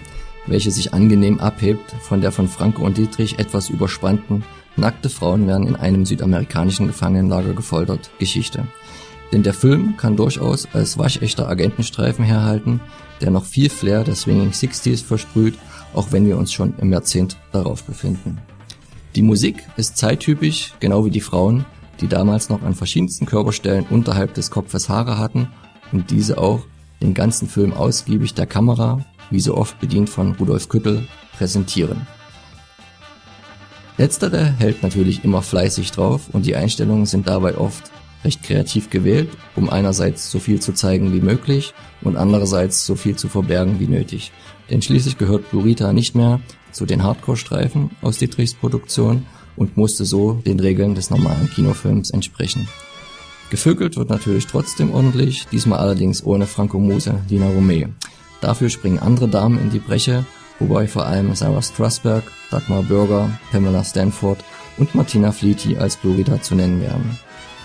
welche 0.47 0.71
sich 0.71 0.93
angenehm 0.93 1.39
abhebt 1.39 1.95
von 2.01 2.21
der 2.21 2.31
von 2.31 2.47
Franco 2.47 2.83
und 2.83 2.97
Dietrich 2.97 3.37
etwas 3.39 3.69
überspannten 3.69 4.43
Nackte 4.79 5.09
Frauen 5.09 5.45
werden 5.47 5.67
in 5.67 5.75
einem 5.75 6.05
südamerikanischen 6.05 6.87
Gefangenenlager 6.87 7.53
gefoltert 7.53 8.09
Geschichte. 8.17 8.65
Denn 9.31 9.43
der 9.43 9.53
Film 9.53 9.97
kann 9.97 10.15
durchaus 10.15 10.67
als 10.73 10.97
waschechter 10.97 11.47
Agentenstreifen 11.47 12.23
herhalten, 12.23 12.79
der 13.21 13.29
noch 13.29 13.45
viel 13.45 13.69
Flair 13.69 14.03
der 14.03 14.15
Swinging 14.15 14.53
Sixties 14.53 15.01
versprüht, 15.01 15.55
auch 15.93 16.11
wenn 16.11 16.25
wir 16.25 16.37
uns 16.37 16.53
schon 16.53 16.73
im 16.77 16.91
Jahrzehnt 16.91 17.37
darauf 17.51 17.83
befinden. 17.83 18.39
Die 19.19 19.23
Musik 19.23 19.67
ist 19.75 19.97
zeittypisch, 19.97 20.75
genau 20.79 21.03
wie 21.03 21.09
die 21.09 21.19
Frauen, 21.19 21.65
die 21.99 22.07
damals 22.07 22.47
noch 22.47 22.63
an 22.63 22.73
verschiedensten 22.73 23.25
Körperstellen 23.25 23.85
unterhalb 23.89 24.33
des 24.33 24.49
Kopfes 24.49 24.87
Haare 24.87 25.17
hatten 25.17 25.49
und 25.91 26.09
diese 26.09 26.37
auch 26.37 26.61
den 27.01 27.13
ganzen 27.13 27.49
Film 27.49 27.73
ausgiebig 27.73 28.33
der 28.33 28.45
Kamera, 28.45 29.03
wie 29.29 29.41
so 29.41 29.57
oft 29.57 29.77
bedient 29.81 30.09
von 30.09 30.35
Rudolf 30.35 30.69
Küttel, 30.69 31.05
präsentieren. 31.37 32.07
Letztere 33.97 34.53
hält 34.57 34.83
natürlich 34.83 35.25
immer 35.25 35.41
fleißig 35.41 35.91
drauf 35.91 36.29
und 36.31 36.45
die 36.45 36.55
Einstellungen 36.55 37.05
sind 37.05 37.27
dabei 37.27 37.57
oft 37.57 37.91
recht 38.23 38.41
kreativ 38.41 38.89
gewählt, 38.89 39.31
um 39.57 39.69
einerseits 39.69 40.31
so 40.31 40.39
viel 40.39 40.61
zu 40.61 40.71
zeigen 40.71 41.11
wie 41.11 41.19
möglich 41.19 41.73
und 42.03 42.15
andererseits 42.15 42.85
so 42.85 42.95
viel 42.95 43.17
zu 43.17 43.27
verbergen 43.27 43.81
wie 43.81 43.87
nötig. 43.87 44.31
Denn 44.69 44.81
schließlich 44.81 45.17
gehört 45.17 45.51
Burita 45.51 45.91
nicht 45.91 46.15
mehr 46.15 46.39
zu 46.71 46.85
den 46.85 47.03
Hardcore-Streifen 47.03 47.91
aus 48.01 48.17
Dietrichs 48.17 48.53
Produktion 48.53 49.25
und 49.55 49.77
musste 49.77 50.05
so 50.05 50.33
den 50.33 50.59
Regeln 50.59 50.95
des 50.95 51.09
normalen 51.09 51.49
Kinofilms 51.49 52.11
entsprechen. 52.11 52.67
Gevögelt 53.49 53.97
wird 53.97 54.09
natürlich 54.09 54.47
trotzdem 54.47 54.93
ordentlich, 54.93 55.47
diesmal 55.51 55.79
allerdings 55.79 56.23
ohne 56.23 56.45
Franco 56.45 56.79
Muse, 56.79 57.19
Dina 57.29 57.47
Romé. 57.47 57.89
Dafür 58.41 58.69
springen 58.69 58.99
andere 58.99 59.27
Damen 59.27 59.59
in 59.59 59.69
die 59.69 59.79
Breche, 59.79 60.25
wobei 60.59 60.87
vor 60.87 61.05
allem 61.05 61.33
Sarah 61.35 61.61
Strasberg, 61.61 62.23
Dagmar 62.51 62.83
Bürger, 62.83 63.29
Pamela 63.51 63.83
Stanford 63.83 64.39
und 64.77 64.93
Martina 64.95 65.31
Fleety 65.31 65.77
als 65.77 65.97
Burita 65.97 66.41
zu 66.41 66.55
nennen 66.55 66.81
wären. 66.81 67.17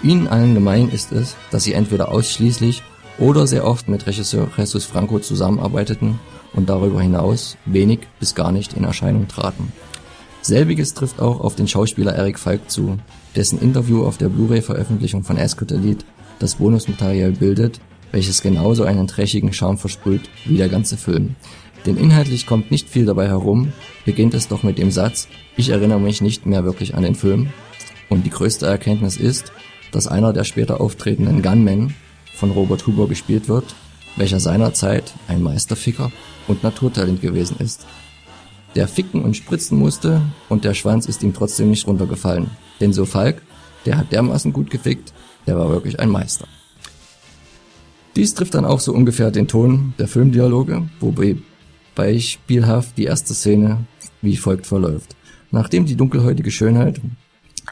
Ihnen 0.02 0.26
allen 0.26 0.54
gemein 0.54 0.90
ist 0.90 1.12
es, 1.12 1.36
dass 1.50 1.64
sie 1.64 1.74
entweder 1.74 2.10
ausschließlich 2.10 2.82
oder 3.18 3.46
sehr 3.46 3.66
oft 3.66 3.88
mit 3.88 4.06
Regisseur 4.06 4.48
Jesus 4.56 4.84
Franco 4.84 5.18
zusammenarbeiteten 5.18 6.18
und 6.54 6.68
darüber 6.68 7.00
hinaus 7.00 7.56
wenig 7.64 8.00
bis 8.20 8.34
gar 8.34 8.52
nicht 8.52 8.74
in 8.74 8.84
Erscheinung 8.84 9.28
traten. 9.28 9.72
Selbiges 10.42 10.94
trifft 10.94 11.20
auch 11.20 11.40
auf 11.40 11.54
den 11.54 11.68
Schauspieler 11.68 12.12
Eric 12.12 12.38
Falk 12.38 12.70
zu, 12.70 12.98
dessen 13.34 13.60
Interview 13.60 14.04
auf 14.04 14.18
der 14.18 14.28
Blu-ray-Veröffentlichung 14.28 15.24
von 15.24 15.38
Ascot 15.38 15.72
Elite 15.72 16.04
das 16.38 16.56
Bonusmaterial 16.56 17.32
bildet, 17.32 17.80
welches 18.12 18.42
genauso 18.42 18.84
einen 18.84 19.06
trächigen 19.06 19.52
Charme 19.52 19.78
versprüht 19.78 20.28
wie 20.44 20.56
der 20.56 20.68
ganze 20.68 20.96
Film. 20.96 21.36
Denn 21.86 21.96
inhaltlich 21.96 22.46
kommt 22.46 22.70
nicht 22.70 22.88
viel 22.88 23.06
dabei 23.06 23.28
herum, 23.28 23.72
beginnt 24.04 24.34
es 24.34 24.48
doch 24.48 24.62
mit 24.62 24.78
dem 24.78 24.90
Satz, 24.90 25.28
ich 25.56 25.70
erinnere 25.70 26.00
mich 26.00 26.20
nicht 26.20 26.46
mehr 26.46 26.64
wirklich 26.64 26.94
an 26.94 27.02
den 27.02 27.14
Film. 27.14 27.48
Und 28.08 28.24
die 28.24 28.30
größte 28.30 28.66
Erkenntnis 28.66 29.16
ist, 29.16 29.52
dass 29.92 30.08
einer 30.08 30.32
der 30.32 30.44
später 30.44 30.80
auftretenden 30.80 31.42
Gunmen 31.42 31.94
von 32.34 32.50
Robert 32.50 32.86
Huber 32.86 33.08
gespielt 33.08 33.48
wird, 33.48 33.74
welcher 34.16 34.40
seinerzeit 34.40 35.14
ein 35.28 35.42
Meisterficker 35.42 36.12
und 36.46 36.62
Naturtalent 36.62 37.20
gewesen 37.20 37.56
ist. 37.58 37.86
Der 38.74 38.88
ficken 38.88 39.22
und 39.22 39.36
spritzen 39.36 39.78
musste 39.78 40.20
und 40.48 40.64
der 40.64 40.74
Schwanz 40.74 41.06
ist 41.06 41.22
ihm 41.22 41.32
trotzdem 41.32 41.70
nicht 41.70 41.86
runtergefallen. 41.86 42.50
Denn 42.80 42.92
so 42.92 43.04
Falk, 43.04 43.40
der 43.86 43.96
hat 43.96 44.12
dermaßen 44.12 44.52
gut 44.52 44.70
gefickt, 44.70 45.12
der 45.46 45.56
war 45.58 45.70
wirklich 45.70 46.00
ein 46.00 46.08
Meister. 46.08 46.46
Dies 48.16 48.34
trifft 48.34 48.54
dann 48.54 48.64
auch 48.64 48.80
so 48.80 48.92
ungefähr 48.92 49.30
den 49.30 49.48
Ton 49.48 49.94
der 49.98 50.08
Filmdialoge, 50.08 50.88
wobei 51.00 51.36
beispielhaft 51.94 52.96
die 52.96 53.04
erste 53.04 53.34
Szene 53.34 53.86
wie 54.22 54.36
folgt 54.36 54.66
verläuft. 54.66 55.16
Nachdem 55.50 55.84
die 55.86 55.96
dunkelhäutige 55.96 56.50
Schönheit 56.50 57.00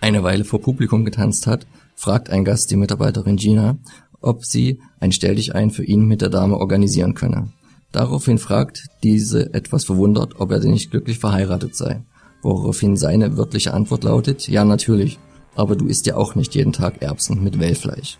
eine 0.01 0.22
Weile 0.22 0.44
vor 0.44 0.60
Publikum 0.60 1.05
getanzt 1.05 1.47
hat, 1.47 1.66
fragt 1.94 2.30
ein 2.30 2.44
Gast 2.44 2.70
die 2.70 2.76
Mitarbeiterin 2.76 3.36
Gina, 3.36 3.76
ob 4.23 4.44
sie 4.44 4.81
ein 5.01 5.12
Stelldich 5.12 5.55
ein 5.55 5.70
für 5.70 5.85
ihn 5.85 6.07
mit 6.07 6.23
der 6.23 6.31
Dame 6.31 6.57
organisieren 6.57 7.15
könne. 7.15 7.49
Daraufhin 7.93 8.39
fragt 8.39 8.86
diese 9.03 9.53
etwas 9.53 9.85
verwundert, 9.85 10.40
ob 10.40 10.51
er 10.51 10.61
denn 10.61 10.70
nicht 10.70 10.90
glücklich 10.90 11.19
verheiratet 11.19 11.77
sei, 11.77 12.03
woraufhin 12.40 12.97
seine 12.97 13.36
wörtliche 13.36 13.74
Antwort 13.74 14.05
lautet, 14.05 14.49
ja 14.49 14.65
natürlich, 14.65 15.19
aber 15.55 15.77
du 15.77 15.86
isst 15.86 16.07
ja 16.07 16.16
auch 16.16 16.35
nicht 16.35 16.55
jeden 16.55 16.73
Tag 16.73 17.03
Erbsen 17.03 17.44
mit 17.44 17.59
Wellfleisch. 17.61 18.19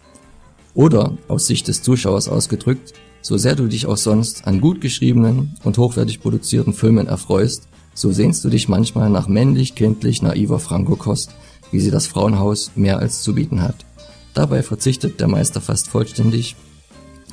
Oder, 0.74 1.16
aus 1.29 1.47
Sicht 1.47 1.69
des 1.69 1.83
Zuschauers 1.83 2.29
ausgedrückt, 2.29 2.93
so 3.23 3.37
sehr 3.37 3.55
du 3.55 3.66
dich 3.66 3.87
auch 3.87 3.97
sonst 3.97 4.47
an 4.47 4.61
gut 4.61 4.81
geschriebenen 4.81 5.55
und 5.65 5.79
hochwertig 5.79 6.20
produzierten 6.20 6.74
Filmen 6.74 7.07
erfreust, 7.07 7.69
so 7.95 8.11
sehnst 8.11 8.45
du 8.45 8.51
dich 8.51 8.69
manchmal 8.69 9.11
nach 9.11 9.29
männlich, 9.29 9.74
kindlich, 9.74 10.23
naiver 10.23 10.59
Franco-Kost, 10.59 11.31
wie 11.70 11.81
sie 11.81 11.91
das 11.91 12.07
Frauenhaus 12.07 12.73
mehr 12.74 12.99
als 12.99 13.23
zu 13.23 13.35
bieten 13.35 13.62
hat. 13.62 13.87
Dabei 14.35 14.63
verzichtet 14.63 15.21
der 15.21 15.29
Meister 15.29 15.61
fast 15.61 15.89
vollständig 15.89 16.57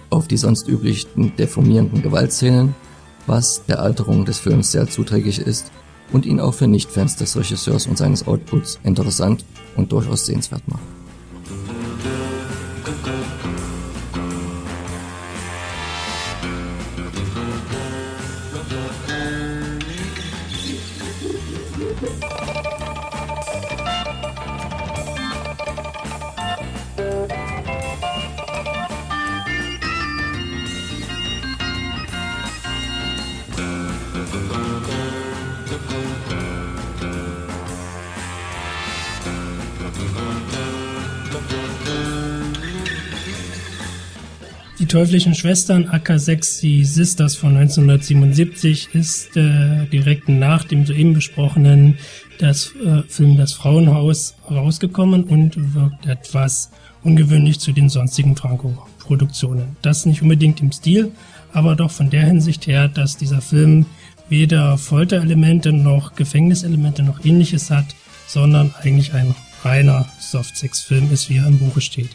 auf 0.09 0.27
die 0.27 0.37
sonst 0.37 0.67
üblichen 0.67 1.35
deformierenden 1.37 2.01
Gewaltszenen, 2.01 2.75
was 3.27 3.63
der 3.65 3.79
Alterung 3.79 4.25
des 4.25 4.39
Films 4.39 4.71
sehr 4.71 4.89
zuträglich 4.89 5.39
ist 5.39 5.71
und 6.11 6.25
ihn 6.25 6.39
auch 6.39 6.53
für 6.53 6.67
Nicht-Fans 6.67 7.15
des 7.15 7.37
Regisseurs 7.37 7.87
und 7.87 7.97
seines 7.97 8.27
Outputs 8.27 8.79
interessant 8.83 9.45
und 9.75 9.91
durchaus 9.91 10.25
sehenswert 10.25 10.67
macht. 10.67 10.98
Teuflischen 44.89 45.35
Schwestern 45.35 45.85
AK6 45.85 46.61
die 46.61 46.83
Sisters 46.83 47.35
von 47.35 47.55
1977 47.55 48.89
ist 48.93 49.37
äh, 49.37 49.85
direkt 49.85 50.27
nach 50.29 50.63
dem 50.63 50.85
soeben 50.85 51.13
besprochenen 51.13 51.99
das 52.39 52.73
äh, 52.83 53.03
Film 53.07 53.37
Das 53.37 53.53
Frauenhaus 53.53 54.35
rausgekommen 54.49 55.25
und 55.25 55.75
wirkt 55.75 56.07
etwas 56.07 56.71
ungewöhnlich 57.03 57.59
zu 57.59 57.71
den 57.71 57.87
sonstigen 57.87 58.35
Franco-Produktionen. 58.35 59.77
Das 59.83 60.07
nicht 60.07 60.23
unbedingt 60.23 60.59
im 60.59 60.71
Stil, 60.71 61.11
aber 61.53 61.75
doch 61.75 61.91
von 61.91 62.09
der 62.09 62.25
Hinsicht 62.25 62.65
her, 62.65 62.87
dass 62.87 63.15
dieser 63.15 63.41
Film 63.41 63.85
weder 64.27 64.77
Folterelemente 64.79 65.71
noch 65.71 66.15
Gefängniselemente 66.15 67.03
noch 67.03 67.23
ähnliches 67.23 67.69
hat, 67.69 67.85
sondern 68.27 68.73
eigentlich 68.81 69.13
ein 69.13 69.35
reiner 69.63 70.07
Softsex-Film 70.19 71.11
ist, 71.13 71.29
wie 71.29 71.37
er 71.37 71.47
im 71.47 71.59
Buche 71.59 71.81
steht. 71.81 72.09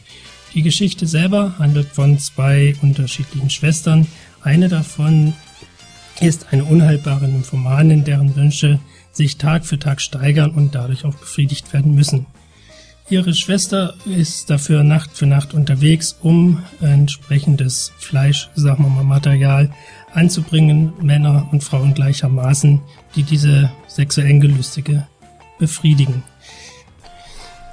Die 0.55 0.63
Geschichte 0.63 1.09
selber 1.09 1.55
handelt 1.59 1.89
von 1.89 2.17
zwei 2.19 2.77
unterschiedlichen 2.81 3.51
Schwestern. 3.51 4.07
Eine 4.41 4.69
davon 4.69 5.35
ist 6.21 6.47
eine 6.53 6.65
unheilbare 6.65 7.27
Nymphomanin, 7.27 8.05
deren 8.05 8.37
Wünsche 8.37 8.79
sich 9.11 9.37
Tag 9.37 9.67
für 9.67 9.81
Tag 9.81 10.01
steigern 10.01 10.53
und 10.53 10.77
dadurch 10.77 11.05
auch 11.05 11.15
befriedigt 11.15 11.73
werden 11.73 11.95
müssen. 11.97 12.27
Ihre 13.11 13.35
Schwester 13.35 13.95
ist 14.07 14.49
dafür 14.49 14.85
Nacht 14.85 15.11
für 15.13 15.27
Nacht 15.27 15.55
unterwegs, 15.55 16.17
um 16.23 16.63
entsprechendes 16.81 17.93
Fleisch, 17.99 18.49
sagen 18.55 18.85
wir 18.85 18.91
mal 18.91 19.05
Material, 19.05 19.71
anzubringen, 20.13 20.93
Männer 21.03 21.49
und 21.51 21.65
Frauen 21.65 21.95
gleichermaßen, 21.95 22.81
die 23.17 23.25
diese 23.25 23.73
sexuellen 23.89 24.41
Gelüstige 24.41 25.07
befriedigen. 25.59 26.23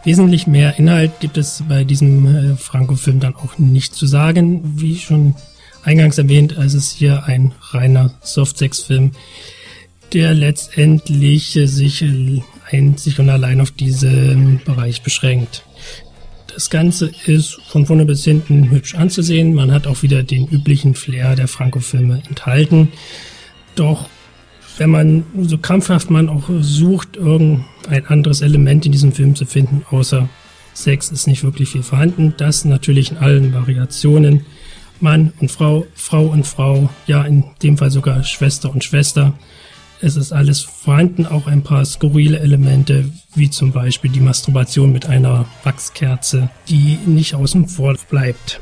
Wesentlich 0.03 0.47
mehr 0.47 0.79
Inhalt 0.79 1.19
gibt 1.19 1.37
es 1.37 1.63
bei 1.67 1.83
diesem 1.83 2.25
äh, 2.25 2.55
Franco-Film 2.55 3.19
dann 3.19 3.35
auch 3.35 3.59
nicht 3.59 3.93
zu 3.93 4.07
sagen. 4.07 4.61
Wie 4.79 4.97
schon 4.97 5.35
eingangs 5.83 6.17
erwähnt, 6.17 6.53
es 6.53 6.73
ist 6.73 6.91
hier 6.91 7.25
ein 7.25 7.53
reiner 7.71 8.11
Softsex-Film, 8.21 9.11
der 10.13 10.33
letztendlich 10.33 11.51
sich 11.65 12.01
äh, 12.01 12.41
einzig 12.71 13.19
und 13.19 13.29
allein 13.29 13.61
auf 13.61 13.71
diesen 13.71 14.61
Bereich 14.65 15.03
beschränkt. 15.03 15.63
Das 16.47 16.69
Ganze 16.69 17.11
ist 17.27 17.59
von 17.67 17.85
vorne 17.85 18.05
bis 18.05 18.23
hinten 18.23 18.71
hübsch 18.71 18.95
anzusehen. 18.95 19.53
Man 19.53 19.71
hat 19.71 19.85
auch 19.85 20.01
wieder 20.01 20.23
den 20.23 20.47
üblichen 20.47 20.95
Flair 20.95 21.35
der 21.35 21.47
Franco-Filme 21.47 22.23
enthalten. 22.27 22.89
Doch 23.75 24.09
wenn 24.77 24.89
man 24.89 25.23
so 25.41 25.57
krampfhaft 25.57 26.09
man 26.09 26.29
auch 26.29 26.49
sucht, 26.61 27.17
irgendein 27.17 28.05
anderes 28.07 28.41
Element 28.41 28.85
in 28.85 28.91
diesem 28.91 29.11
Film 29.11 29.35
zu 29.35 29.45
finden, 29.45 29.83
außer 29.89 30.29
Sex 30.73 31.11
ist 31.11 31.27
nicht 31.27 31.43
wirklich 31.43 31.69
viel 31.69 31.83
vorhanden. 31.83 32.33
Das 32.37 32.65
natürlich 32.65 33.11
in 33.11 33.17
allen 33.17 33.53
Variationen. 33.53 34.45
Mann 34.99 35.33
und 35.39 35.51
Frau, 35.51 35.85
Frau 35.95 36.25
und 36.27 36.45
Frau, 36.45 36.89
ja, 37.07 37.23
in 37.23 37.43
dem 37.63 37.77
Fall 37.77 37.89
sogar 37.89 38.23
Schwester 38.23 38.71
und 38.71 38.83
Schwester. 38.83 39.33
Es 39.99 40.15
ist 40.15 40.31
alles 40.31 40.61
vorhanden, 40.61 41.25
auch 41.25 41.47
ein 41.47 41.63
paar 41.63 41.85
skurrile 41.85 42.39
Elemente, 42.39 43.11
wie 43.35 43.49
zum 43.49 43.71
Beispiel 43.71 44.11
die 44.11 44.19
Masturbation 44.19 44.91
mit 44.91 45.07
einer 45.07 45.45
Wachskerze, 45.63 46.49
die 46.69 46.97
nicht 47.05 47.35
außen 47.35 47.67
vor 47.67 47.95
bleibt 48.09 48.61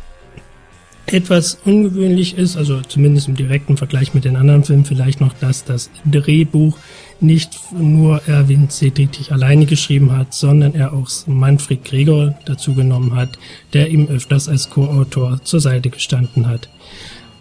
etwas 1.13 1.57
ungewöhnlich 1.65 2.37
ist, 2.37 2.57
also 2.57 2.81
zumindest 2.81 3.27
im 3.27 3.35
direkten 3.35 3.77
Vergleich 3.77 4.13
mit 4.13 4.25
den 4.25 4.35
anderen 4.35 4.63
Filmen 4.63 4.85
vielleicht 4.85 5.21
noch, 5.21 5.33
dass 5.33 5.65
das 5.65 5.89
Drehbuch 6.05 6.77
nicht 7.19 7.51
nur 7.77 8.21
Erwin 8.27 8.69
C. 8.69 8.89
Dietrich 8.89 9.31
alleine 9.31 9.65
geschrieben 9.65 10.11
hat, 10.11 10.33
sondern 10.33 10.73
er 10.73 10.93
auch 10.93 11.09
Manfred 11.27 11.83
Gregor 11.83 12.35
dazu 12.45 12.73
genommen 12.73 13.15
hat, 13.15 13.37
der 13.73 13.89
ihm 13.89 14.07
öfters 14.07 14.47
als 14.47 14.69
Co-Autor 14.69 15.41
zur 15.43 15.59
Seite 15.59 15.89
gestanden 15.89 16.47
hat. 16.47 16.69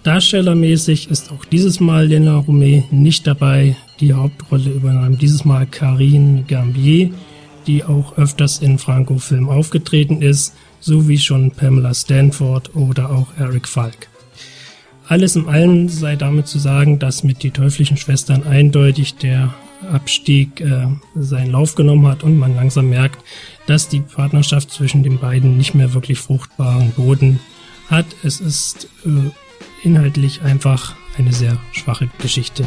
Darstellermäßig 0.02 1.10
ist 1.10 1.30
auch 1.32 1.44
dieses 1.44 1.80
Mal 1.80 2.06
Lena 2.06 2.38
Romé 2.38 2.84
nicht 2.90 3.26
dabei. 3.26 3.76
Die 4.00 4.14
Hauptrolle 4.14 4.70
übernahm 4.70 5.18
dieses 5.18 5.44
Mal 5.44 5.66
Karine 5.66 6.44
Gambier, 6.46 7.10
die 7.66 7.84
auch 7.84 8.16
öfters 8.16 8.60
in 8.60 8.78
Franco-Filmen 8.78 9.48
aufgetreten 9.48 10.22
ist 10.22 10.54
so 10.80 11.08
wie 11.08 11.18
schon 11.18 11.50
Pamela 11.50 11.94
Stanford 11.94 12.74
oder 12.74 13.10
auch 13.10 13.28
Eric 13.38 13.68
Falk. 13.68 14.08
Alles 15.08 15.36
in 15.36 15.48
allem 15.48 15.88
sei 15.88 16.16
damit 16.16 16.48
zu 16.48 16.58
sagen, 16.58 16.98
dass 16.98 17.24
mit 17.24 17.42
die 17.42 17.50
teuflischen 17.50 17.96
Schwestern 17.96 18.42
eindeutig 18.42 19.14
der 19.14 19.54
Abstieg 19.90 20.60
äh, 20.60 20.86
seinen 21.14 21.52
Lauf 21.52 21.74
genommen 21.74 22.06
hat 22.06 22.22
und 22.22 22.36
man 22.36 22.54
langsam 22.54 22.90
merkt, 22.90 23.24
dass 23.66 23.88
die 23.88 24.00
Partnerschaft 24.00 24.70
zwischen 24.70 25.02
den 25.02 25.18
beiden 25.18 25.56
nicht 25.56 25.74
mehr 25.74 25.94
wirklich 25.94 26.18
fruchtbaren 26.18 26.90
Boden 26.92 27.40
hat. 27.88 28.06
Es 28.22 28.40
ist 28.40 28.88
äh, 29.06 29.30
inhaltlich 29.82 30.42
einfach 30.42 30.94
eine 31.16 31.32
sehr 31.32 31.56
schwache 31.72 32.08
Geschichte. 32.18 32.64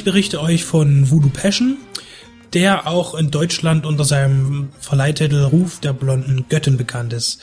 Ich 0.00 0.04
berichte 0.04 0.40
euch 0.40 0.64
von 0.64 1.10
Voodoo 1.10 1.28
Passion, 1.28 1.76
der 2.54 2.86
auch 2.86 3.14
in 3.14 3.30
Deutschland 3.30 3.84
unter 3.84 4.06
seinem 4.06 4.70
Verleihtitel 4.80 5.44
Ruf 5.44 5.78
der 5.80 5.92
blonden 5.92 6.46
Göttin 6.48 6.78
bekannt 6.78 7.12
ist. 7.12 7.42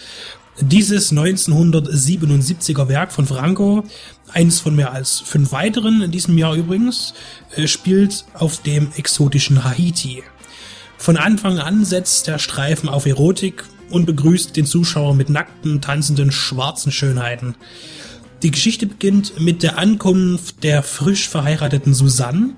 Dieses 0.60 1.14
1977er 1.14 2.88
Werk 2.88 3.12
von 3.12 3.28
Franco, 3.28 3.84
eines 4.34 4.60
von 4.60 4.76
mehr 4.76 4.92
als 4.92 5.20
fünf 5.20 5.52
weiteren 5.52 6.02
in 6.02 6.10
diesem 6.10 6.36
Jahr 6.36 6.56
übrigens, 6.56 7.14
äh, 7.56 7.68
spielt 7.68 8.26
auf 8.34 8.64
dem 8.64 8.90
exotischen 8.96 9.64
Haiti. 9.64 10.24
Von 10.98 11.18
Anfang 11.18 11.60
an 11.60 11.86
setzt 11.86 12.26
der 12.26 12.40
Streifen 12.40 12.90
auf 12.90 13.06
Erotik 13.06 13.66
und 13.92 14.08
begrüßt 14.08 14.58
den 14.58 14.66
Zuschauer 14.66 15.14
mit 15.14 15.30
nackten, 15.30 15.80
tanzenden, 15.80 16.32
schwarzen 16.32 16.92
Schönheiten. 16.92 17.54
Die 18.44 18.52
Geschichte 18.52 18.86
beginnt 18.86 19.40
mit 19.40 19.64
der 19.64 19.80
Ankunft 19.80 20.64
der 20.64 20.84
frisch 20.84 21.28
verheirateten 21.28 21.96
Susanne 21.96 22.56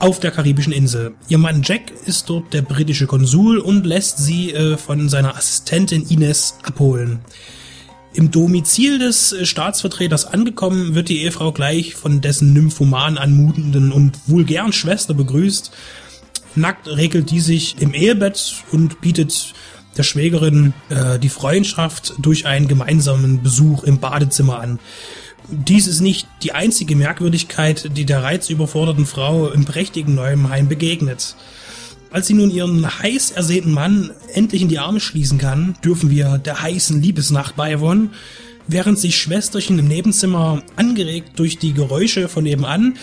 auf 0.00 0.18
der 0.18 0.32
karibischen 0.32 0.72
Insel. 0.72 1.14
Ihr 1.28 1.38
Mann 1.38 1.62
Jack 1.62 1.92
ist 2.06 2.28
dort 2.28 2.52
der 2.52 2.62
britische 2.62 3.06
Konsul 3.06 3.58
und 3.58 3.86
lässt 3.86 4.18
sie 4.18 4.52
äh, 4.52 4.76
von 4.76 5.08
seiner 5.08 5.36
Assistentin 5.36 6.04
Ines 6.08 6.56
abholen. 6.64 7.20
Im 8.12 8.32
Domizil 8.32 8.98
des 8.98 9.32
äh, 9.32 9.46
Staatsvertreters 9.46 10.24
angekommen, 10.24 10.96
wird 10.96 11.08
die 11.08 11.22
Ehefrau 11.22 11.52
gleich 11.52 11.94
von 11.94 12.20
dessen 12.20 12.52
nymphoman 12.52 13.16
anmutenden 13.16 13.92
und 13.92 14.18
vulgären 14.26 14.72
Schwester 14.72 15.14
begrüßt. 15.14 15.70
Nackt 16.56 16.88
regelt 16.88 17.30
die 17.30 17.40
sich 17.40 17.76
im 17.80 17.94
Ehebett 17.94 18.64
und 18.72 19.00
bietet 19.00 19.54
der 19.96 20.02
Schwägerin 20.02 20.74
äh, 20.88 21.18
die 21.18 21.28
Freundschaft 21.28 22.14
durch 22.18 22.46
einen 22.46 22.68
gemeinsamen 22.68 23.42
Besuch 23.42 23.84
im 23.84 23.98
Badezimmer 23.98 24.60
an. 24.60 24.78
Dies 25.48 25.86
ist 25.86 26.00
nicht 26.00 26.28
die 26.42 26.52
einzige 26.52 26.96
Merkwürdigkeit, 26.96 27.96
die 27.96 28.04
der 28.04 28.22
reizüberforderten 28.22 29.06
Frau 29.06 29.48
im 29.48 29.64
prächtigen 29.64 30.14
neuen 30.14 30.48
Heim 30.48 30.68
begegnet. 30.68 31.36
Als 32.10 32.26
sie 32.26 32.34
nun 32.34 32.50
ihren 32.50 32.86
heiß 32.86 33.32
ersehnten 33.32 33.72
Mann 33.72 34.10
endlich 34.34 34.62
in 34.62 34.68
die 34.68 34.78
Arme 34.78 35.00
schließen 35.00 35.38
kann, 35.38 35.76
dürfen 35.82 36.10
wir 36.10 36.38
der 36.38 36.62
heißen 36.62 37.00
Liebesnacht 37.00 37.56
beiwohnen, 37.56 38.10
während 38.68 38.98
sich 38.98 39.16
Schwesterchen 39.16 39.78
im 39.78 39.88
Nebenzimmer 39.88 40.62
angeregt 40.76 41.38
durch 41.38 41.58
die 41.58 41.72
Geräusche 41.72 42.28
von 42.28 42.44
nebenan 42.44 42.96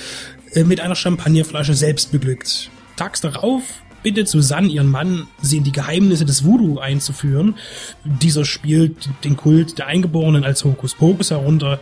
äh, 0.54 0.64
mit 0.64 0.80
einer 0.80 0.96
Champagnerflasche 0.96 1.74
selbst 1.74 2.12
beglückt. 2.12 2.70
Tags 2.96 3.22
darauf 3.22 3.64
bittet 4.04 4.28
Susanne 4.28 4.68
ihren 4.68 4.90
Mann, 4.90 5.28
sie 5.42 5.58
in 5.58 5.64
die 5.64 5.72
Geheimnisse 5.72 6.26
des 6.26 6.44
Voodoo 6.44 6.80
einzuführen. 6.80 7.56
Dieser 8.04 8.46
spielt 8.46 9.10
den 9.24 9.38
Kult 9.38 9.78
der 9.78 9.88
Eingeborenen 9.88 10.44
als 10.44 10.64
Hokuspokus 10.64 11.32
herunter, 11.32 11.80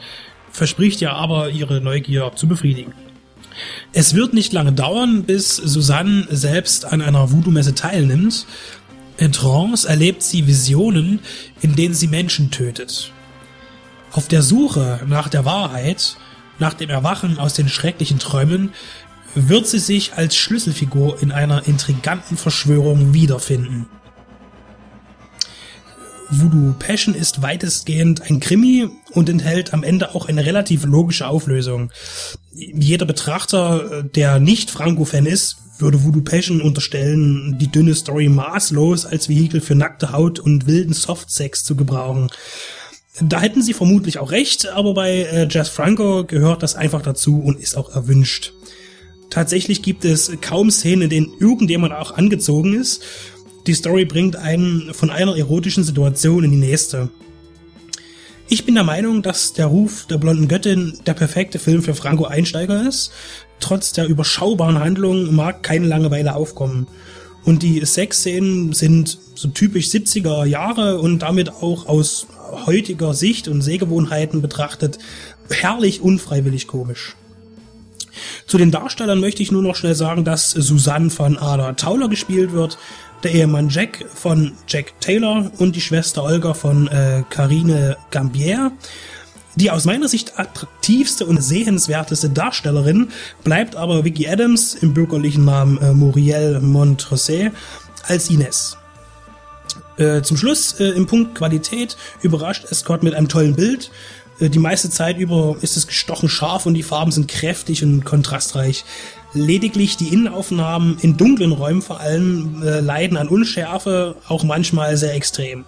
verspricht 0.52 1.02
ja 1.02 1.14
aber, 1.14 1.50
ihre 1.50 1.82
Neugier 1.82 2.32
zu 2.36 2.48
befriedigen. 2.48 2.94
Es 3.94 4.14
wird 4.14 4.34
nicht 4.34 4.54
lange 4.54 4.74
dauern, 4.74 5.24
bis 5.24 5.56
Susanne 5.56 6.28
selbst 6.30 6.86
an 6.86 7.02
einer 7.02 7.32
Voodoo-Messe 7.32 7.76
teilnimmt. 7.76 8.46
In 9.18 9.32
Trance 9.32 9.88
erlebt 9.88 10.22
sie 10.22 10.46
Visionen, 10.46 11.20
in 11.62 11.76
denen 11.76 11.94
sie 11.94 12.08
Menschen 12.08 12.52
tötet. 12.52 13.12
Auf 14.12 14.28
der 14.28 14.42
Suche 14.42 15.02
nach 15.08 15.28
der 15.28 15.46
Wahrheit, 15.46 16.18
nach 16.60 16.74
dem 16.74 16.90
Erwachen 16.90 17.40
aus 17.40 17.54
den 17.54 17.70
schrecklichen 17.70 18.20
Träumen, 18.20 18.72
wird 19.36 19.68
sie 19.68 19.80
sich 19.80 20.14
als 20.14 20.36
Schlüsselfigur 20.36 21.22
in 21.22 21.32
einer 21.32 21.68
intriganten 21.68 22.38
Verschwörung 22.38 23.14
wiederfinden. 23.14 23.88
Voodoo 26.30 26.74
Passion 26.78 27.16
ist 27.16 27.42
weitestgehend 27.42 28.22
ein 28.30 28.40
Krimi 28.40 28.90
und 29.12 29.30
enthält 29.30 29.74
am 29.74 29.84
Ende 29.84 30.14
auch 30.14 30.28
eine 30.28 30.46
relativ 30.46 30.84
logische 30.84 31.28
Auflösung. 31.28 31.92
Jeder 32.54 33.06
Betrachter, 33.06 34.04
der 34.04 34.40
nicht 34.40 34.70
Franco-Fan 34.70 35.26
ist, 35.26 35.58
würde 35.80 36.04
Voodoo 36.04 36.22
Passion 36.22 36.62
unterstellen, 36.62 37.58
die 37.60 37.72
dünne 37.72 37.96
Story 37.96 38.30
maßlos 38.30 39.06
als 39.06 39.30
Vehikel 39.30 39.62
für 39.62 39.76
nackte 39.76 40.12
Haut 40.12 40.40
und 40.40 40.68
wilden 40.68 40.94
Softsex 40.94 41.64
zu 41.64 41.76
gebrauchen. 41.76 42.30
Da 43.22 43.40
hätten 43.40 43.62
sie 43.62 43.74
vermutlich 43.74 44.20
auch 44.20 44.32
recht, 44.32 44.68
aber 44.68 44.94
bei 44.94 45.24
äh, 45.24 45.48
Jazz 45.50 45.70
Franco 45.70 46.24
gehört 46.24 46.62
das 46.62 46.76
einfach 46.76 47.02
dazu 47.02 47.40
und 47.40 47.60
ist 47.60 47.76
auch 47.76 47.96
erwünscht. 47.96 48.54
Tatsächlich 49.30 49.82
gibt 49.82 50.06
es 50.06 50.32
kaum 50.42 50.72
Szenen, 50.72 51.04
in 51.04 51.10
denen 51.10 51.34
irgendjemand 51.40 51.94
auch 51.94 52.12
angezogen 52.12 52.74
ist. 52.74 53.04
Die 53.68 53.74
Story 53.74 54.06
bringt 54.06 54.36
einen 54.36 54.94
von 54.94 55.10
einer 55.10 55.36
erotischen 55.36 55.84
Situation 55.84 56.44
in 56.44 56.52
die 56.52 56.58
nächste. 56.58 57.10
Ich 58.50 58.66
bin 58.66 58.76
der 58.76 58.86
Meinung, 58.86 59.22
dass 59.22 59.52
der 59.52 59.66
Ruf 59.66 60.06
der 60.06 60.18
blonden 60.18 60.48
Göttin 60.48 60.98
der 61.06 61.14
perfekte 61.14 61.60
Film 61.60 61.82
für 61.82 61.96
Franco 61.96 62.24
Einsteiger 62.24 62.88
ist. 62.88 63.12
Trotz 63.60 63.92
der 63.92 64.08
überschaubaren 64.08 64.80
Handlung 64.80 65.36
mag 65.36 65.64
keine 65.64 65.88
Langeweile 65.88 66.34
aufkommen. 66.34 66.88
Und 67.44 67.62
die 67.62 67.84
Sexszenen 67.86 68.72
sind 68.72 69.18
so 69.36 69.50
typisch 69.50 69.88
70er 69.88 70.46
Jahre 70.46 71.00
und 71.00 71.20
damit 71.20 71.50
auch 71.50 71.88
aus 71.88 72.28
heutiger 72.66 73.14
Sicht 73.14 73.50
und 73.50 73.62
Sehgewohnheiten 73.62 74.42
betrachtet 74.42 74.98
herrlich 75.50 76.02
unfreiwillig 76.02 76.68
komisch. 76.68 77.16
Zu 78.48 78.58
den 78.58 78.72
Darstellern 78.72 79.20
möchte 79.20 79.44
ich 79.44 79.52
nur 79.52 79.62
noch 79.62 79.76
schnell 79.76 79.94
sagen, 79.94 80.24
dass 80.24 80.52
Susanne 80.52 81.10
von 81.10 81.38
Ada 81.38 81.74
Tauler 81.74 82.08
gespielt 82.08 82.54
wird, 82.54 82.78
der 83.24 83.34
Ehemann 83.34 83.68
Jack 83.68 84.06
von 84.14 84.54
Jack 84.70 84.94
Taylor 85.02 85.52
und 85.58 85.76
die 85.76 85.82
Schwester 85.82 86.24
Olga 86.24 86.54
von 86.54 86.88
äh, 86.88 87.24
Carine 87.30 87.98
Gambier. 88.10 88.72
Die 89.56 89.70
aus 89.70 89.84
meiner 89.84 90.08
Sicht 90.08 90.40
attraktivste 90.40 91.26
und 91.26 91.42
sehenswerteste 91.42 92.30
Darstellerin 92.30 93.10
bleibt 93.44 93.76
aber 93.76 94.06
Vicky 94.06 94.30
Adams 94.30 94.76
im 94.76 94.94
bürgerlichen 94.94 95.44
Namen 95.44 95.78
äh, 95.80 95.92
Muriel 95.92 96.62
Montrose 96.62 97.52
als 98.08 98.30
Ines. 98.30 98.78
Äh, 99.98 100.22
zum 100.22 100.38
Schluss 100.38 100.80
äh, 100.80 100.90
im 100.90 101.08
Punkt 101.08 101.36
Qualität 101.36 101.98
überrascht 102.22 102.68
Scott 102.74 103.02
mit 103.02 103.16
einem 103.16 103.28
tollen 103.28 103.56
Bild, 103.56 103.90
die 104.40 104.60
meiste 104.60 104.90
Zeit 104.90 105.18
über 105.18 105.58
ist 105.62 105.78
es 105.78 105.88
gestochen 105.88 106.30
scharf 106.30 106.66
und 106.66 106.74
die 106.74 106.84
Farben 106.84 107.12
sind 107.12 107.28
kräftig 107.28 107.84
und 107.84 108.06
kontrastreich. 108.06 108.86
Lediglich 109.34 109.98
die 109.98 110.14
Innenaufnahmen 110.14 110.98
in 111.02 111.18
dunklen 111.18 111.52
Räumen 111.52 111.82
vor 111.82 112.00
allem 112.00 112.62
äh, 112.64 112.80
leiden 112.80 113.18
an 113.18 113.28
Unschärfe, 113.28 114.16
auch 114.28 114.44
manchmal 114.44 114.98
sehr 114.98 115.16
extrem. 115.16 115.66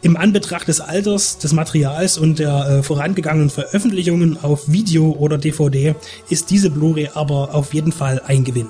Im 0.00 0.16
Anbetracht 0.16 0.68
des 0.68 0.80
Alters, 0.80 1.38
des 1.38 1.52
Materials 1.52 2.18
und 2.18 2.38
der 2.38 2.68
äh, 2.68 2.82
vorangegangenen 2.82 3.50
Veröffentlichungen 3.50 4.38
auf 4.42 4.68
Video 4.70 5.10
oder 5.10 5.38
DVD 5.38 5.94
ist 6.28 6.50
diese 6.50 6.70
Blu-ray 6.70 7.10
aber 7.14 7.54
auf 7.54 7.74
jeden 7.74 7.92
Fall 7.92 8.22
ein 8.24 8.44
Gewinn. 8.44 8.68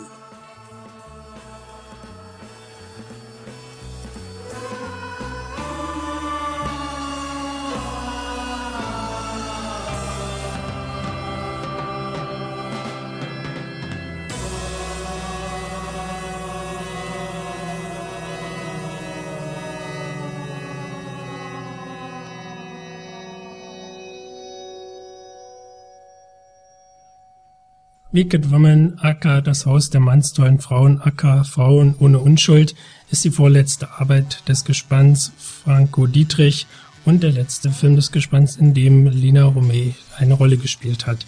Wicked 28.10 28.50
Woman, 28.50 28.94
aka 29.02 29.42
Das 29.42 29.66
Haus 29.66 29.90
der 29.90 30.00
mannstollen 30.00 30.60
Frauen, 30.60 30.98
aka 31.02 31.44
Frauen 31.44 31.94
ohne 31.98 32.18
Unschuld, 32.18 32.74
ist 33.10 33.22
die 33.22 33.30
vorletzte 33.30 33.90
Arbeit 34.00 34.48
des 34.48 34.64
Gespanns 34.64 35.30
Franco 35.36 36.06
Dietrich 36.06 36.66
und 37.04 37.22
der 37.22 37.32
letzte 37.32 37.70
Film 37.70 37.96
des 37.96 38.10
Gespanns, 38.10 38.56
in 38.56 38.72
dem 38.72 39.08
Lina 39.08 39.44
Romay 39.44 39.94
eine 40.16 40.32
Rolle 40.32 40.56
gespielt 40.56 41.06
hat. 41.06 41.26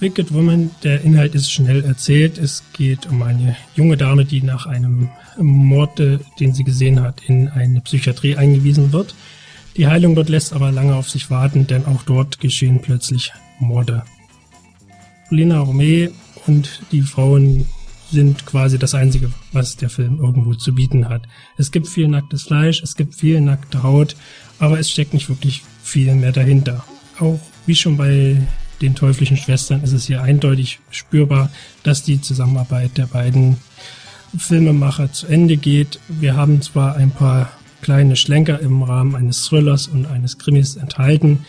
Wicked 0.00 0.32
Woman, 0.32 0.70
der 0.82 1.02
Inhalt 1.02 1.34
ist 1.34 1.52
schnell 1.52 1.84
erzählt. 1.84 2.38
Es 2.38 2.62
geht 2.72 3.04
um 3.10 3.22
eine 3.22 3.54
junge 3.74 3.98
Dame, 3.98 4.24
die 4.24 4.40
nach 4.40 4.64
einem 4.64 5.10
Mord, 5.36 5.98
den 5.98 6.54
sie 6.54 6.64
gesehen 6.64 7.02
hat, 7.02 7.20
in 7.26 7.48
eine 7.48 7.82
Psychiatrie 7.82 8.36
eingewiesen 8.36 8.94
wird. 8.94 9.14
Die 9.76 9.86
Heilung 9.86 10.14
dort 10.14 10.30
lässt 10.30 10.54
aber 10.54 10.72
lange 10.72 10.94
auf 10.94 11.10
sich 11.10 11.28
warten, 11.30 11.66
denn 11.66 11.84
auch 11.84 12.02
dort 12.02 12.40
geschehen 12.40 12.80
plötzlich 12.80 13.32
Morde. 13.58 14.04
Lena 15.30 15.60
Romay 15.60 16.10
und 16.46 16.82
die 16.92 17.02
Frauen 17.02 17.66
sind 18.10 18.46
quasi 18.46 18.78
das 18.78 18.94
Einzige, 18.94 19.32
was 19.52 19.76
der 19.76 19.90
Film 19.90 20.18
irgendwo 20.20 20.54
zu 20.54 20.74
bieten 20.74 21.08
hat. 21.08 21.22
Es 21.56 21.72
gibt 21.72 21.88
viel 21.88 22.08
nacktes 22.08 22.44
Fleisch, 22.44 22.82
es 22.82 22.94
gibt 22.94 23.14
viel 23.14 23.40
nackte 23.40 23.82
Haut, 23.82 24.16
aber 24.58 24.78
es 24.78 24.90
steckt 24.90 25.14
nicht 25.14 25.28
wirklich 25.28 25.62
viel 25.82 26.14
mehr 26.14 26.32
dahinter. 26.32 26.84
Auch 27.18 27.40
wie 27.66 27.74
schon 27.74 27.96
bei 27.96 28.40
den 28.80 28.94
teuflischen 28.94 29.36
Schwestern 29.36 29.82
ist 29.82 29.92
es 29.92 30.06
hier 30.06 30.22
eindeutig 30.22 30.80
spürbar, 30.90 31.50
dass 31.82 32.02
die 32.02 32.20
Zusammenarbeit 32.20 32.96
der 32.96 33.06
beiden 33.06 33.56
Filmemacher 34.36 35.12
zu 35.12 35.26
Ende 35.26 35.56
geht. 35.56 35.98
Wir 36.08 36.36
haben 36.36 36.60
zwar 36.62 36.96
ein 36.96 37.10
paar 37.10 37.50
kleine 37.80 38.16
Schlenker 38.16 38.60
im 38.60 38.82
Rahmen 38.82 39.14
eines 39.14 39.44
Thrillers 39.44 39.86
und 39.86 40.06
eines 40.06 40.38
Krimis 40.38 40.76
enthalten, 40.76 41.44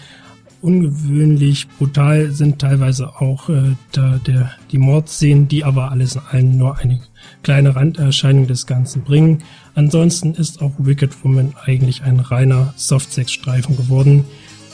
ungewöhnlich 0.61 1.67
brutal 1.77 2.31
sind 2.31 2.59
teilweise 2.59 3.09
auch 3.21 3.49
äh, 3.49 3.75
da, 3.91 4.19
der, 4.25 4.51
die 4.71 4.77
Mordszenen, 4.77 5.47
die 5.47 5.63
aber 5.63 5.91
alles 5.91 6.15
in 6.15 6.21
allem 6.31 6.57
nur 6.57 6.77
eine 6.77 6.99
kleine 7.43 7.75
Randerscheinung 7.75 8.47
des 8.47 8.65
Ganzen 8.65 9.03
bringen. 9.03 9.43
Ansonsten 9.75 10.33
ist 10.33 10.61
auch 10.61 10.73
Wicked 10.77 11.23
Woman 11.23 11.53
eigentlich 11.65 12.03
ein 12.03 12.19
reiner 12.19 12.73
Softsex-Streifen 12.75 13.77
geworden, 13.77 14.25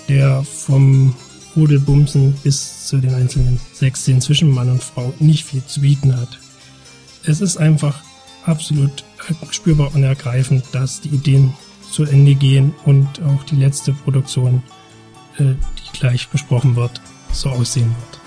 der 0.08 0.44
vom 0.44 1.16
Rudelbumsen 1.56 2.34
bis 2.44 2.88
zu 2.88 2.98
den 2.98 3.14
einzelnen 3.14 3.60
Sexszenen 3.74 4.22
zwischen 4.22 4.50
Mann 4.50 4.70
und 4.70 4.84
Frau 4.84 5.14
nicht 5.20 5.46
viel 5.46 5.64
zu 5.66 5.82
bieten 5.82 6.16
hat. 6.16 6.40
Es 7.26 7.42
ist 7.42 7.58
einfach 7.58 8.02
absolut 8.46 9.04
spürbar 9.52 9.94
und 9.94 10.04
ergreifend, 10.04 10.66
dass 10.72 11.02
die 11.02 11.10
Ideen 11.10 11.54
zu 11.92 12.04
Ende 12.04 12.36
gehen 12.36 12.74
und 12.86 13.22
auch 13.24 13.44
die 13.44 13.56
letzte 13.56 13.94
Produktion 13.94 14.64
die 15.40 15.58
gleich 15.94 16.28
besprochen 16.30 16.76
wird, 16.76 17.02
so 17.32 17.50
aussehen 17.50 17.96
wird. 17.96 18.23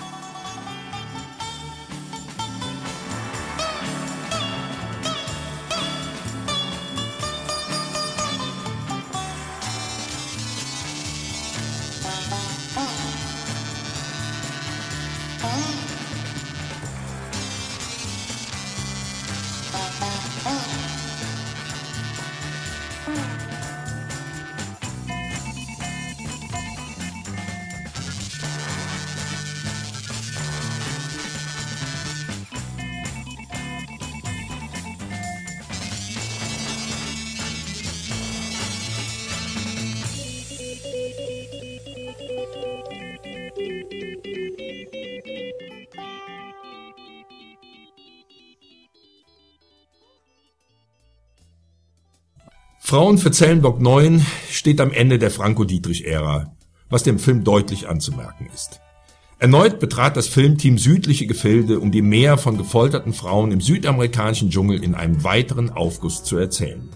Frauen 52.89 53.19
für 53.19 53.33
Zellenblock 53.33 53.81
9 53.81 54.25
steht 54.49 54.81
am 54.81 54.93
Ende 54.93 55.19
der 55.19 55.33
Franco-Dietrich-Ära, 55.33 56.53
was 56.89 57.03
dem 57.03 57.19
Film 57.19 57.43
deutlich 57.43 57.89
anzumerken 57.89 58.49
ist. 58.55 58.81
Erneut 59.41 59.81
betrat 59.81 60.17
das 60.17 60.29
Filmteam 60.29 60.79
südliche 60.79 61.27
Gefilde, 61.27 61.81
um 61.81 61.91
die 61.91 62.01
Mehr 62.01 62.39
von 62.39 62.57
gefolterten 62.57 63.13
Frauen 63.13 63.51
im 63.51 63.61
südamerikanischen 63.61 64.51
Dschungel 64.51 64.85
in 64.85 64.95
einem 64.95 65.25
weiteren 65.25 65.71
Aufguss 65.71 66.23
zu 66.23 66.37
erzählen. 66.37 66.89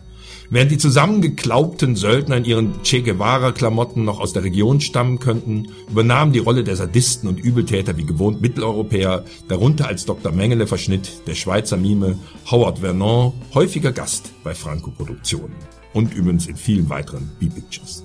Während 0.49 0.71
die 0.71 0.79
zusammengeklaubten 0.79 1.97
Söldner 1.97 2.37
in 2.37 2.45
ihren 2.45 2.83
Che 2.85 3.03
Guevara-Klamotten 3.03 4.05
noch 4.05 4.21
aus 4.21 4.33
der 4.33 4.45
Region 4.45 4.81
stammen 4.81 5.19
könnten, 5.19 5.73
übernahmen 5.91 6.33
die 6.33 6.39
Rolle 6.39 6.63
der 6.63 6.77
Sadisten 6.77 7.27
und 7.27 7.41
Übeltäter 7.41 7.97
wie 7.97 8.07
gewohnt 8.07 8.41
Mitteleuropäer, 8.41 9.25
darunter 9.49 9.89
als 9.89 10.05
Dr. 10.05 10.31
Mengele 10.31 10.69
verschnitt 10.69 11.27
der 11.27 11.35
Schweizer 11.35 11.77
Mime 11.77 12.17
Howard 12.49 12.79
Vernon, 12.79 13.33
häufiger 13.55 13.91
Gast 13.91 14.31
bei 14.45 14.55
Franco-Produktionen 14.55 15.80
und 15.93 16.15
übrigens 16.15 16.47
in 16.47 16.57
vielen 16.57 16.89
weiteren 16.89 17.31
B-Pictures. 17.39 18.05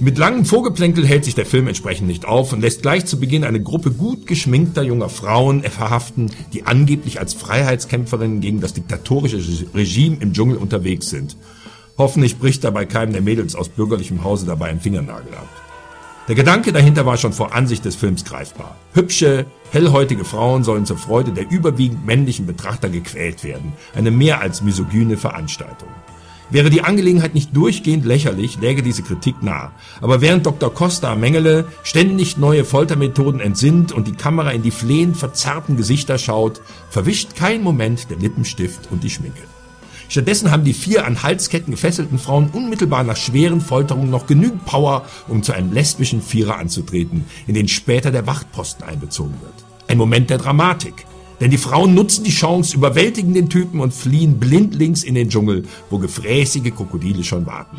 Mit 0.00 0.16
langem 0.16 0.44
Vorgeplänkel 0.44 1.04
hält 1.04 1.24
sich 1.24 1.34
der 1.34 1.44
Film 1.44 1.66
entsprechend 1.66 2.06
nicht 2.06 2.24
auf 2.24 2.52
und 2.52 2.60
lässt 2.60 2.82
gleich 2.82 3.04
zu 3.06 3.18
Beginn 3.18 3.42
eine 3.42 3.60
Gruppe 3.60 3.90
gut 3.90 4.26
geschminkter 4.28 4.82
junger 4.82 5.08
Frauen 5.08 5.64
verhaften, 5.64 6.30
die 6.52 6.66
angeblich 6.66 7.18
als 7.18 7.34
Freiheitskämpferinnen 7.34 8.40
gegen 8.40 8.60
das 8.60 8.74
diktatorische 8.74 9.42
Regime 9.74 10.18
im 10.20 10.32
Dschungel 10.32 10.56
unterwegs 10.56 11.10
sind. 11.10 11.36
Hoffentlich 11.96 12.38
bricht 12.38 12.62
dabei 12.62 12.84
keinem 12.86 13.12
der 13.12 13.22
Mädels 13.22 13.56
aus 13.56 13.70
bürgerlichem 13.70 14.22
Hause 14.22 14.46
dabei 14.46 14.68
ein 14.68 14.80
Fingernagel 14.80 15.34
ab. 15.34 15.48
Der 16.28 16.36
Gedanke 16.36 16.72
dahinter 16.72 17.04
war 17.04 17.16
schon 17.16 17.32
vor 17.32 17.52
Ansicht 17.52 17.84
des 17.84 17.96
Films 17.96 18.24
greifbar. 18.24 18.76
Hübsche, 18.92 19.46
hellhäutige 19.72 20.24
Frauen 20.24 20.62
sollen 20.62 20.86
zur 20.86 20.98
Freude 20.98 21.32
der 21.32 21.50
überwiegend 21.50 22.06
männlichen 22.06 22.46
Betrachter 22.46 22.88
gequält 22.88 23.42
werden. 23.42 23.72
Eine 23.96 24.12
mehr 24.12 24.40
als 24.40 24.62
misogyne 24.62 25.16
Veranstaltung. 25.16 25.88
Wäre 26.50 26.70
die 26.70 26.82
Angelegenheit 26.82 27.34
nicht 27.34 27.54
durchgehend 27.54 28.06
lächerlich, 28.06 28.58
läge 28.58 28.82
diese 28.82 29.02
Kritik 29.02 29.42
nahe. 29.42 29.70
Aber 30.00 30.22
während 30.22 30.46
Dr. 30.46 30.72
Costa 30.72 31.14
Mengele 31.14 31.66
ständig 31.82 32.38
neue 32.38 32.64
Foltermethoden 32.64 33.40
entsinnt 33.40 33.92
und 33.92 34.08
die 34.08 34.12
Kamera 34.12 34.50
in 34.52 34.62
die 34.62 34.70
flehend 34.70 35.16
verzerrten 35.16 35.76
Gesichter 35.76 36.16
schaut, 36.16 36.62
verwischt 36.88 37.36
kein 37.36 37.62
Moment 37.62 38.08
der 38.10 38.16
Lippenstift 38.16 38.90
und 38.90 39.04
die 39.04 39.10
Schminke. 39.10 39.42
Stattdessen 40.08 40.50
haben 40.50 40.64
die 40.64 40.72
vier 40.72 41.04
an 41.06 41.22
Halsketten 41.22 41.70
gefesselten 41.70 42.18
Frauen 42.18 42.48
unmittelbar 42.50 43.04
nach 43.04 43.16
schweren 43.16 43.60
Folterungen 43.60 44.08
noch 44.08 44.26
genügend 44.26 44.64
Power, 44.64 45.04
um 45.28 45.42
zu 45.42 45.52
einem 45.52 45.72
lesbischen 45.72 46.22
Vierer 46.22 46.56
anzutreten, 46.56 47.26
in 47.46 47.52
den 47.52 47.68
später 47.68 48.10
der 48.10 48.26
Wachtposten 48.26 48.86
einbezogen 48.88 49.34
wird. 49.42 49.52
Ein 49.86 49.98
Moment 49.98 50.30
der 50.30 50.38
Dramatik, 50.38 51.04
denn 51.40 51.50
die 51.50 51.58
Frauen 51.58 51.94
nutzen 51.94 52.24
die 52.24 52.30
Chance, 52.30 52.76
überwältigen 52.76 53.34
den 53.34 53.48
Typen 53.48 53.80
und 53.80 53.94
fliehen 53.94 54.38
blindlings 54.38 55.04
in 55.04 55.14
den 55.14 55.28
Dschungel, 55.28 55.64
wo 55.90 55.98
gefräßige 55.98 56.74
Krokodile 56.74 57.22
schon 57.22 57.46
warten. 57.46 57.78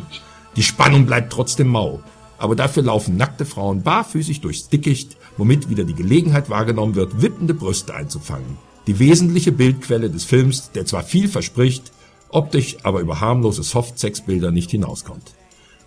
Die 0.56 0.62
Spannung 0.62 1.06
bleibt 1.06 1.32
trotzdem 1.32 1.68
mau. 1.68 2.00
Aber 2.38 2.56
dafür 2.56 2.82
laufen 2.82 3.18
nackte 3.18 3.44
Frauen 3.44 3.82
barfüßig 3.82 4.40
durchs 4.40 4.70
Dickicht, 4.70 5.18
womit 5.36 5.68
wieder 5.68 5.84
die 5.84 5.94
Gelegenheit 5.94 6.48
wahrgenommen 6.48 6.94
wird, 6.94 7.20
wippende 7.20 7.52
Brüste 7.52 7.94
einzufangen. 7.94 8.56
Die 8.86 8.98
wesentliche 8.98 9.52
Bildquelle 9.52 10.08
des 10.08 10.24
Films, 10.24 10.70
der 10.72 10.86
zwar 10.86 11.02
viel 11.02 11.28
verspricht, 11.28 11.92
optisch 12.30 12.78
aber 12.82 13.00
über 13.00 13.20
harmlose 13.20 13.62
Soft-Sex-Bilder 13.62 14.52
nicht 14.52 14.70
hinauskommt. 14.70 15.34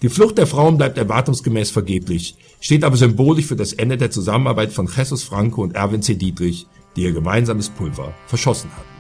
Die 0.04 0.10
Flucht 0.10 0.38
der 0.38 0.46
Frauen 0.48 0.78
bleibt 0.78 0.98
erwartungsgemäß 1.00 1.72
vergeblich, 1.72 2.36
steht 2.62 2.84
aber 2.84 2.98
symbolisch 2.98 3.46
für 3.46 3.56
das 3.56 3.74
Ende 3.74 3.98
der 3.98 4.12
Zusammenarbeit 4.12 4.72
von 4.72 4.88
Jesus 4.88 5.24
Franco 5.24 5.64
und 5.64 5.76
Erwin 5.76 6.04
C. 6.04 6.16
Dietrich, 6.16 6.68
die 6.96 7.04
ihr 7.04 7.14
gemeinsames 7.14 7.70
Pulver 7.70 8.14
verschossen 8.28 8.72
hatten. 8.72 8.94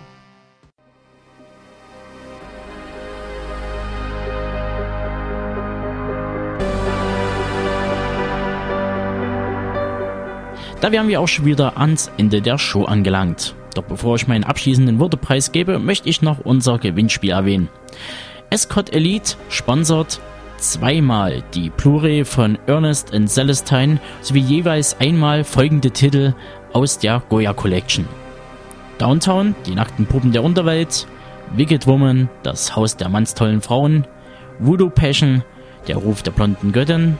Da 10.83 10.91
wären 10.91 11.07
wir 11.07 11.21
auch 11.21 11.29
schon 11.29 11.45
wieder 11.45 11.77
ans 11.77 12.11
Ende 12.17 12.41
der 12.41 12.57
Show 12.57 12.83
angelangt. 12.83 13.55
Doch 13.73 13.83
bevor 13.83 14.17
ich 14.17 14.27
meinen 14.27 14.43
abschließenden 14.43 14.99
Wortepreis 14.99 15.53
gebe, 15.53 15.79
möchte 15.79 16.09
ich 16.09 16.21
noch 16.21 16.39
unser 16.39 16.77
Gewinnspiel 16.77 17.31
erwähnen. 17.31 17.69
Escort 18.49 18.93
Elite 18.93 19.37
sponsert 19.47 20.19
zweimal 20.57 21.41
die 21.53 21.69
Blu-ray 21.69 22.25
von 22.25 22.57
Ernest 22.67 23.13
and 23.13 23.29
Celestine 23.29 24.01
sowie 24.21 24.41
jeweils 24.41 24.99
einmal 24.99 25.45
folgende 25.45 25.91
Titel 25.91 26.35
aus 26.73 26.99
der 26.99 27.23
Goya 27.29 27.53
Collection. 27.53 28.07
Downtown, 28.97 29.55
die 29.65 29.75
nackten 29.75 30.05
Puppen 30.05 30.31
der 30.31 30.43
Unterwelt, 30.43 31.07
Wicked 31.55 31.87
Woman, 31.87 32.29
das 32.43 32.75
Haus 32.75 32.97
der 32.97 33.09
mannstollen 33.09 33.61
Frauen, 33.61 34.05
Voodoo 34.59 34.89
Passion, 34.89 35.43
der 35.87 35.97
Ruf 35.97 36.23
der 36.23 36.31
blonden 36.31 36.71
Göttin, 36.71 37.17